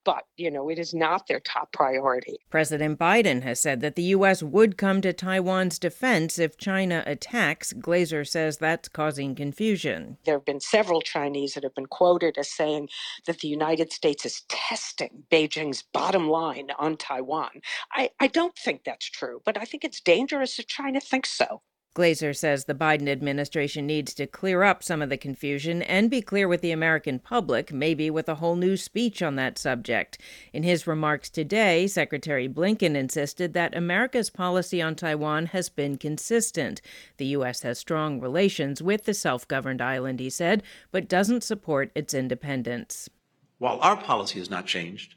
But, 0.06 0.24
you 0.40 0.50
know, 0.50 0.70
it 0.70 0.80
is 0.80 0.94
not 0.94 1.28
their 1.28 1.40
top 1.40 1.72
priority. 1.72 2.38
President 2.50 2.98
Biden 2.98 3.44
has 3.44 3.60
said 3.60 3.82
that 3.82 3.96
the 3.96 4.04
U.S. 4.04 4.42
would 4.42 4.78
come 4.78 5.02
to 5.02 5.14
Taiwan's 5.14 5.80
defense 5.80 6.40
if 6.40 6.58
China 6.58 7.04
attacks. 7.06 7.74
Glaser 7.74 8.24
says 8.24 8.58
that's 8.58 8.88
causing 8.88 9.36
confusion. 9.36 10.18
There 10.26 10.36
have 10.36 10.46
been 10.46 10.60
several 10.60 11.02
Chinese 11.02 11.54
that 11.54 11.64
have 11.64 11.76
been 11.76 11.86
quoted 11.86 12.38
as 12.38 12.52
saying 12.52 12.90
that 13.26 13.40
the 13.40 13.48
United 13.48 13.92
States 13.92 14.26
is 14.26 14.42
testing 14.48 15.24
Beijing's 15.32 15.84
bottom 15.94 16.30
line 16.30 16.70
on 16.78 16.98
Taiwan. 16.98 17.62
I, 17.92 18.10
I 18.20 18.28
don't 18.28 18.56
think 18.58 18.84
that's 18.84 19.06
true, 19.06 19.42
but 19.46 19.58
I 19.58 19.66
think 19.66 19.84
it's 19.84 20.02
dangerous 20.02 20.60
if 20.60 20.68
China 20.68 21.00
thinks 21.00 21.32
so. 21.32 21.62
Glaser 21.96 22.34
says 22.34 22.66
the 22.66 22.76
Biden 22.76 23.10
administration 23.10 23.88
needs 23.88 24.14
to 24.14 24.28
clear 24.28 24.62
up 24.62 24.84
some 24.84 25.02
of 25.02 25.10
the 25.10 25.18
confusion 25.18 25.82
and 25.82 26.10
be 26.10 26.22
clear 26.22 26.48
with 26.48 26.62
the 26.62 26.72
American 26.72 27.18
public, 27.18 27.74
maybe 27.74 28.12
with 28.12 28.30
a 28.30 28.36
whole 28.36 28.56
new 28.56 28.78
speech 28.78 29.24
on 29.24 29.36
that 29.36 29.58
subject. 29.58 30.20
In 30.54 30.62
his 30.62 30.86
remarks 30.86 31.32
today, 31.32 31.88
Secretary 31.88 32.48
Blinken 32.48 32.96
insisted 32.96 33.54
that 33.54 33.76
America's 33.76 34.30
policy 34.30 34.82
on 34.82 34.96
Taiwan 34.96 35.48
has 35.48 35.70
been 35.70 35.98
consistent. 35.98 36.80
The 37.18 37.26
U.S. 37.28 37.64
has 37.64 37.80
strong 37.80 38.20
relations 38.20 38.84
with 38.84 39.06
the 39.06 39.16
self 39.16 39.48
governed 39.48 39.82
island, 39.82 40.20
he 40.20 40.30
said, 40.30 40.62
but 40.92 41.10
doesn't 41.10 41.44
support 41.44 41.92
its 41.96 42.14
independence. 42.14 43.10
While 43.58 43.80
our 43.82 43.98
policy 43.98 44.38
has 44.38 44.50
not 44.50 44.68
changed, 44.68 45.16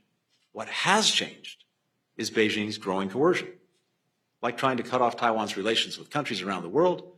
what 0.52 0.68
has 0.68 1.10
changed 1.10 1.64
is 2.16 2.30
Beijing's 2.30 2.78
growing 2.78 3.10
coercion 3.10 3.48
like 4.42 4.56
trying 4.56 4.76
to 4.76 4.82
cut 4.82 5.00
off 5.00 5.16
Taiwan's 5.16 5.56
relations 5.56 5.98
with 5.98 6.10
countries 6.10 6.42
around 6.42 6.62
the 6.62 6.68
world 6.68 7.12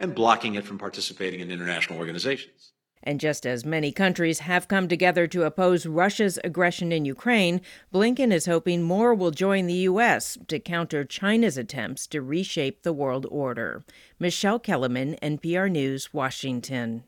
and 0.00 0.14
blocking 0.14 0.54
it 0.54 0.64
from 0.64 0.78
participating 0.78 1.40
in 1.40 1.50
international 1.50 1.98
organizations. 1.98 2.72
And 3.04 3.18
just 3.18 3.44
as 3.44 3.64
many 3.64 3.90
countries 3.90 4.40
have 4.40 4.68
come 4.68 4.86
together 4.86 5.26
to 5.26 5.42
oppose 5.42 5.86
Russia's 5.86 6.38
aggression 6.44 6.92
in 6.92 7.04
Ukraine, 7.04 7.60
Blinken 7.92 8.32
is 8.32 8.46
hoping 8.46 8.82
more 8.82 9.12
will 9.12 9.32
join 9.32 9.66
the 9.66 9.74
U.S. 9.90 10.38
to 10.46 10.60
counter 10.60 11.04
China's 11.04 11.58
attempts 11.58 12.06
to 12.08 12.22
reshape 12.22 12.82
the 12.82 12.92
world 12.92 13.26
order. 13.28 13.82
Michelle 14.20 14.60
Kelemen, 14.60 15.18
NPR 15.20 15.70
News, 15.70 16.14
Washington. 16.14 17.02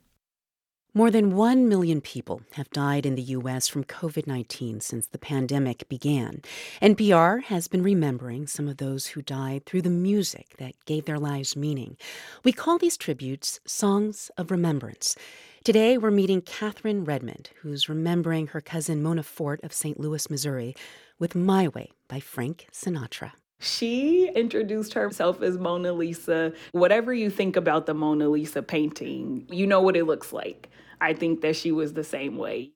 More 0.97 1.11
than 1.11 1.35
1 1.35 1.69
million 1.69 2.01
people 2.01 2.43
have 2.53 2.71
died 2.71 3.05
in 3.05 3.17
the 3.17 3.23
U.S. 3.23 3.67
from 3.67 3.83
COVID 3.83 4.29
19 4.29 4.79
since 4.79 5.09
the 5.09 5.19
pandemic 5.19 5.89
began. 5.89 6.41
NPR 6.81 7.43
has 7.43 7.67
been 7.67 7.83
remembering 7.83 8.47
some 8.47 8.69
of 8.69 8.77
those 8.77 9.07
who 9.07 9.21
died 9.21 9.67
through 9.67 9.83
the 9.83 9.91
music 9.91 10.55
that 10.59 10.77
gave 10.85 11.05
their 11.05 11.19
lives 11.19 11.57
meaning. 11.57 11.97
We 12.45 12.53
call 12.53 12.79
these 12.79 12.97
tributes 12.97 13.59
Songs 13.67 14.31
of 14.39 14.53
Remembrance. 14.53 15.17
Today, 15.65 15.99
we're 15.99 16.13
meeting 16.13 16.41
Catherine 16.41 17.05
Redmond, 17.05 17.51
who's 17.63 17.89
remembering 17.89 18.47
her 18.49 18.61
cousin 18.61 19.03
Mona 19.03 19.25
Fort 19.25 19.59
of 19.65 19.73
St. 19.73 19.99
Louis, 19.99 20.31
Missouri, 20.31 20.77
with 21.19 21.35
My 21.35 21.67
Way 21.67 21.91
by 22.07 22.21
Frank 22.21 22.69
Sinatra. 22.71 23.33
She 23.59 24.31
introduced 24.37 24.95
herself 24.95 25.43
as 25.43 25.59
Mona 25.59 25.93
Lisa. 25.93 26.53
Whatever 26.71 27.13
you 27.13 27.31
think 27.31 27.57
about 27.57 27.87
the 27.87 27.95
Mona 27.95 28.29
Lisa 28.29 28.63
painting, 28.63 29.49
you 29.51 29.67
know 29.67 29.81
what 29.81 29.97
it 29.97 30.05
looks 30.05 30.33
like. 30.33 30.71
I 31.01 31.13
think 31.15 31.41
that 31.43 31.57
she 31.57 31.73
was 31.73 31.93
the 31.93 32.05
same 32.05 32.37
way. 32.37 32.73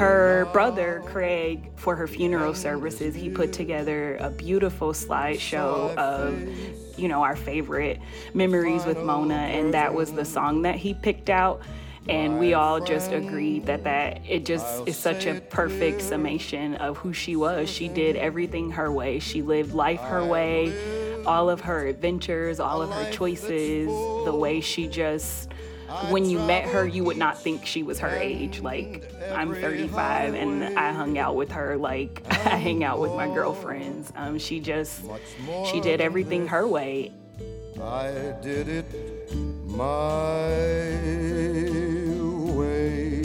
her 0.00 0.48
brother 0.54 1.02
Craig 1.04 1.70
for 1.76 1.94
her 1.94 2.06
funeral 2.06 2.54
services 2.54 3.14
he 3.14 3.28
put 3.28 3.52
together 3.52 4.16
a 4.16 4.30
beautiful 4.30 4.94
slideshow 4.94 5.94
of 5.96 6.34
you 6.98 7.06
know 7.06 7.22
our 7.22 7.36
favorite 7.36 8.00
memories 8.32 8.86
with 8.86 8.96
Mona 8.96 9.34
and 9.34 9.74
that 9.74 9.92
was 9.92 10.10
the 10.12 10.24
song 10.24 10.62
that 10.62 10.76
he 10.76 10.94
picked 10.94 11.28
out. 11.28 11.60
And 12.08 12.38
we 12.38 12.54
all 12.54 12.80
just 12.80 13.12
agreed 13.12 13.66
that 13.66 13.84
that 13.84 14.22
it 14.26 14.46
just 14.46 14.88
is 14.88 14.96
such 14.96 15.26
a 15.26 15.38
perfect 15.38 16.00
summation 16.00 16.76
of 16.76 16.96
who 16.96 17.12
she 17.12 17.36
was. 17.36 17.68
She 17.68 17.88
did 17.88 18.16
everything 18.16 18.70
her 18.70 18.90
way. 18.90 19.18
She 19.18 19.42
lived 19.42 19.74
life 19.74 20.00
her 20.00 20.24
way 20.24 20.72
all 21.26 21.50
of 21.50 21.60
her 21.62 21.86
adventures, 21.86 22.60
all 22.60 22.82
of 22.82 22.90
her 22.90 23.10
choices, 23.10 23.88
the 24.24 24.34
way 24.34 24.60
she 24.60 24.88
just 24.88 25.50
when 26.08 26.24
you 26.24 26.38
met 26.38 26.64
her, 26.66 26.86
you 26.86 27.02
would 27.04 27.16
not 27.16 27.40
think 27.40 27.66
she 27.66 27.82
was 27.82 27.98
her 27.98 28.16
age. 28.16 28.60
Like, 28.60 29.12
I'm 29.32 29.52
35 29.52 30.34
and 30.34 30.78
I 30.78 30.92
hung 30.92 31.18
out 31.18 31.34
with 31.34 31.50
her 31.52 31.76
like 31.76 32.22
I 32.30 32.56
hang 32.56 32.84
out 32.84 33.00
with 33.00 33.12
my 33.12 33.26
girlfriends. 33.26 34.12
Um, 34.16 34.38
she 34.38 34.60
just, 34.60 35.02
she 35.66 35.80
did 35.80 36.00
everything 36.00 36.46
her 36.46 36.66
way. 36.66 37.12
I 37.82 38.34
did 38.42 38.68
it 38.68 39.34
my 39.66 40.48
way. 42.52 43.22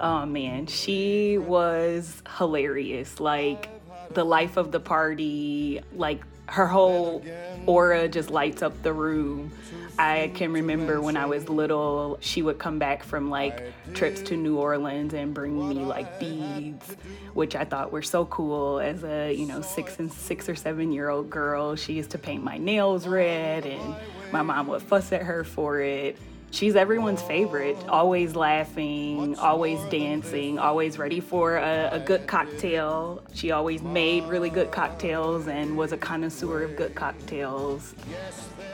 Oh 0.00 0.24
man, 0.26 0.66
she 0.66 1.38
was 1.38 2.22
hilarious. 2.38 3.20
Like, 3.20 3.68
the 4.14 4.24
life 4.24 4.56
of 4.56 4.72
the 4.72 4.80
party, 4.80 5.80
like 5.94 6.22
her 6.52 6.66
whole 6.66 7.24
aura 7.64 8.06
just 8.08 8.30
lights 8.30 8.60
up 8.60 8.82
the 8.82 8.92
room. 8.92 9.50
I 9.98 10.30
can 10.34 10.52
remember 10.52 11.00
when 11.00 11.16
I 11.16 11.24
was 11.24 11.48
little, 11.48 12.18
she 12.20 12.42
would 12.42 12.58
come 12.58 12.78
back 12.78 13.02
from 13.02 13.30
like 13.30 13.72
trips 13.94 14.20
to 14.22 14.36
New 14.36 14.58
Orleans 14.58 15.14
and 15.14 15.32
bring 15.32 15.56
me 15.68 15.76
like 15.76 16.20
beads, 16.20 16.94
which 17.32 17.56
I 17.56 17.64
thought 17.64 17.90
were 17.90 18.02
so 18.02 18.26
cool 18.26 18.80
as 18.80 19.02
a, 19.02 19.32
you 19.32 19.46
know, 19.46 19.62
six 19.62 19.98
and 19.98 20.12
six 20.12 20.46
or 20.46 20.54
seven 20.54 20.92
year 20.92 21.08
old 21.08 21.30
girl. 21.30 21.74
She 21.74 21.94
used 21.94 22.10
to 22.10 22.18
paint 22.18 22.44
my 22.44 22.58
nails 22.58 23.06
red 23.06 23.64
and 23.64 23.94
my 24.30 24.42
mom 24.42 24.66
would 24.66 24.82
fuss 24.82 25.10
at 25.10 25.22
her 25.22 25.44
for 25.44 25.80
it 25.80 26.18
she's 26.52 26.76
everyone's 26.76 27.22
favorite. 27.22 27.76
Always 27.88 28.36
laughing, 28.36 29.36
always 29.38 29.80
dancing, 29.90 30.58
always 30.58 30.98
ready 30.98 31.18
for 31.18 31.56
a, 31.56 31.88
a, 31.92 31.98
good 31.98 32.28
cocktail. 32.28 33.22
She 33.34 33.50
always 33.50 33.82
made 33.82 34.24
really 34.24 34.50
good 34.50 34.70
cocktails 34.70 35.48
and 35.48 35.76
was 35.76 35.90
a 35.90 35.96
connoisseur 35.96 36.62
of 36.62 36.76
good 36.76 36.94
cocktails. 36.94 37.94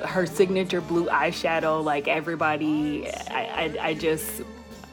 Her 0.05 0.27
signature 0.27 0.83
blue 0.83 1.07
eyeshadow, 1.07 1.83
like 1.83 2.09
everybody, 2.09 3.09
I, 3.31 3.45
I, 3.65 3.77
I 3.81 3.95
just. 3.95 4.43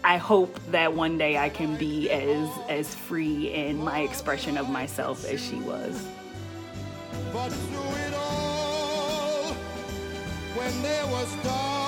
I 0.04 0.18
hope 0.18 0.60
that 0.70 0.94
one 0.94 1.18
day 1.18 1.36
I 1.36 1.50
can 1.50 1.78
be 1.78 2.12
as 2.12 2.48
as 2.70 2.94
free 2.94 3.52
in 3.52 3.84
my 3.84 4.02
expression 4.02 4.56
of 4.56 4.70
myself 4.70 5.26
as 5.26 5.44
she 5.44 5.56
was. 5.56 6.08
But 7.34 7.50
through 7.50 7.96
it 8.06 8.14
all, 8.14 9.54
when 10.54 10.82
there 10.84 11.08
was 11.08 11.36
doubt 11.44 11.85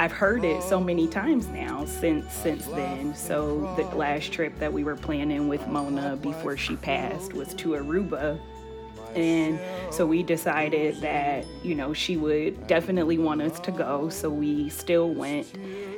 I've 0.00 0.12
heard 0.12 0.44
it 0.44 0.62
so 0.62 0.80
many 0.80 1.08
times 1.08 1.48
now 1.48 1.84
since 1.84 2.32
since 2.32 2.64
then. 2.66 3.16
So 3.16 3.74
the 3.76 3.84
last 3.96 4.32
trip 4.32 4.56
that 4.60 4.72
we 4.72 4.84
were 4.84 4.94
planning 4.94 5.48
with 5.48 5.66
Mona 5.66 6.16
before 6.16 6.56
she 6.56 6.76
passed 6.76 7.32
was 7.32 7.52
to 7.54 7.70
Aruba. 7.70 8.40
And 9.14 9.58
so 9.90 10.06
we 10.06 10.22
decided 10.22 11.00
that, 11.00 11.44
you 11.62 11.74
know, 11.74 11.92
she 11.92 12.16
would 12.16 12.66
definitely 12.66 13.18
want 13.18 13.42
us 13.42 13.58
to 13.60 13.70
go. 13.70 14.08
So 14.08 14.30
we 14.30 14.68
still 14.68 15.10
went. 15.10 15.46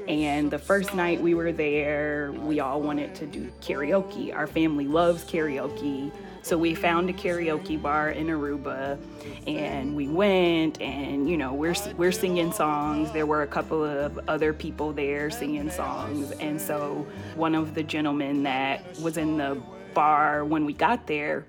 And 0.09 0.51
the 0.51 0.59
first 0.59 0.95
night 0.95 1.21
we 1.21 1.35
were 1.35 1.53
there, 1.53 2.33
we 2.33 2.61
all 2.61 2.81
wanted 2.81 3.15
to 3.17 3.27
do 3.27 3.51
karaoke. 3.61 4.35
Our 4.35 4.47
family 4.47 4.87
loves 4.87 5.25
karaoke. 5.25 6.11
So 6.43 6.57
we 6.57 6.75
found 6.75 7.11
a 7.11 7.13
karaoke 7.13 7.81
bar 7.81 8.11
in 8.11 8.29
Aruba 8.29 8.99
and 9.47 9.95
we 9.95 10.09
went 10.09 10.81
and 10.81 11.29
you 11.29 11.37
know 11.37 11.53
we're 11.53 11.75
we're 11.97 12.13
singing 12.13 12.51
songs. 12.51 13.13
There 13.13 13.27
were 13.27 13.43
a 13.43 13.47
couple 13.47 13.85
of 13.85 14.19
other 14.27 14.55
people 14.55 14.93
there 14.93 15.31
singing 15.31 15.71
songs 15.71 16.31
and 16.33 16.61
so 16.61 17.07
one 17.35 17.55
of 17.55 17.75
the 17.75 17.83
gentlemen 17.83 18.45
that 18.45 18.99
was 19.01 19.19
in 19.19 19.37
the 19.37 19.61
bar 19.93 20.45
when 20.45 20.65
we 20.65 20.73
got 20.73 21.07
there 21.07 21.45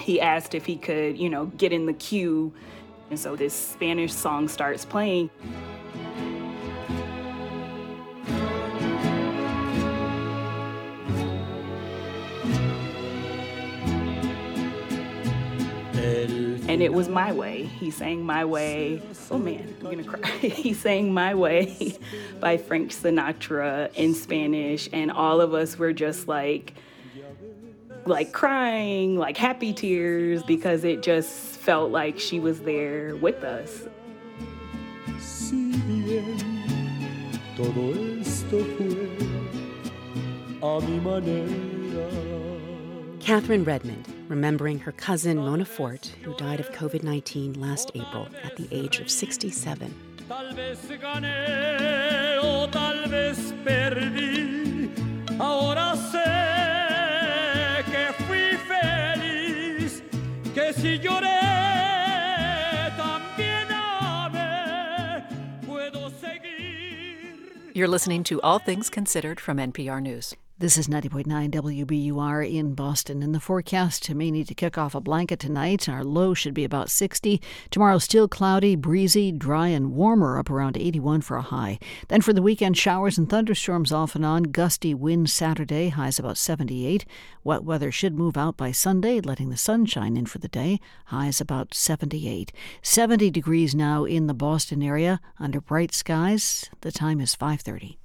he 0.00 0.20
asked 0.20 0.54
if 0.54 0.66
he 0.66 0.76
could, 0.76 1.18
you 1.18 1.28
know, 1.28 1.46
get 1.46 1.72
in 1.72 1.86
the 1.86 1.92
queue. 1.92 2.52
And 3.10 3.18
so 3.18 3.36
this 3.36 3.54
Spanish 3.54 4.12
song 4.12 4.48
starts 4.48 4.84
playing. 4.84 5.30
and 16.76 16.82
it 16.82 16.92
was 16.92 17.08
My 17.08 17.32
Way. 17.32 17.62
He 17.62 17.90
sang 17.90 18.22
My 18.22 18.44
Way. 18.44 19.00
Oh 19.30 19.38
man, 19.38 19.74
I'm 19.80 19.90
gonna 19.90 20.04
cry. 20.04 20.30
he 20.40 20.74
sang 20.74 21.10
My 21.10 21.34
Way 21.34 21.96
by 22.40 22.58
Frank 22.58 22.90
Sinatra 22.90 23.90
in 23.94 24.12
Spanish, 24.12 24.86
and 24.92 25.10
all 25.10 25.40
of 25.40 25.54
us 25.54 25.78
were 25.78 25.94
just 25.94 26.28
like, 26.28 26.74
like 28.06 28.32
crying, 28.32 29.16
like 29.16 29.36
happy 29.36 29.72
tears, 29.72 30.42
because 30.42 30.84
it 30.84 31.02
just 31.02 31.30
felt 31.30 31.90
like 31.90 32.18
she 32.18 32.40
was 32.40 32.60
there 32.60 33.16
with 33.16 33.42
us. 33.44 33.88
Catherine 43.20 43.64
Redmond, 43.64 44.06
remembering 44.28 44.78
her 44.78 44.92
cousin 44.92 45.38
Mona 45.38 45.64
Fort, 45.64 46.14
who 46.22 46.32
died 46.36 46.60
of 46.60 46.70
COVID 46.70 47.02
19 47.02 47.60
last 47.60 47.90
April 47.94 48.28
at 48.44 48.56
the 48.56 48.68
age 48.70 49.00
of 49.00 49.10
67. 49.10 49.92
You're 67.74 67.88
listening 67.88 68.24
to 68.24 68.40
All 68.40 68.58
Things 68.58 68.88
Considered 68.88 69.38
from 69.38 69.58
NPR 69.58 70.00
News. 70.00 70.34
This 70.58 70.78
is 70.78 70.88
90.9 70.88 71.50
WBUR 71.50 72.50
in 72.50 72.72
Boston. 72.72 73.22
In 73.22 73.32
the 73.32 73.40
forecast, 73.40 74.08
may 74.14 74.30
need 74.30 74.48
to 74.48 74.54
kick 74.54 74.78
off 74.78 74.94
a 74.94 75.02
blanket 75.02 75.38
tonight. 75.38 75.86
Our 75.86 76.02
low 76.02 76.32
should 76.32 76.54
be 76.54 76.64
about 76.64 76.88
60. 76.88 77.42
Tomorrow, 77.70 77.98
still 77.98 78.26
cloudy, 78.26 78.74
breezy, 78.74 79.32
dry, 79.32 79.68
and 79.68 79.92
warmer, 79.92 80.38
up 80.38 80.48
around 80.48 80.78
81 80.78 81.20
for 81.20 81.36
a 81.36 81.42
high. 81.42 81.78
Then 82.08 82.22
for 82.22 82.32
the 82.32 82.40
weekend, 82.40 82.78
showers 82.78 83.18
and 83.18 83.28
thunderstorms 83.28 83.92
off 83.92 84.14
and 84.14 84.24
on. 84.24 84.44
Gusty 84.44 84.94
winds 84.94 85.30
Saturday, 85.30 85.90
highs 85.90 86.18
about 86.18 86.38
78. 86.38 87.04
Wet 87.44 87.62
weather 87.62 87.92
should 87.92 88.14
move 88.14 88.38
out 88.38 88.56
by 88.56 88.72
Sunday, 88.72 89.20
letting 89.20 89.50
the 89.50 89.58
sun 89.58 89.84
shine 89.84 90.16
in 90.16 90.24
for 90.24 90.38
the 90.38 90.48
day. 90.48 90.80
Highs 91.08 91.38
about 91.38 91.74
78. 91.74 92.50
70 92.80 93.30
degrees 93.30 93.74
now 93.74 94.04
in 94.04 94.26
the 94.26 94.32
Boston 94.32 94.82
area 94.82 95.20
under 95.38 95.60
bright 95.60 95.92
skies. 95.92 96.70
The 96.80 96.92
time 96.92 97.20
is 97.20 97.34
530. 97.34 97.98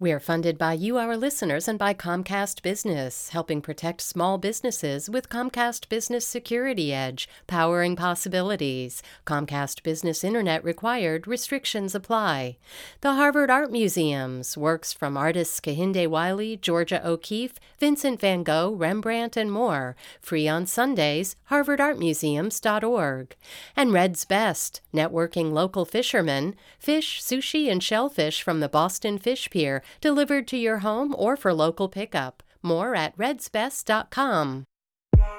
We 0.00 0.12
are 0.12 0.20
funded 0.20 0.58
by 0.58 0.74
you, 0.74 0.96
our 0.96 1.16
listeners, 1.16 1.66
and 1.66 1.76
by 1.76 1.92
Comcast 1.92 2.62
Business, 2.62 3.30
helping 3.30 3.60
protect 3.60 4.00
small 4.00 4.38
businesses 4.38 5.10
with 5.10 5.28
Comcast 5.28 5.88
Business 5.88 6.24
Security 6.24 6.94
Edge, 6.94 7.28
powering 7.48 7.96
possibilities. 7.96 9.02
Comcast 9.26 9.82
Business 9.82 10.22
Internet 10.22 10.62
required, 10.62 11.26
restrictions 11.26 11.96
apply. 11.96 12.58
The 13.00 13.14
Harvard 13.14 13.50
Art 13.50 13.72
Museums, 13.72 14.56
works 14.56 14.92
from 14.92 15.16
artists 15.16 15.58
Kehinde 15.58 16.06
Wiley, 16.06 16.56
Georgia 16.56 17.04
O'Keeffe, 17.04 17.58
Vincent 17.80 18.20
van 18.20 18.44
Gogh, 18.44 18.70
Rembrandt, 18.70 19.36
and 19.36 19.50
more. 19.50 19.96
Free 20.20 20.46
on 20.46 20.66
Sundays, 20.66 21.34
harvardartmuseums.org. 21.50 23.34
And 23.74 23.92
Red's 23.92 24.24
Best, 24.24 24.80
networking 24.94 25.50
local 25.50 25.84
fishermen, 25.84 26.54
fish, 26.78 27.20
sushi, 27.20 27.68
and 27.68 27.82
shellfish 27.82 28.42
from 28.44 28.60
the 28.60 28.68
Boston 28.68 29.18
Fish 29.18 29.50
Pier 29.50 29.82
delivered 30.00 30.46
to 30.48 30.56
your 30.56 30.78
home 30.78 31.14
or 31.18 31.36
for 31.36 31.52
local 31.52 31.88
pickup. 31.88 32.42
More 32.62 32.94
at 32.94 33.16
redsbest.com. 33.16 34.67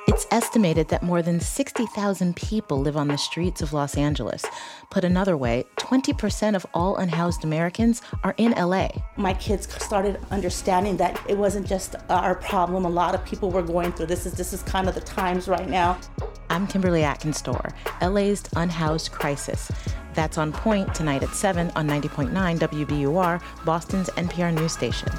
It's 0.08 0.26
estimated 0.32 0.88
that 0.90 1.04
more 1.04 1.22
than 1.22 1.40
60,000 1.40 2.36
people 2.36 2.80
live 2.80 2.98
on 2.98 3.08
the 3.08 3.18
streets 3.18 3.62
of 3.62 3.74
Los 3.74 3.96
Angeles. 3.96 4.44
Put 4.90 5.04
another 5.04 5.38
way, 5.38 5.66
20% 5.78 6.56
of 6.56 6.66
all 6.74 6.98
unhoused 6.98 7.44
Americans 7.44 8.02
are 8.24 8.34
in 8.38 8.52
LA. 8.52 8.90
My 9.18 9.34
kids 9.36 9.72
started 9.82 10.20
understanding 10.32 10.98
that 10.98 11.22
it 11.30 11.38
wasn't 11.38 11.68
just 11.68 11.96
our 12.10 12.36
problem. 12.36 12.86
A 12.86 12.90
lot 12.90 13.16
of 13.16 13.24
people 13.24 13.52
were 13.52 13.62
going 13.62 13.92
through 13.92 14.08
this. 14.08 14.26
Is 14.26 14.34
this 14.34 14.52
is 14.52 14.64
kind 14.64 14.90
of 14.90 14.96
the 14.96 15.02
times 15.02 15.48
right 15.48 15.70
now. 15.70 15.98
I'm 16.50 16.66
Kimberly 16.66 17.04
Atkins-Stohr, 17.04 17.74
LA's 18.02 18.44
unhoused 18.56 19.12
crisis. 19.12 19.72
That's 20.16 20.38
on 20.38 20.52
point 20.52 20.94
tonight 20.96 21.24
at 21.24 21.36
7 21.36 21.72
on 21.76 21.88
90.9 21.88 22.32
WBUR, 22.60 23.42
Boston's 23.64 24.10
NPR 24.10 24.54
news 24.54 24.74
station. 24.74 25.10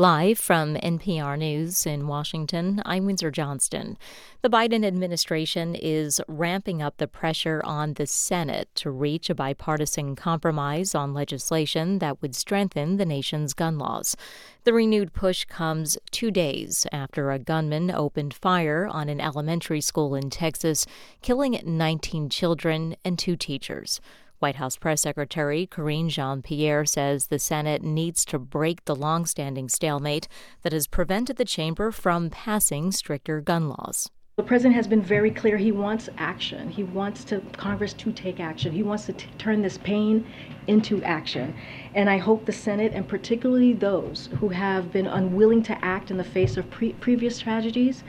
Live 0.00 0.38
from 0.38 0.76
NPR 0.76 1.36
News 1.38 1.84
in 1.84 2.06
Washington, 2.06 2.80
I'm 2.86 3.04
Windsor 3.04 3.30
Johnston. 3.30 3.98
The 4.40 4.48
Biden 4.48 4.82
administration 4.82 5.74
is 5.74 6.22
ramping 6.26 6.80
up 6.80 6.96
the 6.96 7.06
pressure 7.06 7.60
on 7.66 7.92
the 7.92 8.06
Senate 8.06 8.70
to 8.76 8.90
reach 8.90 9.28
a 9.28 9.34
bipartisan 9.34 10.16
compromise 10.16 10.94
on 10.94 11.12
legislation 11.12 11.98
that 11.98 12.22
would 12.22 12.34
strengthen 12.34 12.96
the 12.96 13.04
nation's 13.04 13.52
gun 13.52 13.76
laws. 13.76 14.16
The 14.64 14.72
renewed 14.72 15.12
push 15.12 15.44
comes 15.44 15.98
two 16.10 16.30
days 16.30 16.86
after 16.92 17.30
a 17.30 17.38
gunman 17.38 17.90
opened 17.90 18.32
fire 18.32 18.86
on 18.86 19.10
an 19.10 19.20
elementary 19.20 19.82
school 19.82 20.14
in 20.14 20.30
Texas, 20.30 20.86
killing 21.20 21.60
19 21.62 22.30
children 22.30 22.96
and 23.04 23.18
two 23.18 23.36
teachers. 23.36 24.00
White 24.40 24.56
House 24.56 24.78
Press 24.78 25.02
Secretary 25.02 25.66
Karine 25.66 26.08
Jean 26.08 26.40
Pierre 26.40 26.86
says 26.86 27.26
the 27.26 27.38
Senate 27.38 27.82
needs 27.82 28.24
to 28.24 28.38
break 28.38 28.82
the 28.86 28.96
longstanding 28.96 29.68
stalemate 29.68 30.28
that 30.62 30.72
has 30.72 30.86
prevented 30.86 31.36
the 31.36 31.44
chamber 31.44 31.92
from 31.92 32.30
passing 32.30 32.90
stricter 32.90 33.42
gun 33.42 33.68
laws. 33.68 34.10
The 34.36 34.42
president 34.42 34.76
has 34.76 34.88
been 34.88 35.02
very 35.02 35.30
clear. 35.30 35.58
He 35.58 35.72
wants 35.72 36.08
action. 36.16 36.70
He 36.70 36.82
wants 36.82 37.22
to 37.24 37.40
Congress 37.58 37.92
to 37.92 38.12
take 38.12 38.40
action. 38.40 38.72
He 38.72 38.82
wants 38.82 39.04
to 39.04 39.12
t- 39.12 39.28
turn 39.36 39.60
this 39.60 39.76
pain 39.76 40.26
into 40.66 41.02
action. 41.02 41.54
And 41.94 42.08
I 42.08 42.16
hope 42.16 42.46
the 42.46 42.52
Senate, 42.52 42.92
and 42.94 43.06
particularly 43.06 43.74
those 43.74 44.30
who 44.38 44.48
have 44.48 44.90
been 44.90 45.06
unwilling 45.06 45.62
to 45.64 45.84
act 45.84 46.10
in 46.10 46.16
the 46.16 46.24
face 46.24 46.56
of 46.56 46.70
pre- 46.70 46.94
previous 46.94 47.38
tragedies, 47.38 48.02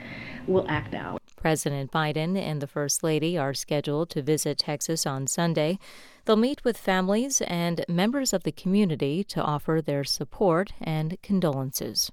will 0.46 0.64
act 0.70 0.94
now. 0.94 1.18
President 1.36 1.90
Biden 1.90 2.38
and 2.38 2.62
the 2.62 2.66
First 2.66 3.02
Lady 3.02 3.36
are 3.36 3.52
scheduled 3.52 4.08
to 4.10 4.22
visit 4.22 4.56
Texas 4.56 5.04
on 5.04 5.26
Sunday. 5.26 5.78
They'll 6.24 6.36
meet 6.36 6.64
with 6.64 6.76
families 6.78 7.40
and 7.42 7.84
members 7.88 8.32
of 8.32 8.44
the 8.44 8.52
community 8.52 9.24
to 9.24 9.42
offer 9.42 9.80
their 9.84 10.04
support 10.04 10.72
and 10.80 11.16
condolences. 11.22 12.12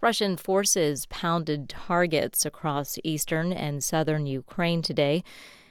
Russian 0.00 0.36
forces 0.36 1.06
pounded 1.06 1.68
targets 1.68 2.46
across 2.46 2.98
eastern 3.02 3.52
and 3.52 3.82
southern 3.82 4.26
Ukraine 4.26 4.82
today. 4.82 5.24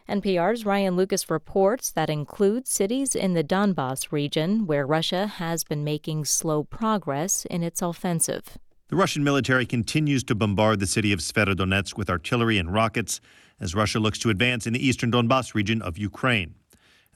NPR's 0.10 0.66
Ryan 0.66 0.96
Lucas 0.96 1.30
reports 1.30 1.92
that 1.92 2.10
includes 2.10 2.70
cities 2.70 3.16
in 3.16 3.34
the 3.34 3.44
Donbass 3.44 4.12
region 4.12 4.68
where 4.68 4.86
Russia 4.86 5.26
has 5.28 5.64
been 5.64 5.84
making 5.84 6.26
slow 6.26 6.64
progress 6.64 7.46
in 7.46 7.64
its 7.64 7.82
offensive. 7.82 8.58
The 8.90 8.96
Russian 8.96 9.24
military 9.24 9.66
continues 9.66 10.24
to 10.26 10.36
bombard 10.36 10.80
the 10.80 10.86
city 10.86 11.12
of 11.12 11.20
Severodonetsk 11.20 11.98
with 11.98 12.10
artillery 12.10 12.58
and 12.58 12.72
rockets 12.72 13.20
as 13.60 13.74
Russia 13.74 14.00
looks 14.00 14.20
to 14.20 14.30
advance 14.30 14.68
in 14.68 14.74
the 14.74 14.86
eastern 14.86 15.12
Donbass 15.12 15.56
region 15.56 15.82
of 15.82 15.98
Ukraine. 15.98 16.56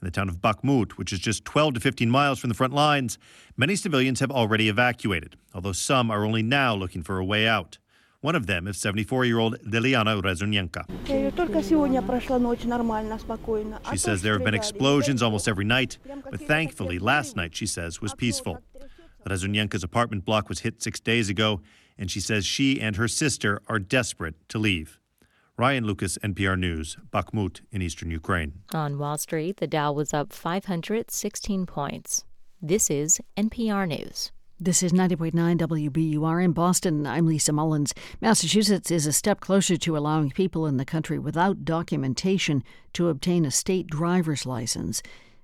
In 0.00 0.06
the 0.06 0.10
town 0.10 0.30
of 0.30 0.40
Bakhmut, 0.40 0.92
which 0.92 1.12
is 1.12 1.18
just 1.18 1.44
12 1.44 1.74
to 1.74 1.80
15 1.80 2.08
miles 2.10 2.38
from 2.38 2.48
the 2.48 2.54
front 2.54 2.72
lines, 2.72 3.18
many 3.56 3.76
civilians 3.76 4.20
have 4.20 4.30
already 4.30 4.70
evacuated, 4.70 5.36
although 5.54 5.72
some 5.72 6.10
are 6.10 6.24
only 6.24 6.42
now 6.42 6.74
looking 6.74 7.02
for 7.02 7.18
a 7.18 7.24
way 7.24 7.46
out. 7.46 7.76
One 8.22 8.34
of 8.34 8.46
them 8.46 8.66
is 8.66 8.78
74 8.78 9.26
year 9.26 9.38
old 9.38 9.58
Deliana 9.60 10.20
Rezunenko. 10.22 10.84
She 13.90 13.98
says 13.98 14.22
there 14.22 14.34
have 14.34 14.44
been 14.44 14.54
explosions 14.54 15.22
almost 15.22 15.48
every 15.48 15.64
night, 15.64 15.98
but 16.30 16.40
thankfully 16.40 16.98
last 16.98 17.36
night, 17.36 17.54
she 17.54 17.66
says, 17.66 18.00
was 18.00 18.14
peaceful. 18.14 18.62
Rezunenko's 19.26 19.84
apartment 19.84 20.24
block 20.24 20.48
was 20.48 20.60
hit 20.60 20.82
six 20.82 21.00
days 21.00 21.28
ago, 21.28 21.60
and 21.98 22.10
she 22.10 22.20
says 22.20 22.46
she 22.46 22.80
and 22.80 22.96
her 22.96 23.08
sister 23.08 23.60
are 23.68 23.78
desperate 23.78 24.34
to 24.48 24.58
leave. 24.58 24.99
Ryan 25.60 25.84
Lucas, 25.84 26.16
NPR 26.24 26.58
News, 26.58 26.96
Bakhmut 27.12 27.60
in 27.70 27.82
eastern 27.82 28.10
Ukraine. 28.10 28.62
On 28.72 28.96
Wall 28.98 29.18
Street, 29.18 29.58
the 29.58 29.66
Dow 29.66 29.92
was 29.92 30.14
up 30.14 30.32
516 30.32 31.66
points. 31.66 32.24
This 32.62 32.88
is 32.88 33.20
NPR 33.36 33.86
News. 33.86 34.32
This 34.58 34.82
is 34.82 34.90
90.9 34.94 35.58
WBUR 35.58 36.42
in 36.42 36.52
Boston. 36.52 37.06
I'm 37.06 37.26
Lisa 37.26 37.52
Mullins. 37.52 37.92
Massachusetts 38.22 38.90
is 38.90 39.06
a 39.06 39.12
step 39.12 39.40
closer 39.40 39.76
to 39.76 39.98
allowing 39.98 40.30
people 40.30 40.66
in 40.66 40.78
the 40.78 40.86
country 40.86 41.18
without 41.18 41.66
documentation 41.66 42.64
to 42.94 43.10
obtain 43.10 43.44
a 43.44 43.50
state 43.50 43.86
driver's 43.86 44.46
license. 44.46 45.02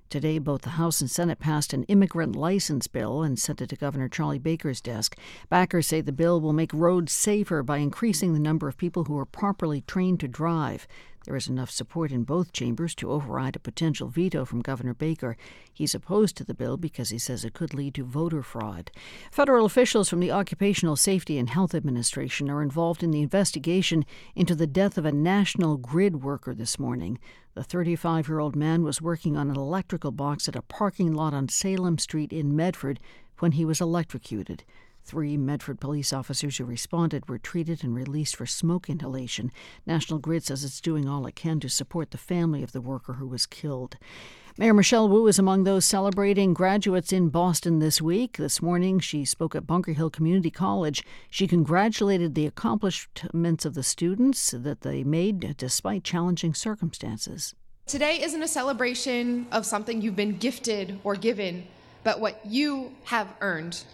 Today, 0.08 0.38
both 0.38 0.62
the 0.62 0.70
House 0.70 1.00
and 1.00 1.10
Senate 1.10 1.40
passed 1.40 1.72
an 1.72 1.82
immigrant 1.84 2.36
license 2.36 2.86
bill 2.86 3.24
and 3.24 3.36
sent 3.36 3.60
it 3.60 3.70
to 3.70 3.76
Governor 3.76 4.08
Charlie 4.08 4.38
Baker's 4.38 4.80
desk. 4.80 5.18
Backers 5.48 5.88
say 5.88 6.00
the 6.00 6.12
bill 6.12 6.40
will 6.40 6.52
make 6.52 6.72
roads 6.72 7.10
safer 7.12 7.64
by 7.64 7.78
increasing 7.78 8.32
the 8.32 8.38
number 8.38 8.68
of 8.68 8.76
people 8.76 9.04
who 9.04 9.18
are 9.18 9.26
properly 9.26 9.80
trained 9.80 10.20
to 10.20 10.28
drive. 10.28 10.86
There 11.26 11.34
is 11.34 11.48
enough 11.48 11.72
support 11.72 12.12
in 12.12 12.22
both 12.22 12.52
chambers 12.52 12.94
to 12.94 13.10
override 13.10 13.56
a 13.56 13.58
potential 13.58 14.06
veto 14.06 14.44
from 14.44 14.62
Governor 14.62 14.94
Baker. 14.94 15.36
He's 15.72 15.92
opposed 15.92 16.36
to 16.36 16.44
the 16.44 16.54
bill 16.54 16.76
because 16.76 17.10
he 17.10 17.18
says 17.18 17.44
it 17.44 17.52
could 17.52 17.74
lead 17.74 17.94
to 17.96 18.04
voter 18.04 18.44
fraud. 18.44 18.92
Federal 19.32 19.66
officials 19.66 20.08
from 20.08 20.20
the 20.20 20.30
Occupational 20.30 20.94
Safety 20.94 21.36
and 21.36 21.50
Health 21.50 21.74
Administration 21.74 22.48
are 22.48 22.62
involved 22.62 23.02
in 23.02 23.10
the 23.10 23.22
investigation 23.22 24.04
into 24.36 24.54
the 24.54 24.68
death 24.68 24.96
of 24.96 25.04
a 25.04 25.10
national 25.10 25.78
grid 25.78 26.22
worker 26.22 26.54
this 26.54 26.78
morning. 26.78 27.18
The 27.54 27.64
35 27.64 28.28
year 28.28 28.38
old 28.38 28.54
man 28.54 28.84
was 28.84 29.02
working 29.02 29.36
on 29.36 29.50
an 29.50 29.56
electrical 29.56 30.12
box 30.12 30.48
at 30.48 30.54
a 30.54 30.62
parking 30.62 31.12
lot 31.12 31.34
on 31.34 31.48
Salem 31.48 31.98
Street 31.98 32.32
in 32.32 32.54
Medford 32.54 33.00
when 33.40 33.52
he 33.52 33.64
was 33.64 33.80
electrocuted. 33.80 34.62
Three 35.06 35.36
Medford 35.36 35.78
police 35.78 36.12
officers 36.12 36.58
who 36.58 36.64
responded 36.64 37.28
were 37.28 37.38
treated 37.38 37.84
and 37.84 37.94
released 37.94 38.34
for 38.34 38.44
smoke 38.44 38.90
inhalation. 38.90 39.52
National 39.86 40.18
Grid 40.18 40.42
says 40.42 40.64
it's 40.64 40.80
doing 40.80 41.08
all 41.08 41.26
it 41.26 41.36
can 41.36 41.60
to 41.60 41.68
support 41.68 42.10
the 42.10 42.18
family 42.18 42.64
of 42.64 42.72
the 42.72 42.80
worker 42.80 43.12
who 43.12 43.28
was 43.28 43.46
killed. 43.46 43.96
Mayor 44.58 44.74
Michelle 44.74 45.08
Wu 45.08 45.28
is 45.28 45.38
among 45.38 45.62
those 45.62 45.84
celebrating 45.84 46.54
graduates 46.54 47.12
in 47.12 47.28
Boston 47.28 47.78
this 47.78 48.02
week. 48.02 48.36
This 48.36 48.60
morning, 48.60 48.98
she 48.98 49.24
spoke 49.24 49.54
at 49.54 49.64
Bunker 49.64 49.92
Hill 49.92 50.10
Community 50.10 50.50
College. 50.50 51.04
She 51.30 51.46
congratulated 51.46 52.34
the 52.34 52.46
accomplishments 52.46 53.64
of 53.64 53.74
the 53.74 53.84
students 53.84 54.50
that 54.50 54.80
they 54.80 55.04
made 55.04 55.56
despite 55.56 56.02
challenging 56.02 56.52
circumstances. 56.52 57.54
Today 57.86 58.20
isn't 58.20 58.42
a 58.42 58.48
celebration 58.48 59.46
of 59.52 59.64
something 59.64 60.02
you've 60.02 60.16
been 60.16 60.38
gifted 60.38 60.98
or 61.04 61.14
given, 61.14 61.68
but 62.02 62.18
what 62.18 62.44
you 62.44 62.90
have 63.04 63.28
earned 63.40 63.84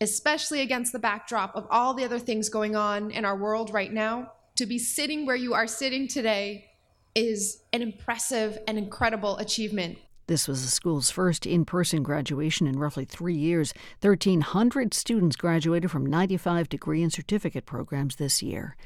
especially 0.00 0.60
against 0.60 0.92
the 0.92 0.98
backdrop 0.98 1.54
of 1.54 1.66
all 1.70 1.94
the 1.94 2.04
other 2.04 2.18
things 2.18 2.48
going 2.48 2.76
on 2.76 3.10
in 3.10 3.24
our 3.24 3.36
world 3.36 3.72
right 3.72 3.92
now, 3.92 4.32
to 4.56 4.66
be 4.66 4.78
sitting 4.78 5.26
where 5.26 5.36
you 5.36 5.54
are 5.54 5.66
sitting 5.66 6.08
today 6.08 6.66
is 7.14 7.62
an 7.72 7.82
impressive 7.82 8.58
and 8.68 8.78
incredible 8.78 9.36
achievement. 9.38 9.98
This 10.26 10.48
was 10.48 10.62
the 10.62 10.70
school's 10.70 11.10
first 11.10 11.46
in 11.46 11.64
person 11.64 12.02
graduation 12.02 12.66
in 12.66 12.78
roughly 12.78 13.04
three 13.04 13.36
years. 13.36 13.72
1,300 14.00 14.92
students 14.92 15.36
graduated 15.36 15.90
from 15.90 16.04
95 16.04 16.68
degree 16.68 17.02
and 17.02 17.12
certificate 17.12 17.64
programs 17.64 18.16
this 18.16 18.42
year. 18.42 18.76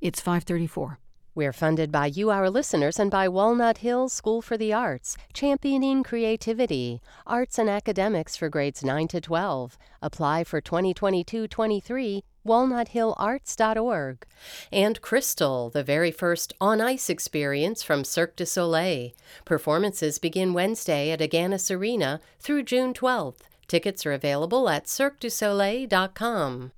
It's 0.00 0.20
534. 0.20 0.98
We're 1.38 1.52
funded 1.52 1.92
by 1.92 2.06
you, 2.06 2.30
our 2.30 2.50
listeners, 2.50 2.98
and 2.98 3.12
by 3.12 3.28
Walnut 3.28 3.78
Hills 3.78 4.12
School 4.12 4.42
for 4.42 4.56
the 4.56 4.72
Arts, 4.72 5.16
championing 5.32 6.02
creativity, 6.02 7.00
arts, 7.28 7.60
and 7.60 7.70
academics 7.70 8.36
for 8.36 8.48
grades 8.48 8.82
9 8.82 9.06
to 9.06 9.20
12. 9.20 9.78
Apply 10.02 10.42
for 10.42 10.60
2022 10.60 11.46
23 11.46 12.24
walnuthillarts.org. 12.44 14.26
And 14.72 15.00
Crystal, 15.00 15.70
the 15.70 15.84
very 15.84 16.10
first 16.10 16.54
on 16.60 16.80
ice 16.80 17.08
experience 17.08 17.84
from 17.84 18.02
Cirque 18.02 18.34
du 18.34 18.44
Soleil. 18.44 19.12
Performances 19.44 20.18
begin 20.18 20.52
Wednesday 20.52 21.12
at 21.12 21.20
Agganis 21.20 21.70
Arena 21.72 22.20
through 22.40 22.64
June 22.64 22.92
12th. 22.92 23.42
Tickets 23.68 24.04
are 24.04 24.12
available 24.12 24.68
at 24.68 24.86
cirquedusoleil.com. 24.86 26.72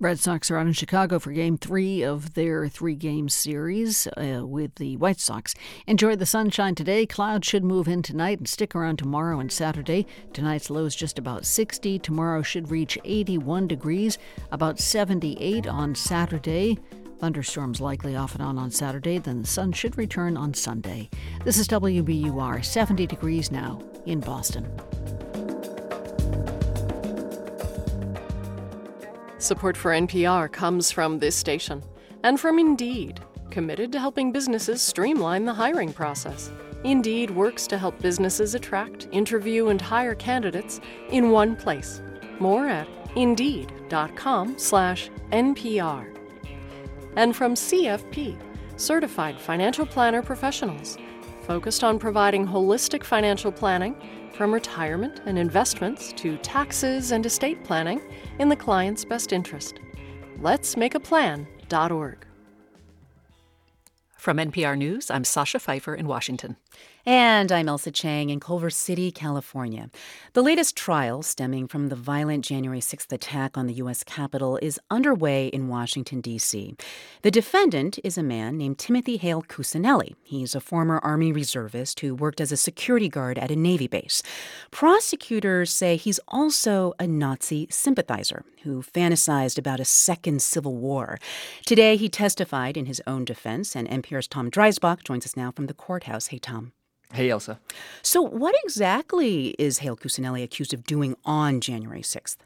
Red 0.00 0.18
Sox 0.18 0.50
are 0.50 0.56
out 0.56 0.66
in 0.66 0.72
Chicago 0.72 1.18
for 1.18 1.30
game 1.30 1.56
three 1.56 2.02
of 2.02 2.34
their 2.34 2.68
three 2.68 2.96
game 2.96 3.28
series 3.28 4.08
uh, 4.16 4.44
with 4.44 4.74
the 4.74 4.96
White 4.96 5.20
Sox. 5.20 5.54
Enjoy 5.86 6.16
the 6.16 6.26
sunshine 6.26 6.74
today. 6.74 7.06
Clouds 7.06 7.46
should 7.46 7.64
move 7.64 7.86
in 7.86 8.02
tonight 8.02 8.38
and 8.38 8.48
stick 8.48 8.74
around 8.74 8.98
tomorrow 8.98 9.38
and 9.38 9.52
Saturday. 9.52 10.06
Tonight's 10.32 10.68
low 10.68 10.84
is 10.84 10.96
just 10.96 11.18
about 11.18 11.46
60. 11.46 12.00
Tomorrow 12.00 12.42
should 12.42 12.70
reach 12.70 12.98
81 13.04 13.68
degrees, 13.68 14.18
about 14.50 14.80
78 14.80 15.66
on 15.68 15.94
Saturday. 15.94 16.78
Thunderstorms 17.20 17.80
likely 17.80 18.16
off 18.16 18.34
and 18.34 18.42
on 18.42 18.58
on 18.58 18.70
Saturday, 18.70 19.18
then 19.18 19.42
the 19.42 19.48
sun 19.48 19.72
should 19.72 19.96
return 19.96 20.36
on 20.36 20.52
Sunday. 20.52 21.08
This 21.44 21.56
is 21.56 21.68
WBUR, 21.68 22.64
70 22.64 23.06
degrees 23.06 23.52
now 23.52 23.80
in 24.06 24.20
Boston. 24.20 24.68
Support 29.38 29.76
for 29.76 29.90
NPR 29.90 30.50
comes 30.50 30.92
from 30.92 31.18
this 31.18 31.34
station 31.34 31.82
and 32.22 32.38
from 32.38 32.58
Indeed, 32.58 33.20
committed 33.50 33.90
to 33.92 33.98
helping 33.98 34.32
businesses 34.32 34.80
streamline 34.80 35.44
the 35.44 35.52
hiring 35.52 35.92
process. 35.92 36.50
Indeed 36.84 37.30
works 37.30 37.66
to 37.66 37.76
help 37.76 38.00
businesses 38.00 38.54
attract, 38.54 39.08
interview, 39.10 39.68
and 39.68 39.80
hire 39.80 40.14
candidates 40.14 40.80
in 41.10 41.30
one 41.30 41.56
place. 41.56 42.00
More 42.38 42.68
at 42.68 42.86
indeed.com/npr. 43.16 46.16
And 47.16 47.36
from 47.36 47.54
CFP, 47.54 48.36
certified 48.76 49.40
financial 49.40 49.86
planner 49.86 50.22
professionals, 50.22 50.98
focused 51.42 51.84
on 51.84 51.98
providing 51.98 52.46
holistic 52.46 53.04
financial 53.04 53.52
planning 53.52 53.94
from 54.34 54.52
retirement 54.52 55.22
and 55.26 55.38
investments 55.38 56.12
to 56.14 56.36
taxes 56.38 57.12
and 57.12 57.24
estate 57.24 57.62
planning 57.64 58.00
in 58.38 58.48
the 58.48 58.56
client's 58.56 59.04
best 59.04 59.32
interest. 59.32 59.78
Let's 60.40 60.76
make 60.76 60.94
a 60.94 61.00
plan.org. 61.00 62.26
From 64.18 64.38
NPR 64.38 64.76
News, 64.76 65.10
I'm 65.10 65.24
Sasha 65.24 65.58
Pfeiffer 65.58 65.94
in 65.94 66.06
Washington. 66.06 66.56
And 67.06 67.52
I'm 67.52 67.66
Ailsa 67.66 67.92
Chang 67.92 68.30
in 68.30 68.40
Culver 68.40 68.70
City, 68.70 69.12
California. 69.12 69.90
The 70.32 70.40
latest 70.40 70.74
trial 70.74 71.22
stemming 71.22 71.68
from 71.68 71.88
the 71.88 71.96
violent 71.96 72.46
January 72.46 72.80
6th 72.80 73.12
attack 73.12 73.58
on 73.58 73.66
the 73.66 73.74
U.S. 73.74 74.02
Capitol 74.04 74.58
is 74.62 74.80
underway 74.90 75.48
in 75.48 75.68
Washington, 75.68 76.22
D.C. 76.22 76.74
The 77.20 77.30
defendant 77.30 77.98
is 78.02 78.16
a 78.16 78.22
man 78.22 78.56
named 78.56 78.78
Timothy 78.78 79.18
Hale 79.18 79.42
Cusanelli. 79.42 80.14
He's 80.22 80.54
a 80.54 80.62
former 80.62 80.98
Army 81.00 81.30
reservist 81.30 82.00
who 82.00 82.14
worked 82.14 82.40
as 82.40 82.50
a 82.50 82.56
security 82.56 83.10
guard 83.10 83.38
at 83.38 83.50
a 83.50 83.56
Navy 83.56 83.86
base. 83.86 84.22
Prosecutors 84.70 85.70
say 85.70 85.96
he's 85.96 86.20
also 86.28 86.94
a 86.98 87.06
Nazi 87.06 87.66
sympathizer 87.68 88.46
who 88.62 88.80
fantasized 88.80 89.58
about 89.58 89.78
a 89.78 89.84
second 89.84 90.40
civil 90.40 90.74
war. 90.74 91.18
Today, 91.66 91.96
he 91.96 92.08
testified 92.08 92.78
in 92.78 92.86
his 92.86 93.02
own 93.06 93.26
defense, 93.26 93.76
and 93.76 93.86
NPR's 93.90 94.26
Tom 94.26 94.50
Dreisbach 94.50 95.04
joins 95.04 95.26
us 95.26 95.36
now 95.36 95.50
from 95.50 95.66
the 95.66 95.74
courthouse. 95.74 96.28
Hey, 96.28 96.38
Tom. 96.38 96.72
Hey, 97.14 97.28
Ailsa. 97.28 97.58
So, 98.02 98.20
what 98.20 98.56
exactly 98.64 99.54
is 99.56 99.78
Hale 99.78 99.96
Cusanelli 99.96 100.42
accused 100.42 100.74
of 100.74 100.82
doing 100.84 101.16
on 101.24 101.60
January 101.60 102.02
6th? 102.02 102.38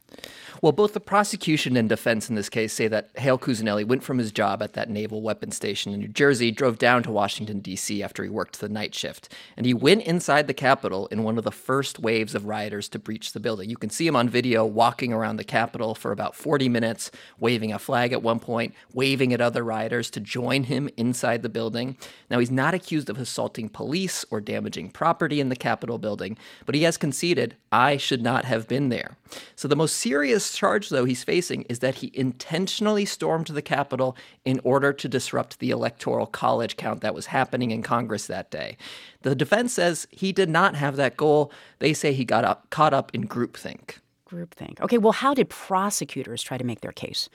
Well, 0.61 0.73
both 0.73 0.93
the 0.93 1.01
prosecution 1.01 1.77
and 1.77 1.89
defense 1.89 2.29
in 2.29 2.35
this 2.35 2.49
case 2.49 2.73
say 2.73 2.89
that 2.89 3.11
Hale 3.17 3.39
Cusanelli 3.39 3.87
went 3.87 4.03
from 4.03 4.19
his 4.19 4.33
job 4.33 4.63
at 4.63 4.73
that 4.75 4.91
naval 4.91 5.23
weapons 5.23 5.57
station 5.57 5.93
in 5.93 6.01
New 6.01 6.09
Jersey, 6.09 6.51
drove 6.51 6.79
down 6.79 7.03
to 7.05 7.11
Washington, 7.11 7.61
D.C. 7.61 8.03
after 8.03 8.25
he 8.25 8.29
worked 8.29 8.61
the 8.61 8.69
night 8.69 8.95
shift. 8.95 9.33
And 9.57 9.65
he 9.65 9.73
went 9.73 10.03
inside 10.03 10.49
the 10.49 10.55
Capitol 10.55 11.07
in 11.09 11.23
one 11.23 11.39
of 11.39 11.45
the 11.45 11.53
first 11.53 11.99
waves 11.99 12.35
of 12.35 12.45
rioters 12.47 12.89
to 12.91 12.99
breach 12.99 13.33
the 13.33 13.41
building. 13.41 13.71
You 13.71 13.77
can 13.77 13.91
see 13.91 14.07
him 14.07 14.17
on 14.17 14.29
video 14.29 14.67
walking 14.67 15.13
around 15.13 15.37
the 15.37 15.45
Capitol 15.45 15.95
for 15.95 16.13
about 16.13 16.35
40 16.35 16.69
minutes, 16.69 17.11
waving 17.39 17.73
a 17.73 17.79
flag 17.79 18.13
at 18.13 18.23
one 18.23 18.41
point, 18.41 18.75
waving 18.93 19.33
at 19.33 19.41
other 19.41 19.63
rioters 19.63 20.11
to 20.11 20.21
join 20.21 20.65
him 20.65 20.91
inside 20.97 21.43
the 21.43 21.49
building. 21.49 21.97
Now, 22.29 22.39
he's 22.39 22.51
not 22.51 22.75
accused 22.75 23.09
of 23.09 23.19
assaulting 23.19 23.69
police 23.69 24.25
or 24.31 24.41
damaging 24.41 24.58
property 24.93 25.41
in 25.41 25.49
the 25.49 25.57
Capitol 25.57 25.99
building, 25.99 26.37
but 26.67 26.75
he 26.75 26.83
has 26.83 26.97
conceded, 26.97 27.57
I 27.73 27.97
should 27.97 28.23
not 28.23 28.45
have 28.45 28.69
been 28.69 28.89
there. 28.89 29.17
So 29.57 29.69
the 29.69 29.77
most 29.77 29.97
serious 29.97 30.55
charge, 30.57 30.89
though, 30.89 31.05
he's 31.05 31.25
facing 31.25 31.63
is 31.63 31.81
that 31.81 31.97
he 31.97 32.11
intentionally 32.15 33.05
stormed 33.05 33.49
the 33.49 33.63
Capitol 33.63 34.17
in 34.45 34.61
order 34.65 34.93
to 34.93 35.09
disrupt 35.09 35.59
the 35.59 35.71
electoral 35.71 36.27
college 36.27 36.77
count 36.77 37.01
that 37.01 37.15
was 37.15 37.27
happening 37.27 37.71
in 37.71 37.83
Congress 37.83 38.27
that 38.27 38.51
day. 38.51 38.77
The 39.23 39.35
defense 39.35 39.75
says 39.75 40.07
he 40.11 40.33
did 40.33 40.49
not 40.49 40.75
have 40.75 40.97
that 40.97 41.17
goal. 41.17 41.53
They 41.79 41.93
say 41.93 42.13
he 42.13 42.25
got 42.25 42.45
up, 42.45 42.71
caught 42.71 42.95
up 42.95 43.15
in 43.15 43.29
groupthink. 43.29 43.99
Groupthink. 44.29 44.81
Okay, 44.81 44.99
well, 44.99 45.13
how 45.13 45.35
did 45.35 45.49
prosecutors 45.49 46.43
try 46.43 46.59
to 46.59 46.65
make 46.65 46.83
their 46.83 46.93
case? 46.93 47.29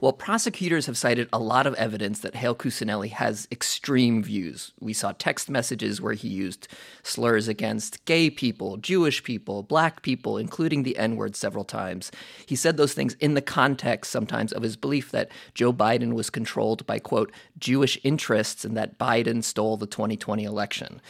Well, 0.00 0.12
prosecutors 0.12 0.86
have 0.86 0.98
cited 0.98 1.28
a 1.32 1.38
lot 1.38 1.66
of 1.66 1.74
evidence 1.74 2.20
that 2.20 2.34
Hale 2.34 2.54
Cusanelli 2.54 3.10
has 3.10 3.48
extreme 3.50 4.22
views. 4.22 4.72
We 4.80 4.92
saw 4.92 5.12
text 5.12 5.48
messages 5.48 6.00
where 6.00 6.12
he 6.12 6.28
used 6.28 6.68
slurs 7.02 7.48
against 7.48 8.04
gay 8.04 8.28
people, 8.30 8.76
Jewish 8.76 9.22
people, 9.22 9.62
black 9.62 10.02
people, 10.02 10.36
including 10.36 10.82
the 10.82 10.96
N 10.96 11.16
word 11.16 11.36
several 11.36 11.64
times. 11.64 12.10
He 12.44 12.56
said 12.56 12.76
those 12.76 12.94
things 12.94 13.14
in 13.14 13.34
the 13.34 13.42
context 13.42 14.10
sometimes 14.10 14.52
of 14.52 14.62
his 14.62 14.76
belief 14.76 15.10
that 15.12 15.30
Joe 15.54 15.72
Biden 15.72 16.12
was 16.12 16.30
controlled 16.30 16.86
by, 16.86 16.98
quote, 16.98 17.32
Jewish 17.58 17.98
interests 18.02 18.64
and 18.64 18.76
that 18.76 18.98
Biden 18.98 19.42
stole 19.42 19.76
the 19.76 19.86
2020 19.86 20.44
election. 20.44 21.00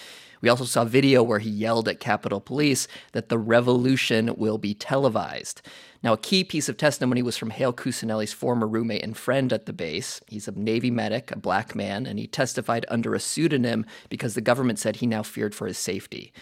We 0.43 0.48
also 0.48 0.64
saw 0.64 0.85
video 0.85 1.23
where 1.23 1.39
he 1.39 1.48
yelled 1.48 1.89
at 1.89 2.01
Capitol 2.01 2.40
Police 2.40 2.89
that 3.12 3.28
the 3.31 3.39
revolution 3.39 4.35
will 4.36 4.59
be 4.59 4.74
televised. 4.74 5.62
Now, 6.02 6.14
a 6.14 6.19
key 6.19 6.43
piece 6.43 6.69
of 6.69 6.77
testimony 6.77 7.23
was 7.23 7.36
from 7.36 7.51
Hale 7.51 7.73
Cusanelli's 7.73 8.32
former 8.32 8.66
roommate 8.66 9.05
and 9.05 9.16
friend 9.16 9.52
at 9.52 9.66
the 9.66 9.73
base. 9.73 10.20
He's 10.27 10.48
a 10.48 10.52
Navy 10.52 10.90
medic, 10.90 11.31
a 11.31 11.39
black 11.39 11.77
man, 11.77 12.06
and 12.06 12.19
he 12.19 12.27
testified 12.27 12.85
under 12.89 13.14
a 13.14 13.20
pseudonym 13.20 13.86
because 14.09 14.35
the 14.35 14.40
government 14.40 14.81
said 14.81 14.97
he 14.97 15.06
now 15.06 15.23
feared 15.23 15.55
for 15.55 15.69
his 15.69 15.78
safety. 15.78 16.32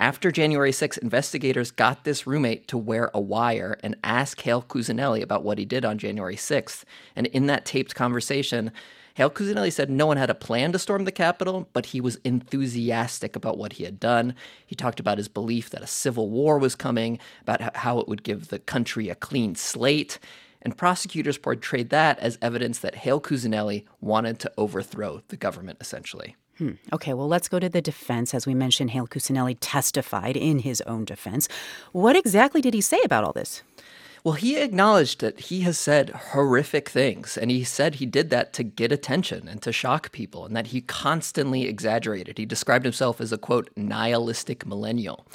after 0.00 0.32
January 0.32 0.72
6, 0.72 0.96
investigators 0.96 1.70
got 1.70 2.04
this 2.04 2.26
roommate 2.26 2.66
to 2.68 2.78
wear 2.78 3.10
a 3.12 3.20
wire 3.20 3.78
and 3.82 3.94
ask 4.02 4.40
Hale 4.40 4.62
Cusanelli 4.62 5.20
about 5.20 5.44
what 5.44 5.58
he 5.58 5.66
did 5.66 5.84
on 5.84 5.98
January 5.98 6.36
6th. 6.36 6.84
And 7.14 7.26
in 7.26 7.46
that 7.46 7.66
taped 7.66 7.94
conversation, 7.94 8.72
Hale 9.14 9.30
Cusanelli 9.30 9.72
said 9.72 9.90
no 9.90 10.06
one 10.06 10.16
had 10.16 10.30
a 10.30 10.34
plan 10.34 10.72
to 10.72 10.78
storm 10.78 11.04
the 11.04 11.12
Capitol, 11.12 11.68
but 11.72 11.86
he 11.86 12.00
was 12.00 12.16
enthusiastic 12.24 13.36
about 13.36 13.58
what 13.58 13.74
he 13.74 13.84
had 13.84 14.00
done. 14.00 14.34
He 14.66 14.74
talked 14.74 15.00
about 15.00 15.18
his 15.18 15.28
belief 15.28 15.70
that 15.70 15.82
a 15.82 15.86
civil 15.86 16.30
war 16.30 16.58
was 16.58 16.74
coming, 16.74 17.18
about 17.42 17.76
how 17.76 17.98
it 17.98 18.08
would 18.08 18.22
give 18.22 18.48
the 18.48 18.58
country 18.58 19.08
a 19.08 19.14
clean 19.14 19.54
slate. 19.54 20.18
And 20.62 20.76
prosecutors 20.76 21.38
portrayed 21.38 21.90
that 21.90 22.18
as 22.18 22.38
evidence 22.42 22.80
that 22.80 22.96
Hale 22.96 23.20
Cusanelli 23.20 23.84
wanted 24.00 24.38
to 24.40 24.52
overthrow 24.58 25.22
the 25.28 25.36
government, 25.36 25.78
essentially. 25.80 26.36
Hmm. 26.58 26.72
Okay, 26.92 27.14
well, 27.14 27.26
let's 27.26 27.48
go 27.48 27.58
to 27.58 27.70
the 27.70 27.80
defense. 27.80 28.34
As 28.34 28.46
we 28.46 28.52
mentioned, 28.52 28.90
Hale 28.90 29.06
Cusanelli 29.06 29.56
testified 29.60 30.36
in 30.36 30.58
his 30.58 30.82
own 30.82 31.06
defense. 31.06 31.48
What 31.92 32.16
exactly 32.16 32.60
did 32.60 32.74
he 32.74 32.82
say 32.82 33.00
about 33.02 33.24
all 33.24 33.32
this? 33.32 33.62
Well, 34.22 34.34
he 34.34 34.58
acknowledged 34.58 35.20
that 35.22 35.40
he 35.40 35.62
has 35.62 35.78
said 35.78 36.10
horrific 36.10 36.90
things, 36.90 37.38
and 37.38 37.50
he 37.50 37.64
said 37.64 37.94
he 37.94 38.06
did 38.06 38.28
that 38.30 38.52
to 38.54 38.62
get 38.62 38.92
attention 38.92 39.48
and 39.48 39.62
to 39.62 39.72
shock 39.72 40.12
people, 40.12 40.44
and 40.44 40.54
that 40.54 40.68
he 40.68 40.82
constantly 40.82 41.64
exaggerated. 41.64 42.36
He 42.36 42.44
described 42.44 42.84
himself 42.84 43.20
as 43.20 43.32
a 43.32 43.38
quote, 43.38 43.70
nihilistic 43.76 44.66
millennial. 44.66 45.26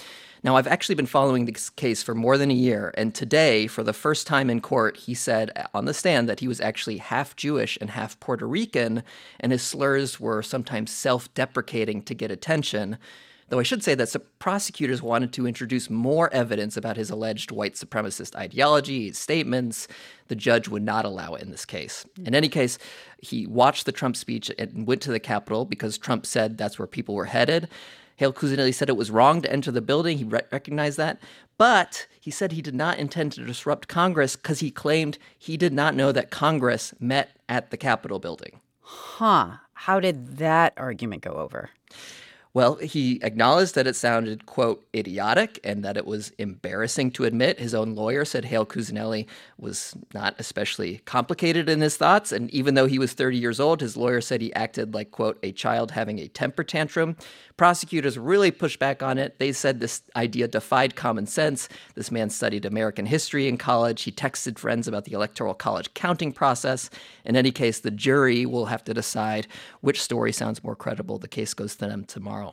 Now, 0.44 0.58
I've 0.58 0.68
actually 0.68 0.94
been 0.94 1.08
following 1.08 1.46
this 1.46 1.72
case 1.72 2.04
for 2.04 2.14
more 2.14 2.38
than 2.38 2.52
a 2.52 2.54
year, 2.54 2.94
and 2.96 3.16
today, 3.16 3.66
for 3.66 3.82
the 3.82 3.94
first 3.94 4.28
time 4.28 4.52
in 4.52 4.62
court, 4.62 4.98
he 4.98 5.16
said 5.16 5.50
on 5.74 5.86
the 5.86 5.94
stand 5.94 6.30
that 6.30 6.42
he 6.42 6.48
was 6.48 6.62
actually 6.62 6.98
half 6.98 7.36
Jewish 7.36 7.80
and 7.82 7.90
half 7.90 8.20
Puerto 8.20 8.48
Rican, 8.48 9.02
and 9.40 9.52
his 9.52 9.64
slurs 9.64 10.20
were 10.20 10.44
sometimes 10.44 10.92
self 10.92 11.34
deprecating 11.34 12.04
to 12.04 12.14
get 12.14 12.30
attention. 12.30 13.00
Though 13.50 13.60
I 13.60 13.64
should 13.64 13.84
say 13.84 13.94
that 13.94 14.16
prosecutors 14.40 15.04
wanted 15.04 15.32
to 15.34 15.46
introduce 15.46 15.90
more 15.90 16.34
evidence 16.34 16.78
about 16.78 16.98
his 16.98 17.12
alleged 17.12 17.52
white 17.52 17.76
supremacist 17.76 18.36
ideology, 18.36 19.08
his 19.08 19.20
statements. 19.20 19.88
The 20.30 20.36
judge 20.36 20.68
would 20.68 20.82
not 20.82 21.06
allow 21.06 21.36
it 21.36 21.44
in 21.44 21.52
this 21.52 21.66
case. 21.66 22.06
In 22.26 22.34
any 22.34 22.50
case, 22.50 22.80
he 23.20 23.46
watched 23.46 23.86
the 23.86 23.92
Trump 23.92 24.16
speech 24.16 24.52
and 24.58 24.88
went 24.88 25.02
to 25.04 25.12
the 25.12 25.20
Capitol 25.20 25.66
because 25.66 26.00
Trump 26.00 26.26
said 26.26 26.58
that's 26.58 26.80
where 26.80 26.88
people 26.88 27.14
were 27.14 27.26
headed. 27.26 27.68
Hale 28.16 28.34
Cusanelli 28.34 28.74
said 28.74 28.90
it 28.90 28.98
was 28.98 29.12
wrong 29.12 29.42
to 29.42 29.52
enter 29.52 29.72
the 29.72 29.82
building. 29.82 30.18
He 30.18 30.24
re- 30.24 30.42
recognized 30.52 30.98
that. 30.98 31.20
But 31.58 32.08
he 32.20 32.32
said 32.32 32.52
he 32.52 32.62
did 32.62 32.74
not 32.76 32.98
intend 32.98 33.34
to 33.34 33.46
disrupt 33.46 33.88
Congress 33.88 34.36
because 34.36 34.60
he 34.60 34.72
claimed 34.72 35.18
he 35.38 35.58
did 35.58 35.74
not 35.74 35.96
know 35.96 36.12
that 36.12 36.32
Congress 36.32 36.94
met 37.00 37.38
at 37.48 37.70
the 37.70 37.78
Capitol 37.78 38.18
building. 38.20 38.60
Huh. 38.82 39.58
How 39.74 40.00
did 40.00 40.38
that 40.38 40.74
argument 40.78 41.22
go 41.22 41.34
over? 41.34 41.70
Well, 42.56 42.76
he 42.76 43.20
acknowledged 43.22 43.76
that 43.76 43.86
it 43.86 43.98
sounded, 43.98 44.46
quote, 44.46 44.88
idiotic 44.96 45.60
and 45.62 45.84
that 45.84 45.98
it 45.98 46.06
was 46.06 46.32
embarrassing 46.38 47.12
to 47.12 47.26
admit. 47.26 47.60
His 47.60 47.76
own 47.76 47.96
lawyer 47.96 48.24
said 48.24 48.46
Hale 48.46 48.66
Cusanelli 48.66 49.28
was 49.58 49.94
not 50.14 50.36
especially 50.40 51.00
complicated 51.00 51.68
in 51.68 51.82
his 51.82 51.98
thoughts. 51.98 52.32
And 52.32 52.50
even 52.52 52.76
though 52.76 52.86
he 52.86 52.98
was 52.98 53.12
30 53.12 53.38
years 53.38 53.60
old, 53.60 53.82
his 53.82 53.98
lawyer 53.98 54.22
said 54.22 54.40
he 54.40 54.54
acted 54.54 54.94
like, 54.94 55.12
quote, 55.12 55.38
a 55.44 55.52
child 55.52 55.92
having 55.92 56.18
a 56.18 56.30
temper 56.30 56.64
tantrum. 56.64 57.18
Prosecutors 57.58 58.18
really 58.18 58.52
pushed 58.52 58.80
back 58.80 59.04
on 59.04 59.18
it. 59.18 59.38
They 59.38 59.52
said 59.52 59.82
this 59.82 60.04
idea 60.16 60.48
defied 60.48 60.96
common 60.96 61.26
sense. 61.26 61.68
This 61.96 62.10
man 62.10 62.30
studied 62.30 62.64
American 62.64 63.06
history 63.06 63.50
in 63.50 63.58
college. 63.58 64.04
He 64.04 64.14
texted 64.14 64.58
friends 64.58 64.88
about 64.88 65.04
the 65.04 65.12
Electoral 65.12 65.56
College 65.56 65.94
counting 65.94 66.32
process. 66.32 66.90
In 67.26 67.36
any 67.36 67.52
case, 67.52 67.82
the 67.82 67.92
jury 67.92 68.46
will 68.46 68.68
have 68.68 68.86
to 68.86 68.94
decide 68.94 69.48
which 69.82 70.02
story 70.02 70.32
sounds 70.32 70.64
more 70.64 70.76
credible. 70.78 71.18
The 71.18 71.28
case 71.28 71.54
goes 71.54 71.76
to 71.76 71.88
them 71.88 72.06
tomorrow. 72.06 72.45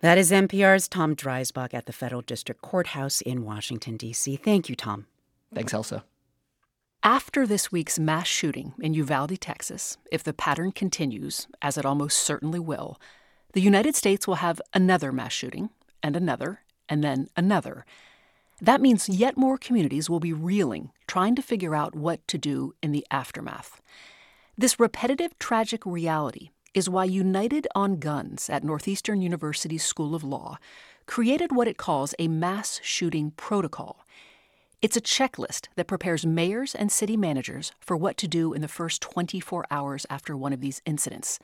That 0.00 0.16
is 0.16 0.30
NPR's 0.30 0.86
Tom 0.86 1.16
Dreisbach 1.16 1.74
at 1.74 1.86
the 1.86 1.92
Federal 1.92 2.22
District 2.22 2.62
Courthouse 2.62 3.20
in 3.20 3.44
Washington, 3.44 3.96
D.C. 3.96 4.36
Thank 4.36 4.68
you, 4.68 4.76
Tom. 4.76 5.06
Thanks, 5.52 5.72
Ailsa. 5.72 6.04
After 7.02 7.46
this 7.46 7.72
week's 7.72 7.98
mass 7.98 8.28
shooting 8.28 8.74
in 8.80 8.94
Uvalde, 8.94 9.40
Texas, 9.40 9.98
if 10.12 10.22
the 10.22 10.32
pattern 10.32 10.70
continues, 10.70 11.48
as 11.60 11.76
it 11.76 11.84
almost 11.84 12.18
certainly 12.18 12.60
will, 12.60 13.00
the 13.54 13.60
United 13.60 13.96
States 13.96 14.28
will 14.28 14.36
have 14.36 14.60
another 14.72 15.10
mass 15.10 15.32
shooting, 15.32 15.70
and 16.00 16.14
another, 16.14 16.60
and 16.88 17.02
then 17.02 17.28
another. 17.36 17.84
That 18.60 18.80
means 18.80 19.08
yet 19.08 19.36
more 19.36 19.58
communities 19.58 20.08
will 20.08 20.20
be 20.20 20.32
reeling, 20.32 20.90
trying 21.08 21.34
to 21.34 21.42
figure 21.42 21.74
out 21.74 21.96
what 21.96 22.26
to 22.28 22.38
do 22.38 22.74
in 22.82 22.92
the 22.92 23.06
aftermath. 23.10 23.80
This 24.56 24.78
repetitive, 24.78 25.38
tragic 25.38 25.84
reality 25.86 26.50
is 26.74 26.88
why 26.88 27.04
United 27.04 27.66
on 27.74 27.96
Guns 27.96 28.48
at 28.50 28.64
Northeastern 28.64 29.20
University's 29.20 29.84
School 29.84 30.14
of 30.14 30.24
Law 30.24 30.58
created 31.06 31.52
what 31.52 31.68
it 31.68 31.78
calls 31.78 32.14
a 32.18 32.28
mass 32.28 32.80
shooting 32.82 33.32
protocol. 33.32 34.04
It's 34.80 34.96
a 34.96 35.00
checklist 35.00 35.68
that 35.74 35.88
prepares 35.88 36.24
mayors 36.24 36.74
and 36.74 36.92
city 36.92 37.16
managers 37.16 37.72
for 37.80 37.96
what 37.96 38.16
to 38.18 38.28
do 38.28 38.52
in 38.52 38.60
the 38.60 38.68
first 38.68 39.02
24 39.02 39.64
hours 39.70 40.06
after 40.08 40.36
one 40.36 40.52
of 40.52 40.60
these 40.60 40.82
incidents. 40.86 41.40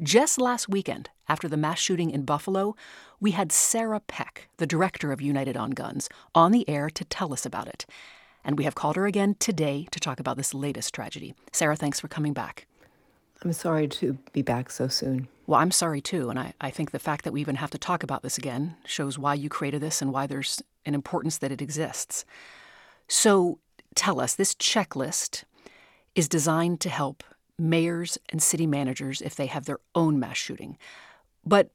Just 0.00 0.40
last 0.40 0.68
weekend, 0.68 1.10
after 1.28 1.48
the 1.48 1.56
mass 1.56 1.78
shooting 1.80 2.10
in 2.10 2.24
Buffalo, 2.24 2.76
we 3.20 3.32
had 3.32 3.52
Sarah 3.52 4.00
Peck, 4.00 4.48
the 4.58 4.66
director 4.66 5.12
of 5.12 5.20
United 5.20 5.56
on 5.56 5.70
Guns, 5.70 6.08
on 6.34 6.52
the 6.52 6.68
air 6.68 6.88
to 6.90 7.04
tell 7.04 7.32
us 7.32 7.44
about 7.46 7.68
it. 7.68 7.84
And 8.44 8.58
we 8.58 8.64
have 8.64 8.74
called 8.74 8.96
her 8.96 9.06
again 9.06 9.36
today 9.38 9.86
to 9.90 10.00
talk 10.00 10.20
about 10.20 10.36
this 10.36 10.54
latest 10.54 10.94
tragedy. 10.94 11.34
Sarah, 11.52 11.76
thanks 11.76 12.00
for 12.00 12.08
coming 12.08 12.32
back. 12.32 12.66
I'm 13.44 13.52
sorry 13.52 13.88
to 13.88 14.18
be 14.32 14.42
back 14.42 14.70
so 14.70 14.88
soon. 14.88 15.28
Well, 15.46 15.60
I'm 15.60 15.70
sorry 15.70 16.00
too, 16.00 16.30
and 16.30 16.38
I, 16.38 16.54
I 16.60 16.70
think 16.70 16.90
the 16.90 16.98
fact 16.98 17.24
that 17.24 17.32
we 17.32 17.40
even 17.40 17.56
have 17.56 17.70
to 17.70 17.78
talk 17.78 18.02
about 18.02 18.22
this 18.22 18.38
again 18.38 18.76
shows 18.84 19.18
why 19.18 19.34
you 19.34 19.48
created 19.48 19.80
this 19.80 20.00
and 20.00 20.12
why 20.12 20.26
there's 20.26 20.62
an 20.86 20.94
importance 20.94 21.38
that 21.38 21.52
it 21.52 21.60
exists. 21.60 22.24
So 23.08 23.58
tell 23.94 24.20
us 24.20 24.34
this 24.34 24.54
checklist 24.54 25.44
is 26.14 26.28
designed 26.28 26.80
to 26.80 26.88
help 26.88 27.24
mayors 27.58 28.18
and 28.28 28.42
city 28.42 28.66
managers 28.66 29.20
if 29.20 29.34
they 29.34 29.46
have 29.46 29.64
their 29.64 29.78
own 29.94 30.18
mass 30.18 30.36
shooting. 30.36 30.78
But 31.44 31.70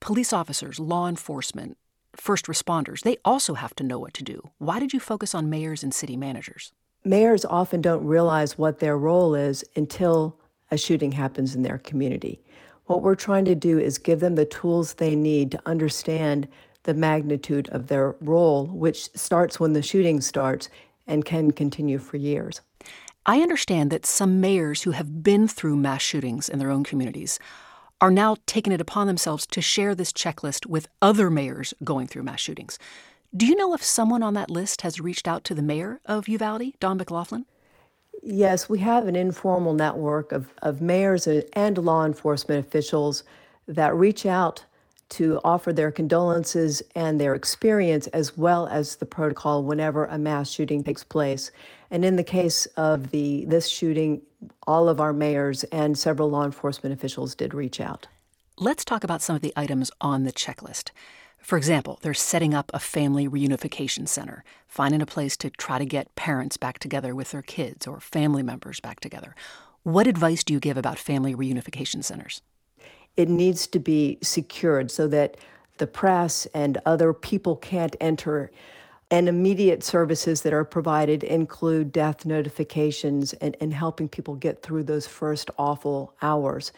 police 0.00 0.32
officers, 0.32 0.80
law 0.80 1.08
enforcement, 1.08 1.76
first 2.16 2.46
responders, 2.46 3.02
they 3.02 3.18
also 3.24 3.54
have 3.54 3.74
to 3.76 3.84
know 3.84 3.98
what 3.98 4.14
to 4.14 4.24
do. 4.24 4.50
Why 4.58 4.80
did 4.80 4.92
you 4.92 5.00
focus 5.00 5.34
on 5.34 5.50
mayors 5.50 5.82
and 5.82 5.94
city 5.94 6.16
managers? 6.16 6.72
Mayors 7.04 7.44
often 7.44 7.80
don't 7.80 8.04
realize 8.04 8.58
what 8.58 8.80
their 8.80 8.96
role 8.96 9.34
is 9.34 9.64
until 9.76 10.36
a 10.70 10.76
shooting 10.76 11.12
happens 11.12 11.54
in 11.54 11.62
their 11.62 11.78
community. 11.78 12.40
What 12.86 13.02
we're 13.02 13.14
trying 13.14 13.44
to 13.44 13.54
do 13.54 13.78
is 13.78 13.98
give 13.98 14.20
them 14.20 14.34
the 14.34 14.44
tools 14.44 14.94
they 14.94 15.14
need 15.14 15.52
to 15.52 15.62
understand 15.66 16.48
the 16.84 16.94
magnitude 16.94 17.68
of 17.70 17.86
their 17.86 18.16
role, 18.20 18.66
which 18.66 19.10
starts 19.14 19.60
when 19.60 19.74
the 19.74 19.82
shooting 19.82 20.20
starts 20.20 20.68
and 21.06 21.24
can 21.24 21.50
continue 21.50 21.98
for 21.98 22.16
years. 22.16 22.60
I 23.26 23.42
understand 23.42 23.90
that 23.90 24.06
some 24.06 24.40
mayors 24.40 24.82
who 24.82 24.92
have 24.92 25.22
been 25.22 25.46
through 25.46 25.76
mass 25.76 26.02
shootings 26.02 26.48
in 26.48 26.58
their 26.58 26.70
own 26.70 26.84
communities 26.84 27.38
are 28.00 28.10
now 28.10 28.36
taking 28.46 28.72
it 28.72 28.80
upon 28.80 29.06
themselves 29.06 29.46
to 29.48 29.60
share 29.60 29.94
this 29.94 30.12
checklist 30.12 30.64
with 30.66 30.88
other 31.02 31.28
mayors 31.30 31.74
going 31.84 32.06
through 32.06 32.22
mass 32.22 32.40
shootings. 32.40 32.78
Do 33.36 33.46
you 33.46 33.54
know 33.54 33.74
if 33.74 33.84
someone 33.84 34.22
on 34.22 34.34
that 34.34 34.50
list 34.50 34.80
has 34.82 35.00
reached 35.00 35.28
out 35.28 35.44
to 35.44 35.54
the 35.54 35.62
mayor 35.62 36.00
of 36.06 36.28
Uvalde, 36.28 36.72
Don 36.80 36.96
McLaughlin? 36.96 37.44
Yes, 38.22 38.68
we 38.68 38.78
have 38.80 39.06
an 39.06 39.16
informal 39.16 39.72
network 39.72 40.32
of, 40.32 40.52
of 40.62 40.80
mayors 40.80 41.26
and 41.26 41.78
law 41.78 42.04
enforcement 42.04 42.64
officials 42.64 43.24
that 43.66 43.94
reach 43.94 44.26
out 44.26 44.64
to 45.10 45.40
offer 45.42 45.72
their 45.72 45.90
condolences 45.90 46.82
and 46.94 47.20
their 47.20 47.34
experience 47.34 48.06
as 48.08 48.36
well 48.36 48.66
as 48.68 48.96
the 48.96 49.06
protocol 49.06 49.64
whenever 49.64 50.04
a 50.06 50.18
mass 50.18 50.50
shooting 50.50 50.84
takes 50.84 51.02
place. 51.02 51.50
And 51.90 52.04
in 52.04 52.16
the 52.16 52.24
case 52.24 52.66
of 52.76 53.10
the 53.10 53.44
this 53.46 53.68
shooting, 53.68 54.22
all 54.66 54.88
of 54.88 55.00
our 55.00 55.12
mayors 55.12 55.64
and 55.64 55.98
several 55.98 56.30
law 56.30 56.44
enforcement 56.44 56.92
officials 56.92 57.34
did 57.34 57.54
reach 57.54 57.80
out. 57.80 58.06
Let's 58.56 58.84
talk 58.84 59.02
about 59.02 59.22
some 59.22 59.34
of 59.34 59.42
the 59.42 59.52
items 59.56 59.90
on 60.00 60.24
the 60.24 60.32
checklist. 60.32 60.90
For 61.42 61.56
example, 61.56 61.98
they're 62.02 62.14
setting 62.14 62.54
up 62.54 62.70
a 62.72 62.78
family 62.78 63.28
reunification 63.28 64.06
center, 64.06 64.44
finding 64.68 65.02
a 65.02 65.06
place 65.06 65.36
to 65.38 65.50
try 65.50 65.78
to 65.78 65.84
get 65.84 66.14
parents 66.14 66.56
back 66.56 66.78
together 66.78 67.14
with 67.14 67.30
their 67.32 67.42
kids 67.42 67.86
or 67.86 68.00
family 68.00 68.42
members 68.42 68.78
back 68.80 69.00
together. 69.00 69.34
What 69.82 70.06
advice 70.06 70.44
do 70.44 70.52
you 70.52 70.60
give 70.60 70.76
about 70.76 70.98
family 70.98 71.34
reunification 71.34 72.04
centers? 72.04 72.42
It 73.16 73.28
needs 73.28 73.66
to 73.68 73.78
be 73.78 74.18
secured 74.22 74.90
so 74.90 75.08
that 75.08 75.38
the 75.78 75.86
press 75.86 76.46
and 76.54 76.78
other 76.84 77.12
people 77.12 77.56
can't 77.56 77.96
enter. 78.00 78.50
And 79.10 79.28
immediate 79.28 79.82
services 79.82 80.42
that 80.42 80.52
are 80.52 80.64
provided 80.64 81.24
include 81.24 81.90
death 81.90 82.24
notifications 82.24 83.32
and, 83.34 83.56
and 83.60 83.74
helping 83.74 84.08
people 84.08 84.36
get 84.36 84.62
through 84.62 84.84
those 84.84 85.06
first 85.06 85.50
awful 85.58 86.14
hours. 86.22 86.70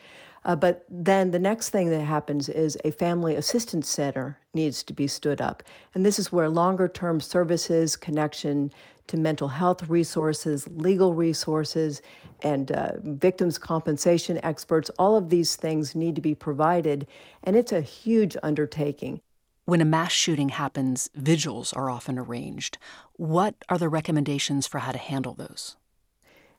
Uh, 0.45 0.57
but 0.57 0.85
then 0.91 1.31
the 1.31 1.39
next 1.39 1.71
thing 1.71 1.89
that 1.91 2.03
happens 2.03 2.49
is 2.49 2.77
a 2.85 2.91
family 2.91 3.37
assistance 3.37 3.89
center 3.89 4.39
needs 4.55 4.83
to 4.83 4.93
be 4.93 5.07
stood 5.07 5.41
up. 5.41 5.63
And 5.95 6.05
this 6.05 6.19
is 6.19 6.33
where 6.33 6.49
longer 6.49 6.89
term 6.89 7.21
services, 7.21 7.97
connection 7.97 8.73
to 9.07 9.17
mental 9.17 9.49
health 9.49 9.89
resources, 9.89 10.69
legal 10.75 11.15
resources, 11.15 12.03
and 12.43 12.73
uh, 12.73 12.93
victims' 13.03 13.59
compensation 13.59 14.41
experts, 14.45 14.91
all 14.99 15.17
of 15.17 15.29
these 15.29 15.55
things 15.57 15.95
need 15.95 16.15
to 16.17 16.21
be 16.21 16.35
provided. 16.35 17.07
And 17.45 17.57
it's 17.57 17.73
a 17.73 17.81
huge 17.81 18.37
undertaking. 18.43 19.21
when 19.65 19.81
a 19.81 19.85
mass 19.85 20.13
shooting 20.13 20.51
happens, 20.51 21.09
vigils 21.15 21.73
are 21.73 21.89
often 21.89 22.19
arranged. 22.19 22.79
What 23.15 23.55
are 23.69 23.79
the 23.79 23.89
recommendations 23.89 24.67
for 24.67 24.81
how 24.81 24.93
to 24.93 24.99
handle 24.99 25.35
those? 25.35 25.77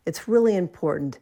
It's 0.06 0.28
really 0.28 0.56
important 0.56 1.20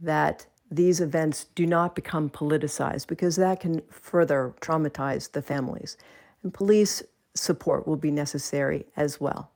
that 0.00 0.46
these 0.70 1.00
events 1.00 1.46
do 1.54 1.66
not 1.66 1.94
become 1.94 2.30
politicized 2.30 3.08
because 3.08 3.36
that 3.36 3.60
can 3.60 3.82
further 3.90 4.54
traumatize 4.60 5.32
the 5.32 5.42
families. 5.42 5.96
And 6.42 6.54
police 6.54 7.02
support 7.34 7.86
will 7.86 7.96
be 7.96 8.10
necessary 8.10 8.86
as 8.96 9.20
well. 9.20 9.50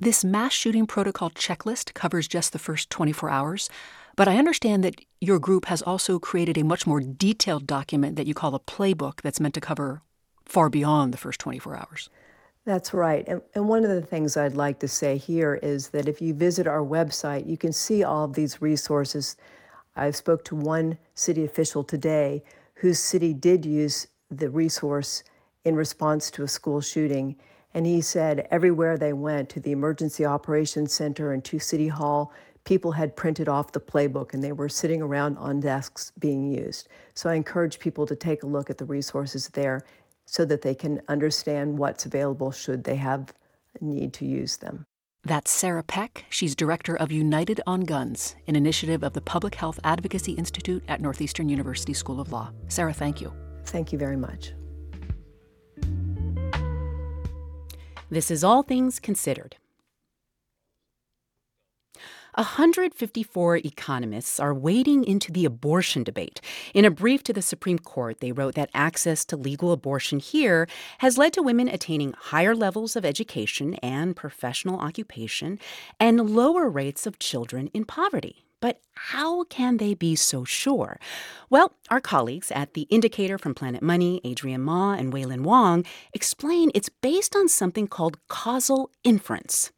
This 0.00 0.24
mass 0.24 0.52
shooting 0.52 0.86
protocol 0.86 1.30
checklist 1.30 1.94
covers 1.94 2.28
just 2.28 2.52
the 2.52 2.58
first 2.58 2.88
24 2.90 3.30
hours, 3.30 3.68
but 4.16 4.28
I 4.28 4.36
understand 4.36 4.84
that 4.84 5.00
your 5.20 5.38
group 5.38 5.66
has 5.66 5.82
also 5.82 6.18
created 6.18 6.56
a 6.56 6.64
much 6.64 6.86
more 6.86 7.00
detailed 7.00 7.66
document 7.66 8.16
that 8.16 8.26
you 8.26 8.34
call 8.34 8.54
a 8.54 8.60
playbook 8.60 9.22
that's 9.22 9.40
meant 9.40 9.54
to 9.54 9.60
cover 9.60 10.02
far 10.44 10.68
beyond 10.68 11.12
the 11.12 11.18
first 11.18 11.40
24 11.40 11.76
hours. 11.76 12.10
That's 12.64 12.92
right. 12.92 13.26
And, 13.26 13.40
and 13.54 13.68
one 13.68 13.84
of 13.84 13.90
the 13.90 14.02
things 14.02 14.36
I'd 14.36 14.54
like 14.54 14.78
to 14.80 14.88
say 14.88 15.16
here 15.16 15.58
is 15.62 15.88
that 15.88 16.06
if 16.06 16.20
you 16.20 16.34
visit 16.34 16.66
our 16.66 16.84
website, 16.84 17.48
you 17.48 17.56
can 17.56 17.72
see 17.72 18.04
all 18.04 18.24
of 18.24 18.34
these 18.34 18.60
resources. 18.60 19.36
I 19.98 20.10
spoke 20.12 20.44
to 20.44 20.56
one 20.56 20.98
city 21.14 21.44
official 21.44 21.84
today 21.84 22.42
whose 22.74 22.98
city 22.98 23.34
did 23.34 23.66
use 23.66 24.06
the 24.30 24.48
resource 24.48 25.24
in 25.64 25.74
response 25.74 26.30
to 26.30 26.44
a 26.44 26.48
school 26.48 26.80
shooting. 26.80 27.36
And 27.74 27.84
he 27.84 28.00
said 28.00 28.46
everywhere 28.50 28.96
they 28.96 29.12
went 29.12 29.48
to 29.50 29.60
the 29.60 29.72
Emergency 29.72 30.24
Operations 30.24 30.92
Center 30.92 31.32
and 31.32 31.44
to 31.44 31.58
City 31.58 31.88
Hall, 31.88 32.32
people 32.64 32.92
had 32.92 33.16
printed 33.16 33.48
off 33.48 33.72
the 33.72 33.80
playbook 33.80 34.34
and 34.34 34.44
they 34.44 34.52
were 34.52 34.68
sitting 34.68 35.02
around 35.02 35.36
on 35.38 35.60
desks 35.60 36.12
being 36.18 36.52
used. 36.52 36.88
So 37.14 37.28
I 37.28 37.34
encourage 37.34 37.78
people 37.78 38.06
to 38.06 38.16
take 38.16 38.42
a 38.42 38.46
look 38.46 38.70
at 38.70 38.78
the 38.78 38.84
resources 38.84 39.48
there 39.48 39.82
so 40.26 40.44
that 40.44 40.62
they 40.62 40.74
can 40.74 41.00
understand 41.08 41.78
what's 41.78 42.06
available 42.06 42.52
should 42.52 42.84
they 42.84 42.96
have 42.96 43.32
need 43.80 44.12
to 44.12 44.26
use 44.26 44.56
them. 44.58 44.86
That's 45.24 45.50
Sarah 45.50 45.82
Peck. 45.82 46.24
She's 46.30 46.54
director 46.54 46.96
of 46.96 47.12
United 47.12 47.60
on 47.66 47.80
Guns, 47.82 48.36
an 48.46 48.56
initiative 48.56 49.02
of 49.02 49.12
the 49.12 49.20
Public 49.20 49.56
Health 49.56 49.78
Advocacy 49.84 50.32
Institute 50.32 50.82
at 50.88 51.00
Northeastern 51.00 51.48
University 51.48 51.92
School 51.92 52.20
of 52.20 52.32
Law. 52.32 52.50
Sarah, 52.68 52.92
thank 52.92 53.20
you. 53.20 53.32
Thank 53.66 53.92
you 53.92 53.98
very 53.98 54.16
much. 54.16 54.52
This 58.10 58.30
is 58.30 58.42
All 58.42 58.62
Things 58.62 58.98
Considered. 58.98 59.56
154 62.38 63.56
economists 63.56 64.38
are 64.38 64.54
wading 64.54 65.02
into 65.02 65.32
the 65.32 65.44
abortion 65.44 66.04
debate. 66.04 66.40
In 66.72 66.84
a 66.84 66.90
brief 66.90 67.24
to 67.24 67.32
the 67.32 67.42
Supreme 67.42 67.80
Court, 67.80 68.20
they 68.20 68.30
wrote 68.30 68.54
that 68.54 68.70
access 68.72 69.24
to 69.24 69.36
legal 69.36 69.72
abortion 69.72 70.20
here 70.20 70.68
has 70.98 71.18
led 71.18 71.32
to 71.32 71.42
women 71.42 71.66
attaining 71.66 72.14
higher 72.16 72.54
levels 72.54 72.94
of 72.94 73.04
education 73.04 73.74
and 73.82 74.14
professional 74.14 74.78
occupation 74.78 75.58
and 75.98 76.30
lower 76.30 76.70
rates 76.70 77.08
of 77.08 77.18
children 77.18 77.70
in 77.74 77.84
poverty. 77.84 78.44
But 78.60 78.80
how 78.94 79.42
can 79.44 79.78
they 79.78 79.94
be 79.94 80.14
so 80.14 80.44
sure? 80.44 81.00
Well, 81.50 81.72
our 81.90 82.00
colleagues 82.00 82.52
at 82.52 82.74
The 82.74 82.82
Indicator 82.82 83.38
from 83.38 83.54
Planet 83.54 83.82
Money, 83.82 84.20
Adrian 84.22 84.62
Ma 84.62 84.94
and 84.94 85.12
Wailin 85.12 85.42
Wong, 85.42 85.84
explain 86.12 86.70
it's 86.72 86.88
based 86.88 87.34
on 87.34 87.48
something 87.48 87.88
called 87.88 88.18
causal 88.28 88.90
inference. 89.02 89.72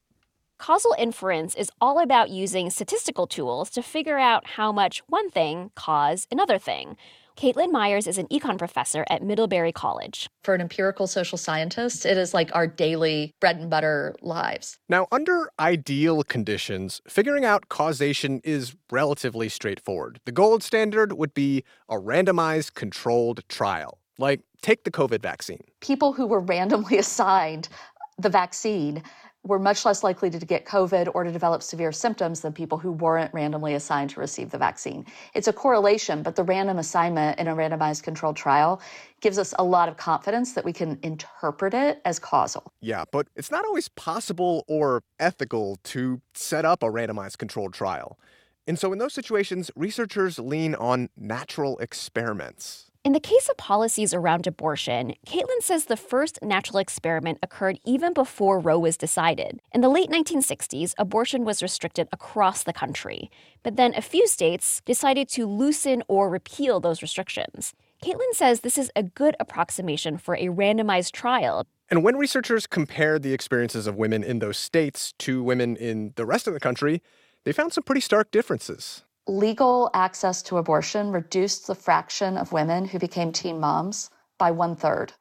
Causal 0.60 0.94
inference 0.98 1.54
is 1.54 1.70
all 1.80 1.98
about 1.98 2.28
using 2.28 2.68
statistical 2.68 3.26
tools 3.26 3.70
to 3.70 3.82
figure 3.82 4.18
out 4.18 4.46
how 4.46 4.70
much 4.70 5.02
one 5.06 5.30
thing 5.30 5.70
cause 5.74 6.26
another 6.30 6.58
thing. 6.58 6.98
Caitlin 7.34 7.72
Myers 7.72 8.06
is 8.06 8.18
an 8.18 8.26
econ 8.26 8.58
professor 8.58 9.06
at 9.08 9.22
Middlebury 9.22 9.72
College. 9.72 10.28
For 10.44 10.54
an 10.54 10.60
empirical 10.60 11.06
social 11.06 11.38
scientist, 11.38 12.04
it 12.04 12.18
is 12.18 12.34
like 12.34 12.54
our 12.54 12.66
daily 12.66 13.32
bread 13.40 13.56
and 13.56 13.70
butter 13.70 14.14
lives. 14.20 14.76
Now, 14.86 15.06
under 15.10 15.48
ideal 15.58 16.24
conditions, 16.24 17.00
figuring 17.08 17.46
out 17.46 17.70
causation 17.70 18.42
is 18.44 18.76
relatively 18.92 19.48
straightforward. 19.48 20.20
The 20.26 20.32
gold 20.32 20.62
standard 20.62 21.14
would 21.14 21.32
be 21.32 21.64
a 21.88 21.94
randomized 21.94 22.74
controlled 22.74 23.48
trial. 23.48 23.98
Like, 24.18 24.42
take 24.60 24.84
the 24.84 24.90
COVID 24.90 25.22
vaccine. 25.22 25.64
People 25.80 26.12
who 26.12 26.26
were 26.26 26.40
randomly 26.40 26.98
assigned 27.04 27.70
the 28.18 28.28
vaccine 28.28 29.02
were 29.42 29.58
much 29.58 29.84
less 29.84 30.02
likely 30.02 30.28
to 30.28 30.38
get 30.38 30.66
COVID 30.66 31.10
or 31.14 31.24
to 31.24 31.32
develop 31.32 31.62
severe 31.62 31.92
symptoms 31.92 32.40
than 32.40 32.52
people 32.52 32.76
who 32.76 32.92
weren't 32.92 33.32
randomly 33.32 33.74
assigned 33.74 34.10
to 34.10 34.20
receive 34.20 34.50
the 34.50 34.58
vaccine. 34.58 35.06
It's 35.34 35.48
a 35.48 35.52
correlation, 35.52 36.22
but 36.22 36.36
the 36.36 36.42
random 36.42 36.78
assignment 36.78 37.38
in 37.38 37.48
a 37.48 37.54
randomized 37.56 38.02
controlled 38.02 38.36
trial 38.36 38.82
gives 39.20 39.38
us 39.38 39.54
a 39.58 39.64
lot 39.64 39.88
of 39.88 39.96
confidence 39.96 40.52
that 40.52 40.64
we 40.64 40.72
can 40.72 40.98
interpret 41.02 41.72
it 41.72 42.02
as 42.04 42.18
causal. 42.18 42.72
Yeah, 42.80 43.04
but 43.10 43.28
it's 43.34 43.50
not 43.50 43.64
always 43.64 43.88
possible 43.88 44.64
or 44.68 45.02
ethical 45.18 45.78
to 45.84 46.20
set 46.34 46.66
up 46.66 46.82
a 46.82 46.86
randomized 46.86 47.38
controlled 47.38 47.72
trial. 47.72 48.18
And 48.66 48.78
so 48.78 48.92
in 48.92 48.98
those 48.98 49.14
situations, 49.14 49.70
researchers 49.74 50.38
lean 50.38 50.74
on 50.74 51.08
natural 51.16 51.78
experiments. 51.78 52.89
In 53.02 53.12
the 53.14 53.20
case 53.20 53.48
of 53.48 53.56
policies 53.56 54.12
around 54.12 54.46
abortion, 54.46 55.14
Caitlin 55.26 55.62
says 55.62 55.86
the 55.86 55.96
first 55.96 56.38
natural 56.42 56.76
experiment 56.76 57.38
occurred 57.42 57.78
even 57.86 58.12
before 58.12 58.58
Roe 58.58 58.78
was 58.78 58.98
decided. 58.98 59.58
In 59.72 59.80
the 59.80 59.88
late 59.88 60.10
1960s, 60.10 60.92
abortion 60.98 61.46
was 61.46 61.62
restricted 61.62 62.08
across 62.12 62.62
the 62.62 62.74
country, 62.74 63.30
but 63.62 63.76
then 63.76 63.94
a 63.96 64.02
few 64.02 64.28
states 64.28 64.82
decided 64.84 65.30
to 65.30 65.46
loosen 65.46 66.02
or 66.08 66.28
repeal 66.28 66.78
those 66.78 67.00
restrictions. 67.00 67.72
Caitlin 68.04 68.34
says 68.34 68.60
this 68.60 68.76
is 68.76 68.92
a 68.94 69.02
good 69.02 69.34
approximation 69.40 70.18
for 70.18 70.34
a 70.34 70.48
randomized 70.48 71.12
trial. 71.12 71.66
And 71.88 72.04
when 72.04 72.16
researchers 72.16 72.66
compared 72.66 73.22
the 73.22 73.32
experiences 73.32 73.86
of 73.86 73.96
women 73.96 74.22
in 74.22 74.40
those 74.40 74.58
states 74.58 75.14
to 75.20 75.42
women 75.42 75.74
in 75.76 76.12
the 76.16 76.26
rest 76.26 76.46
of 76.46 76.52
the 76.52 76.60
country, 76.60 77.00
they 77.44 77.52
found 77.52 77.72
some 77.72 77.82
pretty 77.82 78.02
stark 78.02 78.30
differences 78.30 79.04
legal 79.30 79.90
access 79.94 80.42
to 80.42 80.58
abortion 80.58 81.10
reduced 81.10 81.66
the 81.66 81.74
fraction 81.74 82.36
of 82.36 82.52
women 82.52 82.84
who 82.84 82.98
became 82.98 83.32
teen 83.32 83.60
moms 83.60 84.10
by 84.38 84.50
one 84.50 84.74
third. 84.74 85.12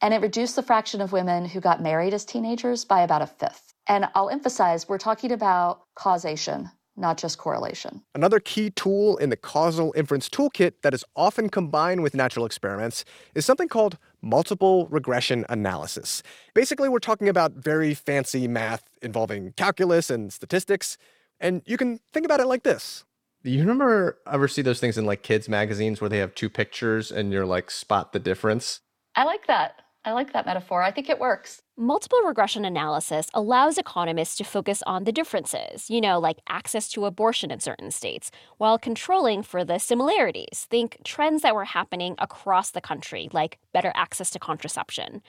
And 0.00 0.14
it 0.14 0.22
reduced 0.22 0.54
the 0.54 0.62
fraction 0.62 1.00
of 1.00 1.12
women 1.12 1.44
who 1.44 1.60
got 1.60 1.82
married 1.82 2.14
as 2.14 2.24
teenagers 2.24 2.84
by 2.84 3.02
about 3.02 3.22
a 3.22 3.26
fifth. 3.26 3.74
And 3.88 4.08
I'll 4.14 4.30
emphasize 4.30 4.88
we're 4.88 4.98
talking 4.98 5.32
about 5.32 5.82
causation, 5.96 6.70
not 6.96 7.18
just 7.18 7.38
correlation. 7.38 8.02
Another 8.14 8.38
key 8.38 8.70
tool 8.70 9.16
in 9.16 9.30
the 9.30 9.36
causal 9.36 9.92
inference 9.96 10.28
toolkit 10.28 10.74
that 10.82 10.94
is 10.94 11.04
often 11.16 11.48
combined 11.48 12.02
with 12.02 12.14
natural 12.14 12.46
experiments 12.46 13.04
is 13.34 13.44
something 13.44 13.68
called 13.68 13.98
multiple 14.22 14.86
regression 14.86 15.44
analysis. 15.48 16.22
Basically, 16.54 16.88
we're 16.88 16.98
talking 17.00 17.28
about 17.28 17.52
very 17.54 17.92
fancy 17.92 18.46
math 18.46 18.84
involving 19.02 19.52
calculus 19.56 20.10
and 20.10 20.32
statistics. 20.32 20.96
And 21.40 21.62
you 21.66 21.76
can 21.76 21.98
think 22.12 22.24
about 22.24 22.40
it 22.40 22.46
like 22.46 22.62
this 22.62 23.04
you 23.44 23.60
remember 23.60 24.18
ever 24.30 24.48
see 24.48 24.62
those 24.62 24.80
things 24.80 24.98
in 24.98 25.06
like 25.06 25.22
kids 25.22 25.48
magazines 25.48 26.00
where 26.00 26.10
they 26.10 26.18
have 26.18 26.34
two 26.34 26.50
pictures 26.50 27.10
and 27.12 27.32
you're 27.32 27.46
like 27.46 27.70
spot 27.70 28.12
the 28.12 28.18
difference? 28.18 28.80
I 29.14 29.24
like 29.24 29.46
that. 29.46 29.82
I 30.04 30.12
like 30.12 30.32
that 30.32 30.46
metaphor. 30.46 30.82
I 30.82 30.90
think 30.90 31.10
it 31.10 31.18
works. 31.18 31.60
Multiple 31.76 32.20
regression 32.22 32.64
analysis 32.64 33.28
allows 33.34 33.78
economists 33.78 34.36
to 34.36 34.44
focus 34.44 34.82
on 34.86 35.04
the 35.04 35.12
differences, 35.12 35.90
you 35.90 36.00
know, 36.00 36.18
like 36.18 36.38
access 36.48 36.88
to 36.90 37.04
abortion 37.04 37.50
in 37.50 37.60
certain 37.60 37.90
states, 37.90 38.30
while 38.56 38.78
controlling 38.78 39.42
for 39.42 39.64
the 39.64 39.78
similarities. 39.78 40.66
Think 40.70 40.98
trends 41.04 41.42
that 41.42 41.54
were 41.54 41.66
happening 41.66 42.14
across 42.18 42.70
the 42.70 42.80
country, 42.80 43.28
like 43.32 43.58
better 43.74 43.92
access 43.94 44.30
to 44.30 44.38
contraception. 44.38 45.20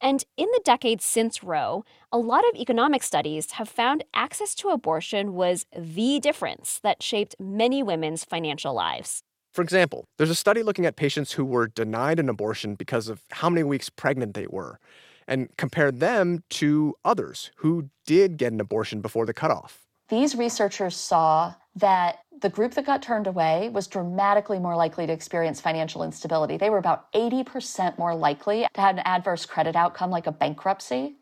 And 0.00 0.24
in 0.36 0.46
the 0.52 0.60
decades 0.64 1.04
since 1.04 1.42
Roe, 1.42 1.84
a 2.12 2.18
lot 2.18 2.44
of 2.48 2.56
economic 2.56 3.02
studies 3.02 3.52
have 3.52 3.68
found 3.68 4.04
access 4.14 4.54
to 4.56 4.68
abortion 4.68 5.34
was 5.34 5.66
the 5.76 6.20
difference 6.20 6.80
that 6.82 7.02
shaped 7.02 7.36
many 7.38 7.82
women's 7.82 8.24
financial 8.24 8.74
lives. 8.74 9.22
For 9.52 9.62
example, 9.62 10.04
there's 10.18 10.30
a 10.30 10.34
study 10.34 10.62
looking 10.62 10.84
at 10.84 10.96
patients 10.96 11.32
who 11.32 11.44
were 11.44 11.68
denied 11.68 12.18
an 12.18 12.28
abortion 12.28 12.74
because 12.74 13.08
of 13.08 13.22
how 13.30 13.48
many 13.48 13.62
weeks 13.62 13.88
pregnant 13.88 14.34
they 14.34 14.46
were 14.48 14.80
and 15.28 15.48
compared 15.56 16.00
them 16.00 16.42
to 16.50 16.94
others 17.04 17.50
who 17.56 17.88
did 18.04 18.36
get 18.36 18.52
an 18.52 18.60
abortion 18.60 19.00
before 19.00 19.26
the 19.26 19.32
cutoff. 19.32 19.86
These 20.08 20.34
researchers 20.34 20.96
saw 20.96 21.54
that 21.76 22.20
the 22.40 22.48
group 22.48 22.74
that 22.74 22.86
got 22.86 23.02
turned 23.02 23.26
away 23.26 23.68
was 23.70 23.86
dramatically 23.86 24.58
more 24.58 24.76
likely 24.76 25.06
to 25.06 25.12
experience 25.12 25.60
financial 25.60 26.02
instability. 26.02 26.56
They 26.56 26.70
were 26.70 26.78
about 26.78 27.12
80% 27.12 27.98
more 27.98 28.14
likely 28.14 28.66
to 28.74 28.80
have 28.80 28.96
an 28.96 29.02
adverse 29.04 29.46
credit 29.46 29.76
outcome 29.76 30.10
like 30.10 30.26
a 30.26 30.32
bankruptcy 30.32 31.16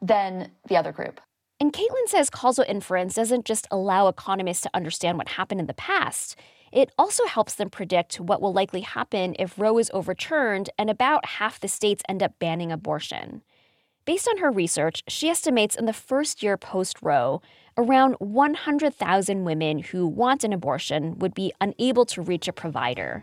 than 0.00 0.50
the 0.68 0.76
other 0.76 0.92
group. 0.92 1.20
And 1.60 1.72
Caitlin 1.72 2.08
says 2.08 2.28
causal 2.28 2.64
inference 2.68 3.14
doesn't 3.14 3.44
just 3.44 3.68
allow 3.70 4.08
economists 4.08 4.62
to 4.62 4.70
understand 4.74 5.16
what 5.16 5.28
happened 5.28 5.60
in 5.60 5.66
the 5.66 5.74
past. 5.74 6.36
It 6.72 6.90
also 6.98 7.26
helps 7.26 7.54
them 7.54 7.70
predict 7.70 8.18
what 8.18 8.40
will 8.40 8.52
likely 8.52 8.80
happen 8.80 9.36
if 9.38 9.58
Roe 9.58 9.78
is 9.78 9.90
overturned 9.94 10.70
and 10.78 10.90
about 10.90 11.26
half 11.26 11.60
the 11.60 11.68
states 11.68 12.02
end 12.08 12.22
up 12.22 12.38
banning 12.38 12.72
abortion. 12.72 13.42
Based 14.04 14.26
on 14.26 14.38
her 14.38 14.50
research, 14.50 15.04
she 15.06 15.28
estimates 15.28 15.76
in 15.76 15.84
the 15.84 15.92
first 15.92 16.42
year 16.42 16.56
post 16.56 16.98
Roe, 17.02 17.40
around 17.76 18.14
100,000 18.18 19.44
women 19.44 19.78
who 19.78 20.08
want 20.08 20.42
an 20.42 20.52
abortion 20.52 21.16
would 21.20 21.34
be 21.34 21.52
unable 21.60 22.04
to 22.06 22.20
reach 22.20 22.48
a 22.48 22.52
provider. 22.52 23.22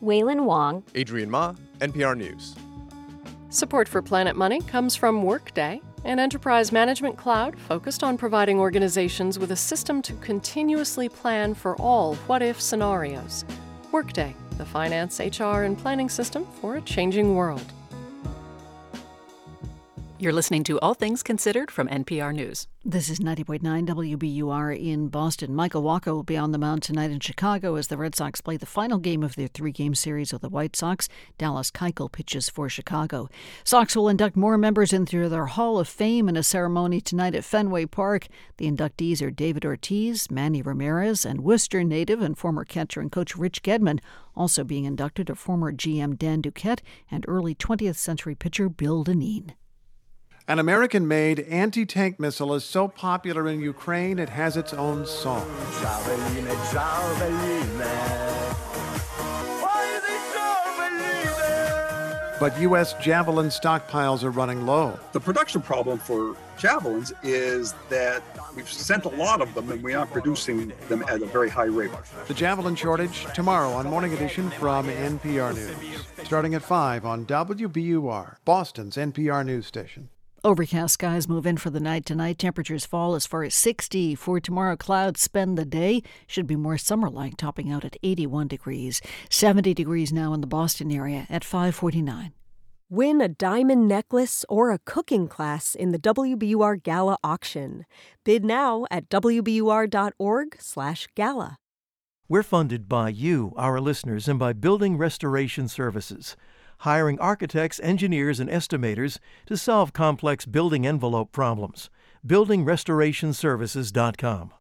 Wailin 0.00 0.44
Wong, 0.44 0.84
Adrian 0.94 1.28
Ma, 1.30 1.54
NPR 1.80 2.16
News. 2.16 2.54
Support 3.48 3.88
for 3.88 4.00
Planet 4.00 4.36
Money 4.36 4.60
comes 4.60 4.94
from 4.94 5.24
Workday, 5.24 5.80
an 6.04 6.20
enterprise 6.20 6.70
management 6.70 7.16
cloud 7.16 7.58
focused 7.58 8.04
on 8.04 8.16
providing 8.16 8.60
organizations 8.60 9.36
with 9.36 9.50
a 9.50 9.56
system 9.56 10.00
to 10.02 10.12
continuously 10.14 11.08
plan 11.08 11.54
for 11.54 11.74
all 11.76 12.14
what 12.28 12.40
if 12.40 12.60
scenarios. 12.60 13.44
Workday, 13.90 14.36
the 14.58 14.64
finance, 14.64 15.18
HR, 15.18 15.64
and 15.64 15.76
planning 15.76 16.08
system 16.08 16.46
for 16.60 16.76
a 16.76 16.80
changing 16.82 17.34
world. 17.34 17.72
You're 20.20 20.34
listening 20.34 20.64
to 20.64 20.78
All 20.80 20.92
Things 20.92 21.22
Considered 21.22 21.70
from 21.70 21.88
NPR 21.88 22.34
News. 22.34 22.68
This 22.84 23.08
is 23.08 23.20
90.9 23.20 23.86
WBUR 23.86 24.78
in 24.78 25.08
Boston. 25.08 25.54
Michael 25.54 25.82
Wacha 25.82 26.08
will 26.08 26.24
be 26.24 26.36
on 26.36 26.52
the 26.52 26.58
mound 26.58 26.82
tonight 26.82 27.10
in 27.10 27.20
Chicago 27.20 27.76
as 27.76 27.86
the 27.86 27.96
Red 27.96 28.14
Sox 28.14 28.42
play 28.42 28.58
the 28.58 28.66
final 28.66 28.98
game 28.98 29.22
of 29.22 29.34
their 29.34 29.48
three 29.48 29.72
game 29.72 29.94
series 29.94 30.30
with 30.30 30.42
the 30.42 30.50
White 30.50 30.76
Sox. 30.76 31.08
Dallas 31.38 31.70
Keuchel 31.70 32.12
pitches 32.12 32.50
for 32.50 32.68
Chicago. 32.68 33.30
Sox 33.64 33.96
will 33.96 34.10
induct 34.10 34.36
more 34.36 34.58
members 34.58 34.92
into 34.92 35.26
their 35.30 35.46
Hall 35.46 35.78
of 35.78 35.88
Fame 35.88 36.28
in 36.28 36.36
a 36.36 36.42
ceremony 36.42 37.00
tonight 37.00 37.34
at 37.34 37.42
Fenway 37.42 37.86
Park. 37.86 38.26
The 38.58 38.70
inductees 38.70 39.22
are 39.22 39.30
David 39.30 39.64
Ortiz, 39.64 40.30
Manny 40.30 40.60
Ramirez, 40.60 41.24
and 41.24 41.40
Worcester 41.40 41.82
native 41.82 42.20
and 42.20 42.36
former 42.36 42.66
catcher 42.66 43.00
and 43.00 43.10
coach 43.10 43.36
Rich 43.36 43.62
Gedman. 43.62 44.00
Also 44.36 44.64
being 44.64 44.84
inducted 44.84 45.30
are 45.30 45.34
former 45.34 45.72
GM 45.72 46.18
Dan 46.18 46.42
Duquette 46.42 46.82
and 47.10 47.24
early 47.26 47.54
20th 47.54 47.96
century 47.96 48.34
pitcher 48.34 48.68
Bill 48.68 49.02
Dinneen. 49.02 49.52
An 50.50 50.58
American 50.58 51.06
made 51.06 51.46
anti 51.48 51.86
tank 51.86 52.18
missile 52.18 52.54
is 52.54 52.64
so 52.64 52.88
popular 52.88 53.46
in 53.46 53.60
Ukraine 53.60 54.18
it 54.18 54.28
has 54.28 54.56
its 54.56 54.74
own 54.74 55.06
song. 55.06 55.48
But 62.40 62.60
U.S. 62.62 62.94
Javelin 62.94 63.46
stockpiles 63.46 64.24
are 64.24 64.32
running 64.32 64.66
low. 64.66 64.98
The 65.12 65.20
production 65.20 65.62
problem 65.62 66.00
for 66.00 66.34
Javelins 66.58 67.12
is 67.22 67.76
that 67.88 68.20
we've 68.56 68.68
sent 68.68 69.04
a 69.04 69.10
lot 69.10 69.40
of 69.40 69.54
them 69.54 69.70
and 69.70 69.80
we 69.84 69.94
aren't 69.94 70.10
producing 70.10 70.72
them 70.88 71.04
at 71.06 71.22
a 71.22 71.26
very 71.26 71.48
high 71.48 71.66
rate. 71.66 71.92
The 72.26 72.34
Javelin 72.34 72.74
shortage 72.74 73.24
tomorrow 73.34 73.70
on 73.70 73.86
Morning 73.86 74.14
Edition 74.14 74.50
from 74.50 74.88
NPR 74.88 75.54
News. 75.54 76.04
Starting 76.24 76.56
at 76.56 76.62
5 76.62 77.06
on 77.06 77.24
WBUR, 77.24 78.34
Boston's 78.44 78.96
NPR 78.96 79.46
news 79.46 79.68
station. 79.68 80.08
Overcast 80.42 80.94
skies 80.94 81.28
move 81.28 81.44
in 81.44 81.58
for 81.58 81.68
the 81.68 81.80
night 81.80 82.06
tonight. 82.06 82.38
Temperatures 82.38 82.86
fall 82.86 83.14
as 83.14 83.26
far 83.26 83.42
as 83.44 83.54
60. 83.54 84.14
For 84.14 84.40
tomorrow, 84.40 84.74
clouds 84.74 85.20
spend 85.20 85.58
the 85.58 85.66
day. 85.66 86.02
Should 86.26 86.46
be 86.46 86.56
more 86.56 86.78
summer 86.78 87.10
like, 87.10 87.36
topping 87.36 87.70
out 87.70 87.84
at 87.84 87.98
81 88.02 88.48
degrees. 88.48 89.02
70 89.28 89.74
degrees 89.74 90.14
now 90.14 90.32
in 90.32 90.40
the 90.40 90.46
Boston 90.46 90.90
area 90.90 91.26
at 91.28 91.44
549. 91.44 92.32
Win 92.88 93.20
a 93.20 93.28
diamond 93.28 93.86
necklace 93.86 94.46
or 94.48 94.72
a 94.72 94.78
cooking 94.78 95.28
class 95.28 95.74
in 95.74 95.92
the 95.92 95.98
WBUR 95.98 96.82
Gala 96.82 97.18
auction. 97.22 97.84
Bid 98.24 98.42
now 98.42 98.86
at 98.90 99.10
wbur.org/gala. 99.10 99.58
We're 102.28 102.42
funded 102.44 102.88
by 102.88 103.08
you, 103.10 103.52
our 103.56 103.78
listeners, 103.80 104.26
and 104.26 104.38
by 104.38 104.54
Building 104.54 104.96
Restoration 104.96 105.68
Services 105.68 106.34
hiring 106.80 107.18
architects, 107.18 107.80
engineers, 107.82 108.38
and 108.40 108.50
estimators 108.50 109.18
to 109.46 109.56
solve 109.56 109.92
complex 109.92 110.46
building 110.46 110.86
envelope 110.86 111.32
problems. 111.32 111.90
BuildingRestorationServices.com. 112.26 114.52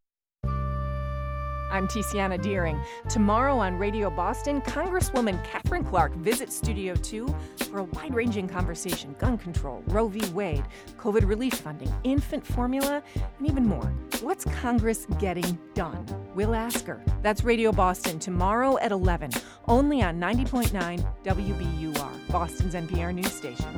I'm 1.71 1.87
Tiziana 1.87 2.41
Dearing. 2.41 2.79
Tomorrow 3.09 3.57
on 3.57 3.77
Radio 3.77 4.09
Boston, 4.09 4.59
Congresswoman 4.61 5.43
Katherine 5.43 5.83
Clark 5.83 6.15
visits 6.15 6.55
Studio 6.55 6.95
2 6.95 7.33
for 7.69 7.79
a 7.79 7.83
wide 7.83 8.13
ranging 8.13 8.47
conversation 8.47 9.15
gun 9.19 9.37
control, 9.37 9.83
Roe 9.87 10.07
v. 10.07 10.27
Wade, 10.31 10.63
COVID 10.97 11.27
relief 11.27 11.53
funding, 11.53 11.93
infant 12.03 12.45
formula, 12.45 13.03
and 13.37 13.47
even 13.47 13.65
more. 13.65 13.93
What's 14.21 14.45
Congress 14.45 15.05
getting 15.19 15.59
done? 15.75 16.05
We'll 16.33 16.55
ask 16.55 16.85
her. 16.85 17.03
That's 17.21 17.43
Radio 17.43 17.71
Boston 17.71 18.17
tomorrow 18.17 18.79
at 18.79 18.91
11, 18.91 19.31
only 19.67 20.01
on 20.01 20.19
90.9 20.19 21.05
WBUR, 21.23 22.31
Boston's 22.31 22.73
NPR 22.73 23.13
news 23.13 23.31
station. 23.31 23.77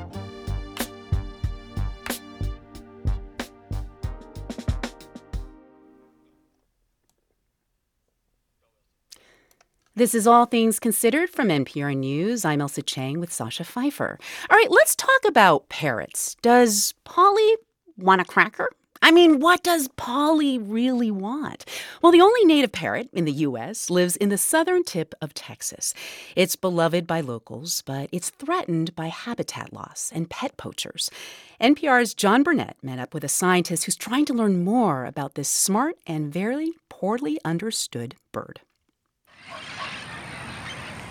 This 9.94 10.16
is 10.16 10.26
All 10.26 10.46
Things 10.46 10.80
Considered 10.80 11.30
from 11.30 11.50
NPR 11.50 11.98
News. 11.98 12.46
I'm 12.46 12.62
Ailsa 12.62 12.82
Chang 12.82 13.20
with 13.20 13.34
Sasha 13.34 13.66
Pfeiffer. 13.66 14.18
All 14.50 14.58
right, 14.58 14.72
let's 14.72 14.96
talk 14.96 15.20
about 15.28 15.68
parrots. 15.68 16.38
Does 16.42 16.94
Polly 17.04 17.58
want 17.98 18.22
a 18.22 18.24
cracker? 18.24 18.70
I 19.02 19.12
mean, 19.12 19.42
what 19.42 19.64
does 19.64 19.90
Polly 19.98 20.58
really 20.58 21.12
want? 21.12 21.66
Well, 22.02 22.14
the 22.14 22.22
only 22.22 22.46
native 22.46 22.72
parrot 22.72 23.10
in 23.12 23.26
the 23.26 23.34
U.S. 23.34 23.90
lives 23.90 24.16
in 24.16 24.30
the 24.30 24.38
southern 24.38 24.86
tip 24.86 25.14
of 25.22 25.34
Texas. 25.34 25.94
It's 26.38 26.56
beloved 26.56 27.06
by 27.06 27.20
locals, 27.20 27.84
but 27.86 28.08
it's 28.14 28.30
threatened 28.30 28.96
by 28.96 29.08
habitat 29.08 29.74
loss 29.74 30.10
and 30.16 30.30
pet 30.30 30.56
poachers. 30.56 31.12
NPR's 31.60 32.14
John 32.14 32.44
Burnett 32.44 32.78
met 32.82 32.98
up 33.00 33.14
with 33.14 33.26
a 33.26 33.30
scientist 33.30 33.84
who's 33.84 33.98
trying 33.98 34.24
to 34.28 34.34
learn 34.34 34.64
more 34.64 35.04
about 35.04 35.36
this 35.36 35.50
smart 35.50 35.98
and 36.08 36.32
very 36.32 36.72
poorly 36.88 37.40
understood 37.44 38.16
bird. 38.32 38.62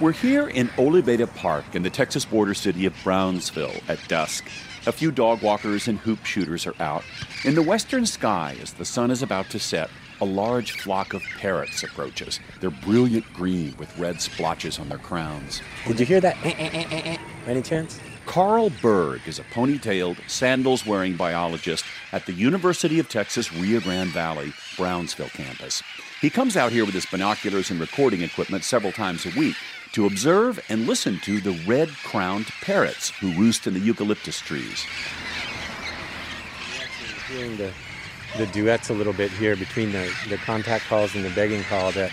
We're 0.00 0.12
here 0.12 0.48
in 0.48 0.70
Oliveira 0.78 1.26
Park 1.26 1.74
in 1.74 1.82
the 1.82 1.90
Texas 1.90 2.24
border 2.24 2.54
city 2.54 2.86
of 2.86 2.94
Brownsville 3.04 3.82
at 3.86 3.98
dusk. 4.08 4.46
A 4.86 4.92
few 4.92 5.10
dog 5.10 5.42
walkers 5.42 5.88
and 5.88 5.98
hoop 5.98 6.24
shooters 6.24 6.66
are 6.66 6.74
out. 6.80 7.04
In 7.44 7.54
the 7.54 7.60
western 7.60 8.06
sky, 8.06 8.56
as 8.62 8.72
the 8.72 8.86
sun 8.86 9.10
is 9.10 9.22
about 9.22 9.50
to 9.50 9.58
set, 9.58 9.90
a 10.22 10.24
large 10.24 10.72
flock 10.72 11.12
of 11.12 11.20
parrots 11.36 11.82
approaches. 11.82 12.40
They're 12.62 12.70
brilliant 12.70 13.30
green 13.34 13.76
with 13.76 13.94
red 13.98 14.22
splotches 14.22 14.78
on 14.78 14.88
their 14.88 14.96
crowns. 14.96 15.60
Did 15.86 16.00
you 16.00 16.06
hear 16.06 16.20
that? 16.22 16.38
Eh, 16.44 16.54
eh, 16.56 16.84
eh, 16.90 17.16
any 17.46 17.60
chance? 17.60 18.00
Karl 18.24 18.70
Berg 18.80 19.20
is 19.26 19.38
a 19.38 19.44
ponytailed, 19.44 20.16
sandals 20.30 20.86
wearing 20.86 21.14
biologist 21.14 21.84
at 22.12 22.24
the 22.24 22.32
University 22.32 23.00
of 23.00 23.10
Texas 23.10 23.52
Rio 23.52 23.80
Grande 23.80 24.08
Valley, 24.08 24.54
Brownsville 24.78 25.28
campus. 25.28 25.82
He 26.22 26.30
comes 26.30 26.56
out 26.56 26.72
here 26.72 26.86
with 26.86 26.94
his 26.94 27.06
binoculars 27.06 27.70
and 27.70 27.78
recording 27.78 28.22
equipment 28.22 28.64
several 28.64 28.92
times 28.92 29.26
a 29.26 29.38
week 29.38 29.56
to 29.92 30.06
observe 30.06 30.60
and 30.68 30.86
listen 30.86 31.18
to 31.20 31.40
the 31.40 31.52
red 31.66 31.88
crowned 32.04 32.46
parrots 32.62 33.10
who 33.10 33.32
roost 33.32 33.66
in 33.66 33.74
the 33.74 33.80
eucalyptus 33.80 34.38
trees. 34.40 34.84
Hearing 37.28 37.56
the, 37.56 37.72
the 38.38 38.46
duets 38.46 38.90
a 38.90 38.94
little 38.94 39.12
bit 39.12 39.30
here 39.30 39.56
between 39.56 39.92
the, 39.92 40.12
the 40.28 40.36
contact 40.36 40.84
calls 40.84 41.14
and 41.14 41.24
the 41.24 41.30
begging 41.30 41.62
call 41.64 41.92
that. 41.92 42.10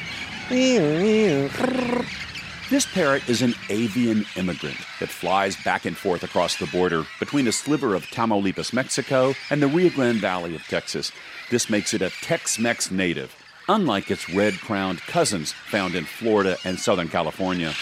This 2.70 2.86
parrot 2.86 3.30
is 3.30 3.41
an 3.41 3.54
avian 3.70 4.26
immigrant 4.36 4.78
that 4.99 5.08
flies 5.08 5.56
back 5.64 5.86
and 5.86 5.95
forth 5.95 6.24
across 6.24 6.58
the 6.58 6.68
border 6.68 7.04
between 7.18 7.48
a 7.48 7.52
sliver 7.52 7.95
of 7.95 8.04
Tamaulipas, 8.08 8.74
Mexico, 8.74 9.34
and 9.49 9.62
the 9.62 9.68
Rio 9.68 9.90
Grande 9.90 10.20
Valley 10.20 10.54
of 10.54 10.68
Texas. 10.68 11.14
This 11.49 11.70
makes 11.70 11.94
it 11.94 12.02
a 12.02 12.10
Tex 12.10 12.60
Mex 12.60 12.91
native 12.91 13.34
unlike 13.69 14.10
its 14.11 14.30
red 14.30 14.60
crowned 14.60 15.02
cousins 15.02 15.52
found 15.52 15.95
in 15.95 16.06
Florida 16.06 16.57
and 16.64 16.80
Southern 16.80 17.10
California. 17.10 17.73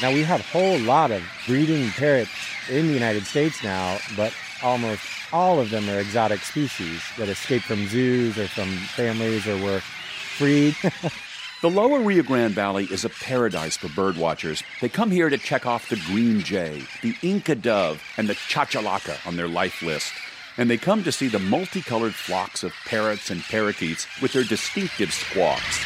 Now, 0.00 0.12
we 0.12 0.22
have 0.22 0.40
a 0.40 0.44
whole 0.44 0.78
lot 0.78 1.10
of 1.10 1.22
breeding 1.46 1.90
parrots 1.90 2.30
in 2.70 2.86
the 2.86 2.92
United 2.92 3.24
States 3.24 3.64
now, 3.64 3.98
but 4.16 4.32
almost 4.62 5.02
all 5.32 5.58
of 5.58 5.70
them 5.70 5.88
are 5.88 5.98
exotic 5.98 6.40
species 6.40 7.02
that 7.16 7.28
escaped 7.28 7.64
from 7.64 7.86
zoos 7.88 8.38
or 8.38 8.46
from 8.48 8.68
families 8.68 9.46
or 9.46 9.60
were 9.62 9.80
freed. 9.80 10.76
the 11.62 11.70
lower 11.70 12.00
Rio 12.00 12.22
Grande 12.22 12.54
Valley 12.54 12.84
is 12.90 13.04
a 13.04 13.08
paradise 13.08 13.76
for 13.76 13.88
birdwatchers. 13.88 14.62
They 14.80 14.88
come 14.88 15.10
here 15.10 15.30
to 15.30 15.38
check 15.38 15.66
off 15.66 15.88
the 15.88 16.00
green 16.06 16.40
jay, 16.40 16.82
the 17.02 17.16
Inca 17.22 17.56
dove, 17.56 18.00
and 18.16 18.28
the 18.28 18.34
chachalaca 18.34 19.26
on 19.26 19.36
their 19.36 19.48
life 19.48 19.82
list 19.82 20.12
and 20.58 20.68
they 20.68 20.76
come 20.76 21.04
to 21.04 21.12
see 21.12 21.28
the 21.28 21.38
multicolored 21.38 22.14
flocks 22.14 22.62
of 22.64 22.74
parrots 22.84 23.30
and 23.30 23.42
parakeets 23.44 24.06
with 24.20 24.32
their 24.32 24.44
distinctive 24.44 25.12
squawks. 25.12 25.84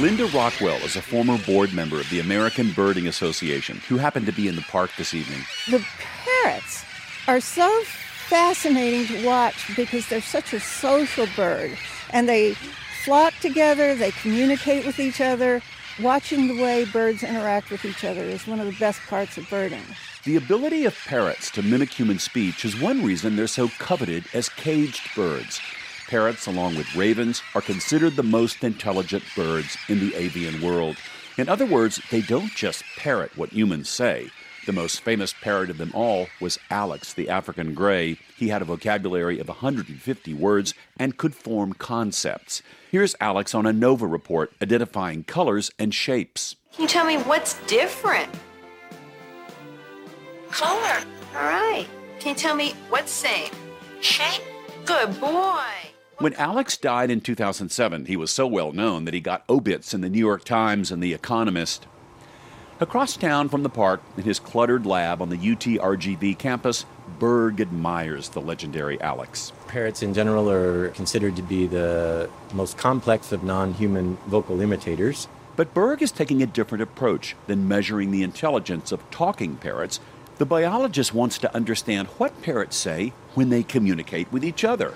Linda 0.00 0.26
Rockwell 0.26 0.78
is 0.78 0.96
a 0.96 1.02
former 1.02 1.38
board 1.38 1.72
member 1.72 2.00
of 2.00 2.10
the 2.10 2.18
American 2.18 2.72
Birding 2.72 3.06
Association 3.06 3.78
who 3.88 3.96
happened 3.96 4.26
to 4.26 4.32
be 4.32 4.48
in 4.48 4.56
the 4.56 4.62
park 4.62 4.90
this 4.98 5.14
evening. 5.14 5.40
The 5.70 5.84
parrots 6.42 6.84
are 7.28 7.40
so 7.40 7.82
fascinating 8.26 9.06
to 9.06 9.24
watch 9.24 9.70
because 9.76 10.08
they're 10.08 10.20
such 10.20 10.52
a 10.52 10.58
social 10.58 11.28
bird 11.36 11.78
and 12.10 12.28
they 12.28 12.54
flock 13.04 13.34
together, 13.40 13.94
they 13.94 14.10
communicate 14.10 14.84
with 14.84 14.98
each 14.98 15.20
other. 15.20 15.62
Watching 16.02 16.48
the 16.48 16.60
way 16.60 16.84
birds 16.86 17.22
interact 17.22 17.70
with 17.70 17.84
each 17.84 18.02
other 18.02 18.24
is 18.24 18.48
one 18.48 18.58
of 18.58 18.66
the 18.66 18.76
best 18.80 19.00
parts 19.02 19.38
of 19.38 19.48
birding. 19.48 19.84
The 20.24 20.34
ability 20.34 20.86
of 20.86 20.96
parrots 21.06 21.52
to 21.52 21.62
mimic 21.62 21.92
human 21.92 22.18
speech 22.18 22.64
is 22.64 22.80
one 22.80 23.04
reason 23.04 23.36
they're 23.36 23.46
so 23.46 23.68
coveted 23.78 24.24
as 24.34 24.48
caged 24.48 25.14
birds. 25.14 25.60
Parrots, 26.08 26.48
along 26.48 26.74
with 26.74 26.96
ravens, 26.96 27.42
are 27.54 27.60
considered 27.60 28.16
the 28.16 28.24
most 28.24 28.64
intelligent 28.64 29.22
birds 29.36 29.76
in 29.88 30.00
the 30.00 30.16
avian 30.16 30.60
world. 30.60 30.96
In 31.38 31.48
other 31.48 31.64
words, 31.64 32.02
they 32.10 32.22
don't 32.22 32.52
just 32.56 32.82
parrot 32.96 33.36
what 33.36 33.52
humans 33.52 33.88
say. 33.88 34.30
The 34.66 34.72
most 34.72 35.02
famous 35.02 35.34
parrot 35.34 35.68
of 35.68 35.76
them 35.76 35.90
all 35.92 36.28
was 36.40 36.58
Alex, 36.70 37.12
the 37.12 37.28
African 37.28 37.74
gray. 37.74 38.16
He 38.34 38.48
had 38.48 38.62
a 38.62 38.64
vocabulary 38.64 39.38
of 39.38 39.48
150 39.48 40.34
words 40.34 40.72
and 40.98 41.18
could 41.18 41.34
form 41.34 41.74
concepts. 41.74 42.62
Here's 42.90 43.14
Alex 43.20 43.54
on 43.54 43.66
a 43.66 43.74
NOVA 43.74 44.06
report 44.06 44.52
identifying 44.62 45.24
colors 45.24 45.70
and 45.78 45.94
shapes. 45.94 46.56
Can 46.72 46.82
you 46.82 46.88
tell 46.88 47.04
me 47.04 47.18
what's 47.18 47.54
different? 47.66 48.30
Color. 50.50 51.04
All 51.36 51.42
right. 51.42 51.86
Can 52.18 52.30
you 52.30 52.34
tell 52.34 52.56
me 52.56 52.72
what's 52.88 53.12
same? 53.12 53.50
Shape. 54.00 54.42
Good 54.86 55.20
boy. 55.20 55.60
When 56.18 56.32
Alex 56.34 56.78
died 56.78 57.10
in 57.10 57.20
2007, 57.20 58.06
he 58.06 58.16
was 58.16 58.30
so 58.30 58.46
well 58.46 58.72
known 58.72 59.04
that 59.04 59.14
he 59.14 59.20
got 59.20 59.44
obits 59.48 59.92
in 59.92 60.00
the 60.00 60.08
New 60.08 60.20
York 60.20 60.44
Times 60.44 60.90
and 60.90 61.02
The 61.02 61.12
Economist. 61.12 61.86
Across 62.84 63.16
town 63.16 63.48
from 63.48 63.62
the 63.62 63.70
park, 63.70 64.02
in 64.14 64.24
his 64.24 64.38
cluttered 64.38 64.84
lab 64.84 65.22
on 65.22 65.30
the 65.30 65.36
UT 65.36 65.64
RGV 65.64 66.36
campus, 66.36 66.84
Berg 67.18 67.58
admires 67.62 68.28
the 68.28 68.42
legendary 68.42 69.00
Alex. 69.00 69.52
Parrots 69.68 70.02
in 70.02 70.12
general 70.12 70.50
are 70.50 70.90
considered 70.90 71.34
to 71.36 71.42
be 71.42 71.66
the 71.66 72.28
most 72.52 72.76
complex 72.76 73.32
of 73.32 73.42
non 73.42 73.72
human 73.72 74.18
vocal 74.26 74.60
imitators. 74.60 75.28
But 75.56 75.72
Berg 75.72 76.02
is 76.02 76.12
taking 76.12 76.42
a 76.42 76.46
different 76.46 76.82
approach 76.82 77.34
than 77.46 77.66
measuring 77.66 78.10
the 78.10 78.22
intelligence 78.22 78.92
of 78.92 79.10
talking 79.10 79.56
parrots. 79.56 79.98
The 80.36 80.44
biologist 80.44 81.14
wants 81.14 81.38
to 81.38 81.54
understand 81.56 82.08
what 82.18 82.42
parrots 82.42 82.76
say 82.76 83.14
when 83.32 83.48
they 83.48 83.62
communicate 83.62 84.30
with 84.30 84.44
each 84.44 84.62
other. 84.62 84.92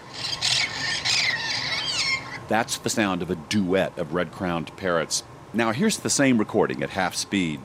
That's 2.49 2.77
the 2.77 2.91
sound 2.91 3.23
of 3.23 3.31
a 3.31 3.37
duet 3.37 3.97
of 3.99 4.13
red 4.13 4.31
crowned 4.31 4.77
parrots. 4.77 5.23
Now, 5.55 5.73
here's 5.73 5.97
the 5.97 6.11
same 6.11 6.37
recording 6.37 6.83
at 6.83 6.91
half 6.91 7.15
speed. 7.15 7.61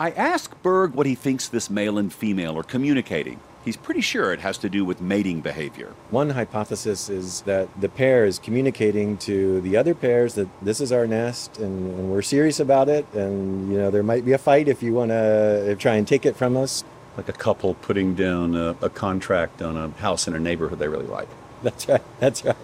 I 0.00 0.12
ask 0.12 0.50
Berg 0.62 0.94
what 0.94 1.04
he 1.04 1.14
thinks 1.14 1.46
this 1.46 1.68
male 1.68 1.98
and 1.98 2.10
female 2.10 2.58
are 2.58 2.62
communicating. 2.62 3.38
He's 3.66 3.76
pretty 3.76 4.00
sure 4.00 4.32
it 4.32 4.40
has 4.40 4.56
to 4.58 4.70
do 4.70 4.82
with 4.82 5.02
mating 5.02 5.42
behavior. 5.42 5.92
One 6.08 6.30
hypothesis 6.30 7.10
is 7.10 7.42
that 7.42 7.68
the 7.78 7.90
pair 7.90 8.24
is 8.24 8.38
communicating 8.38 9.18
to 9.18 9.60
the 9.60 9.76
other 9.76 9.94
pairs 9.94 10.36
that 10.36 10.48
this 10.62 10.80
is 10.80 10.90
our 10.90 11.06
nest 11.06 11.58
and, 11.58 11.90
and 11.98 12.10
we're 12.10 12.22
serious 12.22 12.58
about 12.58 12.88
it, 12.88 13.04
and 13.12 13.70
you 13.70 13.76
know 13.76 13.90
there 13.90 14.02
might 14.02 14.24
be 14.24 14.32
a 14.32 14.38
fight 14.38 14.68
if 14.68 14.82
you 14.82 14.94
want 14.94 15.10
to 15.10 15.76
try 15.78 15.96
and 15.96 16.08
take 16.08 16.24
it 16.24 16.34
from 16.34 16.56
us. 16.56 16.82
Like 17.18 17.28
a 17.28 17.34
couple 17.34 17.74
putting 17.74 18.14
down 18.14 18.54
a, 18.54 18.74
a 18.80 18.88
contract 18.88 19.60
on 19.60 19.76
a 19.76 19.90
house 20.00 20.26
in 20.26 20.34
a 20.34 20.40
neighborhood 20.40 20.78
they 20.78 20.88
really 20.88 21.06
like. 21.06 21.28
That's 21.62 21.86
right. 21.86 22.02
That's 22.20 22.42
right. 22.42 22.56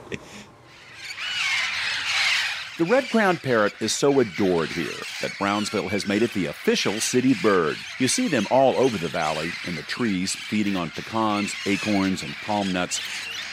The 2.79 2.85
red 2.85 3.09
crowned 3.09 3.43
parrot 3.43 3.73
is 3.81 3.95
so 3.95 4.21
adored 4.21 4.69
here 4.69 5.01
that 5.23 5.33
Brownsville 5.39 5.89
has 5.89 6.07
made 6.07 6.21
it 6.21 6.35
the 6.35 6.45
official 6.45 7.01
city 7.01 7.33
bird. 7.33 7.79
You 7.99 8.07
see 8.07 8.29
them 8.29 8.47
all 8.51 8.77
over 8.77 8.99
the 8.99 9.09
valley, 9.09 9.51
in 9.67 9.77
the 9.77 9.83
trees, 9.83 10.35
feeding 10.35 10.77
on 10.77 10.91
pecans, 10.91 11.55
acorns, 11.65 12.23
and 12.23 12.35
palm 12.45 12.71
nuts. 12.75 13.01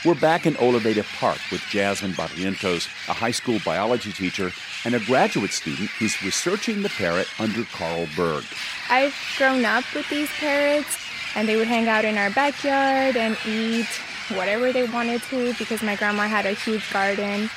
We're 0.03 0.15
back 0.15 0.45
in 0.45 0.57
Oliveira 0.57 1.05
Park 1.19 1.37
with 1.53 1.61
Jasmine 1.69 2.11
Barrientos, 2.11 2.87
a 3.07 3.13
high 3.13 3.31
school 3.31 3.59
biology 3.63 4.11
teacher, 4.11 4.51
and 4.83 4.93
a 4.93 4.99
graduate 4.99 5.51
student 5.51 5.89
who's 5.91 6.21
researching 6.21 6.81
the 6.83 6.89
parrot 6.89 7.27
under 7.39 7.63
Karl 7.63 8.07
Berg. 8.17 8.43
I've 8.89 9.15
grown 9.37 9.63
up 9.63 9.85
with 9.95 10.09
these 10.09 10.29
parrots, 10.31 10.97
and 11.35 11.47
they 11.47 11.55
would 11.55 11.67
hang 11.67 11.87
out 11.87 12.03
in 12.03 12.17
our 12.17 12.31
backyard 12.31 13.15
and 13.15 13.37
eat 13.47 13.87
whatever 14.35 14.73
they 14.73 14.83
wanted 14.83 15.21
to 15.23 15.53
because 15.53 15.81
my 15.81 15.95
grandma 15.95 16.23
had 16.23 16.45
a 16.45 16.51
huge 16.51 16.91
garden. 16.91 17.49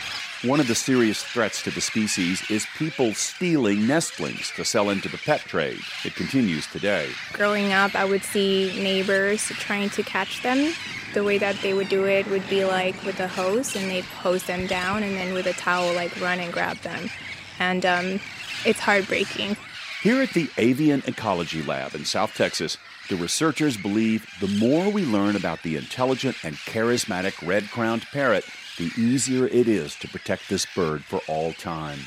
One 0.47 0.60
of 0.60 0.68
the 0.68 0.77
serious 0.77 1.24
threats 1.24 1.60
to 1.62 1.73
the 1.73 1.81
species 1.81 2.48
is 2.48 2.68
people 2.78 3.14
stealing 3.14 3.85
nestlings 3.89 4.52
to 4.52 4.64
sell 4.64 4.90
into 4.90 5.09
the 5.09 5.18
pet 5.18 5.40
trade. 5.40 5.81
It 6.05 6.14
continues 6.14 6.68
today. 6.68 7.10
Growing 7.32 7.73
up, 7.73 7.97
I 7.97 8.05
would 8.05 8.23
see 8.23 8.81
neighbors 8.81 9.43
trying 9.48 9.90
to 9.90 10.05
catch 10.05 10.44
them. 10.44 10.73
The 11.14 11.24
way 11.24 11.39
that 11.39 11.56
they 11.62 11.74
would 11.74 11.89
do 11.89 12.06
it 12.06 12.28
would 12.28 12.48
be 12.48 12.64
like 12.64 13.02
with 13.02 13.18
a 13.18 13.27
hose, 13.27 13.74
and 13.74 13.90
they'd 13.90 14.05
hose 14.05 14.44
them 14.44 14.68
down, 14.68 15.02
and 15.02 15.16
then 15.16 15.35
with 15.35 15.47
a 15.47 15.52
towel, 15.52 15.93
like 15.94 16.20
run 16.20 16.39
and 16.39 16.52
grab 16.52 16.77
them. 16.78 17.10
And 17.59 17.85
um, 17.85 18.20
it's 18.64 18.78
heartbreaking. 18.78 19.56
Here 20.01 20.23
at 20.23 20.31
the 20.31 20.48
Avian 20.59 21.02
Ecology 21.09 21.64
Lab 21.64 21.97
in 21.97 22.05
South 22.05 22.36
Texas, 22.36 22.78
the 23.09 23.16
researchers 23.16 23.77
believe 23.77 24.24
the 24.40 24.59
more 24.59 24.93
we 24.93 25.05
learn 25.05 25.35
about 25.35 25.64
the 25.64 25.77
intelligent 25.77 26.36
and 26.44 26.55
charismatic 26.55 27.44
red 27.44 27.68
crowned 27.70 28.02
parrot, 28.12 28.44
the 28.76 28.90
easier 28.96 29.46
it 29.46 29.68
is 29.68 29.94
to 29.96 30.08
protect 30.08 30.48
this 30.48 30.66
bird 30.74 31.04
for 31.04 31.20
all 31.28 31.52
time. 31.52 31.98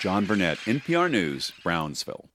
John 0.00 0.26
Burnett, 0.26 0.58
NPR 0.58 1.10
News, 1.10 1.52
Brownsville. 1.62 2.28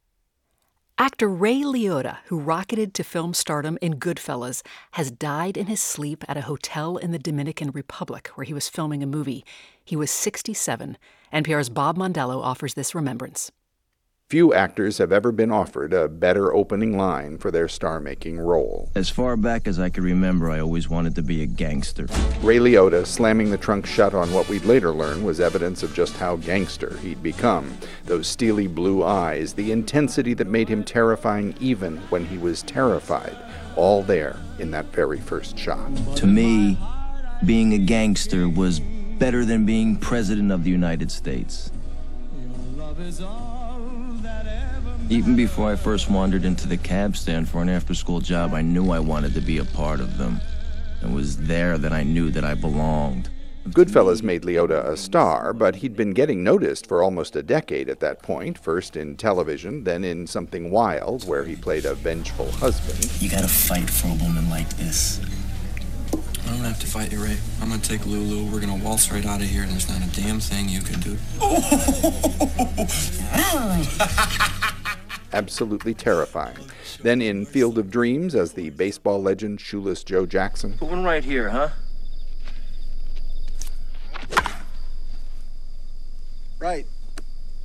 Actor 0.97 1.29
Ray 1.29 1.61
Liotta, 1.61 2.17
who 2.25 2.37
rocketed 2.37 2.93
to 2.93 3.05
film 3.05 3.33
stardom 3.33 3.77
in 3.81 3.99
Goodfellas, 3.99 4.63
has 4.91 5.11
died 5.11 5.55
in 5.55 5.67
his 5.67 5.79
sleep 5.79 6.25
at 6.27 6.35
a 6.35 6.41
hotel 6.41 6.97
in 6.97 7.11
the 7.11 7.19
Dominican 7.19 7.71
Republic 7.71 8.27
where 8.35 8.43
he 8.43 8.53
was 8.53 8.67
filming 8.67 9.01
a 9.01 9.07
movie. 9.07 9.45
He 9.85 9.95
was 9.95 10.11
67. 10.11 10.97
NPR's 11.33 11.69
Bob 11.69 11.97
Mondello 11.97 12.43
offers 12.43 12.73
this 12.73 12.93
remembrance. 12.93 13.49
Few 14.29 14.53
actors 14.53 14.99
have 14.99 15.11
ever 15.11 15.31
been 15.31 15.51
offered 15.51 15.91
a 15.91 16.07
better 16.07 16.53
opening 16.53 16.95
line 16.95 17.39
for 17.39 17.49
their 17.49 17.67
star 17.67 17.99
making 17.99 18.39
role. 18.39 18.91
As 18.93 19.09
far 19.09 19.35
back 19.35 19.67
as 19.67 19.79
I 19.79 19.89
can 19.89 20.03
remember, 20.03 20.51
I 20.51 20.59
always 20.59 20.87
wanted 20.87 21.15
to 21.15 21.23
be 21.23 21.41
a 21.41 21.47
gangster. 21.47 22.05
Ray 22.43 22.59
Liotta 22.59 23.07
slamming 23.07 23.49
the 23.49 23.57
trunk 23.57 23.87
shut 23.87 24.13
on 24.13 24.31
what 24.31 24.47
we'd 24.47 24.65
later 24.65 24.91
learn 24.91 25.23
was 25.23 25.39
evidence 25.39 25.81
of 25.81 25.95
just 25.95 26.15
how 26.17 26.35
gangster 26.35 26.95
he'd 26.97 27.23
become. 27.23 27.75
Those 28.05 28.27
steely 28.27 28.67
blue 28.67 29.03
eyes, 29.03 29.53
the 29.53 29.71
intensity 29.71 30.35
that 30.35 30.45
made 30.45 30.69
him 30.69 30.83
terrifying 30.83 31.55
even 31.59 31.97
when 32.09 32.23
he 32.23 32.37
was 32.37 32.61
terrified, 32.61 33.35
all 33.75 34.03
there 34.03 34.37
in 34.59 34.69
that 34.69 34.85
very 34.93 35.19
first 35.19 35.57
shot. 35.57 35.89
To 36.17 36.27
me, 36.27 36.77
being 37.47 37.73
a 37.73 37.79
gangster 37.79 38.47
was 38.47 38.79
better 38.79 39.43
than 39.43 39.65
being 39.65 39.95
president 39.95 40.51
of 40.51 40.63
the 40.63 40.69
United 40.69 41.09
States. 41.09 41.71
Even 45.09 45.35
before 45.35 45.71
I 45.71 45.75
first 45.75 46.09
wandered 46.09 46.45
into 46.45 46.67
the 46.67 46.77
cab 46.77 47.17
stand 47.17 47.49
for 47.49 47.61
an 47.61 47.69
after 47.69 47.95
school 47.95 48.19
job, 48.19 48.53
I 48.53 48.61
knew 48.61 48.91
I 48.91 48.99
wanted 48.99 49.33
to 49.33 49.41
be 49.41 49.57
a 49.57 49.65
part 49.65 49.99
of 49.99 50.17
them. 50.19 50.39
It 51.01 51.09
was 51.09 51.37
there 51.37 51.77
that 51.77 51.91
I 51.91 52.03
knew 52.03 52.29
that 52.31 52.43
I 52.43 52.53
belonged. 52.53 53.29
Goodfellas 53.69 54.23
made 54.23 54.43
Liotta 54.43 54.85
a 54.85 54.95
star, 54.95 55.53
but 55.53 55.77
he'd 55.77 55.95
been 55.95 56.13
getting 56.13 56.43
noticed 56.43 56.87
for 56.87 57.03
almost 57.03 57.35
a 57.35 57.43
decade 57.43 57.89
at 57.89 57.99
that 57.99 58.21
point, 58.21 58.57
first 58.57 58.95
in 58.95 59.15
television, 59.15 59.83
then 59.83 60.03
in 60.03 60.27
Something 60.27 60.71
Wild, 60.71 61.27
where 61.27 61.43
he 61.43 61.55
played 61.55 61.85
a 61.85 61.93
vengeful 61.95 62.51
husband. 62.51 63.11
You 63.21 63.29
gotta 63.29 63.47
fight 63.47 63.89
for 63.89 64.07
a 64.07 64.23
woman 64.23 64.49
like 64.49 64.69
this. 64.77 65.19
I 66.49 66.53
don't 66.53 66.65
have 66.65 66.79
to 66.79 66.87
fight 66.87 67.11
you, 67.11 67.23
Ray. 67.23 67.37
I'm 67.61 67.69
gonna 67.69 67.79
take 67.79 68.07
Lulu. 68.07 68.51
We're 68.51 68.59
gonna 68.59 68.83
waltz 68.83 69.11
right 69.11 69.23
out 69.23 69.39
of 69.39 69.47
here, 69.47 69.61
and 69.61 69.71
there's 69.71 69.87
not 69.87 70.01
a 70.01 70.09
damn 70.19 70.39
thing 70.39 70.67
you 70.67 70.81
can 70.81 70.99
do. 70.99 71.15
Absolutely 75.31 75.93
terrifying. 75.93 76.57
Then 77.03 77.21
in 77.21 77.45
Field 77.45 77.77
of 77.77 77.91
Dreams 77.91 78.33
as 78.33 78.53
the 78.53 78.71
baseball 78.71 79.21
legend 79.21 79.61
Shoeless 79.61 80.03
Joe 80.03 80.25
Jackson. 80.25 80.73
Put 80.73 80.89
One 80.89 81.03
right 81.03 81.23
here, 81.23 81.49
huh? 81.49 81.69
Right. 86.57 86.87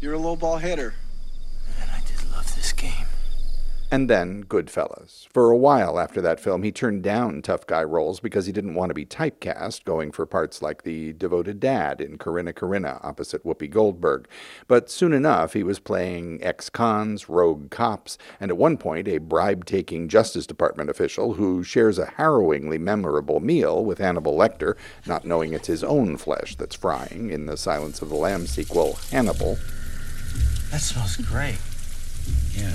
You're 0.00 0.12
a 0.12 0.18
low 0.18 0.36
ball 0.36 0.58
hitter. 0.58 0.92
Man, 1.78 1.88
I 1.90 2.02
did 2.06 2.30
love 2.30 2.54
this 2.54 2.74
game. 2.74 3.06
And 3.94 4.10
then 4.10 4.42
Goodfellas. 4.42 5.28
For 5.32 5.52
a 5.52 5.56
while 5.56 6.00
after 6.00 6.20
that 6.20 6.40
film, 6.40 6.64
he 6.64 6.72
turned 6.72 7.04
down 7.04 7.42
tough 7.42 7.64
guy 7.64 7.84
roles 7.84 8.18
because 8.18 8.44
he 8.44 8.50
didn't 8.50 8.74
want 8.74 8.90
to 8.90 8.94
be 8.94 9.06
typecast, 9.06 9.84
going 9.84 10.10
for 10.10 10.26
parts 10.26 10.60
like 10.60 10.82
the 10.82 11.12
devoted 11.12 11.60
dad 11.60 12.00
in 12.00 12.18
Corrina 12.18 12.52
Corrina 12.52 12.98
opposite 13.04 13.44
Whoopi 13.44 13.70
Goldberg. 13.70 14.26
But 14.66 14.90
soon 14.90 15.12
enough, 15.12 15.52
he 15.52 15.62
was 15.62 15.78
playing 15.78 16.42
ex 16.42 16.68
cons, 16.68 17.28
rogue 17.28 17.70
cops, 17.70 18.18
and 18.40 18.50
at 18.50 18.56
one 18.56 18.78
point, 18.78 19.06
a 19.06 19.18
bribe 19.18 19.64
taking 19.64 20.08
Justice 20.08 20.48
Department 20.48 20.90
official 20.90 21.34
who 21.34 21.62
shares 21.62 21.96
a 21.96 22.14
harrowingly 22.16 22.78
memorable 22.78 23.38
meal 23.38 23.84
with 23.84 23.98
Hannibal 23.98 24.36
Lecter, 24.36 24.74
not 25.06 25.24
knowing 25.24 25.52
it's 25.52 25.68
his 25.68 25.84
own 25.84 26.16
flesh 26.16 26.56
that's 26.56 26.74
frying 26.74 27.30
in 27.30 27.46
the 27.46 27.56
Silence 27.56 28.02
of 28.02 28.08
the 28.08 28.16
Lambs 28.16 28.50
sequel, 28.50 28.94
Hannibal. 29.12 29.56
That 30.72 30.80
smells 30.80 31.16
great. 31.18 31.58
Yeah. 32.54 32.74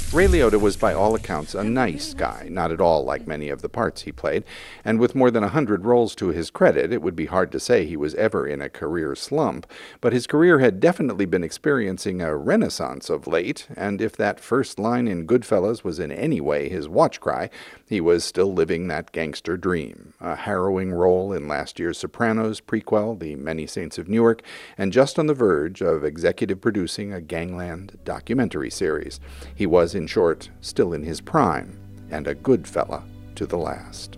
Ray 0.13 0.27
Liotta 0.27 0.59
was 0.59 0.75
by 0.75 0.93
all 0.93 1.15
accounts 1.15 1.55
a 1.55 1.63
nice 1.63 2.13
guy, 2.13 2.47
not 2.51 2.69
at 2.69 2.81
all 2.81 3.05
like 3.05 3.25
many 3.25 3.47
of 3.47 3.61
the 3.61 3.69
parts 3.69 4.01
he 4.01 4.11
played, 4.11 4.43
and 4.83 4.99
with 4.99 5.15
more 5.15 5.31
than 5.31 5.41
a 5.41 5.47
hundred 5.47 5.85
roles 5.85 6.15
to 6.15 6.27
his 6.27 6.49
credit, 6.49 6.91
it 6.91 7.01
would 7.01 7.15
be 7.15 7.27
hard 7.27 7.49
to 7.53 7.61
say 7.61 7.85
he 7.85 7.95
was 7.95 8.13
ever 8.15 8.45
in 8.45 8.61
a 8.61 8.67
career 8.67 9.15
slump. 9.15 9.65
But 10.01 10.11
his 10.11 10.27
career 10.27 10.59
had 10.59 10.81
definitely 10.81 11.25
been 11.25 11.45
experiencing 11.45 12.21
a 12.21 12.35
renaissance 12.35 13.09
of 13.09 13.25
late, 13.25 13.67
and 13.73 14.01
if 14.01 14.17
that 14.17 14.41
first 14.41 14.77
line 14.77 15.07
in 15.07 15.25
Goodfellas 15.25 15.85
was 15.85 15.97
in 15.97 16.11
any 16.11 16.41
way 16.41 16.67
his 16.67 16.89
watch 16.89 17.21
cry, 17.21 17.49
he 17.87 18.01
was 18.01 18.25
still 18.25 18.53
living 18.53 18.89
that 18.89 19.13
gangster 19.13 19.55
dream. 19.55 20.13
A 20.19 20.35
harrowing 20.35 20.91
role 20.91 21.31
in 21.31 21.47
last 21.47 21.79
year's 21.79 21.99
Sopranos 21.99 22.59
prequel, 22.59 23.17
The 23.17 23.37
Many 23.37 23.65
Saints 23.65 23.97
of 23.97 24.09
Newark, 24.09 24.41
and 24.77 24.91
just 24.91 25.17
on 25.17 25.27
the 25.27 25.33
verge 25.33 25.81
of 25.81 26.03
executive 26.03 26.59
producing 26.59 27.13
a 27.13 27.21
Gangland 27.21 27.97
documentary 28.03 28.69
series. 28.69 29.21
He 29.55 29.65
was, 29.65 29.95
in 30.00 30.00
short, 30.07 30.49
still 30.61 30.93
in 30.93 31.03
his 31.03 31.21
prime, 31.21 31.79
and 32.09 32.27
a 32.27 32.35
good 32.35 32.67
fella 32.67 33.03
to 33.35 33.45
the 33.45 33.57
last. 33.57 34.17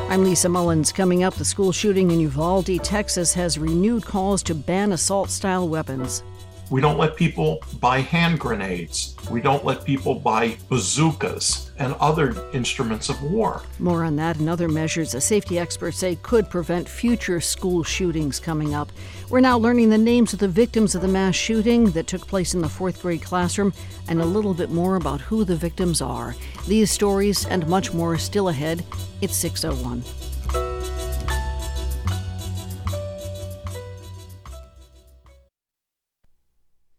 I'm 0.09 0.23
Lisa 0.23 0.49
Mullins. 0.49 0.93
Coming 0.93 1.25
up, 1.25 1.35
the 1.35 1.45
school 1.45 1.73
shooting 1.73 2.13
in 2.13 2.21
Uvalde, 2.21 2.85
Texas 2.85 3.35
has 3.35 3.59
renewed 3.59 4.05
calls 4.05 4.45
to 4.45 4.55
ban 4.55 4.93
assault 4.93 5.31
style 5.31 5.69
weapons. 5.69 6.23
We 6.71 6.83
don't 6.83 6.99
let 6.99 7.17
people 7.17 7.63
buy 7.81 8.01
hand 8.01 8.39
grenades. 8.39 9.17
We 9.31 9.41
don't 9.41 9.65
let 9.65 9.85
people 9.85 10.15
buy 10.15 10.59
bazookas 10.69 11.71
and 11.79 11.95
other 11.95 12.35
instruments 12.53 13.09
of 13.09 13.23
war. 13.23 13.63
More 13.79 14.05
on 14.05 14.17
that 14.17 14.39
and 14.39 14.51
other 14.51 14.69
measures 14.69 15.13
the 15.13 15.21
safety 15.21 15.59
experts 15.59 15.99
say 15.99 16.17
could 16.17 16.51
prevent 16.51 16.89
future 16.89 17.41
school 17.41 17.83
shootings 17.83 18.39
coming 18.39 18.75
up. 18.75 18.93
We're 19.31 19.41
now 19.41 19.57
learning 19.57 19.89
the 19.89 19.99
names 19.99 20.35
of 20.35 20.41
the 20.41 20.49
victims 20.49 20.95
of 20.95 21.01
the 21.01 21.09
mass 21.09 21.35
shooting 21.35 21.87
that 21.93 22.07
took 22.07 22.27
place 22.27 22.53
in 22.53 22.61
the 22.61 22.69
fourth 22.69 23.01
grade 23.01 23.23
classroom 23.23 23.73
and 24.09 24.21
a 24.21 24.27
little 24.27 24.55
bit 24.55 24.71
more 24.71 24.97
about 24.97 25.23
who 25.23 25.45
the 25.45 25.57
victims 25.57 26.03
are. 26.03 26.35
These 26.67 26.91
stories 26.91 27.47
and 27.47 27.67
much 27.67 27.95
more 27.95 28.19
still 28.19 28.49
ahead. 28.49 28.85
It's 29.23 29.37
601. 29.37 30.03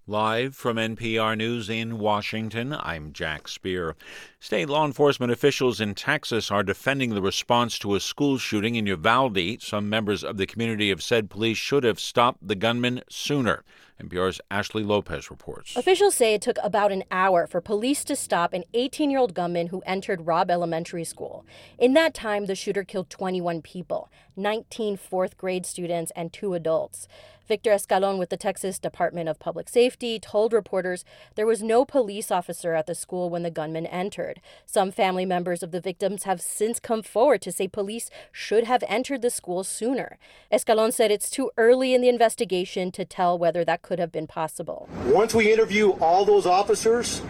Live 0.10 0.56
from 0.56 0.78
NPR 0.78 1.38
News 1.38 1.70
in 1.70 2.00
Washington, 2.00 2.76
I'm 2.80 3.14
Jack 3.14 3.48
Speer. 3.48 3.96
State 4.40 4.68
law 4.68 4.84
enforcement 4.84 5.32
officials 5.32 5.80
in 5.80 5.94
Texas 5.94 6.50
are 6.50 6.64
defending 6.64 7.14
the 7.14 7.22
response 7.22 7.78
to 7.78 7.94
a 7.94 8.00
school 8.00 8.40
shooting 8.40 8.74
in 8.74 8.88
Uvalde. 8.88 9.62
Some 9.62 9.88
members 9.88 10.24
of 10.24 10.38
the 10.38 10.48
community 10.48 10.90
have 10.90 11.04
said 11.04 11.30
police 11.30 11.60
should 11.60 11.84
have 11.84 12.00
stopped 12.00 12.40
the 12.48 12.56
gunman 12.56 13.02
sooner. 13.08 13.64
NPR's 14.02 14.42
Ashley 14.50 14.82
Lopez 14.82 15.30
reports. 15.30 15.76
Officials 15.76 16.16
say 16.16 16.34
it 16.34 16.42
took 16.42 16.58
about 16.64 16.92
an 16.92 17.04
hour 17.12 17.46
for 17.46 17.62
police 17.62 18.04
to 18.06 18.16
stop 18.16 18.54
an 18.54 18.64
18 18.74 19.12
year 19.12 19.20
old 19.20 19.36
gunman 19.36 19.68
who 19.68 19.84
entered 19.86 20.26
Robb 20.26 20.50
Elementary 20.50 21.04
School. 21.04 21.46
In 21.78 21.94
that 21.94 22.16
time, 22.16 22.48
the 22.48 22.56
shooter 22.56 22.84
killed 22.84 23.12
21 23.12 23.62
people 23.62 24.10
19 24.36 24.98
fourth 24.98 25.38
grade 25.38 25.66
students 25.66 26.12
and 26.16 26.34
two 26.34 26.54
adults. 26.56 27.08
Victor 27.50 27.72
Escalon 27.72 28.20
with 28.20 28.30
the 28.30 28.38
Texas 28.38 28.78
Department 28.78 29.28
of 29.28 29.40
Public 29.40 29.70
Safety 29.70 30.20
told 30.20 30.54
reporters 30.54 31.04
there 31.34 31.48
was 31.48 31.64
no 31.64 31.84
police 31.84 32.30
officer 32.30 32.76
at 32.76 32.86
the 32.86 32.94
school 32.94 33.28
when 33.28 33.42
the 33.42 33.50
gunman 33.50 33.88
entered. 33.88 34.40
Some 34.68 34.92
family 34.92 35.26
members 35.26 35.64
of 35.64 35.72
the 35.72 35.82
victims 35.82 36.26
have 36.26 36.42
since 36.42 36.80
come 36.80 37.02
forward 37.02 37.42
to 37.42 37.52
say 37.52 37.68
police 37.68 38.12
should 38.32 38.66
have 38.66 38.84
entered 38.88 39.24
the 39.24 39.32
school 39.32 39.64
sooner. 39.64 40.20
Escalon 40.54 40.94
said 40.94 41.10
it's 41.10 41.32
too 41.32 41.50
early 41.58 41.96
in 41.96 42.02
the 42.02 42.08
investigation 42.08 42.92
to 42.92 43.04
tell 43.04 43.36
whether 43.36 43.66
that 43.66 43.82
could 43.82 43.98
have 43.98 44.12
been 44.12 44.28
possible. 44.28 44.88
Once 45.06 45.34
we 45.34 45.52
interview 45.52 45.94
all 45.94 46.26
those 46.26 46.46
officers, 46.46 47.22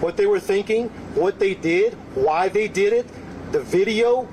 what 0.00 0.16
they 0.16 0.24
were 0.24 0.40
thinking, 0.40 0.88
what 1.14 1.38
they 1.38 1.54
did, 1.54 1.92
why 2.14 2.48
they 2.48 2.68
did 2.68 2.94
it, 2.94 3.06
the 3.52 3.60
video, 3.60 4.26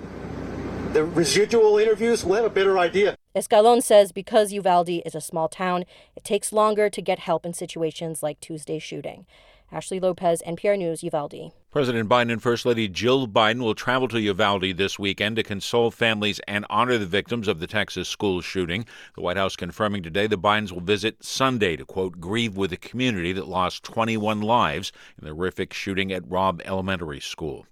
the 0.94 1.04
residual 1.04 1.78
interviews, 1.78 2.24
we'll 2.24 2.38
have 2.38 2.46
a 2.46 2.50
better 2.50 2.80
idea. 2.80 3.18
Escalon 3.36 3.84
says 3.84 4.12
because 4.12 4.52
Uvalde 4.52 5.04
is 5.06 5.14
a 5.14 5.22
small 5.22 5.48
town, 5.48 5.86
it 6.16 6.24
takes 6.24 6.52
longer 6.52 6.90
to 6.90 7.02
get 7.02 7.20
help 7.20 7.46
in 7.46 7.54
situations 7.54 8.24
like 8.24 8.40
Tuesday's 8.40 8.82
shooting. 8.82 9.28
Ashley 9.72 10.00
Lopez, 10.00 10.42
NPR 10.48 10.80
News, 10.80 11.04
Uvalde. 11.04 11.52
President 11.70 12.10
Biden 12.10 12.32
and 12.32 12.42
First 12.42 12.66
Lady 12.66 12.88
Jill 12.88 13.28
Biden 13.28 13.60
will 13.60 13.76
travel 13.76 14.08
to 14.08 14.20
Uvalde 14.20 14.78
this 14.78 14.98
weekend 14.98 15.36
to 15.36 15.44
console 15.44 15.92
families 15.92 16.42
and 16.48 16.66
honor 16.72 16.98
the 16.98 17.06
victims 17.06 17.48
of 17.48 17.60
the 17.60 17.68
Texas 17.68 18.10
school 18.10 18.42
shooting. 18.42 18.88
The 19.14 19.22
White 19.22 19.38
House 19.38 19.56
confirming 19.56 20.02
today 20.02 20.26
the 20.26 20.36
Bidens 20.36 20.72
will 20.72 20.82
visit 20.82 21.24
Sunday 21.24 21.76
to, 21.76 21.86
quote, 21.86 22.20
grieve 22.20 22.58
with 22.58 22.72
the 22.72 22.78
community 22.78 23.32
that 23.34 23.48
lost 23.48 23.84
21 23.84 24.42
lives 24.42 24.92
in 25.20 25.28
the 25.28 25.36
horrific 25.36 25.72
shooting 25.72 26.12
at 26.12 26.28
Robb 26.28 26.64
Elementary 26.66 27.20
School. 27.20 27.68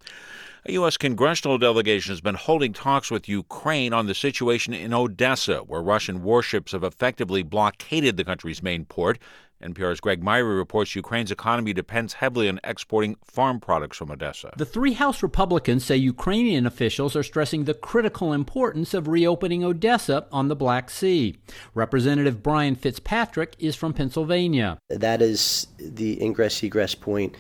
A 0.68 0.74
U.S. 0.74 0.98
congressional 0.98 1.58
delegation 1.58 2.12
has 2.12 2.20
been 2.20 2.36
holding 2.36 2.74
talks 2.74 3.10
with 3.10 3.30
Ukraine 3.30 3.94
on 3.94 4.06
the 4.06 4.14
situation 4.14 4.74
in 4.74 4.94
Odessa, 4.94 5.60
where 5.60 5.82
Russian 5.82 6.24
warships 6.24 6.74
have 6.74 6.84
effectively 6.84 7.42
blockaded 7.42 8.18
the 8.18 8.26
country's 8.26 8.62
main 8.62 8.84
port. 8.84 9.18
NPR's 9.64 10.02
Greg 10.02 10.22
Myre 10.22 10.44
reports 10.44 10.94
Ukraine's 10.94 11.32
economy 11.32 11.72
depends 11.72 12.16
heavily 12.16 12.50
on 12.50 12.60
exporting 12.66 13.16
farm 13.24 13.62
products 13.62 13.96
from 13.96 14.12
Odessa. 14.12 14.52
The 14.58 14.66
three 14.66 14.92
House 14.92 15.24
Republicans 15.24 15.86
say 15.86 15.96
Ukrainian 15.96 16.66
officials 16.66 17.16
are 17.16 17.24
stressing 17.24 17.64
the 17.64 17.74
critical 17.74 18.34
importance 18.34 18.94
of 18.94 19.08
reopening 19.08 19.64
Odessa 19.64 20.28
on 20.34 20.50
the 20.50 20.56
Black 20.56 20.90
Sea. 20.90 21.38
Representative 21.76 22.44
Brian 22.44 22.76
Fitzpatrick 22.76 23.56
is 23.58 23.78
from 23.78 23.94
Pennsylvania. 23.94 24.80
That 24.90 25.22
is 25.22 25.68
the 25.80 26.22
ingress 26.22 26.62
egress 26.62 26.94
point 26.94 27.38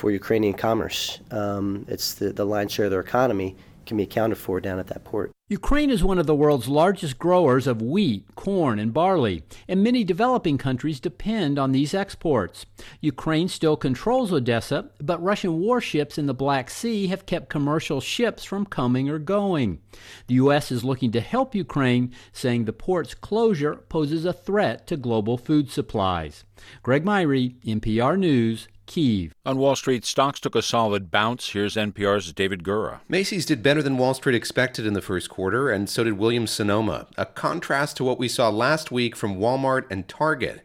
for 0.00 0.10
Ukrainian 0.10 0.54
commerce. 0.54 1.20
Um, 1.30 1.84
it's 1.86 2.14
the, 2.14 2.32
the 2.32 2.46
lion's 2.46 2.72
share 2.72 2.86
of 2.86 2.90
their 2.90 3.00
economy 3.00 3.54
can 3.84 3.98
be 3.98 4.04
accounted 4.04 4.38
for 4.38 4.58
down 4.58 4.78
at 4.78 4.86
that 4.86 5.04
port. 5.04 5.30
Ukraine 5.48 5.90
is 5.90 6.02
one 6.02 6.18
of 6.18 6.26
the 6.26 6.34
world's 6.34 6.68
largest 6.68 7.18
growers 7.18 7.66
of 7.66 7.82
wheat, 7.82 8.24
corn, 8.36 8.78
and 8.78 8.94
barley, 8.94 9.42
and 9.68 9.82
many 9.82 10.04
developing 10.04 10.56
countries 10.56 11.00
depend 11.00 11.58
on 11.58 11.72
these 11.72 11.92
exports. 11.92 12.64
Ukraine 13.00 13.48
still 13.48 13.76
controls 13.76 14.32
Odessa, 14.32 14.90
but 15.02 15.22
Russian 15.22 15.58
warships 15.58 16.16
in 16.18 16.26
the 16.26 16.34
Black 16.34 16.70
Sea 16.70 17.08
have 17.08 17.26
kept 17.26 17.50
commercial 17.50 18.00
ships 18.00 18.44
from 18.44 18.64
coming 18.64 19.10
or 19.10 19.18
going. 19.18 19.80
The 20.28 20.36
U.S. 20.36 20.70
is 20.70 20.84
looking 20.84 21.10
to 21.12 21.20
help 21.20 21.54
Ukraine, 21.54 22.14
saying 22.32 22.64
the 22.64 22.72
port's 22.72 23.14
closure 23.14 23.74
poses 23.88 24.24
a 24.24 24.32
threat 24.32 24.86
to 24.86 24.96
global 24.96 25.36
food 25.36 25.70
supplies. 25.70 26.44
Greg 26.82 27.04
Myre, 27.04 27.50
NPR 27.66 28.16
News, 28.16 28.68
Kiev. 28.90 29.36
On 29.46 29.56
Wall 29.56 29.76
Street, 29.76 30.04
stocks 30.04 30.40
took 30.40 30.56
a 30.56 30.62
solid 30.62 31.12
bounce. 31.12 31.50
Here's 31.50 31.76
NPR's 31.76 32.32
David 32.32 32.64
Gura. 32.64 32.98
Macy's 33.08 33.46
did 33.46 33.62
better 33.62 33.84
than 33.84 33.98
Wall 33.98 34.14
Street 34.14 34.34
expected 34.34 34.84
in 34.84 34.94
the 34.94 35.00
first 35.00 35.30
quarter, 35.30 35.70
and 35.70 35.88
so 35.88 36.02
did 36.02 36.18
Williams 36.18 36.50
Sonoma, 36.50 37.06
a 37.16 37.24
contrast 37.24 37.96
to 37.98 38.04
what 38.04 38.18
we 38.18 38.26
saw 38.26 38.48
last 38.48 38.90
week 38.90 39.14
from 39.14 39.38
Walmart 39.38 39.84
and 39.92 40.08
Target. 40.08 40.60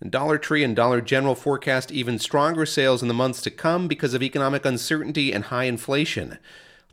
And 0.00 0.10
Dollar 0.10 0.38
Tree 0.38 0.64
and 0.64 0.74
Dollar 0.74 1.02
General 1.02 1.34
forecast 1.34 1.92
even 1.92 2.18
stronger 2.18 2.64
sales 2.64 3.02
in 3.02 3.08
the 3.08 3.14
months 3.14 3.42
to 3.42 3.50
come 3.50 3.88
because 3.88 4.14
of 4.14 4.22
economic 4.22 4.64
uncertainty 4.64 5.30
and 5.30 5.44
high 5.44 5.64
inflation. 5.64 6.38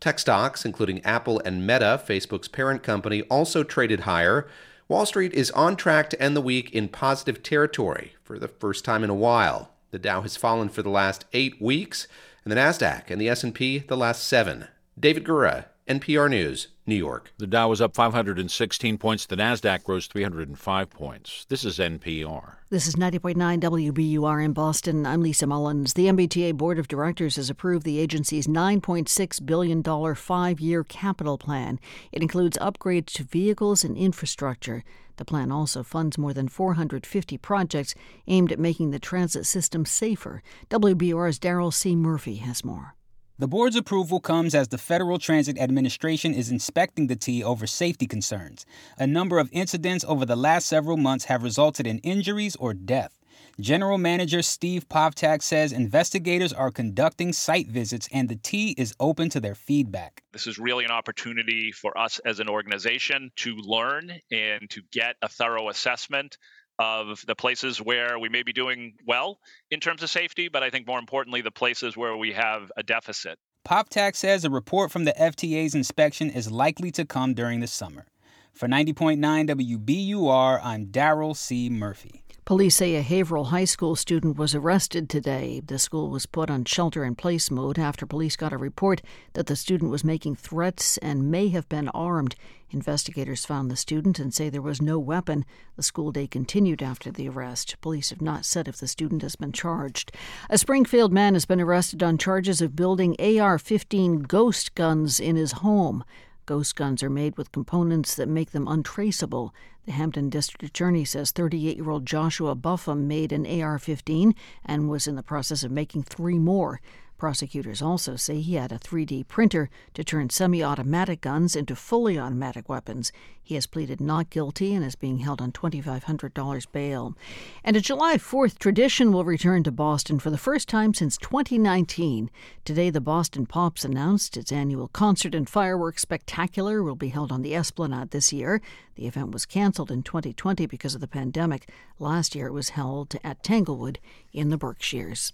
Tech 0.01 0.19
stocks, 0.19 0.65
including 0.65 1.01
Apple 1.05 1.41
and 1.45 1.65
Meta, 1.65 2.01
Facebook's 2.05 2.49
parent 2.49 2.83
company, 2.83 3.21
also 3.23 3.63
traded 3.63 4.01
higher. 4.01 4.49
Wall 4.89 5.05
Street 5.05 5.31
is 5.33 5.49
on 5.51 5.77
track 5.77 6.09
to 6.09 6.21
end 6.21 6.35
the 6.35 6.41
week 6.41 6.73
in 6.73 6.89
positive 6.89 7.41
territory 7.41 8.15
for 8.21 8.37
the 8.37 8.49
first 8.49 8.83
time 8.83 9.01
in 9.01 9.09
a 9.09 9.15
while. 9.15 9.72
The 9.93 9.99
Dow 9.99 10.21
has 10.21 10.35
fallen 10.35 10.69
for 10.69 10.81
the 10.81 10.89
last 10.89 11.25
eight 11.33 11.61
weeks, 11.61 12.07
and 12.43 12.51
the 12.51 12.55
Nasdaq 12.55 13.11
and 13.11 13.21
the 13.21 13.29
S&P 13.29 13.77
the 13.77 13.95
last 13.95 14.23
seven. 14.27 14.67
David 14.99 15.23
Gura, 15.23 15.65
NPR 15.87 16.31
News, 16.31 16.69
New 16.87 16.95
York. 16.95 17.31
The 17.37 17.45
Dow 17.45 17.69
was 17.69 17.79
up 17.79 17.93
516 17.93 18.97
points. 18.97 19.27
The 19.27 19.35
Nasdaq 19.35 19.87
rose 19.87 20.07
305 20.07 20.89
points. 20.89 21.45
This 21.47 21.63
is 21.63 21.77
NPR. 21.77 22.55
This 22.71 22.87
is 22.87 22.95
90.9 22.95 23.59
WBUR 23.59 24.43
in 24.43 24.53
Boston. 24.53 25.05
I'm 25.05 25.21
Lisa 25.21 25.45
Mullins. 25.45 25.93
The 25.93 26.07
MBTA 26.07 26.57
Board 26.57 26.79
of 26.79 26.87
Directors 26.87 27.35
has 27.35 27.51
approved 27.51 27.85
the 27.85 27.99
agency's 27.99 28.47
$9.6 28.47 29.45
billion 29.45 30.15
five 30.15 30.59
year 30.59 30.83
capital 30.83 31.37
plan. 31.37 31.79
It 32.11 32.23
includes 32.23 32.57
upgrades 32.57 33.11
to 33.13 33.23
vehicles 33.23 33.83
and 33.83 33.95
infrastructure. 33.95 34.83
The 35.17 35.25
plan 35.25 35.51
also 35.51 35.83
funds 35.83 36.17
more 36.17 36.33
than 36.33 36.47
450 36.47 37.37
projects 37.37 37.95
aimed 38.27 38.51
at 38.51 38.59
making 38.59 38.91
the 38.91 38.99
transit 38.99 39.45
system 39.45 39.85
safer. 39.85 40.41
WBUR's 40.69 41.39
Daryl 41.39 41.73
C. 41.73 41.95
Murphy 41.95 42.35
has 42.37 42.65
more. 42.65 42.95
The 43.39 43.47
board's 43.47 43.75
approval 43.75 44.19
comes 44.19 44.53
as 44.53 44.67
the 44.67 44.77
Federal 44.77 45.17
Transit 45.17 45.57
Administration 45.57 46.33
is 46.33 46.51
inspecting 46.51 47.07
the 47.07 47.15
T 47.15 47.43
over 47.43 47.65
safety 47.65 48.05
concerns. 48.05 48.65
A 48.97 49.07
number 49.07 49.39
of 49.39 49.49
incidents 49.51 50.05
over 50.07 50.25
the 50.25 50.35
last 50.35 50.67
several 50.67 50.97
months 50.97 51.25
have 51.25 51.43
resulted 51.43 51.87
in 51.87 51.97
injuries 51.99 52.55
or 52.55 52.73
death. 52.73 53.19
General 53.59 53.99
Manager 53.99 54.41
Steve 54.41 54.89
Poftak 54.89 55.43
says 55.43 55.71
investigators 55.71 56.51
are 56.51 56.71
conducting 56.71 57.31
site 57.31 57.67
visits 57.67 58.09
and 58.11 58.27
the 58.27 58.35
T 58.35 58.73
is 58.79 58.95
open 58.99 59.29
to 59.29 59.39
their 59.39 59.53
feedback. 59.53 60.23
This 60.31 60.47
is 60.47 60.57
really 60.57 60.85
an 60.85 60.91
opportunity 60.91 61.71
for 61.71 61.95
us 61.95 62.19
as 62.25 62.39
an 62.39 62.49
organization 62.49 63.31
to 63.37 63.55
learn 63.57 64.11
and 64.31 64.67
to 64.71 64.81
get 64.91 65.17
a 65.21 65.29
thorough 65.29 65.69
assessment 65.69 66.39
of 66.79 67.23
the 67.27 67.35
places 67.35 67.79
where 67.79 68.17
we 68.17 68.27
may 68.27 68.41
be 68.41 68.53
doing 68.53 68.95
well 69.05 69.37
in 69.69 69.79
terms 69.79 70.01
of 70.01 70.09
safety, 70.09 70.47
but 70.47 70.63
I 70.63 70.71
think 70.71 70.87
more 70.87 70.97
importantly, 70.97 71.41
the 71.41 71.51
places 71.51 71.95
where 71.95 72.17
we 72.17 72.33
have 72.33 72.71
a 72.75 72.81
deficit. 72.81 73.37
Poftak 73.67 74.15
says 74.15 74.43
a 74.43 74.49
report 74.49 74.91
from 74.91 75.05
the 75.05 75.13
FTA's 75.13 75.75
inspection 75.75 76.31
is 76.31 76.49
likely 76.49 76.89
to 76.91 77.05
come 77.05 77.35
during 77.35 77.59
the 77.59 77.67
summer. 77.67 78.07
For 78.51 78.67
90.9 78.67 79.19
WBUR, 79.47 80.59
I'm 80.63 80.87
Daryl 80.87 81.35
C. 81.35 81.69
Murphy. 81.69 82.22
Police 82.45 82.75
say 82.75 82.95
a 82.95 83.01
Haverhill 83.01 83.45
High 83.45 83.63
School 83.63 83.95
student 83.95 84.37
was 84.37 84.53
arrested 84.53 85.09
today. 85.09 85.61
The 85.65 85.79
school 85.79 86.09
was 86.09 86.25
put 86.25 86.49
on 86.49 86.65
shelter 86.65 87.05
in 87.05 87.15
place 87.15 87.49
mode 87.49 87.79
after 87.79 88.05
police 88.05 88.35
got 88.35 88.51
a 88.51 88.57
report 88.57 89.01
that 89.31 89.45
the 89.45 89.55
student 89.55 89.91
was 89.91 90.03
making 90.03 90.35
threats 90.35 90.97
and 90.97 91.31
may 91.31 91.47
have 91.47 91.69
been 91.69 91.87
armed. 91.89 92.35
Investigators 92.69 93.45
found 93.45 93.71
the 93.71 93.77
student 93.77 94.19
and 94.19 94.33
say 94.33 94.49
there 94.49 94.61
was 94.61 94.81
no 94.81 94.99
weapon. 94.99 95.45
The 95.77 95.83
school 95.83 96.11
day 96.11 96.27
continued 96.27 96.83
after 96.83 97.11
the 97.11 97.29
arrest. 97.29 97.77
Police 97.79 98.09
have 98.09 98.21
not 98.21 98.43
said 98.43 98.67
if 98.67 98.75
the 98.75 98.89
student 98.89 99.21
has 99.21 99.37
been 99.37 99.53
charged. 99.53 100.11
A 100.49 100.57
Springfield 100.57 101.13
man 101.13 101.35
has 101.35 101.45
been 101.45 101.61
arrested 101.61 102.03
on 102.03 102.17
charges 102.17 102.61
of 102.61 102.75
building 102.75 103.15
AR 103.21 103.57
15 103.57 104.23
ghost 104.23 104.75
guns 104.75 105.17
in 105.17 105.37
his 105.37 105.53
home. 105.53 106.03
Ghost 106.45 106.75
guns 106.75 107.01
are 107.03 107.09
made 107.09 107.37
with 107.37 107.51
components 107.51 108.15
that 108.15 108.27
make 108.27 108.51
them 108.51 108.67
untraceable. 108.67 109.53
The 109.85 109.91
Hampden 109.91 110.29
District 110.29 110.63
Attorney 110.63 111.05
says 111.05 111.31
38 111.31 111.77
year 111.77 111.89
old 111.89 112.05
Joshua 112.05 112.55
Buffum 112.55 113.05
made 113.07 113.31
an 113.31 113.45
AR 113.45 113.79
15 113.79 114.35
and 114.65 114.89
was 114.89 115.07
in 115.07 115.15
the 115.15 115.23
process 115.23 115.63
of 115.63 115.71
making 115.71 116.03
three 116.03 116.37
more. 116.37 116.81
Prosecutors 117.17 117.81
also 117.81 118.15
say 118.15 118.41
he 118.41 118.55
had 118.55 118.71
a 118.71 118.79
3D 118.79 119.27
printer 119.27 119.69
to 119.93 120.03
turn 120.03 120.29
semi 120.29 120.63
automatic 120.63 121.21
guns 121.21 121.55
into 121.55 121.75
fully 121.75 122.19
automatic 122.19 122.67
weapons. 122.67 123.11
He 123.41 123.55
has 123.55 123.67
pleaded 123.67 124.01
not 124.01 124.29
guilty 124.29 124.73
and 124.73 124.83
is 124.83 124.95
being 124.95 125.19
held 125.19 125.41
on 125.41 125.51
$2,500 125.51 126.65
bail. 126.71 127.15
And 127.63 127.75
a 127.75 127.81
July 127.81 128.17
4th 128.17 128.57
tradition 128.57 129.11
will 129.11 129.23
return 129.23 129.63
to 129.63 129.71
Boston 129.71 130.19
for 130.19 130.29
the 130.29 130.37
first 130.37 130.67
time 130.67 130.93
since 130.93 131.17
2019. 131.17 132.29
Today, 132.65 132.89
the 132.89 133.01
Boston 133.01 133.45
Pops 133.45 133.85
announced 133.85 134.35
its 134.35 134.51
annual 134.51 134.87
concert 134.87 135.35
and 135.35 135.47
fireworks 135.47 136.01
spectacular 136.01 136.81
will 136.83 136.95
be 136.95 137.09
held 137.09 137.31
on 137.31 137.41
the 137.41 137.55
Esplanade 137.55 138.11
this 138.11 138.33
year. 138.33 138.61
The 138.95 139.07
event 139.07 139.31
was 139.31 139.45
canceled 139.45 139.91
in 139.91 140.03
2020 140.03 140.65
because 140.65 140.95
of 140.95 141.01
the 141.01 141.07
pandemic. 141.07 141.69
Last 141.99 142.35
year, 142.35 142.47
it 142.47 142.53
was 142.53 142.69
held 142.69 143.15
at 143.23 143.43
Tanglewood 143.43 143.99
in 144.31 144.49
the 144.49 144.57
Berkshires 144.57 145.31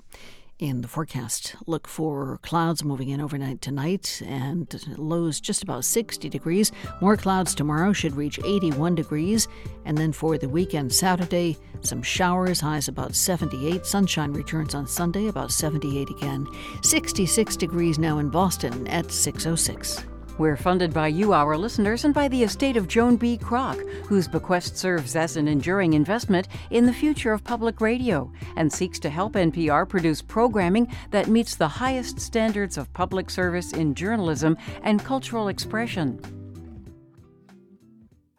in 0.59 0.81
the 0.81 0.87
forecast. 0.87 1.55
Look 1.65 1.87
for 1.87 2.39
clouds 2.43 2.83
moving 2.83 3.09
in 3.09 3.21
overnight 3.21 3.61
tonight 3.61 4.21
and 4.25 4.67
lows 4.97 5.39
just 5.39 5.63
about 5.63 5.85
60 5.85 6.29
degrees. 6.29 6.71
More 7.01 7.17
clouds 7.17 7.55
tomorrow 7.55 7.93
should 7.93 8.15
reach 8.15 8.39
81 8.43 8.95
degrees. 8.95 9.47
And 9.85 9.97
then 9.97 10.11
for 10.11 10.37
the 10.37 10.49
weekend, 10.49 10.93
Saturday, 10.93 11.57
some 11.81 12.03
showers, 12.03 12.59
highs 12.59 12.89
about 12.89 13.15
78. 13.15 13.85
Sunshine 13.85 14.33
returns 14.33 14.75
on 14.75 14.85
Sunday, 14.85 15.27
about 15.27 15.51
78 15.51 16.09
again. 16.09 16.45
66 16.83 17.55
degrees 17.55 17.97
now 17.97 18.19
in 18.19 18.29
Boston 18.29 18.87
at 18.87 19.11
606. 19.11 20.08
We're 20.39 20.55
funded 20.55 20.93
by 20.93 21.09
you, 21.09 21.33
our 21.33 21.57
listeners, 21.57 22.05
and 22.05 22.13
by 22.13 22.29
the 22.29 22.43
estate 22.43 22.77
of 22.77 22.87
Joan 22.87 23.17
B. 23.17 23.37
Kroc, 23.37 23.77
whose 24.05 24.25
bequest 24.25 24.77
serves 24.77 25.17
as 25.17 25.35
an 25.35 25.49
enduring 25.49 25.95
investment 25.95 26.47
in 26.69 26.85
the 26.85 26.93
future 26.93 27.33
of 27.33 27.43
public 27.43 27.81
radio 27.81 28.31
and 28.55 28.71
seeks 28.71 28.99
to 28.99 29.09
help 29.09 29.33
NPR 29.33 29.87
produce 29.87 30.21
programming 30.21 30.95
that 31.11 31.27
meets 31.27 31.55
the 31.55 31.67
highest 31.67 32.21
standards 32.21 32.77
of 32.77 32.91
public 32.93 33.29
service 33.29 33.73
in 33.73 33.93
journalism 33.93 34.57
and 34.81 35.03
cultural 35.03 35.49
expression. 35.49 36.38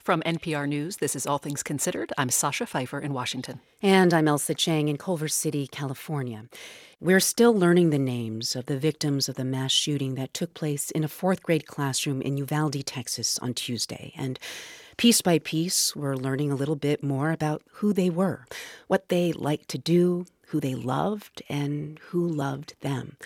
From 0.03 0.23
NPR 0.23 0.67
News, 0.67 0.97
this 0.97 1.15
is 1.15 1.27
All 1.27 1.37
Things 1.37 1.63
Considered. 1.63 2.11
I'm 2.17 2.31
Sasha 2.31 2.65
Pfeiffer 2.65 2.99
in 3.01 3.13
Washington. 3.13 3.61
And 3.83 4.15
I'm 4.15 4.25
Ailsa 4.25 4.57
Chang 4.57 4.89
in 4.89 4.97
Culver 4.97 5.29
City, 5.29 5.67
California. 5.67 6.47
We're 7.01 7.21
still 7.21 7.53
learning 7.53 7.91
the 7.91 7.99
names 7.99 8.57
of 8.57 8.65
the 8.65 8.79
victims 8.79 9.29
of 9.29 9.35
the 9.35 9.45
mass 9.45 9.73
shooting 9.73 10.15
that 10.15 10.33
took 10.33 10.55
place 10.55 10.91
in 10.91 11.05
a 11.05 11.09
fourth 11.09 11.43
grade 11.43 11.67
classroom 11.67 12.23
in 12.23 12.39
Uvalde, 12.39 12.87
Texas 12.87 13.39
on 13.41 13.53
Tuesday. 13.53 14.15
And 14.17 14.39
piece 14.97 15.21
by 15.21 15.39
piece, 15.39 15.95
we're 15.95 16.17
learning 16.17 16.51
a 16.51 16.57
little 16.57 16.77
bit 16.77 17.03
more 17.03 17.31
about 17.31 17.63
who 17.73 17.93
they 17.93 18.09
were, 18.09 18.47
what 18.87 19.11
they 19.11 19.35
liked 19.35 19.69
to 19.69 19.79
do, 19.79 20.25
who 20.47 20.61
they 20.61 20.75
loved 20.75 21.43
and 21.47 21.99
who 22.05 22.27
loved 22.27 22.73
them. 22.81 23.19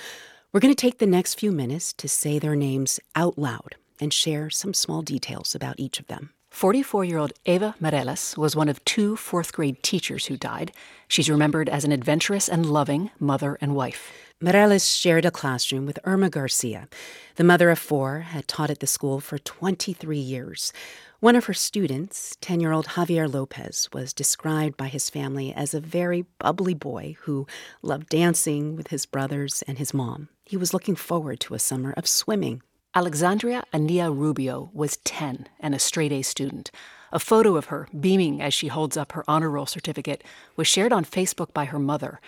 We're 0.53 0.61
going 0.61 0.75
to 0.75 0.81
take 0.81 0.99
the 0.99 1.07
next 1.07 1.35
few 1.35 1.53
minutes 1.53 1.93
to 1.93 2.09
say 2.09 2.41
their 2.41 2.57
names 2.57 2.99
out 3.15 3.39
loud 3.39 3.77
and 4.01 4.13
share 4.13 4.51
some 4.51 4.75
small 4.75 5.03
details 5.03 5.55
about 5.55 5.79
each 5.79 6.01
of 6.01 6.09
them. 6.09 6.31
44 6.55 7.05
year 7.05 7.19
old 7.19 7.33
Eva 7.45 7.75
Mireles 7.81 8.39
was 8.39 8.55
one 8.55 8.69
of 8.69 8.83
two 8.85 9.17
fourth 9.17 9.53
grade 9.53 9.83
teachers 9.83 10.27
who 10.27 10.37
died. 10.37 10.71
She's 11.09 11.29
remembered 11.29 11.69
as 11.69 11.85
an 11.85 11.91
adventurous 11.91 12.49
and 12.49 12.65
loving 12.65 13.11
mother 13.19 13.59
and 13.61 13.75
wife. 13.75 14.13
Mireles 14.41 14.97
shared 14.97 15.25
a 15.25 15.33
classroom 15.33 15.85
with 15.85 15.99
Irma 16.05 16.31
Garcia. 16.31 16.87
The 17.35 17.43
mother 17.43 17.71
of 17.71 17.81
four 17.81 18.21
had 18.21 18.47
taught 18.47 18.71
at 18.71 18.79
the 18.79 18.87
school 18.87 19.19
for 19.19 19.37
23 19.37 20.17
years. 20.17 20.73
One 21.19 21.35
of 21.35 21.47
her 21.47 21.55
students, 21.55 22.37
10 22.41 22.61
year 22.61 22.71
old 22.71 22.87
Javier 22.87 23.31
Lopez, 23.31 23.89
was 23.93 24.13
described 24.13 24.77
by 24.77 24.87
his 24.87 25.11
family 25.11 25.53
as 25.53 25.75
a 25.75 25.81
very 25.81 26.25
bubbly 26.39 26.75
boy 26.75 27.17
who 27.23 27.49
loved 27.83 28.09
dancing 28.09 28.77
with 28.77 28.89
his 28.89 29.07
brothers 29.07 29.65
and 29.67 29.79
his 29.79 29.93
mom. 29.93 30.29
He 30.45 30.57
was 30.57 30.73
looking 30.73 30.95
forward 30.95 31.41
to 31.41 31.55
a 31.55 31.59
summer 31.59 31.93
of 31.97 32.07
swimming 32.07 32.63
Alexandria 32.97 33.65
Aniyah 33.73 34.17
Rubio 34.17 34.71
was 34.73 34.99
10 34.99 35.49
and 35.59 35.75
a 35.75 35.81
straight 35.81 36.13
A 36.13 36.23
student. 36.23 36.71
A 37.11 37.19
photo 37.19 37.57
of 37.57 37.65
her, 37.67 37.89
beaming 37.99 38.41
as 38.41 38.55
she 38.55 38.69
holds 38.69 38.97
up 38.97 39.11
her 39.13 39.25
honor 39.27 39.51
roll 39.51 39.67
certificate, 39.67 40.23
was 40.55 40.69
shared 40.69 40.93
on 40.93 41.05
Facebook 41.05 41.53
by 41.53 41.65
her 41.65 41.81
mother. 41.81 42.21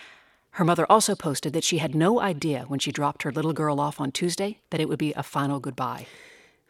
Her 0.51 0.65
mother 0.65 0.85
also 0.89 1.15
posted 1.15 1.53
that 1.53 1.63
she 1.63 1.77
had 1.77 1.95
no 1.95 2.19
idea 2.19 2.65
when 2.67 2.79
she 2.79 2.91
dropped 2.91 3.23
her 3.23 3.31
little 3.31 3.53
girl 3.53 3.79
off 3.79 4.01
on 4.01 4.11
Tuesday 4.11 4.59
that 4.71 4.81
it 4.81 4.89
would 4.89 4.99
be 4.99 5.13
a 5.13 5.23
final 5.23 5.61
goodbye. 5.61 6.05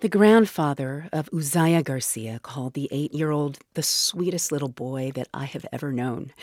The 0.01 0.09
grandfather 0.09 1.09
of 1.11 1.31
Uziyah 1.31 1.83
Garcia 1.83 2.39
called 2.43 2.75
the 2.75 2.87
eight 2.91 3.15
year 3.15 3.31
old 3.31 3.57
the 3.73 3.81
sweetest 3.81 4.51
little 4.51 4.69
boy 4.69 5.11
that 5.15 5.27
I 5.33 5.45
have 5.45 5.65
ever 5.73 5.91
known. 5.91 6.33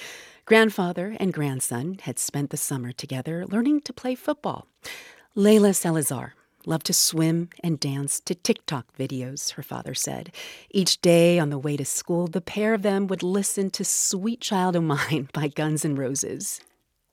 Grandfather 0.44 1.16
and 1.20 1.32
grandson 1.32 1.98
had 2.02 2.18
spent 2.18 2.50
the 2.50 2.56
summer 2.56 2.90
together 2.90 3.46
learning 3.46 3.82
to 3.82 3.92
play 3.92 4.16
football. 4.16 4.66
Layla 5.36 5.72
Salazar, 5.72 6.34
loved 6.66 6.86
to 6.86 6.92
swim 6.92 7.50
and 7.62 7.78
dance 7.78 8.20
to 8.20 8.34
TikTok 8.34 8.86
videos, 8.96 9.52
her 9.52 9.62
father 9.62 9.94
said. 9.94 10.32
Each 10.70 11.00
day 11.00 11.38
on 11.38 11.50
the 11.50 11.58
way 11.58 11.76
to 11.76 11.84
school, 11.84 12.26
the 12.26 12.40
pair 12.40 12.74
of 12.74 12.82
them 12.82 13.06
would 13.06 13.22
listen 13.22 13.70
to 13.70 13.84
Sweet 13.84 14.40
Child 14.40 14.76
O' 14.76 14.80
Mine 14.80 15.28
by 15.32 15.48
Guns 15.48 15.84
N' 15.84 15.96
Roses. 15.96 16.60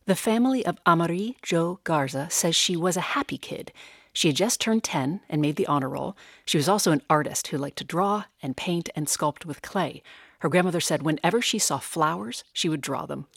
The 0.05 0.15
family 0.15 0.65
of 0.65 0.83
Amerie 0.85 1.35
Jo 1.41 1.79
Garza 1.83 2.27
says 2.29 2.55
she 2.55 2.75
was 2.75 2.97
a 2.97 3.01
happy 3.15 3.37
kid. 3.37 3.71
She 4.13 4.27
had 4.27 4.35
just 4.35 4.59
turned 4.59 4.83
10 4.83 5.21
and 5.29 5.41
made 5.41 5.55
the 5.55 5.67
honor 5.67 5.89
roll. 5.89 6.17
She 6.45 6.57
was 6.57 6.67
also 6.67 6.91
an 6.91 7.01
artist 7.09 7.47
who 7.47 7.57
liked 7.57 7.77
to 7.77 7.83
draw 7.83 8.25
and 8.41 8.57
paint 8.57 8.89
and 8.95 9.07
sculpt 9.07 9.45
with 9.45 9.61
clay. 9.61 10.01
Her 10.39 10.49
grandmother 10.49 10.81
said 10.81 11.03
whenever 11.03 11.41
she 11.41 11.59
saw 11.59 11.77
flowers, 11.77 12.43
she 12.51 12.67
would 12.67 12.81
draw 12.81 13.05
them. 13.05 13.27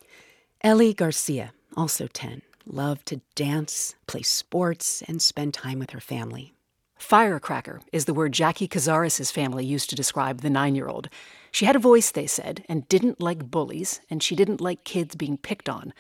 Ellie 0.63 0.95
Garcia, 0.95 1.53
also 1.77 2.07
10, 2.07 2.43
loved 2.67 3.07
to 3.07 3.21
dance, 3.35 3.95
play 4.07 4.23
sports, 4.23 5.03
and 5.07 5.21
spend 5.21 5.55
time 5.55 5.79
with 5.79 5.91
her 5.91 6.01
family. 6.01 6.55
Firecracker 6.97 7.81
is 7.93 8.07
the 8.07 8.15
word 8.15 8.33
Jackie 8.33 8.69
Cazares' 8.69 9.31
family 9.31 9.65
used 9.65 9.91
to 9.91 9.97
describe 9.97 10.41
the 10.41 10.51
nine 10.51 10.75
year 10.75 10.89
old. 10.89 11.09
She 11.51 11.67
had 11.67 11.77
a 11.77 11.81
voice, 11.81 12.11
they 12.11 12.27
said, 12.27 12.65
and 12.69 12.89
didn't 12.89 13.21
like 13.21 13.51
bullies, 13.51 14.01
and 14.09 14.23
she 14.23 14.35
didn't 14.35 14.61
like 14.61 14.85
kids 14.85 15.15
being 15.15 15.37
picked 15.37 15.69
on. 15.69 15.93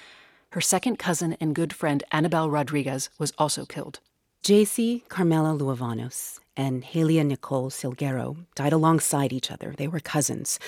Her 0.50 0.60
second 0.60 0.98
cousin 0.98 1.36
and 1.40 1.54
good 1.54 1.72
friend 1.72 2.02
Annabelle 2.12 2.48
Rodriguez 2.48 3.10
was 3.18 3.32
also 3.38 3.66
killed. 3.66 4.00
Jayce 4.42 5.06
Carmelo 5.08 5.56
Luevanos 5.56 6.38
and 6.56 6.84
Jailah 6.84 7.26
Nicole 7.26 7.70
Silguero 7.70 8.36
died 8.54 8.72
alongside 8.72 9.32
each 9.32 9.50
other. 9.50 9.74
They 9.76 9.88
were 9.88 10.00
cousins. 10.00 10.58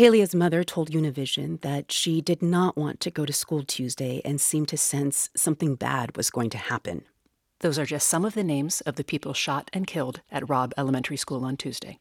Jailah's 0.00 0.34
mother 0.34 0.64
told 0.64 0.90
Univision 0.90 1.60
that 1.60 1.92
she 1.92 2.22
did 2.22 2.40
not 2.40 2.74
want 2.74 3.00
to 3.00 3.10
go 3.10 3.26
to 3.26 3.34
school 3.34 3.62
Tuesday 3.62 4.22
and 4.24 4.40
seemed 4.40 4.68
to 4.68 4.78
sense 4.78 5.28
something 5.36 5.74
bad 5.74 6.16
was 6.16 6.30
going 6.30 6.48
to 6.48 6.56
happen. 6.56 7.02
Those 7.58 7.78
are 7.78 7.84
just 7.84 8.08
some 8.08 8.24
of 8.24 8.32
the 8.32 8.42
names 8.42 8.80
of 8.80 8.96
the 8.96 9.04
people 9.04 9.34
shot 9.34 9.70
and 9.74 9.86
killed 9.86 10.22
at 10.32 10.48
Robb 10.48 10.72
Elementary 10.78 11.18
School 11.18 11.44
on 11.44 11.58
Tuesday. 11.58 11.98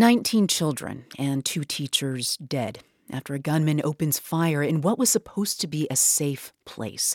19 0.00 0.48
children 0.48 1.04
and 1.18 1.44
two 1.44 1.62
teachers 1.62 2.38
dead 2.38 2.78
after 3.12 3.34
a 3.34 3.38
gunman 3.38 3.82
opens 3.84 4.18
fire 4.18 4.62
in 4.62 4.80
what 4.80 4.98
was 4.98 5.10
supposed 5.10 5.60
to 5.60 5.66
be 5.66 5.86
a 5.90 5.94
safe 5.94 6.54
place. 6.64 7.14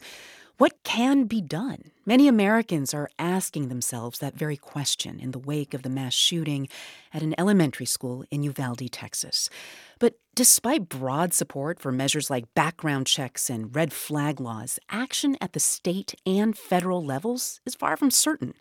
What 0.60 0.84
can 0.84 1.24
be 1.24 1.41
done? 1.41 1.90
Many 2.07 2.27
Americans 2.27 2.94
are 2.94 3.10
asking 3.18 3.68
themselves 3.68 4.19
that 4.19 4.36
very 4.36 4.57
question 4.57 5.19
in 5.19 5.32
the 5.32 5.40
wake 5.40 5.73
of 5.73 5.82
the 5.82 5.90
mass 5.90 6.14
shooting 6.14 6.68
at 7.11 7.23
an 7.23 7.34
elementary 7.36 7.88
school 7.88 8.23
in 8.30 8.44
Uvalde, 8.44 8.91
Texas. 8.91 9.49
But 9.98 10.19
despite 10.36 10.88
broad 10.88 11.34
support 11.34 11.80
for 11.80 11.91
measures 11.91 12.30
like 12.30 12.53
background 12.53 13.07
checks 13.07 13.49
and 13.49 13.76
red 13.76 13.91
flag 13.91 14.40
laws, 14.40 14.77
action 14.91 15.36
at 15.41 15.53
the 15.53 15.60
state 15.60 16.14
and 16.27 16.56
federal 16.56 17.03
levels 17.03 17.60
is 17.65 17.73
far 17.73 17.98
from 17.98 18.11
certain. 18.11 18.53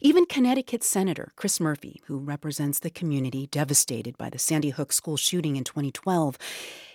Even 0.00 0.24
Connecticut 0.24 0.84
Senator 0.84 1.32
Chris 1.34 1.58
Murphy, 1.58 2.00
who 2.06 2.18
represents 2.18 2.78
the 2.78 2.90
community 2.90 3.48
devastated 3.48 4.16
by 4.16 4.30
the 4.30 4.38
Sandy 4.38 4.70
Hook 4.70 4.92
school 4.92 5.16
shooting 5.16 5.56
in 5.56 5.64
2012, 5.64 6.38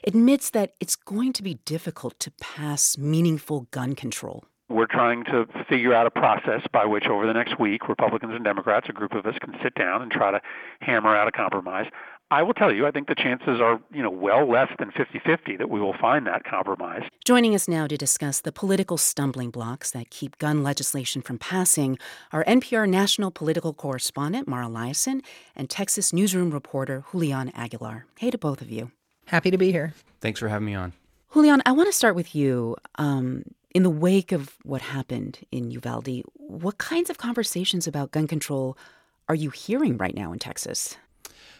admits 0.06 0.52
that 0.52 0.72
it's 0.80 0.96
going 0.96 1.34
to 1.34 1.44
be 1.44 1.56
difficult 1.66 2.18
to 2.22 2.32
pass 2.40 2.98
meaningful 2.98 3.68
gun 3.72 3.94
control. 3.94 4.46
We're 4.70 4.86
trying 4.86 5.24
to 5.26 5.48
figure 5.70 5.94
out 5.94 6.08
a 6.08 6.12
process 6.12 6.62
by 6.74 6.86
which, 6.86 7.06
over 7.06 7.26
the 7.26 7.34
next 7.34 7.60
week, 7.60 7.88
Republicans 7.88 8.34
and 8.36 8.44
Democrats, 8.44 8.88
a 8.90 8.94
group 8.94 9.14
of 9.14 9.26
us, 9.26 9.36
can 9.40 9.56
sit 9.64 9.76
down 9.76 10.02
and 10.02 10.12
try 10.12 10.32
to 10.32 10.42
hammer 10.82 11.16
out 11.16 11.28
a 11.28 11.32
compromise. 11.32 11.88
I 12.30 12.44
will 12.44 12.54
tell 12.54 12.74
you, 12.74 12.86
I 12.86 12.92
think 12.92 13.08
the 13.08 13.16
chances 13.16 13.62
are, 13.62 13.80
you 13.94 14.04
know, 14.04 14.10
well 14.10 14.46
less 14.46 14.70
than 14.78 14.92
50-50 14.92 15.58
that 15.58 15.70
we 15.70 15.80
will 15.80 15.96
find 15.98 16.28
that 16.28 16.44
compromise. 16.44 17.04
Joining 17.24 17.56
us 17.56 17.70
now 17.70 17.88
to 17.88 17.96
discuss 17.96 18.42
the 18.42 18.52
political 18.52 18.98
stumbling 18.98 19.50
blocks 19.50 19.92
that 19.92 20.10
keep 20.10 20.38
gun 20.38 20.62
legislation 20.62 21.22
from 21.22 21.38
passing 21.38 21.98
are 22.34 22.44
NPR 22.44 22.90
national 22.90 23.32
political 23.32 23.74
correspondent 23.74 24.46
Mara 24.46 24.66
Liasson 24.66 25.22
and 25.56 25.70
Texas 25.70 26.12
newsroom 26.12 26.52
reporter 26.52 27.06
Julian 27.12 27.50
Aguilar. 27.56 28.06
Hey 28.20 28.30
to 28.32 28.38
both 28.38 28.62
of 28.62 28.70
you. 28.70 28.92
Happy 29.28 29.50
to 29.50 29.58
be 29.58 29.72
here. 29.72 29.94
Thanks 30.20 30.42
for 30.42 30.50
having 30.50 30.66
me 30.66 30.74
on. 30.74 30.92
Julian, 31.34 31.62
I 31.66 31.72
want 31.72 31.88
to 31.88 31.94
start 31.94 32.16
with 32.16 32.36
you. 32.36 32.76
Um, 32.96 33.44
in 33.78 33.84
the 33.84 33.92
wake 33.92 34.32
of 34.32 34.56
what 34.64 34.82
happened 34.82 35.38
in 35.52 35.70
Uvalde, 35.70 36.24
what 36.34 36.80
kinds 36.80 37.12
of 37.12 37.20
conversations 37.20 37.86
about 37.86 38.10
gun 38.10 38.26
control 38.26 38.76
are 39.30 39.36
you 39.36 39.52
hearing 39.52 40.00
right 40.00 40.16
now 40.16 40.34
in 40.34 40.40
Texas? 40.40 40.98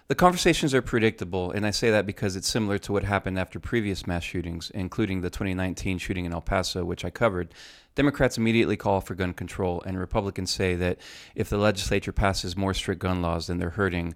The 0.08 0.16
conversations 0.16 0.74
are 0.74 0.82
predictable, 0.82 1.52
and 1.52 1.64
I 1.64 1.70
say 1.70 1.92
that 1.92 2.08
because 2.08 2.36
it's 2.36 2.48
similar 2.48 2.80
to 2.80 2.92
what 2.92 3.04
happened 3.04 3.38
after 3.38 3.60
previous 3.60 4.08
mass 4.08 4.24
shootings, 4.24 4.72
including 4.74 5.22
the 5.22 5.30
2019 5.30 6.00
shooting 6.00 6.26
in 6.26 6.34
El 6.34 6.42
Paso, 6.42 6.84
which 6.84 7.06
I 7.06 7.12
covered. 7.12 7.54
Democrats 7.94 8.36
immediately 8.36 8.78
call 8.78 9.00
for 9.00 9.14
gun 9.14 9.34
control, 9.34 9.84
and 9.86 10.00
Republicans 10.00 10.50
say 10.50 10.74
that 10.74 10.98
if 11.36 11.50
the 11.50 11.60
legislature 11.60 12.14
passes 12.14 12.58
more 12.58 12.74
strict 12.74 13.00
gun 13.00 13.22
laws, 13.22 13.46
then 13.46 13.60
they're 13.60 13.70
hurting 13.70 14.16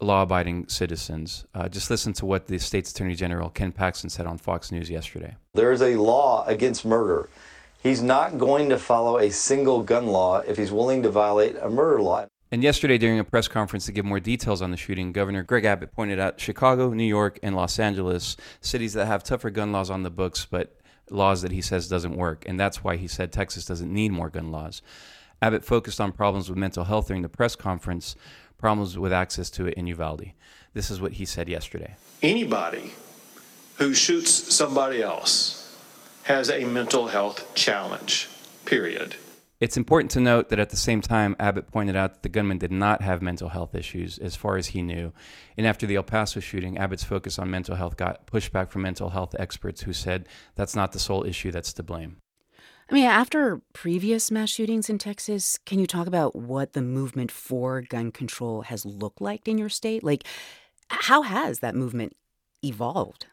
law 0.00 0.22
abiding 0.22 0.68
citizens. 0.68 1.44
Uh, 1.54 1.68
just 1.68 1.90
listen 1.90 2.12
to 2.14 2.26
what 2.26 2.46
the 2.46 2.58
state's 2.58 2.90
attorney 2.90 3.14
general, 3.14 3.50
Ken 3.50 3.72
Paxton, 3.72 4.10
said 4.10 4.26
on 4.26 4.38
Fox 4.38 4.72
News 4.72 4.90
yesterday. 4.90 5.36
There 5.54 5.72
is 5.72 5.82
a 5.82 5.96
law 5.96 6.44
against 6.46 6.84
murder. 6.84 7.28
He's 7.82 8.02
not 8.02 8.38
going 8.38 8.68
to 8.68 8.78
follow 8.78 9.18
a 9.18 9.30
single 9.30 9.82
gun 9.82 10.06
law 10.06 10.38
if 10.40 10.56
he's 10.56 10.72
willing 10.72 11.02
to 11.02 11.10
violate 11.10 11.56
a 11.60 11.70
murder 11.70 12.02
law. 12.02 12.26
And 12.52 12.62
yesterday, 12.64 12.98
during 12.98 13.18
a 13.20 13.24
press 13.24 13.46
conference 13.46 13.86
to 13.86 13.92
give 13.92 14.04
more 14.04 14.18
details 14.18 14.60
on 14.60 14.72
the 14.72 14.76
shooting, 14.76 15.12
Governor 15.12 15.44
Greg 15.44 15.64
Abbott 15.64 15.92
pointed 15.92 16.18
out 16.18 16.40
Chicago, 16.40 16.92
New 16.92 17.04
York, 17.04 17.38
and 17.42 17.54
Los 17.54 17.78
Angeles, 17.78 18.36
cities 18.60 18.94
that 18.94 19.06
have 19.06 19.22
tougher 19.22 19.50
gun 19.50 19.70
laws 19.70 19.88
on 19.88 20.02
the 20.02 20.10
books, 20.10 20.46
but 20.50 20.76
laws 21.10 21.42
that 21.42 21.52
he 21.52 21.60
says 21.62 21.88
doesn't 21.88 22.16
work. 22.16 22.44
And 22.46 22.58
that's 22.58 22.82
why 22.82 22.96
he 22.96 23.06
said 23.06 23.32
Texas 23.32 23.64
doesn't 23.64 23.92
need 23.92 24.10
more 24.10 24.30
gun 24.30 24.50
laws. 24.50 24.82
Abbott 25.40 25.64
focused 25.64 26.00
on 26.00 26.12
problems 26.12 26.48
with 26.48 26.58
mental 26.58 26.84
health 26.84 27.06
during 27.06 27.22
the 27.22 27.28
press 27.28 27.56
conference, 27.56 28.16
problems 28.60 28.98
with 28.98 29.12
access 29.12 29.50
to 29.50 29.66
it 29.66 29.74
in 29.74 29.86
Uvalde. 29.86 30.32
This 30.74 30.90
is 30.90 31.00
what 31.00 31.12
he 31.12 31.24
said 31.24 31.48
yesterday. 31.48 31.96
Anybody 32.22 32.92
who 33.76 33.94
shoots 33.94 34.30
somebody 34.30 35.02
else 35.02 35.76
has 36.24 36.50
a 36.50 36.64
mental 36.64 37.08
health 37.08 37.54
challenge, 37.54 38.28
period. 38.66 39.16
It's 39.58 39.76
important 39.76 40.10
to 40.12 40.20
note 40.20 40.48
that 40.48 40.58
at 40.58 40.70
the 40.70 40.76
same 40.76 41.02
time, 41.02 41.36
Abbott 41.38 41.70
pointed 41.70 41.94
out 41.94 42.14
that 42.14 42.22
the 42.22 42.30
gunman 42.30 42.56
did 42.56 42.72
not 42.72 43.02
have 43.02 43.20
mental 43.20 43.50
health 43.50 43.74
issues 43.74 44.16
as 44.18 44.34
far 44.34 44.56
as 44.56 44.68
he 44.68 44.80
knew. 44.80 45.12
And 45.58 45.66
after 45.66 45.86
the 45.86 45.96
El 45.96 46.02
Paso 46.02 46.40
shooting, 46.40 46.78
Abbott's 46.78 47.04
focus 47.04 47.38
on 47.38 47.50
mental 47.50 47.76
health 47.76 47.98
got 47.98 48.26
pushback 48.26 48.70
from 48.70 48.82
mental 48.82 49.10
health 49.10 49.34
experts 49.38 49.82
who 49.82 49.92
said 49.92 50.26
that's 50.54 50.74
not 50.74 50.92
the 50.92 50.98
sole 50.98 51.24
issue 51.24 51.50
that's 51.50 51.74
to 51.74 51.82
blame. 51.82 52.16
I 52.90 52.94
mean, 52.94 53.04
after 53.04 53.60
previous 53.72 54.32
mass 54.32 54.50
shootings 54.50 54.90
in 54.90 54.98
Texas, 54.98 55.58
can 55.64 55.78
you 55.78 55.86
talk 55.86 56.08
about 56.08 56.34
what 56.34 56.72
the 56.72 56.82
movement 56.82 57.30
for 57.30 57.82
gun 57.82 58.10
control 58.10 58.62
has 58.62 58.84
looked 58.84 59.20
like 59.20 59.46
in 59.46 59.58
your 59.58 59.68
state? 59.68 60.02
Like, 60.02 60.24
how 60.88 61.22
has 61.22 61.60
that 61.60 61.76
movement 61.76 62.16
evolved? 62.64 63.26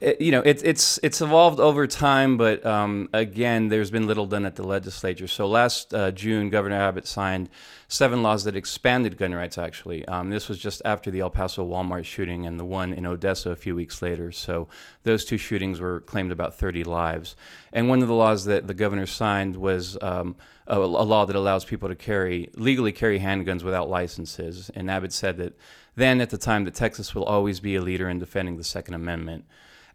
It, 0.00 0.18
you 0.18 0.32
know, 0.32 0.40
it's 0.40 0.62
it's 0.62 0.98
it's 1.02 1.20
evolved 1.20 1.60
over 1.60 1.86
time, 1.86 2.38
but 2.38 2.64
um, 2.64 3.10
again, 3.12 3.68
there's 3.68 3.90
been 3.90 4.06
little 4.06 4.24
done 4.24 4.46
at 4.46 4.56
the 4.56 4.62
legislature. 4.62 5.28
So 5.28 5.46
last 5.46 5.92
uh, 5.92 6.10
June, 6.10 6.48
Governor 6.48 6.76
Abbott 6.76 7.06
signed 7.06 7.50
seven 7.86 8.22
laws 8.22 8.44
that 8.44 8.56
expanded 8.56 9.18
gun 9.18 9.34
rights. 9.34 9.58
Actually, 9.58 10.06
um, 10.06 10.30
this 10.30 10.48
was 10.48 10.58
just 10.58 10.80
after 10.86 11.10
the 11.10 11.20
El 11.20 11.28
Paso 11.28 11.68
Walmart 11.68 12.06
shooting 12.06 12.46
and 12.46 12.58
the 12.58 12.64
one 12.64 12.94
in 12.94 13.04
Odessa 13.04 13.50
a 13.50 13.56
few 13.56 13.74
weeks 13.76 14.00
later. 14.00 14.32
So 14.32 14.68
those 15.02 15.26
two 15.26 15.36
shootings 15.36 15.80
were 15.80 16.00
claimed 16.00 16.32
about 16.32 16.54
30 16.54 16.84
lives. 16.84 17.36
And 17.70 17.90
one 17.90 18.00
of 18.00 18.08
the 18.08 18.14
laws 18.14 18.46
that 18.46 18.66
the 18.66 18.74
governor 18.74 19.04
signed 19.04 19.56
was 19.56 19.98
um, 20.00 20.34
a, 20.66 20.78
a 20.78 21.04
law 21.04 21.26
that 21.26 21.36
allows 21.36 21.66
people 21.66 21.90
to 21.90 21.94
carry 21.94 22.48
legally 22.54 22.92
carry 22.92 23.20
handguns 23.20 23.62
without 23.62 23.90
licenses. 23.90 24.70
And 24.74 24.90
Abbott 24.90 25.12
said 25.12 25.36
that 25.36 25.58
then, 25.94 26.22
at 26.22 26.30
the 26.30 26.38
time, 26.38 26.64
that 26.64 26.74
Texas 26.74 27.14
will 27.14 27.24
always 27.24 27.60
be 27.60 27.74
a 27.74 27.82
leader 27.82 28.08
in 28.08 28.18
defending 28.18 28.56
the 28.56 28.64
Second 28.64 28.94
Amendment. 28.94 29.44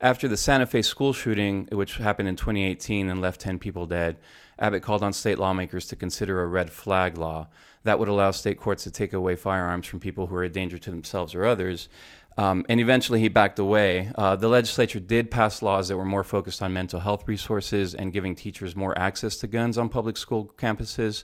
After 0.06 0.28
the 0.28 0.38
Santa 0.38 0.68
Fe 0.68 0.84
school 0.84 1.14
shooting, 1.14 1.68
which 1.72 1.98
happened 1.98 2.30
in 2.30 2.36
2018 2.36 3.10
and 3.10 3.22
left 3.22 3.42
10 3.42 3.58
people 3.58 3.88
dead, 3.88 4.18
Abbott 4.60 4.84
called 4.84 5.02
on 5.02 5.14
state 5.14 5.40
lawmakers 5.40 5.88
to 5.88 5.96
consider 5.96 6.44
a 6.44 6.46
red 6.46 6.70
flag 6.70 7.18
law 7.18 7.48
that 7.86 7.98
would 7.98 8.08
allow 8.08 8.30
state 8.30 8.60
courts 8.60 8.84
to 8.84 8.92
take 8.92 9.14
away 9.14 9.36
firearms 9.36 9.88
from 9.88 10.00
people 10.00 10.28
who 10.28 10.36
are 10.36 10.44
a 10.44 10.50
danger 10.50 10.78
to 10.78 10.92
themselves 10.92 11.34
or 11.34 11.44
others. 11.44 11.90
Um, 12.38 12.68
and 12.70 12.80
eventually 12.80 13.20
he 13.20 13.30
backed 13.30 13.58
away. 13.58 14.12
Uh, 14.14 14.36
the 14.36 14.48
legislature 14.48 15.00
did 15.00 15.32
pass 15.32 15.64
laws 15.64 15.88
that 15.88 15.98
were 15.98 16.06
more 16.06 16.24
focused 16.24 16.62
on 16.62 16.72
mental 16.72 17.00
health 17.00 17.28
resources 17.28 17.96
and 17.96 18.14
giving 18.14 18.36
teachers 18.36 18.76
more 18.76 18.96
access 19.00 19.38
to 19.38 19.48
guns 19.48 19.76
on 19.76 19.90
public 19.90 20.18
school 20.18 20.54
campuses. 20.56 21.24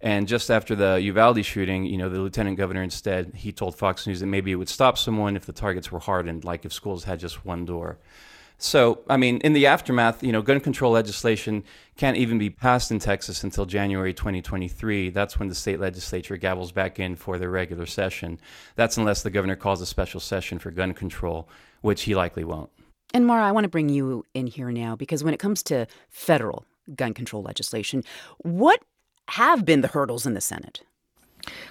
And 0.00 0.26
just 0.26 0.50
after 0.50 0.74
the 0.74 1.00
Uvalde 1.00 1.44
shooting, 1.44 1.84
you 1.84 1.98
know, 1.98 2.08
the 2.08 2.20
lieutenant 2.20 2.56
governor 2.56 2.82
instead 2.82 3.32
he 3.34 3.52
told 3.52 3.76
Fox 3.76 4.06
News 4.06 4.20
that 4.20 4.26
maybe 4.26 4.50
it 4.50 4.56
would 4.56 4.68
stop 4.68 4.96
someone 4.96 5.36
if 5.36 5.46
the 5.46 5.52
targets 5.52 5.92
were 5.92 5.98
hardened, 5.98 6.44
like 6.44 6.64
if 6.64 6.72
schools 6.72 7.04
had 7.04 7.20
just 7.20 7.44
one 7.44 7.64
door. 7.66 7.98
So, 8.62 9.00
I 9.08 9.16
mean, 9.16 9.38
in 9.38 9.54
the 9.54 9.66
aftermath, 9.66 10.22
you 10.22 10.32
know, 10.32 10.42
gun 10.42 10.60
control 10.60 10.92
legislation 10.92 11.64
can't 11.96 12.18
even 12.18 12.36
be 12.36 12.50
passed 12.50 12.90
in 12.90 12.98
Texas 12.98 13.42
until 13.42 13.64
January 13.64 14.12
2023. 14.12 15.08
That's 15.10 15.38
when 15.38 15.48
the 15.48 15.54
state 15.54 15.80
legislature 15.80 16.36
gavels 16.36 16.72
back 16.72 16.98
in 16.98 17.16
for 17.16 17.38
their 17.38 17.48
regular 17.48 17.86
session. 17.86 18.38
That's 18.76 18.98
unless 18.98 19.22
the 19.22 19.30
governor 19.30 19.56
calls 19.56 19.80
a 19.80 19.86
special 19.86 20.20
session 20.20 20.58
for 20.58 20.70
gun 20.70 20.92
control, 20.92 21.48
which 21.80 22.02
he 22.02 22.14
likely 22.14 22.44
won't. 22.44 22.68
And 23.14 23.26
Mara, 23.26 23.44
I 23.44 23.52
want 23.52 23.64
to 23.64 23.70
bring 23.70 23.88
you 23.88 24.24
in 24.34 24.46
here 24.46 24.70
now 24.70 24.94
because 24.94 25.24
when 25.24 25.32
it 25.32 25.40
comes 25.40 25.62
to 25.64 25.86
federal 26.10 26.66
gun 26.94 27.14
control 27.14 27.42
legislation, 27.42 28.04
what 28.38 28.82
have 29.30 29.64
been 29.64 29.80
the 29.80 29.88
hurdles 29.88 30.26
in 30.26 30.34
the 30.34 30.40
Senate? 30.40 30.82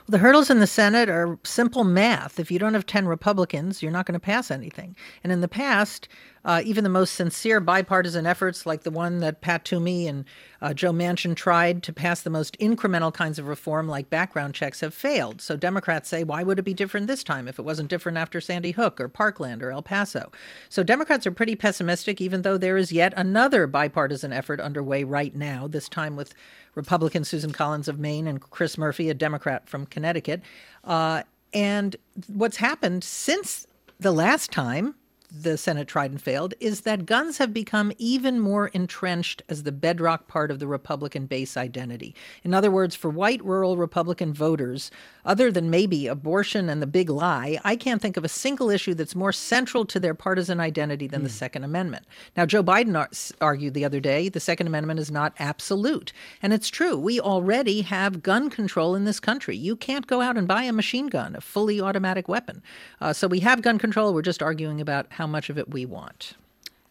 The 0.08 0.18
hurdles 0.18 0.50
in 0.50 0.60
the 0.60 0.68
Senate 0.68 1.10
are 1.10 1.38
simple 1.44 1.84
math. 1.84 2.40
If 2.40 2.52
you 2.52 2.58
don't 2.58 2.74
have 2.74 2.86
10 2.86 3.08
Republicans, 3.08 3.84
you're 3.84 3.92
not 3.92 4.06
going 4.06 4.14
to 4.14 4.20
pass 4.20 4.50
anything. 4.50 4.96
And 5.24 5.32
in 5.32 5.42
the 5.42 5.48
past, 5.48 6.08
uh, 6.46 6.62
even 6.66 6.84
the 6.84 6.90
most 6.90 7.14
sincere 7.16 7.60
bipartisan 7.60 8.26
efforts, 8.26 8.66
like 8.66 8.84
the 8.84 8.92
one 8.92 9.20
that 9.20 9.42
Pat 9.42 9.66
Toomey 9.66 10.08
and 10.08 10.26
uh, 10.62 10.74
Joe 10.74 10.92
Manchin 10.92 11.36
tried 11.36 11.84
to 11.84 11.94
pass 11.94 12.22
the 12.22 12.30
most 12.30 12.58
incremental 12.60 13.14
kinds 13.14 13.40
of 13.40 13.48
reform, 13.48 13.88
like 13.88 14.10
background 14.10 14.54
checks, 14.54 14.82
have 14.82 14.94
failed. 14.94 15.42
So 15.42 15.56
Democrats 15.56 16.10
say, 16.10 16.24
why 16.24 16.44
would 16.44 16.60
it 16.60 16.64
be 16.64 16.74
different 16.74 17.08
this 17.08 17.24
time 17.24 17.48
if 17.48 17.60
it 17.60 17.64
wasn't 17.64 17.90
different 17.90 18.18
after 18.18 18.42
Sandy 18.42 18.72
Hook 18.72 19.00
or 19.00 19.08
Parkland 19.08 19.64
or 19.64 19.72
El 19.72 19.82
Paso? 19.82 20.32
So 20.70 20.84
Democrats 20.84 21.28
are 21.28 21.32
pretty 21.32 21.56
pessimistic, 21.56 22.22
even 22.22 22.42
though 22.42 22.58
there 22.58 22.78
is 22.78 22.92
yet 22.92 23.14
another 23.16 23.68
bipartisan 23.68 24.34
effort 24.34 24.60
underway 24.60 25.04
right 25.04 25.36
now, 25.36 25.68
this 25.68 25.90
time 25.90 26.16
with 26.16 26.34
Republican 26.76 27.24
Susan 27.24 27.52
Collins 27.52 27.88
of 27.88 28.00
Maine 28.00 28.28
and 28.28 28.42
Chris 28.42 28.78
Murphy, 28.78 29.10
a 29.10 29.14
Democrat 29.14 29.68
from 29.68 29.86
Connecticut. 29.86 30.42
Uh, 30.84 31.24
and 31.54 31.96
what's 32.28 32.58
happened 32.58 33.04
since 33.04 33.66
the 34.00 34.12
last 34.12 34.52
time 34.52 34.96
the 35.32 35.58
Senate 35.58 35.88
tried 35.88 36.12
and 36.12 36.22
failed 36.22 36.54
is 36.60 36.82
that 36.82 37.06
guns 37.06 37.38
have 37.38 37.54
become 37.54 37.92
even 37.98 38.40
more 38.40 38.68
entrenched 38.70 39.42
as 39.48 39.64
the 39.64 39.72
bedrock 39.72 40.28
part 40.28 40.50
of 40.50 40.60
the 40.60 40.68
Republican 40.68 41.26
base 41.28 41.56
identity. 41.56 42.16
In 42.44 42.54
other 42.54 42.72
words, 42.72 42.96
for 42.96 43.10
white 43.10 43.44
rural 43.44 43.78
Republican 43.78 44.34
voters, 44.34 44.90
other 45.26 45.52
than 45.52 45.70
maybe 45.70 46.08
abortion 46.08 46.70
and 46.70 46.82
the 46.82 46.88
big 46.88 47.10
lie, 47.10 47.60
I 47.64 47.76
can't 47.76 48.02
think 48.02 48.18
of 48.18 48.26
a 48.26 48.30
single 48.30 48.70
issue 48.70 48.96
that's 48.96 49.16
more 49.16 49.32
central 49.32 49.86
to 49.86 50.00
their 50.00 50.16
partisan 50.16 50.60
identity 50.60 51.08
than 51.08 51.22
mm. 51.22 51.26
the 51.26 51.30
hmm. 51.30 51.36
Second 51.36 51.64
Amendment. 51.64 52.06
Now, 52.36 52.46
Joe 52.46 52.64
Biden 52.64 52.98
ar- 52.98 53.10
argued 53.40 53.76
the 53.76 53.86
other 53.86 54.00
day 54.00 54.30
the 54.30 54.40
Second 54.40 54.68
Amendment 54.68 55.00
is 55.00 55.12
not 55.12 55.34
absolute. 55.38 56.12
And 56.42 56.54
it's 56.54 56.70
true. 56.70 56.98
We 56.98 57.20
already 57.20 57.82
have 57.82 58.24
gun 58.24 58.50
control 58.50 58.96
in 58.96 59.06
this 59.06 59.20
country. 59.20 59.56
You 59.56 59.76
can't 59.76 60.08
go 60.08 60.22
out 60.22 60.38
and 60.38 60.48
buy 60.48 60.64
a 60.64 60.74
machine 60.74 61.08
gun, 61.08 61.36
a 61.36 61.42
fully 61.42 61.80
automatic 61.80 62.28
weapon. 62.28 62.64
Uh, 63.00 63.14
so 63.14 63.28
we 63.28 63.42
have 63.42 63.62
gun 63.62 63.78
control. 63.78 64.14
We're 64.14 64.22
just 64.24 64.42
arguing 64.42 64.82
about 64.82 65.12
how 65.20 65.28
much 65.28 65.52
of 65.52 65.58
it 65.60 65.70
we 65.70 65.86
want. 65.86 66.34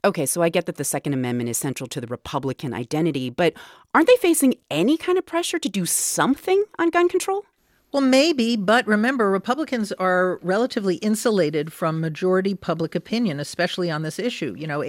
Okay, 0.05 0.26
so 0.26 0.42
I 0.42 0.48
get 0.48 0.66
that 0.66 0.76
the 0.76 0.84
Second 0.84 1.14
Amendment 1.14 1.48
is 1.48 1.59
central 1.59 1.88
to 1.88 2.00
the 2.00 2.06
Republican 2.06 2.72
identity, 2.72 3.30
but 3.30 3.55
aren't 3.94 4.06
they 4.06 4.16
facing 4.16 4.55
any 4.70 4.96
kind 4.96 5.18
of 5.18 5.26
pressure 5.26 5.59
to 5.59 5.68
do 5.68 5.86
something 5.86 6.62
on 6.78 6.90
gun 6.90 7.09
control? 7.09 7.44
Well, 7.90 8.02
maybe, 8.02 8.56
but 8.56 8.86
remember, 8.86 9.30
Republicans 9.30 9.92
are 9.92 10.38
relatively 10.42 10.96
insulated 10.96 11.72
from 11.72 12.00
majority 12.00 12.55
public 12.55 12.94
opinion, 12.94 13.40
especially 13.40 13.90
on 13.90 14.02
this 14.02 14.18
issue. 14.18 14.55
You 14.59 14.66
know, 14.66 14.82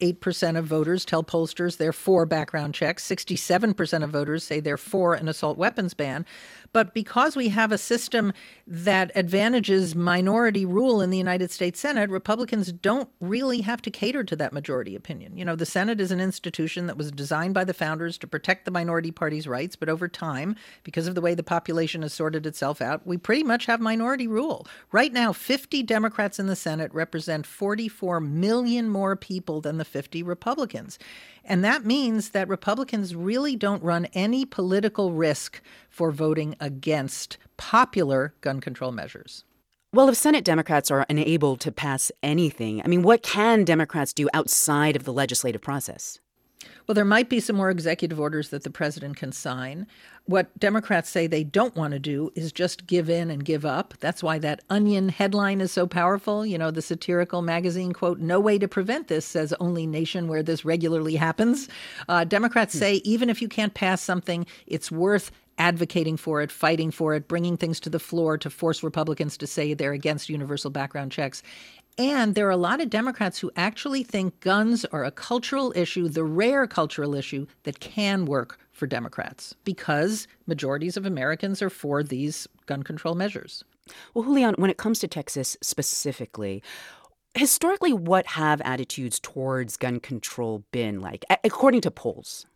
88% 0.00 0.58
of 0.58 0.66
voters 0.66 1.04
tell 1.04 1.24
pollsters 1.24 1.76
they're 1.76 1.92
for 1.92 2.26
background 2.26 2.74
checks, 2.74 3.06
67% 3.06 4.02
of 4.04 4.10
voters 4.10 4.44
say 4.44 4.60
they're 4.60 4.76
for 4.76 5.14
an 5.14 5.28
assault 5.28 5.58
weapons 5.58 5.94
ban. 5.94 6.26
But 6.72 6.92
because 6.92 7.36
we 7.36 7.48
have 7.48 7.72
a 7.72 7.78
system 7.78 8.34
that 8.66 9.10
advantages 9.14 9.94
minority 9.94 10.66
rule 10.66 11.00
in 11.00 11.08
the 11.08 11.16
United 11.16 11.50
States 11.50 11.80
Senate, 11.80 12.10
Republicans 12.10 12.70
don't 12.70 13.08
really 13.20 13.62
have 13.62 13.80
to 13.82 13.90
cater 13.90 14.22
to 14.24 14.36
that 14.36 14.52
majority 14.52 14.94
opinion. 14.94 15.38
You 15.38 15.44
know, 15.46 15.56
the 15.56 15.64
Senate 15.64 16.02
is 16.02 16.10
an 16.10 16.20
institution 16.20 16.86
that 16.86 16.98
was 16.98 17.10
designed 17.10 17.54
by 17.54 17.64
the 17.64 17.72
founders 17.72 18.18
to 18.18 18.26
protect 18.26 18.66
the 18.66 18.70
minority 18.70 19.10
party's 19.10 19.48
rights, 19.48 19.74
but 19.74 19.88
over 19.88 20.06
time, 20.06 20.54
because 20.82 21.06
of 21.06 21.14
the 21.14 21.22
way 21.22 21.34
the 21.34 21.42
population 21.42 22.02
has 22.02 22.12
sorted 22.12 22.44
itself 22.44 22.82
out, 22.82 23.06
we 23.06 23.16
pretty 23.16 23.42
much 23.42 23.64
have 23.64 23.80
minority 23.80 24.26
rule. 24.26 24.66
Right 24.92 25.14
now, 25.14 25.32
50 25.32 25.82
Democrats 25.82 26.38
in 26.38 26.46
the 26.46 26.56
Senate 26.56 26.92
represent 26.92 27.46
44 27.46 28.20
million 28.20 28.90
more 28.90 29.16
people 29.16 29.62
than 29.62 29.78
the 29.78 29.85
50 29.86 30.22
Republicans. 30.22 30.98
And 31.44 31.64
that 31.64 31.84
means 31.84 32.30
that 32.30 32.48
Republicans 32.48 33.14
really 33.14 33.56
don't 33.56 33.82
run 33.82 34.06
any 34.12 34.44
political 34.44 35.12
risk 35.12 35.62
for 35.88 36.10
voting 36.10 36.56
against 36.60 37.38
popular 37.56 38.34
gun 38.40 38.60
control 38.60 38.92
measures. 38.92 39.44
Well, 39.92 40.08
if 40.08 40.16
Senate 40.16 40.44
Democrats 40.44 40.90
are 40.90 41.06
unable 41.08 41.56
to 41.56 41.72
pass 41.72 42.12
anything, 42.22 42.82
I 42.82 42.88
mean, 42.88 43.02
what 43.02 43.22
can 43.22 43.64
Democrats 43.64 44.12
do 44.12 44.28
outside 44.34 44.96
of 44.96 45.04
the 45.04 45.12
legislative 45.12 45.62
process? 45.62 46.20
Well, 46.86 46.94
there 46.94 47.04
might 47.04 47.28
be 47.28 47.40
some 47.40 47.56
more 47.56 47.70
executive 47.70 48.20
orders 48.20 48.50
that 48.50 48.62
the 48.62 48.70
president 48.70 49.16
can 49.16 49.32
sign. 49.32 49.86
What 50.26 50.56
Democrats 50.58 51.08
say 51.08 51.26
they 51.26 51.44
don't 51.44 51.76
want 51.76 51.92
to 51.92 51.98
do 51.98 52.32
is 52.34 52.52
just 52.52 52.86
give 52.86 53.08
in 53.08 53.30
and 53.30 53.44
give 53.44 53.64
up. 53.64 53.94
That's 54.00 54.22
why 54.22 54.38
that 54.40 54.62
Onion 54.70 55.08
headline 55.08 55.60
is 55.60 55.70
so 55.70 55.86
powerful. 55.86 56.44
You 56.44 56.58
know, 56.58 56.70
the 56.70 56.82
satirical 56.82 57.42
magazine 57.42 57.92
quote, 57.92 58.18
No 58.18 58.40
way 58.40 58.58
to 58.58 58.68
prevent 58.68 59.08
this, 59.08 59.24
says 59.24 59.54
only 59.60 59.86
nation 59.86 60.28
where 60.28 60.42
this 60.42 60.64
regularly 60.64 61.16
happens. 61.16 61.68
Uh, 62.08 62.24
Democrats 62.24 62.74
hmm. 62.74 62.80
say 62.80 62.94
even 63.04 63.30
if 63.30 63.40
you 63.40 63.48
can't 63.48 63.74
pass 63.74 64.00
something, 64.00 64.46
it's 64.66 64.90
worth 64.90 65.30
advocating 65.58 66.16
for 66.16 66.42
it, 66.42 66.52
fighting 66.52 66.90
for 66.90 67.14
it, 67.14 67.28
bringing 67.28 67.56
things 67.56 67.80
to 67.80 67.90
the 67.90 67.98
floor 67.98 68.36
to 68.38 68.50
force 68.50 68.82
Republicans 68.82 69.36
to 69.38 69.46
say 69.46 69.74
they're 69.74 69.92
against 69.92 70.28
universal 70.28 70.70
background 70.70 71.12
checks. 71.12 71.42
And 71.98 72.34
there 72.34 72.46
are 72.46 72.50
a 72.50 72.58
lot 72.58 72.80
of 72.80 72.90
Democrats 72.90 73.38
who 73.38 73.50
actually 73.56 74.02
think 74.02 74.40
guns 74.40 74.84
are 74.86 75.04
a 75.04 75.10
cultural 75.10 75.72
issue, 75.74 76.08
the 76.08 76.24
rare 76.24 76.66
cultural 76.66 77.14
issue 77.14 77.46
that 77.62 77.80
can 77.80 78.26
work 78.26 78.58
for 78.72 78.86
Democrats 78.86 79.54
because 79.64 80.28
majorities 80.46 80.98
of 80.98 81.06
Americans 81.06 81.62
are 81.62 81.70
for 81.70 82.02
these 82.02 82.46
gun 82.66 82.82
control 82.82 83.14
measures. 83.14 83.64
Well, 84.12 84.24
Julian, 84.24 84.54
when 84.58 84.70
it 84.70 84.76
comes 84.76 84.98
to 84.98 85.08
Texas 85.08 85.56
specifically, 85.62 86.62
historically, 87.34 87.94
what 87.94 88.26
have 88.26 88.60
attitudes 88.60 89.18
towards 89.18 89.78
gun 89.78 90.00
control 90.00 90.64
been 90.72 91.00
like, 91.00 91.24
according 91.44 91.80
to 91.82 91.90
polls? 91.90 92.46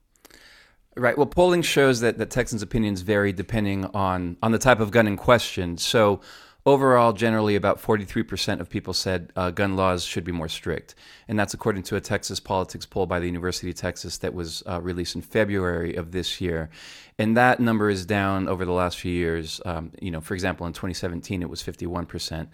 Right. 0.96 1.16
Well, 1.16 1.26
polling 1.26 1.62
shows 1.62 2.00
that, 2.00 2.18
that 2.18 2.30
Texans' 2.30 2.62
opinions 2.62 3.00
vary 3.02 3.32
depending 3.32 3.86
on, 3.86 4.36
on 4.42 4.52
the 4.52 4.58
type 4.58 4.81
of 4.81 4.90
gun 4.90 5.06
in 5.06 5.16
question. 5.16 5.78
So, 5.78 6.20
Overall, 6.66 7.14
generally, 7.14 7.56
about 7.56 7.80
43% 7.80 8.60
of 8.60 8.68
people 8.68 8.92
said 8.92 9.32
uh, 9.34 9.50
gun 9.50 9.76
laws 9.76 10.05
should 10.05 10.24
be 10.24 10.32
more 10.32 10.48
strict. 10.48 10.94
And 11.26 11.39
that's 11.39 11.55
according 11.55 11.84
to 11.84 11.97
a 11.97 12.02
Texas 12.02 12.39
politics 12.39 12.84
poll 12.84 13.06
by 13.06 13.18
the 13.18 13.26
University 13.26 13.70
of 13.70 13.76
Texas 13.76 14.18
that 14.18 14.34
was 14.34 14.62
uh, 14.68 14.78
released 14.82 15.14
in 15.14 15.22
February 15.22 15.94
of 15.94 16.12
this 16.12 16.39
year. 16.39 16.68
And 17.18 17.34
that 17.36 17.60
number 17.60 17.89
is 17.89 18.05
down 18.05 18.47
over 18.47 18.66
the 18.66 18.72
last 18.72 18.98
few 18.98 19.12
years. 19.12 19.60
Um, 19.64 19.92
you 20.02 20.10
know, 20.10 20.20
for 20.20 20.34
example, 20.34 20.66
in 20.66 20.74
2017, 20.74 21.40
it 21.40 21.48
was 21.48 21.62
51%. 21.62 22.48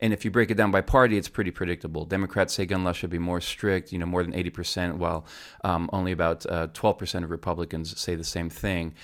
And 0.00 0.12
if 0.12 0.24
you 0.24 0.30
break 0.30 0.52
it 0.52 0.56
down 0.56 0.70
by 0.70 0.80
party, 0.80 1.18
it's 1.18 1.28
pretty 1.28 1.50
predictable. 1.50 2.04
Democrats 2.04 2.54
say 2.54 2.64
gun 2.64 2.84
laws 2.84 2.96
should 2.96 3.10
be 3.10 3.18
more 3.18 3.40
strict, 3.40 3.92
you 3.92 3.98
know, 3.98 4.06
more 4.06 4.22
than 4.22 4.32
80%, 4.32 4.98
while 4.98 5.26
um, 5.64 5.90
only 5.92 6.12
about 6.12 6.46
uh, 6.46 6.68
12% 6.68 7.24
of 7.24 7.30
Republicans 7.30 7.98
say 7.98 8.14
the 8.14 8.24
same 8.24 8.50
thing. 8.50 8.94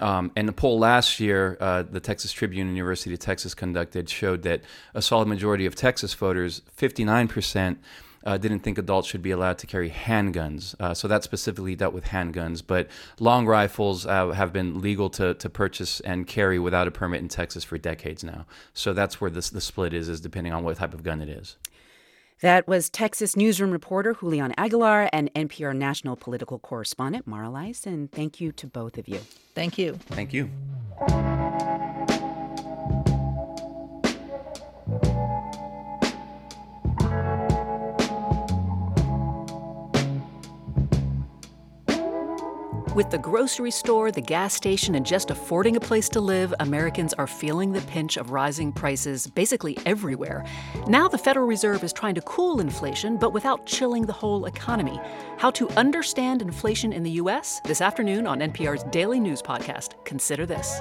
Um, 0.00 0.32
and 0.34 0.48
the 0.48 0.52
poll 0.52 0.78
last 0.78 1.20
year, 1.20 1.56
uh, 1.60 1.82
the 1.82 2.00
Texas 2.00 2.32
Tribune 2.32 2.66
and 2.66 2.76
University 2.76 3.14
of 3.14 3.20
Texas 3.20 3.54
conducted, 3.54 4.08
showed 4.08 4.42
that 4.42 4.62
a 4.92 5.00
solid 5.00 5.28
majority 5.28 5.66
of 5.66 5.74
Texas 5.74 6.14
voters, 6.14 6.62
59%, 6.76 7.76
uh, 8.24 8.38
didn't 8.38 8.60
think 8.60 8.78
adults 8.78 9.06
should 9.08 9.22
be 9.22 9.30
allowed 9.30 9.58
to 9.58 9.66
carry 9.66 9.90
handguns. 9.90 10.74
Uh, 10.80 10.94
so 10.94 11.06
that 11.06 11.22
specifically 11.22 11.76
dealt 11.76 11.92
with 11.92 12.04
handguns. 12.04 12.62
But 12.66 12.88
long 13.20 13.46
rifles 13.46 14.06
uh, 14.06 14.30
have 14.30 14.52
been 14.52 14.80
legal 14.80 15.10
to, 15.10 15.34
to 15.34 15.50
purchase 15.50 16.00
and 16.00 16.26
carry 16.26 16.58
without 16.58 16.88
a 16.88 16.90
permit 16.90 17.20
in 17.20 17.28
Texas 17.28 17.64
for 17.64 17.78
decades 17.78 18.24
now. 18.24 18.46
So 18.72 18.92
that's 18.92 19.20
where 19.20 19.30
this, 19.30 19.50
the 19.50 19.60
split 19.60 19.92
is, 19.92 20.08
is 20.08 20.20
depending 20.20 20.52
on 20.52 20.64
what 20.64 20.78
type 20.78 20.94
of 20.94 21.02
gun 21.02 21.20
it 21.20 21.28
is. 21.28 21.56
That 22.44 22.68
was 22.68 22.90
Texas 22.90 23.36
newsroom 23.36 23.70
reporter 23.70 24.14
Julian 24.20 24.52
Aguilar 24.58 25.08
and 25.14 25.32
NPR 25.32 25.74
national 25.74 26.14
political 26.14 26.58
correspondent 26.58 27.26
Mara 27.26 27.46
Liasson. 27.48 27.86
And 27.86 28.12
thank 28.12 28.38
you 28.38 28.52
to 28.52 28.66
both 28.66 28.98
of 28.98 29.08
you. 29.08 29.20
Thank 29.54 29.78
you. 29.78 29.94
Thank 29.94 30.34
you. 30.34 30.50
With 42.94 43.10
the 43.10 43.18
grocery 43.18 43.72
store, 43.72 44.12
the 44.12 44.20
gas 44.20 44.54
station, 44.54 44.94
and 44.94 45.04
just 45.04 45.32
affording 45.32 45.74
a 45.74 45.80
place 45.80 46.08
to 46.10 46.20
live, 46.20 46.54
Americans 46.60 47.12
are 47.14 47.26
feeling 47.26 47.72
the 47.72 47.80
pinch 47.80 48.16
of 48.16 48.30
rising 48.30 48.70
prices 48.70 49.26
basically 49.26 49.76
everywhere. 49.84 50.44
Now 50.86 51.08
the 51.08 51.18
Federal 51.18 51.48
Reserve 51.48 51.82
is 51.82 51.92
trying 51.92 52.14
to 52.14 52.20
cool 52.20 52.60
inflation, 52.60 53.16
but 53.16 53.32
without 53.32 53.66
chilling 53.66 54.06
the 54.06 54.12
whole 54.12 54.46
economy. 54.46 55.00
How 55.38 55.50
to 55.50 55.68
understand 55.70 56.40
inflation 56.40 56.92
in 56.92 57.02
the 57.02 57.10
U.S. 57.22 57.60
this 57.64 57.80
afternoon 57.80 58.28
on 58.28 58.38
NPR's 58.38 58.84
daily 58.84 59.18
news 59.18 59.42
podcast. 59.42 59.94
Consider 60.04 60.46
this. 60.46 60.80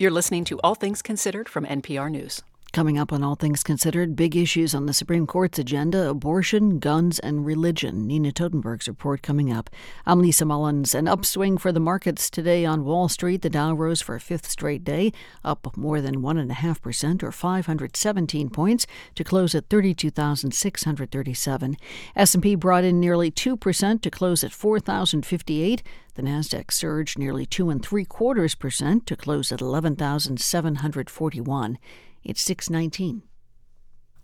You're 0.00 0.10
listening 0.10 0.42
to 0.46 0.58
All 0.64 0.74
Things 0.74 1.00
Considered 1.00 1.48
from 1.48 1.64
NPR 1.64 2.10
News. 2.10 2.42
Coming 2.72 2.98
up 2.98 3.12
on 3.12 3.24
All 3.24 3.34
Things 3.34 3.64
Considered, 3.64 4.14
big 4.14 4.36
issues 4.36 4.76
on 4.76 4.86
the 4.86 4.94
Supreme 4.94 5.26
Court's 5.26 5.58
agenda 5.58 6.08
abortion, 6.08 6.78
guns, 6.78 7.18
and 7.18 7.44
religion. 7.44 8.06
Nina 8.06 8.30
Totenberg's 8.30 8.86
report 8.86 9.22
coming 9.22 9.52
up. 9.52 9.70
I'm 10.06 10.20
Lisa 10.20 10.44
Mullins. 10.44 10.94
An 10.94 11.08
upswing 11.08 11.58
for 11.58 11.72
the 11.72 11.80
markets 11.80 12.30
today 12.30 12.64
on 12.64 12.84
Wall 12.84 13.08
Street. 13.08 13.42
The 13.42 13.50
Dow 13.50 13.74
rose 13.74 14.00
for 14.00 14.14
a 14.14 14.20
fifth 14.20 14.48
straight 14.48 14.84
day, 14.84 15.12
up 15.44 15.76
more 15.76 16.00
than 16.00 16.22
1.5% 16.22 17.24
or 17.24 17.32
517 17.32 18.50
points 18.50 18.86
to 19.16 19.24
close 19.24 19.52
at 19.56 19.68
32,637. 19.68 21.76
S&P 22.14 22.54
brought 22.54 22.84
in 22.84 23.00
nearly 23.00 23.32
2% 23.32 24.00
to 24.00 24.10
close 24.12 24.44
at 24.44 24.52
4,058. 24.52 25.82
The 26.14 26.22
Nasdaq 26.22 26.70
surged 26.70 27.18
nearly 27.18 27.46
two 27.46 27.68
and 27.68 27.84
three 27.84 28.04
quarters 28.04 28.54
percent 28.54 29.06
to 29.06 29.16
close 29.16 29.50
at 29.50 29.60
11,741. 29.60 31.78
It's 32.22 32.42
619. 32.42 33.22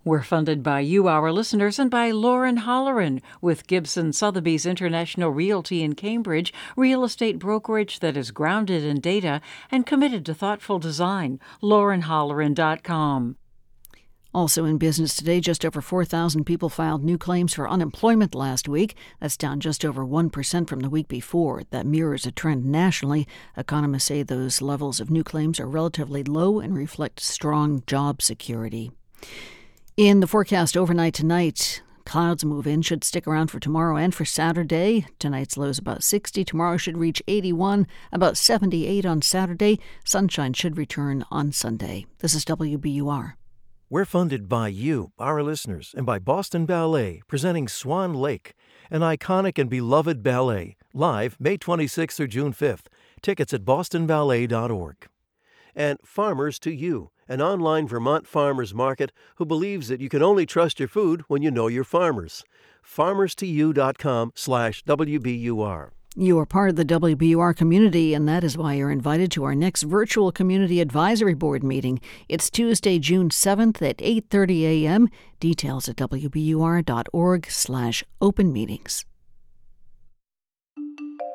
We're 0.04 0.22
funded 0.22 0.62
by 0.62 0.80
you, 0.80 1.08
our 1.08 1.32
listeners, 1.32 1.80
and 1.80 1.90
by 1.90 2.12
Lauren 2.12 2.58
Holleran 2.58 3.20
with 3.40 3.66
Gibson 3.66 4.12
Sotheby's 4.12 4.64
International 4.64 5.30
Realty 5.30 5.82
in 5.82 5.94
Cambridge, 5.96 6.54
real 6.76 7.02
estate 7.02 7.40
brokerage 7.40 7.98
that 7.98 8.16
is 8.16 8.30
grounded 8.30 8.84
in 8.84 9.00
data 9.00 9.40
and 9.68 9.84
committed 9.84 10.24
to 10.26 10.34
thoughtful 10.34 10.78
design. 10.78 11.40
LaurenHolleran.com. 11.60 13.36
Also 14.36 14.66
in 14.66 14.76
business 14.76 15.16
today, 15.16 15.40
just 15.40 15.64
over 15.64 15.80
4,000 15.80 16.44
people 16.44 16.68
filed 16.68 17.02
new 17.02 17.16
claims 17.16 17.54
for 17.54 17.70
unemployment 17.70 18.34
last 18.34 18.68
week. 18.68 18.94
That's 19.18 19.34
down 19.34 19.60
just 19.60 19.82
over 19.82 20.04
1% 20.04 20.68
from 20.68 20.80
the 20.80 20.90
week 20.90 21.08
before. 21.08 21.62
That 21.70 21.86
mirrors 21.86 22.26
a 22.26 22.32
trend 22.32 22.66
nationally. 22.66 23.26
Economists 23.56 24.04
say 24.04 24.22
those 24.22 24.60
levels 24.60 25.00
of 25.00 25.08
new 25.08 25.24
claims 25.24 25.58
are 25.58 25.66
relatively 25.66 26.22
low 26.22 26.60
and 26.60 26.76
reflect 26.76 27.20
strong 27.20 27.82
job 27.86 28.20
security. 28.20 28.92
In 29.96 30.20
the 30.20 30.26
forecast 30.26 30.76
overnight 30.76 31.14
tonight, 31.14 31.82
Clouds 32.04 32.44
move 32.44 32.66
in, 32.66 32.82
should 32.82 33.04
stick 33.04 33.26
around 33.26 33.50
for 33.50 33.58
tomorrow 33.58 33.96
and 33.96 34.14
for 34.14 34.26
Saturday. 34.26 35.06
Tonight's 35.18 35.56
low 35.56 35.68
is 35.68 35.78
about 35.78 36.04
60. 36.04 36.44
Tomorrow 36.44 36.76
should 36.76 36.98
reach 36.98 37.22
81, 37.26 37.86
about 38.12 38.36
78 38.36 39.06
on 39.06 39.22
Saturday. 39.22 39.80
Sunshine 40.04 40.52
should 40.52 40.76
return 40.76 41.24
on 41.30 41.52
Sunday. 41.52 42.04
This 42.18 42.34
is 42.34 42.44
WBUR. 42.44 43.32
We're 43.88 44.04
funded 44.04 44.48
by 44.48 44.66
you, 44.66 45.12
our 45.16 45.44
listeners, 45.44 45.94
and 45.96 46.04
by 46.04 46.18
Boston 46.18 46.66
Ballet, 46.66 47.22
presenting 47.28 47.68
Swan 47.68 48.14
Lake, 48.14 48.52
an 48.90 49.02
iconic 49.02 49.58
and 49.60 49.70
beloved 49.70 50.24
ballet, 50.24 50.76
live 50.92 51.36
May 51.38 51.56
26th 51.56 52.16
through 52.16 52.26
June 52.26 52.52
5th. 52.52 52.86
Tickets 53.22 53.54
at 53.54 53.64
bostonballet.org. 53.64 55.06
And 55.72 56.00
Farmers 56.04 56.58
to 56.60 56.72
You, 56.72 57.10
an 57.28 57.40
online 57.40 57.86
Vermont 57.86 58.26
farmers 58.26 58.74
market 58.74 59.12
who 59.36 59.44
believes 59.44 59.86
that 59.86 60.00
you 60.00 60.08
can 60.08 60.22
only 60.22 60.46
trust 60.46 60.80
your 60.80 60.88
food 60.88 61.22
when 61.28 61.42
you 61.42 61.52
know 61.52 61.68
your 61.68 61.84
farmers. 61.84 62.42
farmerstoyou.com 62.84 64.32
slash 64.34 64.82
WBUR. 64.82 65.90
You 66.18 66.38
are 66.38 66.46
part 66.46 66.70
of 66.70 66.76
the 66.76 66.84
WBUR 66.86 67.54
community, 67.54 68.14
and 68.14 68.26
that 68.26 68.42
is 68.42 68.56
why 68.56 68.72
you're 68.72 68.90
invited 68.90 69.30
to 69.32 69.44
our 69.44 69.54
next 69.54 69.82
virtual 69.82 70.32
community 70.32 70.80
advisory 70.80 71.34
board 71.34 71.62
meeting. 71.62 72.00
It's 72.26 72.48
Tuesday, 72.48 72.98
June 72.98 73.28
7th 73.28 73.82
at 73.82 73.98
8:30 73.98 74.62
a.m. 74.62 75.10
Details 75.40 75.90
at 75.90 75.96
wbur.org/slash 75.96 78.04
open 78.22 78.50
meetings. 78.50 79.04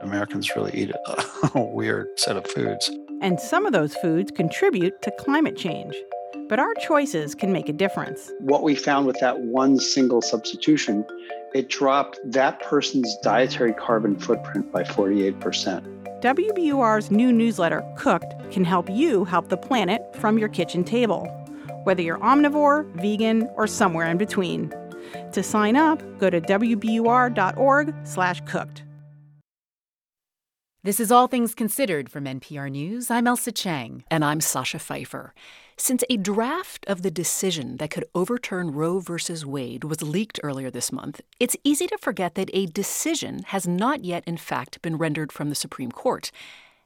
Americans 0.01 0.55
really 0.55 0.71
eat 0.73 0.89
a 0.89 1.51
weird 1.61 2.07
set 2.17 2.35
of 2.35 2.47
foods. 2.47 2.89
And 3.21 3.39
some 3.39 3.67
of 3.67 3.73
those 3.73 3.93
foods 3.97 4.31
contribute 4.31 4.99
to 5.03 5.11
climate 5.19 5.57
change. 5.57 5.93
But 6.49 6.59
our 6.59 6.73
choices 6.75 7.35
can 7.35 7.53
make 7.53 7.69
a 7.69 7.73
difference. 7.73 8.31
What 8.39 8.63
we 8.63 8.75
found 8.75 9.07
with 9.07 9.19
that 9.19 9.39
one 9.39 9.79
single 9.79 10.21
substitution 10.21 11.05
it 11.53 11.67
dropped 11.67 12.17
that 12.23 12.61
person's 12.61 13.13
dietary 13.23 13.73
carbon 13.73 14.17
footprint 14.17 14.71
by 14.71 14.83
48%. 14.83 16.21
WBUR's 16.21 17.11
new 17.11 17.33
newsletter, 17.33 17.83
Cooked, 17.97 18.33
can 18.51 18.63
help 18.63 18.89
you 18.89 19.25
help 19.25 19.49
the 19.49 19.57
planet 19.57 20.01
from 20.15 20.37
your 20.37 20.47
kitchen 20.49 20.83
table, 20.83 21.25
whether 21.83 22.01
you're 22.01 22.19
omnivore, 22.19 22.85
vegan, 23.01 23.49
or 23.55 23.67
somewhere 23.67 24.09
in 24.09 24.17
between. 24.17 24.73
To 25.33 25.43
sign 25.43 25.75
up, 25.75 26.01
go 26.19 26.29
to 26.29 26.39
wbur.org/cooked. 26.39 28.83
This 30.83 30.99
is 30.99 31.11
All 31.11 31.27
Things 31.27 31.53
Considered 31.53 32.09
from 32.09 32.25
NPR 32.25 32.71
News. 32.71 33.11
I'm 33.11 33.25
Ailsa 33.25 33.53
Chang. 33.53 34.03
And 34.09 34.25
I'm 34.25 34.41
Sasha 34.41 34.79
Pfeiffer. 34.79 35.31
Since 35.77 36.03
a 36.09 36.17
draft 36.17 36.85
of 36.87 37.03
the 37.03 37.11
decision 37.11 37.77
that 37.77 37.91
could 37.91 38.05
overturn 38.15 38.71
Roe 38.71 38.99
v. 38.99 39.13
Wade 39.45 39.83
was 39.83 40.01
leaked 40.01 40.39
earlier 40.41 40.71
this 40.71 40.91
month, 40.91 41.21
it's 41.39 41.55
easy 41.63 41.85
to 41.85 41.99
forget 41.99 42.33
that 42.33 42.49
a 42.51 42.65
decision 42.65 43.43
has 43.49 43.67
not 43.67 44.03
yet, 44.03 44.23
in 44.25 44.37
fact, 44.37 44.81
been 44.81 44.97
rendered 44.97 45.31
from 45.31 45.49
the 45.49 45.55
Supreme 45.55 45.91
Court, 45.91 46.31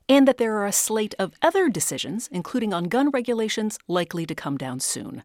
and 0.10 0.28
that 0.28 0.40
there 0.40 0.58
are 0.58 0.66
a 0.66 0.74
slate 0.74 1.16
of 1.18 1.32
other 1.42 1.70
decisions, 1.70 2.28
including 2.34 2.74
on 2.74 2.90
gun 2.90 3.12
regulations, 3.12 3.80
likely 3.88 4.26
to 4.26 4.36
come 4.36 4.58
down 4.58 4.82
soon. 4.82 5.24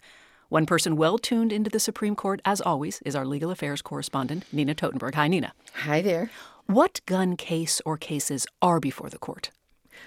One 0.49 0.65
person 0.65 0.95
well 0.95 1.19
tuned 1.19 1.53
into 1.53 1.71
the 1.71 1.81
Supreme 1.81 2.15
Court, 2.15 2.41
as 2.45 2.61
always, 2.61 3.01
is 3.05 3.17
our 3.17 3.27
legal 3.27 3.51
affairs 3.51 3.83
correspondent, 3.83 4.45
Nina 4.53 4.77
Totenberg. 4.77 5.17
Hi, 5.17 5.27
Nina. 5.27 5.55
Hi 5.75 6.03
there. 6.03 6.31
What 6.71 7.01
gun 7.05 7.37
case 7.37 7.83
or 7.85 7.97
cases 7.97 8.47
are 8.63 8.79
before 8.79 9.11
the 9.11 9.19
court? 9.19 9.51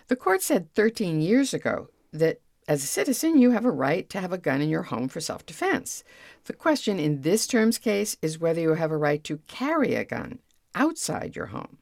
The 0.08 0.16
court 0.16 0.42
said 0.42 0.74
13 0.74 1.20
years 1.20 1.54
ago 1.54 1.90
that 2.14 2.40
as 2.70 2.86
a 2.86 2.88
citizen, 2.88 3.38
you 3.38 3.52
have 3.52 3.66
a 3.66 3.70
right 3.70 4.10
to 4.10 4.22
have 4.22 4.32
a 4.32 4.38
gun 4.38 4.62
in 4.62 4.70
your 4.70 4.84
home 4.84 5.10
for 5.10 5.20
self 5.20 5.46
defense. 5.46 6.06
The 6.46 6.54
question 6.54 7.00
in 7.00 7.22
this 7.24 7.48
term's 7.48 7.78
case 7.78 8.16
is 8.22 8.40
whether 8.40 8.62
you 8.62 8.76
have 8.76 8.92
a 8.92 8.98
right 8.98 9.22
to 9.26 9.40
carry 9.46 9.96
a 9.96 10.06
gun 10.06 10.40
outside 10.74 11.36
your 11.36 11.48
home. 11.48 11.80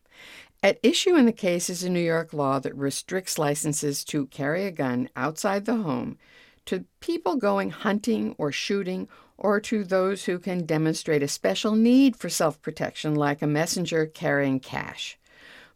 At 0.64 0.80
issue 0.82 1.16
in 1.16 1.28
the 1.28 1.32
case 1.32 1.70
is 1.70 1.84
a 1.84 1.90
New 1.92 2.00
York 2.00 2.34
law 2.34 2.58
that 2.58 2.76
restricts 2.76 3.38
licenses 3.38 4.04
to 4.06 4.26
carry 4.26 4.66
a 4.66 4.72
gun 4.72 5.10
outside 5.16 5.66
the 5.66 5.76
home 5.76 6.18
to 6.66 6.86
people 7.02 7.36
going 7.36 7.70
hunting 7.70 8.34
or 8.40 8.52
shooting 8.52 9.08
or 9.42 9.60
to 9.60 9.84
those 9.84 10.26
who 10.26 10.40
can 10.40 10.66
demonstrate 10.66 11.24
a 11.24 11.28
special 11.28 11.76
need 11.76 12.16
for 12.16 12.30
self 12.30 12.62
protection, 12.62 13.16
like 13.16 13.42
a 13.42 13.48
messenger 13.48 14.06
carrying 14.06 14.60
cash. 14.60 15.18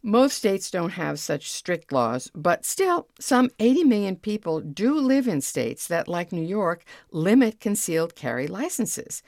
Most 0.03 0.37
states 0.37 0.69
don't 0.69 0.91
have 0.91 1.19
such 1.19 1.51
strict 1.51 1.91
laws, 1.91 2.29
but 2.35 2.63
still, 2.63 3.07
some 3.19 3.49
80 3.59 3.85
million 3.85 4.15
people 4.17 4.61
do 4.61 4.93
live 4.93 5.27
in 5.27 5.41
states 5.41 5.87
that, 5.87 6.07
like 6.07 6.31
New 6.31 6.45
York, 6.45 6.85
limit 7.11 7.59
concealed 7.59 8.13
carry 8.13 8.45
licenses. 8.45 9.23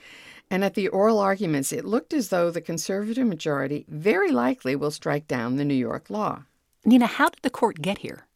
And 0.51 0.63
at 0.63 0.75
the 0.75 0.87
oral 0.89 1.17
arguments, 1.17 1.73
it 1.73 1.83
looked 1.83 2.13
as 2.13 2.29
though 2.29 2.51
the 2.51 2.61
conservative 2.61 3.25
majority 3.25 3.85
very 3.89 4.31
likely 4.31 4.75
will 4.75 4.91
strike 4.91 5.27
down 5.27 5.55
the 5.55 5.65
New 5.65 5.73
York 5.73 6.11
law. 6.11 6.43
Nina, 6.85 7.07
how 7.07 7.29
did 7.29 7.41
the 7.41 7.49
court 7.49 7.81
get 7.81 7.97
here? 7.97 8.26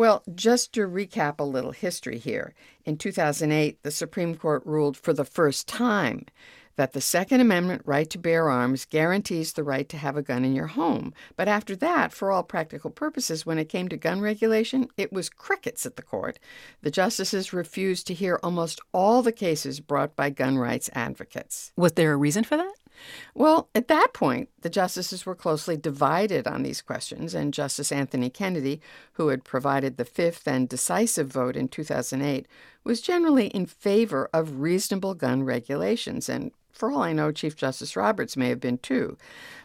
Well, 0.00 0.22
just 0.34 0.72
to 0.72 0.88
recap 0.88 1.40
a 1.40 1.44
little 1.44 1.72
history 1.72 2.16
here, 2.16 2.54
in 2.86 2.96
2008, 2.96 3.82
the 3.82 3.90
Supreme 3.90 4.34
Court 4.34 4.62
ruled 4.64 4.96
for 4.96 5.12
the 5.12 5.26
first 5.26 5.68
time 5.68 6.24
that 6.76 6.94
the 6.94 7.02
Second 7.02 7.42
Amendment 7.42 7.82
right 7.84 8.08
to 8.08 8.16
bear 8.16 8.48
arms 8.48 8.86
guarantees 8.86 9.52
the 9.52 9.62
right 9.62 9.86
to 9.90 9.98
have 9.98 10.16
a 10.16 10.22
gun 10.22 10.42
in 10.42 10.54
your 10.54 10.68
home. 10.68 11.12
But 11.36 11.48
after 11.48 11.76
that, 11.76 12.14
for 12.14 12.32
all 12.32 12.42
practical 12.42 12.88
purposes, 12.88 13.44
when 13.44 13.58
it 13.58 13.68
came 13.68 13.88
to 13.88 13.98
gun 13.98 14.22
regulation, 14.22 14.88
it 14.96 15.12
was 15.12 15.28
crickets 15.28 15.84
at 15.84 15.96
the 15.96 16.02
court. 16.02 16.38
The 16.80 16.90
justices 16.90 17.52
refused 17.52 18.06
to 18.06 18.14
hear 18.14 18.40
almost 18.42 18.80
all 18.94 19.20
the 19.20 19.32
cases 19.32 19.80
brought 19.80 20.16
by 20.16 20.30
gun 20.30 20.56
rights 20.56 20.88
advocates. 20.94 21.72
Was 21.76 21.92
there 21.92 22.14
a 22.14 22.16
reason 22.16 22.44
for 22.44 22.56
that? 22.56 22.72
Well, 23.34 23.68
at 23.74 23.88
that 23.88 24.12
point, 24.12 24.48
the 24.60 24.70
justices 24.70 25.24
were 25.24 25.34
closely 25.34 25.76
divided 25.76 26.46
on 26.46 26.62
these 26.62 26.82
questions, 26.82 27.34
and 27.34 27.54
Justice 27.54 27.92
Anthony 27.92 28.30
Kennedy, 28.30 28.80
who 29.14 29.28
had 29.28 29.44
provided 29.44 29.96
the 29.96 30.04
fifth 30.04 30.46
and 30.46 30.68
decisive 30.68 31.28
vote 31.28 31.56
in 31.56 31.68
2008, 31.68 32.46
was 32.84 33.00
generally 33.00 33.48
in 33.48 33.66
favor 33.66 34.28
of 34.32 34.60
reasonable 34.60 35.14
gun 35.14 35.42
regulations, 35.42 36.28
and 36.28 36.52
for 36.72 36.90
all 36.90 37.02
I 37.02 37.12
know, 37.12 37.30
Chief 37.30 37.56
Justice 37.56 37.94
Roberts 37.94 38.36
may 38.36 38.48
have 38.48 38.60
been 38.60 38.78
too. 38.78 39.18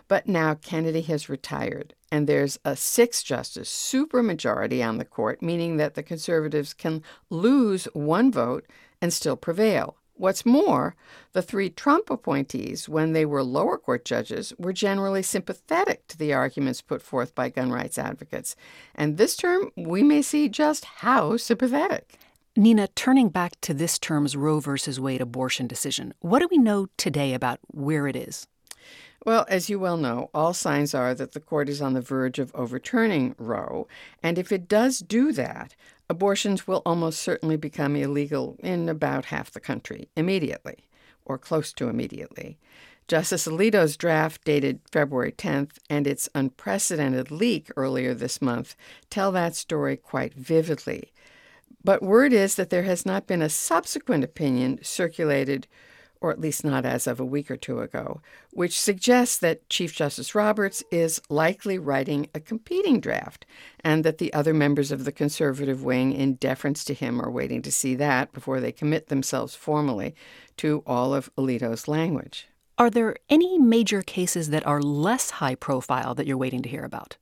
But 0.08 0.28
now 0.28 0.54
Kennedy 0.56 1.02
has 1.04 1.30
retired, 1.30 1.96
and 2.12 2.28
there's 2.28 2.60
a 2.64 2.76
six 2.76 3.24
justice 3.24 3.70
supermajority 3.70 4.86
on 4.88 4.98
the 4.98 5.06
court, 5.06 5.42
meaning 5.42 5.78
that 5.78 5.96
the 5.96 6.04
conservatives 6.04 6.74
can 6.74 7.02
lose 7.30 7.86
one 7.94 8.32
vote 8.32 8.66
and 9.02 9.12
still 9.12 9.38
prevail. 9.38 9.98
What's 10.18 10.46
more, 10.46 10.96
the 11.34 11.42
three 11.42 11.70
Trump 11.70 12.10
appointees, 12.10 12.88
when 12.88 13.12
they 13.12 13.26
were 13.26 13.44
lower 13.44 13.78
court 13.78 14.06
judges, 14.06 14.54
were 14.58 14.72
generally 14.72 15.22
sympathetic 15.22 16.08
to 16.08 16.18
the 16.18 16.34
arguments 16.34 16.82
put 16.82 17.02
forth 17.02 17.36
by 17.36 17.50
gun 17.50 17.70
rights 17.70 17.98
advocates. 17.98 18.56
And 18.96 19.18
this 19.18 19.36
term, 19.36 19.72
we 19.76 20.04
may 20.04 20.22
see 20.22 20.48
just 20.48 20.86
how 20.86 21.36
sympathetic. 21.36 22.18
Nina, 22.56 22.88
turning 22.96 23.28
back 23.28 23.60
to 23.60 23.74
this 23.74 24.00
term's 24.00 24.38
Roe 24.38 24.62
v. 24.62 24.72
Wade 24.98 25.20
abortion 25.20 25.68
decision, 25.68 26.14
what 26.22 26.40
do 26.40 26.48
we 26.50 26.58
know 26.58 26.88
today 26.96 27.34
about 27.34 27.60
where 27.68 28.08
it 28.08 28.16
is? 28.16 28.48
Well, 29.26 29.48
as 29.50 29.72
you 29.72 29.80
well 29.80 29.98
know, 29.98 30.30
all 30.36 30.54
signs 30.54 30.94
are 30.94 31.16
that 31.16 31.32
the 31.32 31.40
court 31.40 31.68
is 31.68 31.82
on 31.82 31.94
the 31.94 32.02
verge 32.02 32.38
of 32.38 32.54
overturning 32.54 33.34
Roe. 33.40 33.88
And 34.22 34.38
if 34.38 34.52
it 34.52 34.68
does 34.68 35.00
do 35.00 35.32
that, 35.32 35.76
abortions 36.08 36.68
will 36.68 36.84
almost 36.86 37.24
certainly 37.24 37.58
become 37.58 37.96
illegal 37.96 38.56
in 38.60 38.88
about 38.88 39.26
half 39.26 39.50
the 39.50 39.60
country 39.60 40.10
immediately, 40.16 40.88
or 41.26 41.40
close 41.40 41.74
to 41.74 41.90
immediately. 41.90 42.60
Justice 43.08 43.48
Alito's 43.48 43.98
draft, 43.98 44.44
dated 44.44 44.80
February 44.92 45.32
10th, 45.32 45.78
and 45.90 46.06
its 46.06 46.30
unprecedented 46.36 47.32
leak 47.32 47.72
earlier 47.76 48.14
this 48.14 48.44
month 48.44 48.76
tell 49.10 49.32
that 49.32 49.56
story 49.56 49.98
quite 49.98 50.36
vividly. 50.36 51.12
But 51.84 52.04
word 52.04 52.32
is 52.32 52.56
that 52.56 52.70
there 52.70 52.84
has 52.84 53.08
not 53.08 53.26
been 53.26 53.42
a 53.42 53.50
subsequent 53.50 54.24
opinion 54.24 54.80
circulated 54.84 55.68
or 56.22 56.32
at 56.32 56.40
least 56.40 56.64
not 56.64 56.86
as 56.86 57.08
of 57.08 57.20
a 57.20 57.26
week 57.26 57.50
or 57.52 57.58
two 57.58 57.80
ago, 57.80 58.22
which 58.52 58.80
suggests 58.80 59.38
that 59.38 59.70
Chief 59.70 59.94
Justice 59.94 60.34
Roberts 60.36 60.84
is 60.92 61.22
likely 61.30 61.78
writing 61.78 62.30
a 62.34 62.40
competing 62.40 63.00
draft, 63.00 63.46
and 63.84 64.04
that 64.04 64.18
the 64.18 64.34
other 64.34 64.54
members 64.54 64.92
of 64.92 65.06
the 65.06 65.12
conservative 65.12 65.84
wing, 65.84 66.14
in 66.14 66.36
deference 66.36 66.84
to 66.86 66.94
him, 66.94 67.22
are 67.22 67.32
waiting 67.32 67.62
to 67.62 67.72
see 67.72 67.96
that 67.96 68.32
before 68.34 68.60
they 68.60 68.72
commit 68.72 69.08
themselves 69.08 69.56
formally 69.56 70.16
to 70.58 70.84
all 70.86 71.14
of 71.14 71.34
Alito's 71.36 71.88
language. 71.88 72.48
Are 72.78 72.90
there 72.90 73.16
any 73.30 73.58
major 73.58 74.02
cases 74.02 74.50
that 74.50 74.66
are 74.68 74.82
less 74.82 75.30
high 75.30 75.56
profile 75.56 76.14
that 76.16 76.28
you're 76.28 76.38
waiting 76.38 76.62
to 76.64 76.70
hear 76.70 76.84
about? 76.84 77.18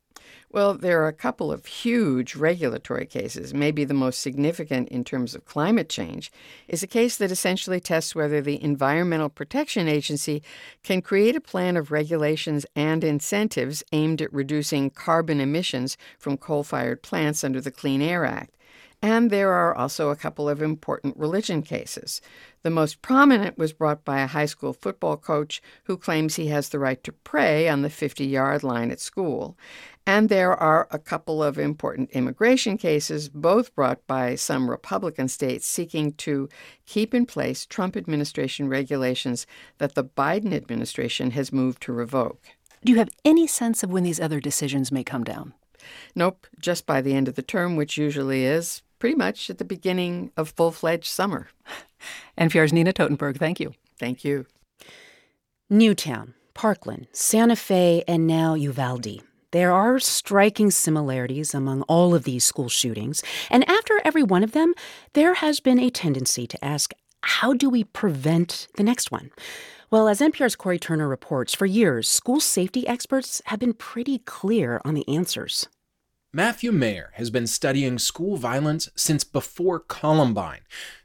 Well, 0.52 0.76
there 0.76 1.02
are 1.02 1.08
a 1.08 1.14
couple 1.14 1.52
of 1.52 1.66
huge 1.66 2.36
regulatory 2.36 3.06
cases. 3.08 3.54
Maybe 3.54 3.86
the 3.86 3.94
most 3.94 4.22
significant 4.22 4.90
in 4.90 5.04
terms 5.04 5.34
of 5.34 5.46
climate 5.46 5.90
change 5.90 6.32
is 6.68 6.84
a 6.84 6.88
case 6.88 7.18
that 7.18 7.32
essentially 7.32 7.80
tests 7.80 8.14
whether 8.14 8.40
the 8.40 8.64
Environmental 8.64 9.30
Protection 9.30 9.88
Agency 9.88 10.44
can 10.84 11.02
create 11.02 11.36
a 11.36 11.42
plan 11.42 11.76
of 11.76 11.92
regulations 11.92 12.66
and 12.76 13.04
incentives 13.04 13.84
aimed 13.92 14.22
at 14.22 14.32
reducing 14.32 14.92
carbon 14.92 15.40
emissions 15.40 15.98
from 16.20 16.38
coal 16.38 16.64
fired 16.64 17.02
plants 17.02 17.44
under 17.44 17.60
the 17.60 17.72
Clean 17.72 18.02
Air 18.02 18.24
Act. 18.24 18.54
And 19.04 19.30
there 19.30 19.52
are 19.52 19.76
also 19.76 20.12
a 20.12 20.16
couple 20.16 20.48
of 20.48 20.62
important 20.62 21.18
religion 21.18 21.62
cases. 21.62 22.22
The 22.62 22.70
most 22.70 23.02
prominent 23.02 23.58
was 23.58 23.74
brought 23.74 24.06
by 24.06 24.22
a 24.22 24.28
high 24.28 24.46
school 24.46 24.72
football 24.72 25.18
coach 25.18 25.62
who 25.84 25.98
claims 25.98 26.38
he 26.38 26.48
has 26.48 26.70
the 26.70 26.80
right 26.80 27.04
to 27.04 27.12
pray 27.12 27.68
on 27.68 27.82
the 27.82 27.90
50 27.90 28.26
yard 28.26 28.64
line 28.64 28.92
at 28.92 29.02
school. 29.02 29.58
And 30.06 30.28
there 30.28 30.54
are 30.54 30.88
a 30.92 31.00
couple 31.00 31.42
of 31.42 31.58
important 31.58 32.12
immigration 32.12 32.78
cases, 32.78 33.30
both 33.30 33.74
brought 33.74 34.06
by 34.06 34.36
some 34.36 34.70
Republican 34.70 35.30
states 35.30 35.66
seeking 35.66 36.12
to 36.14 36.50
keep 36.86 37.14
in 37.14 37.26
place 37.26 37.66
Trump 37.66 37.96
administration 37.96 38.68
regulations 38.68 39.48
that 39.78 39.96
the 39.96 40.04
Biden 40.04 40.54
administration 40.54 41.32
has 41.32 41.54
moved 41.54 41.82
to 41.84 41.94
revoke. 41.94 42.42
Do 42.84 42.92
you 42.92 42.98
have 42.98 43.10
any 43.24 43.48
sense 43.48 43.82
of 43.82 43.92
when 43.92 44.04
these 44.04 44.20
other 44.20 44.42
decisions 44.42 44.92
may 44.92 45.06
come 45.06 45.24
down? 45.24 45.54
Nope, 46.16 46.48
just 46.60 46.86
by 46.86 47.02
the 47.02 47.14
end 47.14 47.30
of 47.30 47.36
the 47.36 47.42
term, 47.42 47.78
which 47.78 47.98
usually 47.98 48.46
is 48.46 48.82
pretty 49.00 49.16
much 49.16 49.50
at 49.50 49.58
the 49.58 49.66
beginning 49.66 50.32
of 50.36 50.50
full 50.50 50.72
fledged 50.72 51.08
summer. 51.08 51.48
NPR's 52.38 52.74
Nina 52.74 52.92
Totenberg, 52.92 53.38
thank 53.38 53.60
you. 53.60 53.74
Thank 53.98 54.26
you. 54.26 54.48
Newtown, 55.70 56.34
Parkland, 56.54 57.08
Santa 57.14 57.56
Fe, 57.56 58.04
and 58.08 58.28
now 58.28 58.54
Uvalde. 58.54 59.22
There 59.54 59.72
are 59.72 60.00
striking 60.00 60.72
similarities 60.72 61.54
among 61.54 61.84
all 61.84 62.16
of 62.16 62.24
these 62.24 62.44
school 62.44 62.70
shootings, 62.70 63.22
and 63.52 63.64
after 63.70 64.02
every 64.04 64.24
one 64.24 64.44
of 64.44 64.54
them, 64.54 64.74
there 65.14 65.36
has 65.36 65.60
been 65.60 65.78
a 65.78 65.92
tendency 65.92 66.48
to 66.48 66.66
ask, 66.66 66.92
how 67.22 67.54
do 67.54 67.70
we 67.70 67.84
prevent 67.84 68.68
the 68.78 68.84
next 68.84 69.12
one? 69.12 69.30
Well, 69.92 70.08
as 70.08 70.22
NPR's 70.22 70.56
Cory 70.56 70.80
Turner 70.80 71.08
reports, 71.08 71.54
for 71.54 71.68
years, 71.68 72.10
school 72.10 72.40
safety 72.40 72.88
experts 72.88 73.44
have 73.46 73.60
been 73.60 73.74
pretty 73.74 74.18
clear 74.18 74.82
on 74.84 74.96
the 74.96 75.08
answers. 75.08 75.68
Matthew 76.34 76.72
Mayer 76.72 77.12
has 77.14 77.30
been 77.30 77.46
studying 77.46 78.00
school 78.00 78.38
violence 78.38 78.90
since 78.96 79.24
before 79.24 79.80
Columbine. 79.80 80.62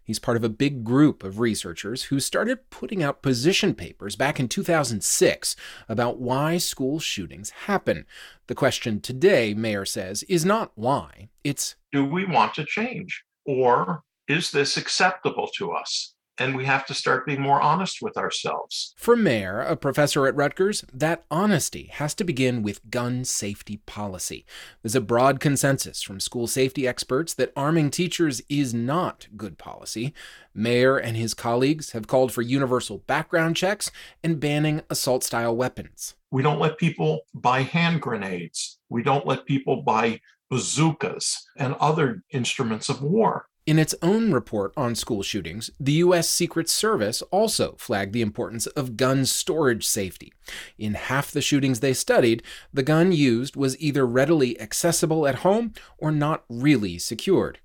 He's 0.08 0.18
part 0.18 0.38
of 0.38 0.42
a 0.42 0.48
big 0.48 0.84
group 0.84 1.22
of 1.22 1.38
researchers 1.38 2.04
who 2.04 2.18
started 2.18 2.70
putting 2.70 3.02
out 3.02 3.20
position 3.20 3.74
papers 3.74 4.16
back 4.16 4.40
in 4.40 4.48
2006 4.48 5.54
about 5.86 6.18
why 6.18 6.56
school 6.56 6.98
shootings 6.98 7.50
happen. 7.50 8.06
The 8.46 8.54
question 8.54 9.02
today, 9.02 9.52
Mayer 9.52 9.84
says, 9.84 10.22
is 10.22 10.46
not 10.46 10.72
why, 10.76 11.28
it's 11.44 11.76
do 11.92 12.06
we 12.06 12.24
want 12.24 12.54
to 12.54 12.64
change? 12.64 13.22
Or 13.44 14.02
is 14.28 14.50
this 14.50 14.78
acceptable 14.78 15.50
to 15.58 15.72
us? 15.72 16.14
And 16.38 16.56
we 16.56 16.64
have 16.64 16.86
to 16.86 16.94
start 16.94 17.26
being 17.26 17.40
more 17.40 17.60
honest 17.60 18.00
with 18.00 18.16
ourselves. 18.16 18.94
For 18.96 19.16
Mayer, 19.16 19.60
a 19.60 19.76
professor 19.76 20.26
at 20.26 20.36
Rutgers, 20.36 20.84
that 20.92 21.24
honesty 21.30 21.90
has 21.92 22.14
to 22.14 22.24
begin 22.24 22.62
with 22.62 22.90
gun 22.90 23.24
safety 23.24 23.78
policy. 23.86 24.46
There's 24.82 24.94
a 24.94 25.00
broad 25.00 25.40
consensus 25.40 26.02
from 26.02 26.20
school 26.20 26.46
safety 26.46 26.86
experts 26.86 27.34
that 27.34 27.52
arming 27.56 27.90
teachers 27.90 28.40
is 28.48 28.72
not 28.72 29.28
good 29.36 29.58
policy. 29.58 30.14
Mayer 30.54 30.96
and 30.96 31.16
his 31.16 31.34
colleagues 31.34 31.92
have 31.92 32.06
called 32.06 32.32
for 32.32 32.42
universal 32.42 32.98
background 32.98 33.56
checks 33.56 33.90
and 34.22 34.40
banning 34.40 34.82
assault 34.90 35.24
style 35.24 35.56
weapons. 35.56 36.14
We 36.30 36.42
don't 36.42 36.60
let 36.60 36.78
people 36.78 37.20
buy 37.34 37.62
hand 37.62 38.02
grenades. 38.02 38.78
We 38.88 39.02
don't 39.02 39.26
let 39.26 39.46
people 39.46 39.82
buy 39.82 40.20
bazookas 40.50 41.46
and 41.56 41.74
other 41.74 42.22
instruments 42.30 42.88
of 42.88 43.02
war. 43.02 43.47
In 43.68 43.78
its 43.78 43.94
own 44.00 44.32
report 44.32 44.72
on 44.78 44.94
school 44.94 45.22
shootings, 45.22 45.68
the 45.78 45.92
U.S. 46.04 46.26
Secret 46.26 46.70
Service 46.70 47.20
also 47.30 47.74
flagged 47.76 48.14
the 48.14 48.22
importance 48.22 48.66
of 48.68 48.96
gun 48.96 49.26
storage 49.26 49.86
safety. 49.86 50.32
In 50.78 50.94
half 50.94 51.30
the 51.30 51.42
shootings 51.42 51.80
they 51.80 51.92
studied, 51.92 52.42
the 52.72 52.82
gun 52.82 53.12
used 53.12 53.56
was 53.56 53.78
either 53.78 54.06
readily 54.06 54.58
accessible 54.58 55.26
at 55.26 55.40
home 55.40 55.74
or 55.98 56.10
not 56.10 56.44
really 56.48 56.98
secured. 56.98 57.58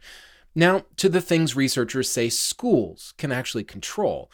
Now, 0.53 0.83
to 0.97 1.07
the 1.07 1.21
things 1.21 1.55
researchers 1.55 2.09
say 2.09 2.27
schools 2.27 3.13
can 3.17 3.31
actually 3.31 3.63
control. 3.63 4.29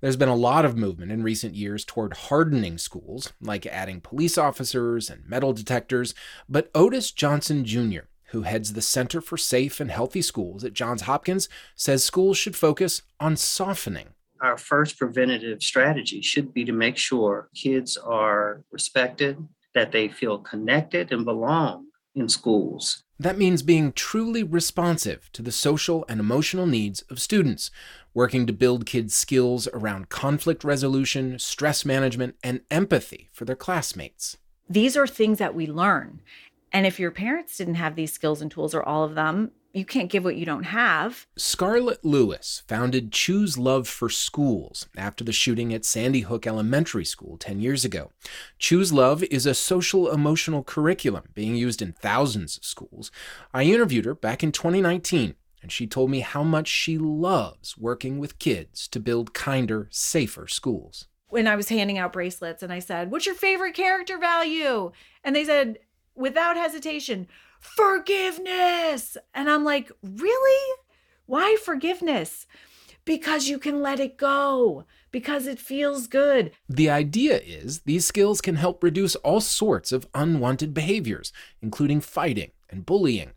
There's 0.00 0.16
been 0.16 0.28
a 0.28 0.34
lot 0.34 0.64
of 0.64 0.76
movement 0.76 1.12
in 1.12 1.22
recent 1.22 1.54
years 1.54 1.84
toward 1.84 2.14
hardening 2.14 2.78
schools, 2.78 3.32
like 3.40 3.64
adding 3.64 4.00
police 4.00 4.36
officers 4.36 5.08
and 5.08 5.22
metal 5.28 5.52
detectors, 5.52 6.16
but 6.48 6.72
Odis 6.72 7.14
Johnson 7.14 7.64
Jr., 7.64 8.06
who 8.32 8.42
heads 8.42 8.72
the 8.72 8.82
Center 8.82 9.20
for 9.20 9.36
Safe 9.36 9.78
and 9.78 9.90
Healthy 9.90 10.22
Schools 10.22 10.64
at 10.64 10.72
Johns 10.72 11.02
Hopkins, 11.02 11.48
says 11.76 12.02
schools 12.02 12.36
should 12.36 12.56
focus 12.56 13.02
on 13.20 13.36
softening. 13.36 14.08
Our 14.40 14.56
first 14.56 14.98
preventative 14.98 15.62
strategy 15.62 16.20
should 16.20 16.52
be 16.52 16.64
to 16.64 16.72
make 16.72 16.96
sure 16.96 17.48
kids 17.54 17.96
are 17.96 18.62
respected 18.72 19.36
that 19.74 19.92
they 19.92 20.08
feel 20.08 20.38
connected 20.38 21.12
and 21.12 21.24
belong 21.24 21.86
in 22.14 22.28
schools. 22.28 23.04
That 23.18 23.38
means 23.38 23.62
being 23.62 23.92
truly 23.92 24.42
responsive 24.42 25.30
to 25.34 25.42
the 25.42 25.52
social 25.52 26.04
and 26.08 26.18
emotional 26.18 26.66
needs 26.66 27.02
of 27.02 27.20
students, 27.20 27.70
working 28.14 28.46
to 28.46 28.52
build 28.52 28.86
kids' 28.86 29.14
skills 29.14 29.68
around 29.72 30.08
conflict 30.08 30.64
resolution, 30.64 31.38
stress 31.38 31.84
management, 31.84 32.34
and 32.42 32.62
empathy 32.70 33.30
for 33.32 33.44
their 33.44 33.56
classmates. 33.56 34.38
These 34.68 34.96
are 34.96 35.06
things 35.06 35.38
that 35.38 35.54
we 35.54 35.66
learn. 35.66 36.20
And 36.72 36.86
if 36.86 36.98
your 36.98 37.10
parents 37.10 37.56
didn't 37.56 37.74
have 37.74 37.96
these 37.96 38.12
skills 38.12 38.40
and 38.40 38.50
tools 38.50 38.74
or 38.74 38.82
all 38.82 39.04
of 39.04 39.14
them, 39.14 39.52
you 39.74 39.84
can't 39.86 40.10
give 40.10 40.24
what 40.24 40.36
you 40.36 40.44
don't 40.44 40.64
have. 40.64 41.26
Scarlett 41.36 42.04
Lewis 42.04 42.62
founded 42.68 43.10
Choose 43.10 43.56
Love 43.56 43.88
for 43.88 44.10
Schools 44.10 44.86
after 44.96 45.24
the 45.24 45.32
shooting 45.32 45.72
at 45.72 45.84
Sandy 45.84 46.20
Hook 46.20 46.46
Elementary 46.46 47.06
School 47.06 47.38
10 47.38 47.60
years 47.60 47.84
ago. 47.84 48.10
Choose 48.58 48.92
Love 48.92 49.22
is 49.24 49.46
a 49.46 49.54
social 49.54 50.10
emotional 50.10 50.62
curriculum 50.62 51.24
being 51.34 51.56
used 51.56 51.80
in 51.80 51.92
thousands 51.92 52.58
of 52.58 52.64
schools. 52.64 53.10
I 53.54 53.64
interviewed 53.64 54.04
her 54.04 54.14
back 54.14 54.42
in 54.42 54.52
2019, 54.52 55.34
and 55.62 55.72
she 55.72 55.86
told 55.86 56.10
me 56.10 56.20
how 56.20 56.42
much 56.42 56.68
she 56.68 56.98
loves 56.98 57.78
working 57.78 58.18
with 58.18 58.38
kids 58.38 58.86
to 58.88 59.00
build 59.00 59.32
kinder, 59.32 59.88
safer 59.90 60.46
schools. 60.46 61.06
When 61.28 61.46
I 61.46 61.56
was 61.56 61.70
handing 61.70 61.96
out 61.96 62.12
bracelets 62.12 62.62
and 62.62 62.70
I 62.70 62.80
said, 62.80 63.10
What's 63.10 63.24
your 63.24 63.34
favorite 63.34 63.74
character 63.74 64.18
value? 64.18 64.92
And 65.24 65.34
they 65.34 65.46
said, 65.46 65.78
without 66.14 66.56
hesitation, 66.56 67.28
forgiveness. 67.60 69.16
And 69.34 69.50
I'm 69.50 69.64
like, 69.64 69.90
really? 70.02 70.76
Why 71.26 71.56
forgiveness? 71.62 72.46
Because 73.04 73.48
you 73.48 73.58
can 73.58 73.82
let 73.82 73.98
it 73.98 74.16
go, 74.16 74.84
because 75.10 75.46
it 75.46 75.58
feels 75.58 76.06
good. 76.06 76.52
The 76.68 76.88
idea 76.88 77.38
is 77.38 77.80
these 77.80 78.06
skills 78.06 78.40
can 78.40 78.54
help 78.54 78.82
reduce 78.82 79.16
all 79.16 79.40
sorts 79.40 79.92
of 79.92 80.06
unwanted 80.14 80.72
behaviors, 80.72 81.32
including 81.60 82.00
fighting 82.00 82.52
and 82.70 82.86
bullying. 82.86 83.32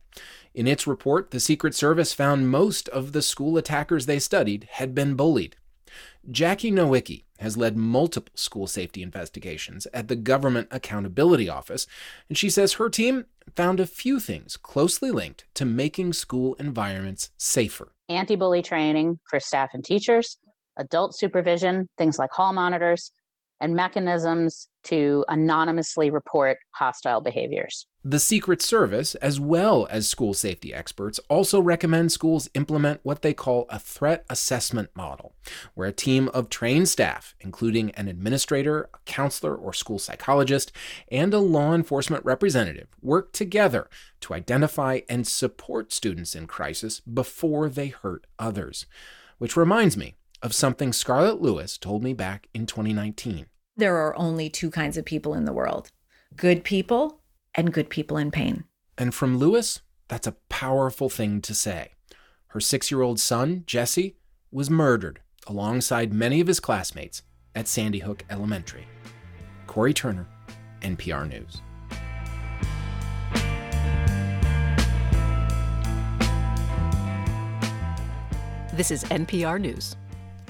In 0.53 0.67
its 0.67 0.87
report, 0.87 1.31
the 1.31 1.39
Secret 1.39 1.75
Service 1.75 2.13
found 2.13 2.49
most 2.49 2.87
of 2.89 3.11
the 3.11 3.21
school 3.21 3.57
attackers 3.57 4.05
they 4.05 4.19
studied 4.19 4.67
had 4.71 4.95
been 4.95 5.15
bullied. 5.15 5.57
Jackie 6.31 6.71
Nowicki 6.71 7.24
has 7.39 7.57
led 7.57 7.75
multiple 7.77 8.31
school 8.35 8.67
safety 8.67 9.01
investigations 9.01 9.87
at 9.93 10.07
the 10.07 10.15
Government 10.15 10.67
Accountability 10.71 11.49
Office, 11.49 11.87
and 12.29 12.37
she 12.37 12.49
says 12.49 12.73
her 12.73 12.89
team 12.89 13.25
found 13.55 13.79
a 13.79 13.87
few 13.87 14.19
things 14.19 14.57
closely 14.57 15.11
linked 15.11 15.45
to 15.55 15.65
making 15.65 16.13
school 16.13 16.55
environments 16.55 17.31
safer. 17.37 17.91
Anti 18.09 18.35
bully 18.35 18.61
training 18.61 19.19
for 19.29 19.39
staff 19.39 19.71
and 19.73 19.83
teachers, 19.83 20.37
adult 20.77 21.15
supervision, 21.15 21.87
things 21.97 22.19
like 22.19 22.31
hall 22.31 22.53
monitors, 22.53 23.11
and 23.61 23.75
mechanisms 23.75 24.67
to 24.83 25.25
anonymously 25.29 26.09
report 26.09 26.57
hostile 26.71 27.21
behaviors. 27.21 27.87
The 28.07 28.19
Secret 28.19 28.61
Service, 28.61 29.15
as 29.15 29.39
well 29.39 29.87
as 29.89 30.07
school 30.07 30.35
safety 30.35 30.71
experts, 30.71 31.19
also 31.27 31.59
recommend 31.59 32.11
schools 32.11 32.47
implement 32.53 32.99
what 33.01 33.23
they 33.23 33.33
call 33.33 33.65
a 33.67 33.79
threat 33.79 34.23
assessment 34.29 34.91
model, 34.95 35.33
where 35.73 35.87
a 35.87 35.91
team 35.91 36.29
of 36.31 36.47
trained 36.47 36.87
staff, 36.87 37.33
including 37.39 37.89
an 37.95 38.07
administrator, 38.07 38.91
a 38.93 38.99
counselor 39.05 39.55
or 39.55 39.73
school 39.73 39.97
psychologist, 39.97 40.71
and 41.11 41.33
a 41.33 41.39
law 41.39 41.73
enforcement 41.73 42.23
representative, 42.23 42.89
work 43.01 43.33
together 43.33 43.89
to 44.21 44.35
identify 44.35 44.99
and 45.09 45.25
support 45.25 45.91
students 45.91 46.35
in 46.35 46.45
crisis 46.45 46.99
before 46.99 47.69
they 47.69 47.87
hurt 47.87 48.27
others. 48.37 48.85
Which 49.39 49.57
reminds 49.57 49.97
me 49.97 50.13
of 50.43 50.53
something 50.53 50.93
Scarlett 50.93 51.41
Lewis 51.41 51.75
told 51.75 52.03
me 52.03 52.13
back 52.13 52.49
in 52.53 52.67
2019. 52.67 53.47
There 53.75 53.97
are 53.97 54.15
only 54.15 54.51
two 54.51 54.69
kinds 54.69 54.95
of 54.95 55.05
people 55.05 55.33
in 55.33 55.45
the 55.45 55.53
world 55.53 55.89
good 56.35 56.63
people 56.63 57.21
and 57.55 57.73
good 57.73 57.89
people 57.89 58.17
in 58.17 58.31
pain. 58.31 58.65
And 58.97 59.13
from 59.13 59.37
Lewis, 59.37 59.81
that's 60.07 60.27
a 60.27 60.35
powerful 60.49 61.09
thing 61.09 61.41
to 61.41 61.53
say. 61.53 61.91
Her 62.47 62.59
six 62.59 62.91
year 62.91 63.01
old 63.01 63.19
son, 63.19 63.63
Jesse, 63.65 64.15
was 64.51 64.69
murdered 64.69 65.21
alongside 65.47 66.13
many 66.13 66.39
of 66.39 66.47
his 66.47 66.59
classmates 66.59 67.23
at 67.53 67.67
Sandy 67.67 67.99
Hook 67.99 68.23
Elementary. 68.29 68.87
Cory 69.67 69.93
Turner, 69.93 70.27
NPR 70.81 71.27
News. 71.27 71.61
This 78.73 78.91
is 78.91 79.05
NPR 79.05 79.59
News. 79.59 79.95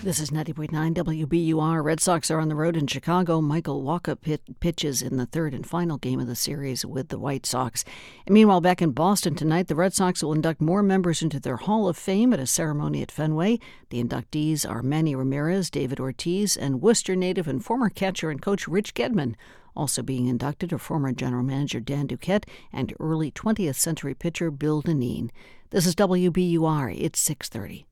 This 0.05 0.19
is 0.19 0.29
90.9 0.29 0.93
WBUR. 0.93 1.83
Red 1.83 1.99
Sox 1.99 2.29
are 2.29 2.39
on 2.39 2.47
the 2.47 2.53
road 2.53 2.77
in 2.77 2.85
Chicago. 2.85 3.41
Michael 3.41 3.81
Wacha 3.81 4.21
pit, 4.21 4.39
pitches 4.59 5.01
in 5.01 5.17
the 5.17 5.25
third 5.25 5.55
and 5.55 5.65
final 5.65 5.97
game 5.97 6.19
of 6.19 6.27
the 6.27 6.35
series 6.35 6.85
with 6.85 7.09
the 7.09 7.17
White 7.17 7.47
Sox. 7.47 7.83
And 8.27 8.35
meanwhile, 8.35 8.61
back 8.61 8.83
in 8.83 8.91
Boston 8.91 9.33
tonight, 9.33 9.67
the 9.67 9.73
Red 9.73 9.95
Sox 9.95 10.21
will 10.21 10.33
induct 10.33 10.61
more 10.61 10.83
members 10.83 11.23
into 11.23 11.39
their 11.39 11.55
Hall 11.55 11.87
of 11.89 11.97
Fame 11.97 12.33
at 12.33 12.39
a 12.39 12.45
ceremony 12.45 13.01
at 13.01 13.09
Fenway. 13.09 13.57
The 13.89 14.03
inductees 14.03 14.63
are 14.69 14.83
Manny 14.83 15.15
Ramirez, 15.15 15.71
David 15.71 15.99
Ortiz, 15.99 16.55
and 16.55 16.83
Worcester 16.83 17.15
native 17.15 17.47
and 17.47 17.65
former 17.65 17.89
catcher 17.89 18.29
and 18.29 18.39
coach 18.39 18.67
Rich 18.67 18.93
Gedman. 18.93 19.33
Also 19.75 20.03
being 20.03 20.27
inducted 20.27 20.71
are 20.71 20.77
former 20.77 21.13
general 21.13 21.41
manager 21.41 21.79
Dan 21.79 22.07
Duquette 22.07 22.47
and 22.71 22.93
early 22.99 23.31
20th 23.31 23.73
century 23.73 24.13
pitcher 24.13 24.51
Bill 24.51 24.83
Dinneen. 24.83 25.31
This 25.71 25.87
is 25.87 25.95
WBUR. 25.95 26.95
It's 26.95 27.19
630. 27.19 27.87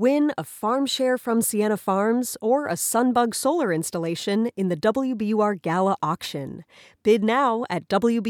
Win 0.00 0.30
a 0.38 0.44
farm 0.44 0.86
share 0.86 1.18
from 1.18 1.42
Siena 1.42 1.76
Farms 1.76 2.36
or 2.40 2.66
a 2.68 2.74
Sunbug 2.74 3.34
solar 3.34 3.72
installation 3.72 4.46
in 4.56 4.68
the 4.68 4.76
WBUR 4.76 5.60
Gala 5.60 5.96
auction. 6.00 6.64
Bid 7.02 7.24
now 7.24 7.64
at 7.68 7.88
wbur.org/gala. 7.88 8.28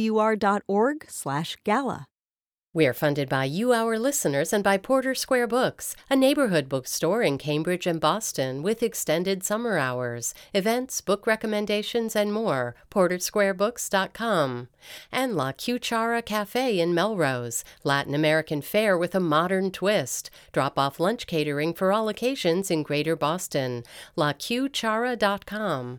We 2.78 2.86
are 2.86 2.94
funded 2.94 3.28
by 3.28 3.46
you, 3.46 3.72
our 3.72 3.98
listeners, 3.98 4.52
and 4.52 4.62
by 4.62 4.76
Porter 4.76 5.12
Square 5.12 5.48
Books, 5.48 5.96
a 6.08 6.14
neighborhood 6.14 6.68
bookstore 6.68 7.24
in 7.24 7.36
Cambridge 7.36 7.88
and 7.88 8.00
Boston 8.00 8.62
with 8.62 8.84
extended 8.84 9.42
summer 9.42 9.78
hours, 9.78 10.32
events, 10.54 11.00
book 11.00 11.26
recommendations, 11.26 12.14
and 12.14 12.32
more. 12.32 12.76
PorterSquareBooks.com. 12.92 14.68
And 15.10 15.34
La 15.34 15.50
Cuchara 15.50 16.24
Cafe 16.24 16.78
in 16.78 16.94
Melrose, 16.94 17.64
Latin 17.82 18.14
American 18.14 18.62
fare 18.62 18.96
with 18.96 19.12
a 19.16 19.18
modern 19.18 19.72
twist. 19.72 20.30
Drop 20.52 20.78
off 20.78 21.00
lunch 21.00 21.26
catering 21.26 21.74
for 21.74 21.92
all 21.92 22.08
occasions 22.08 22.70
in 22.70 22.84
Greater 22.84 23.16
Boston. 23.16 23.82
LaCuchara.com. 24.16 25.98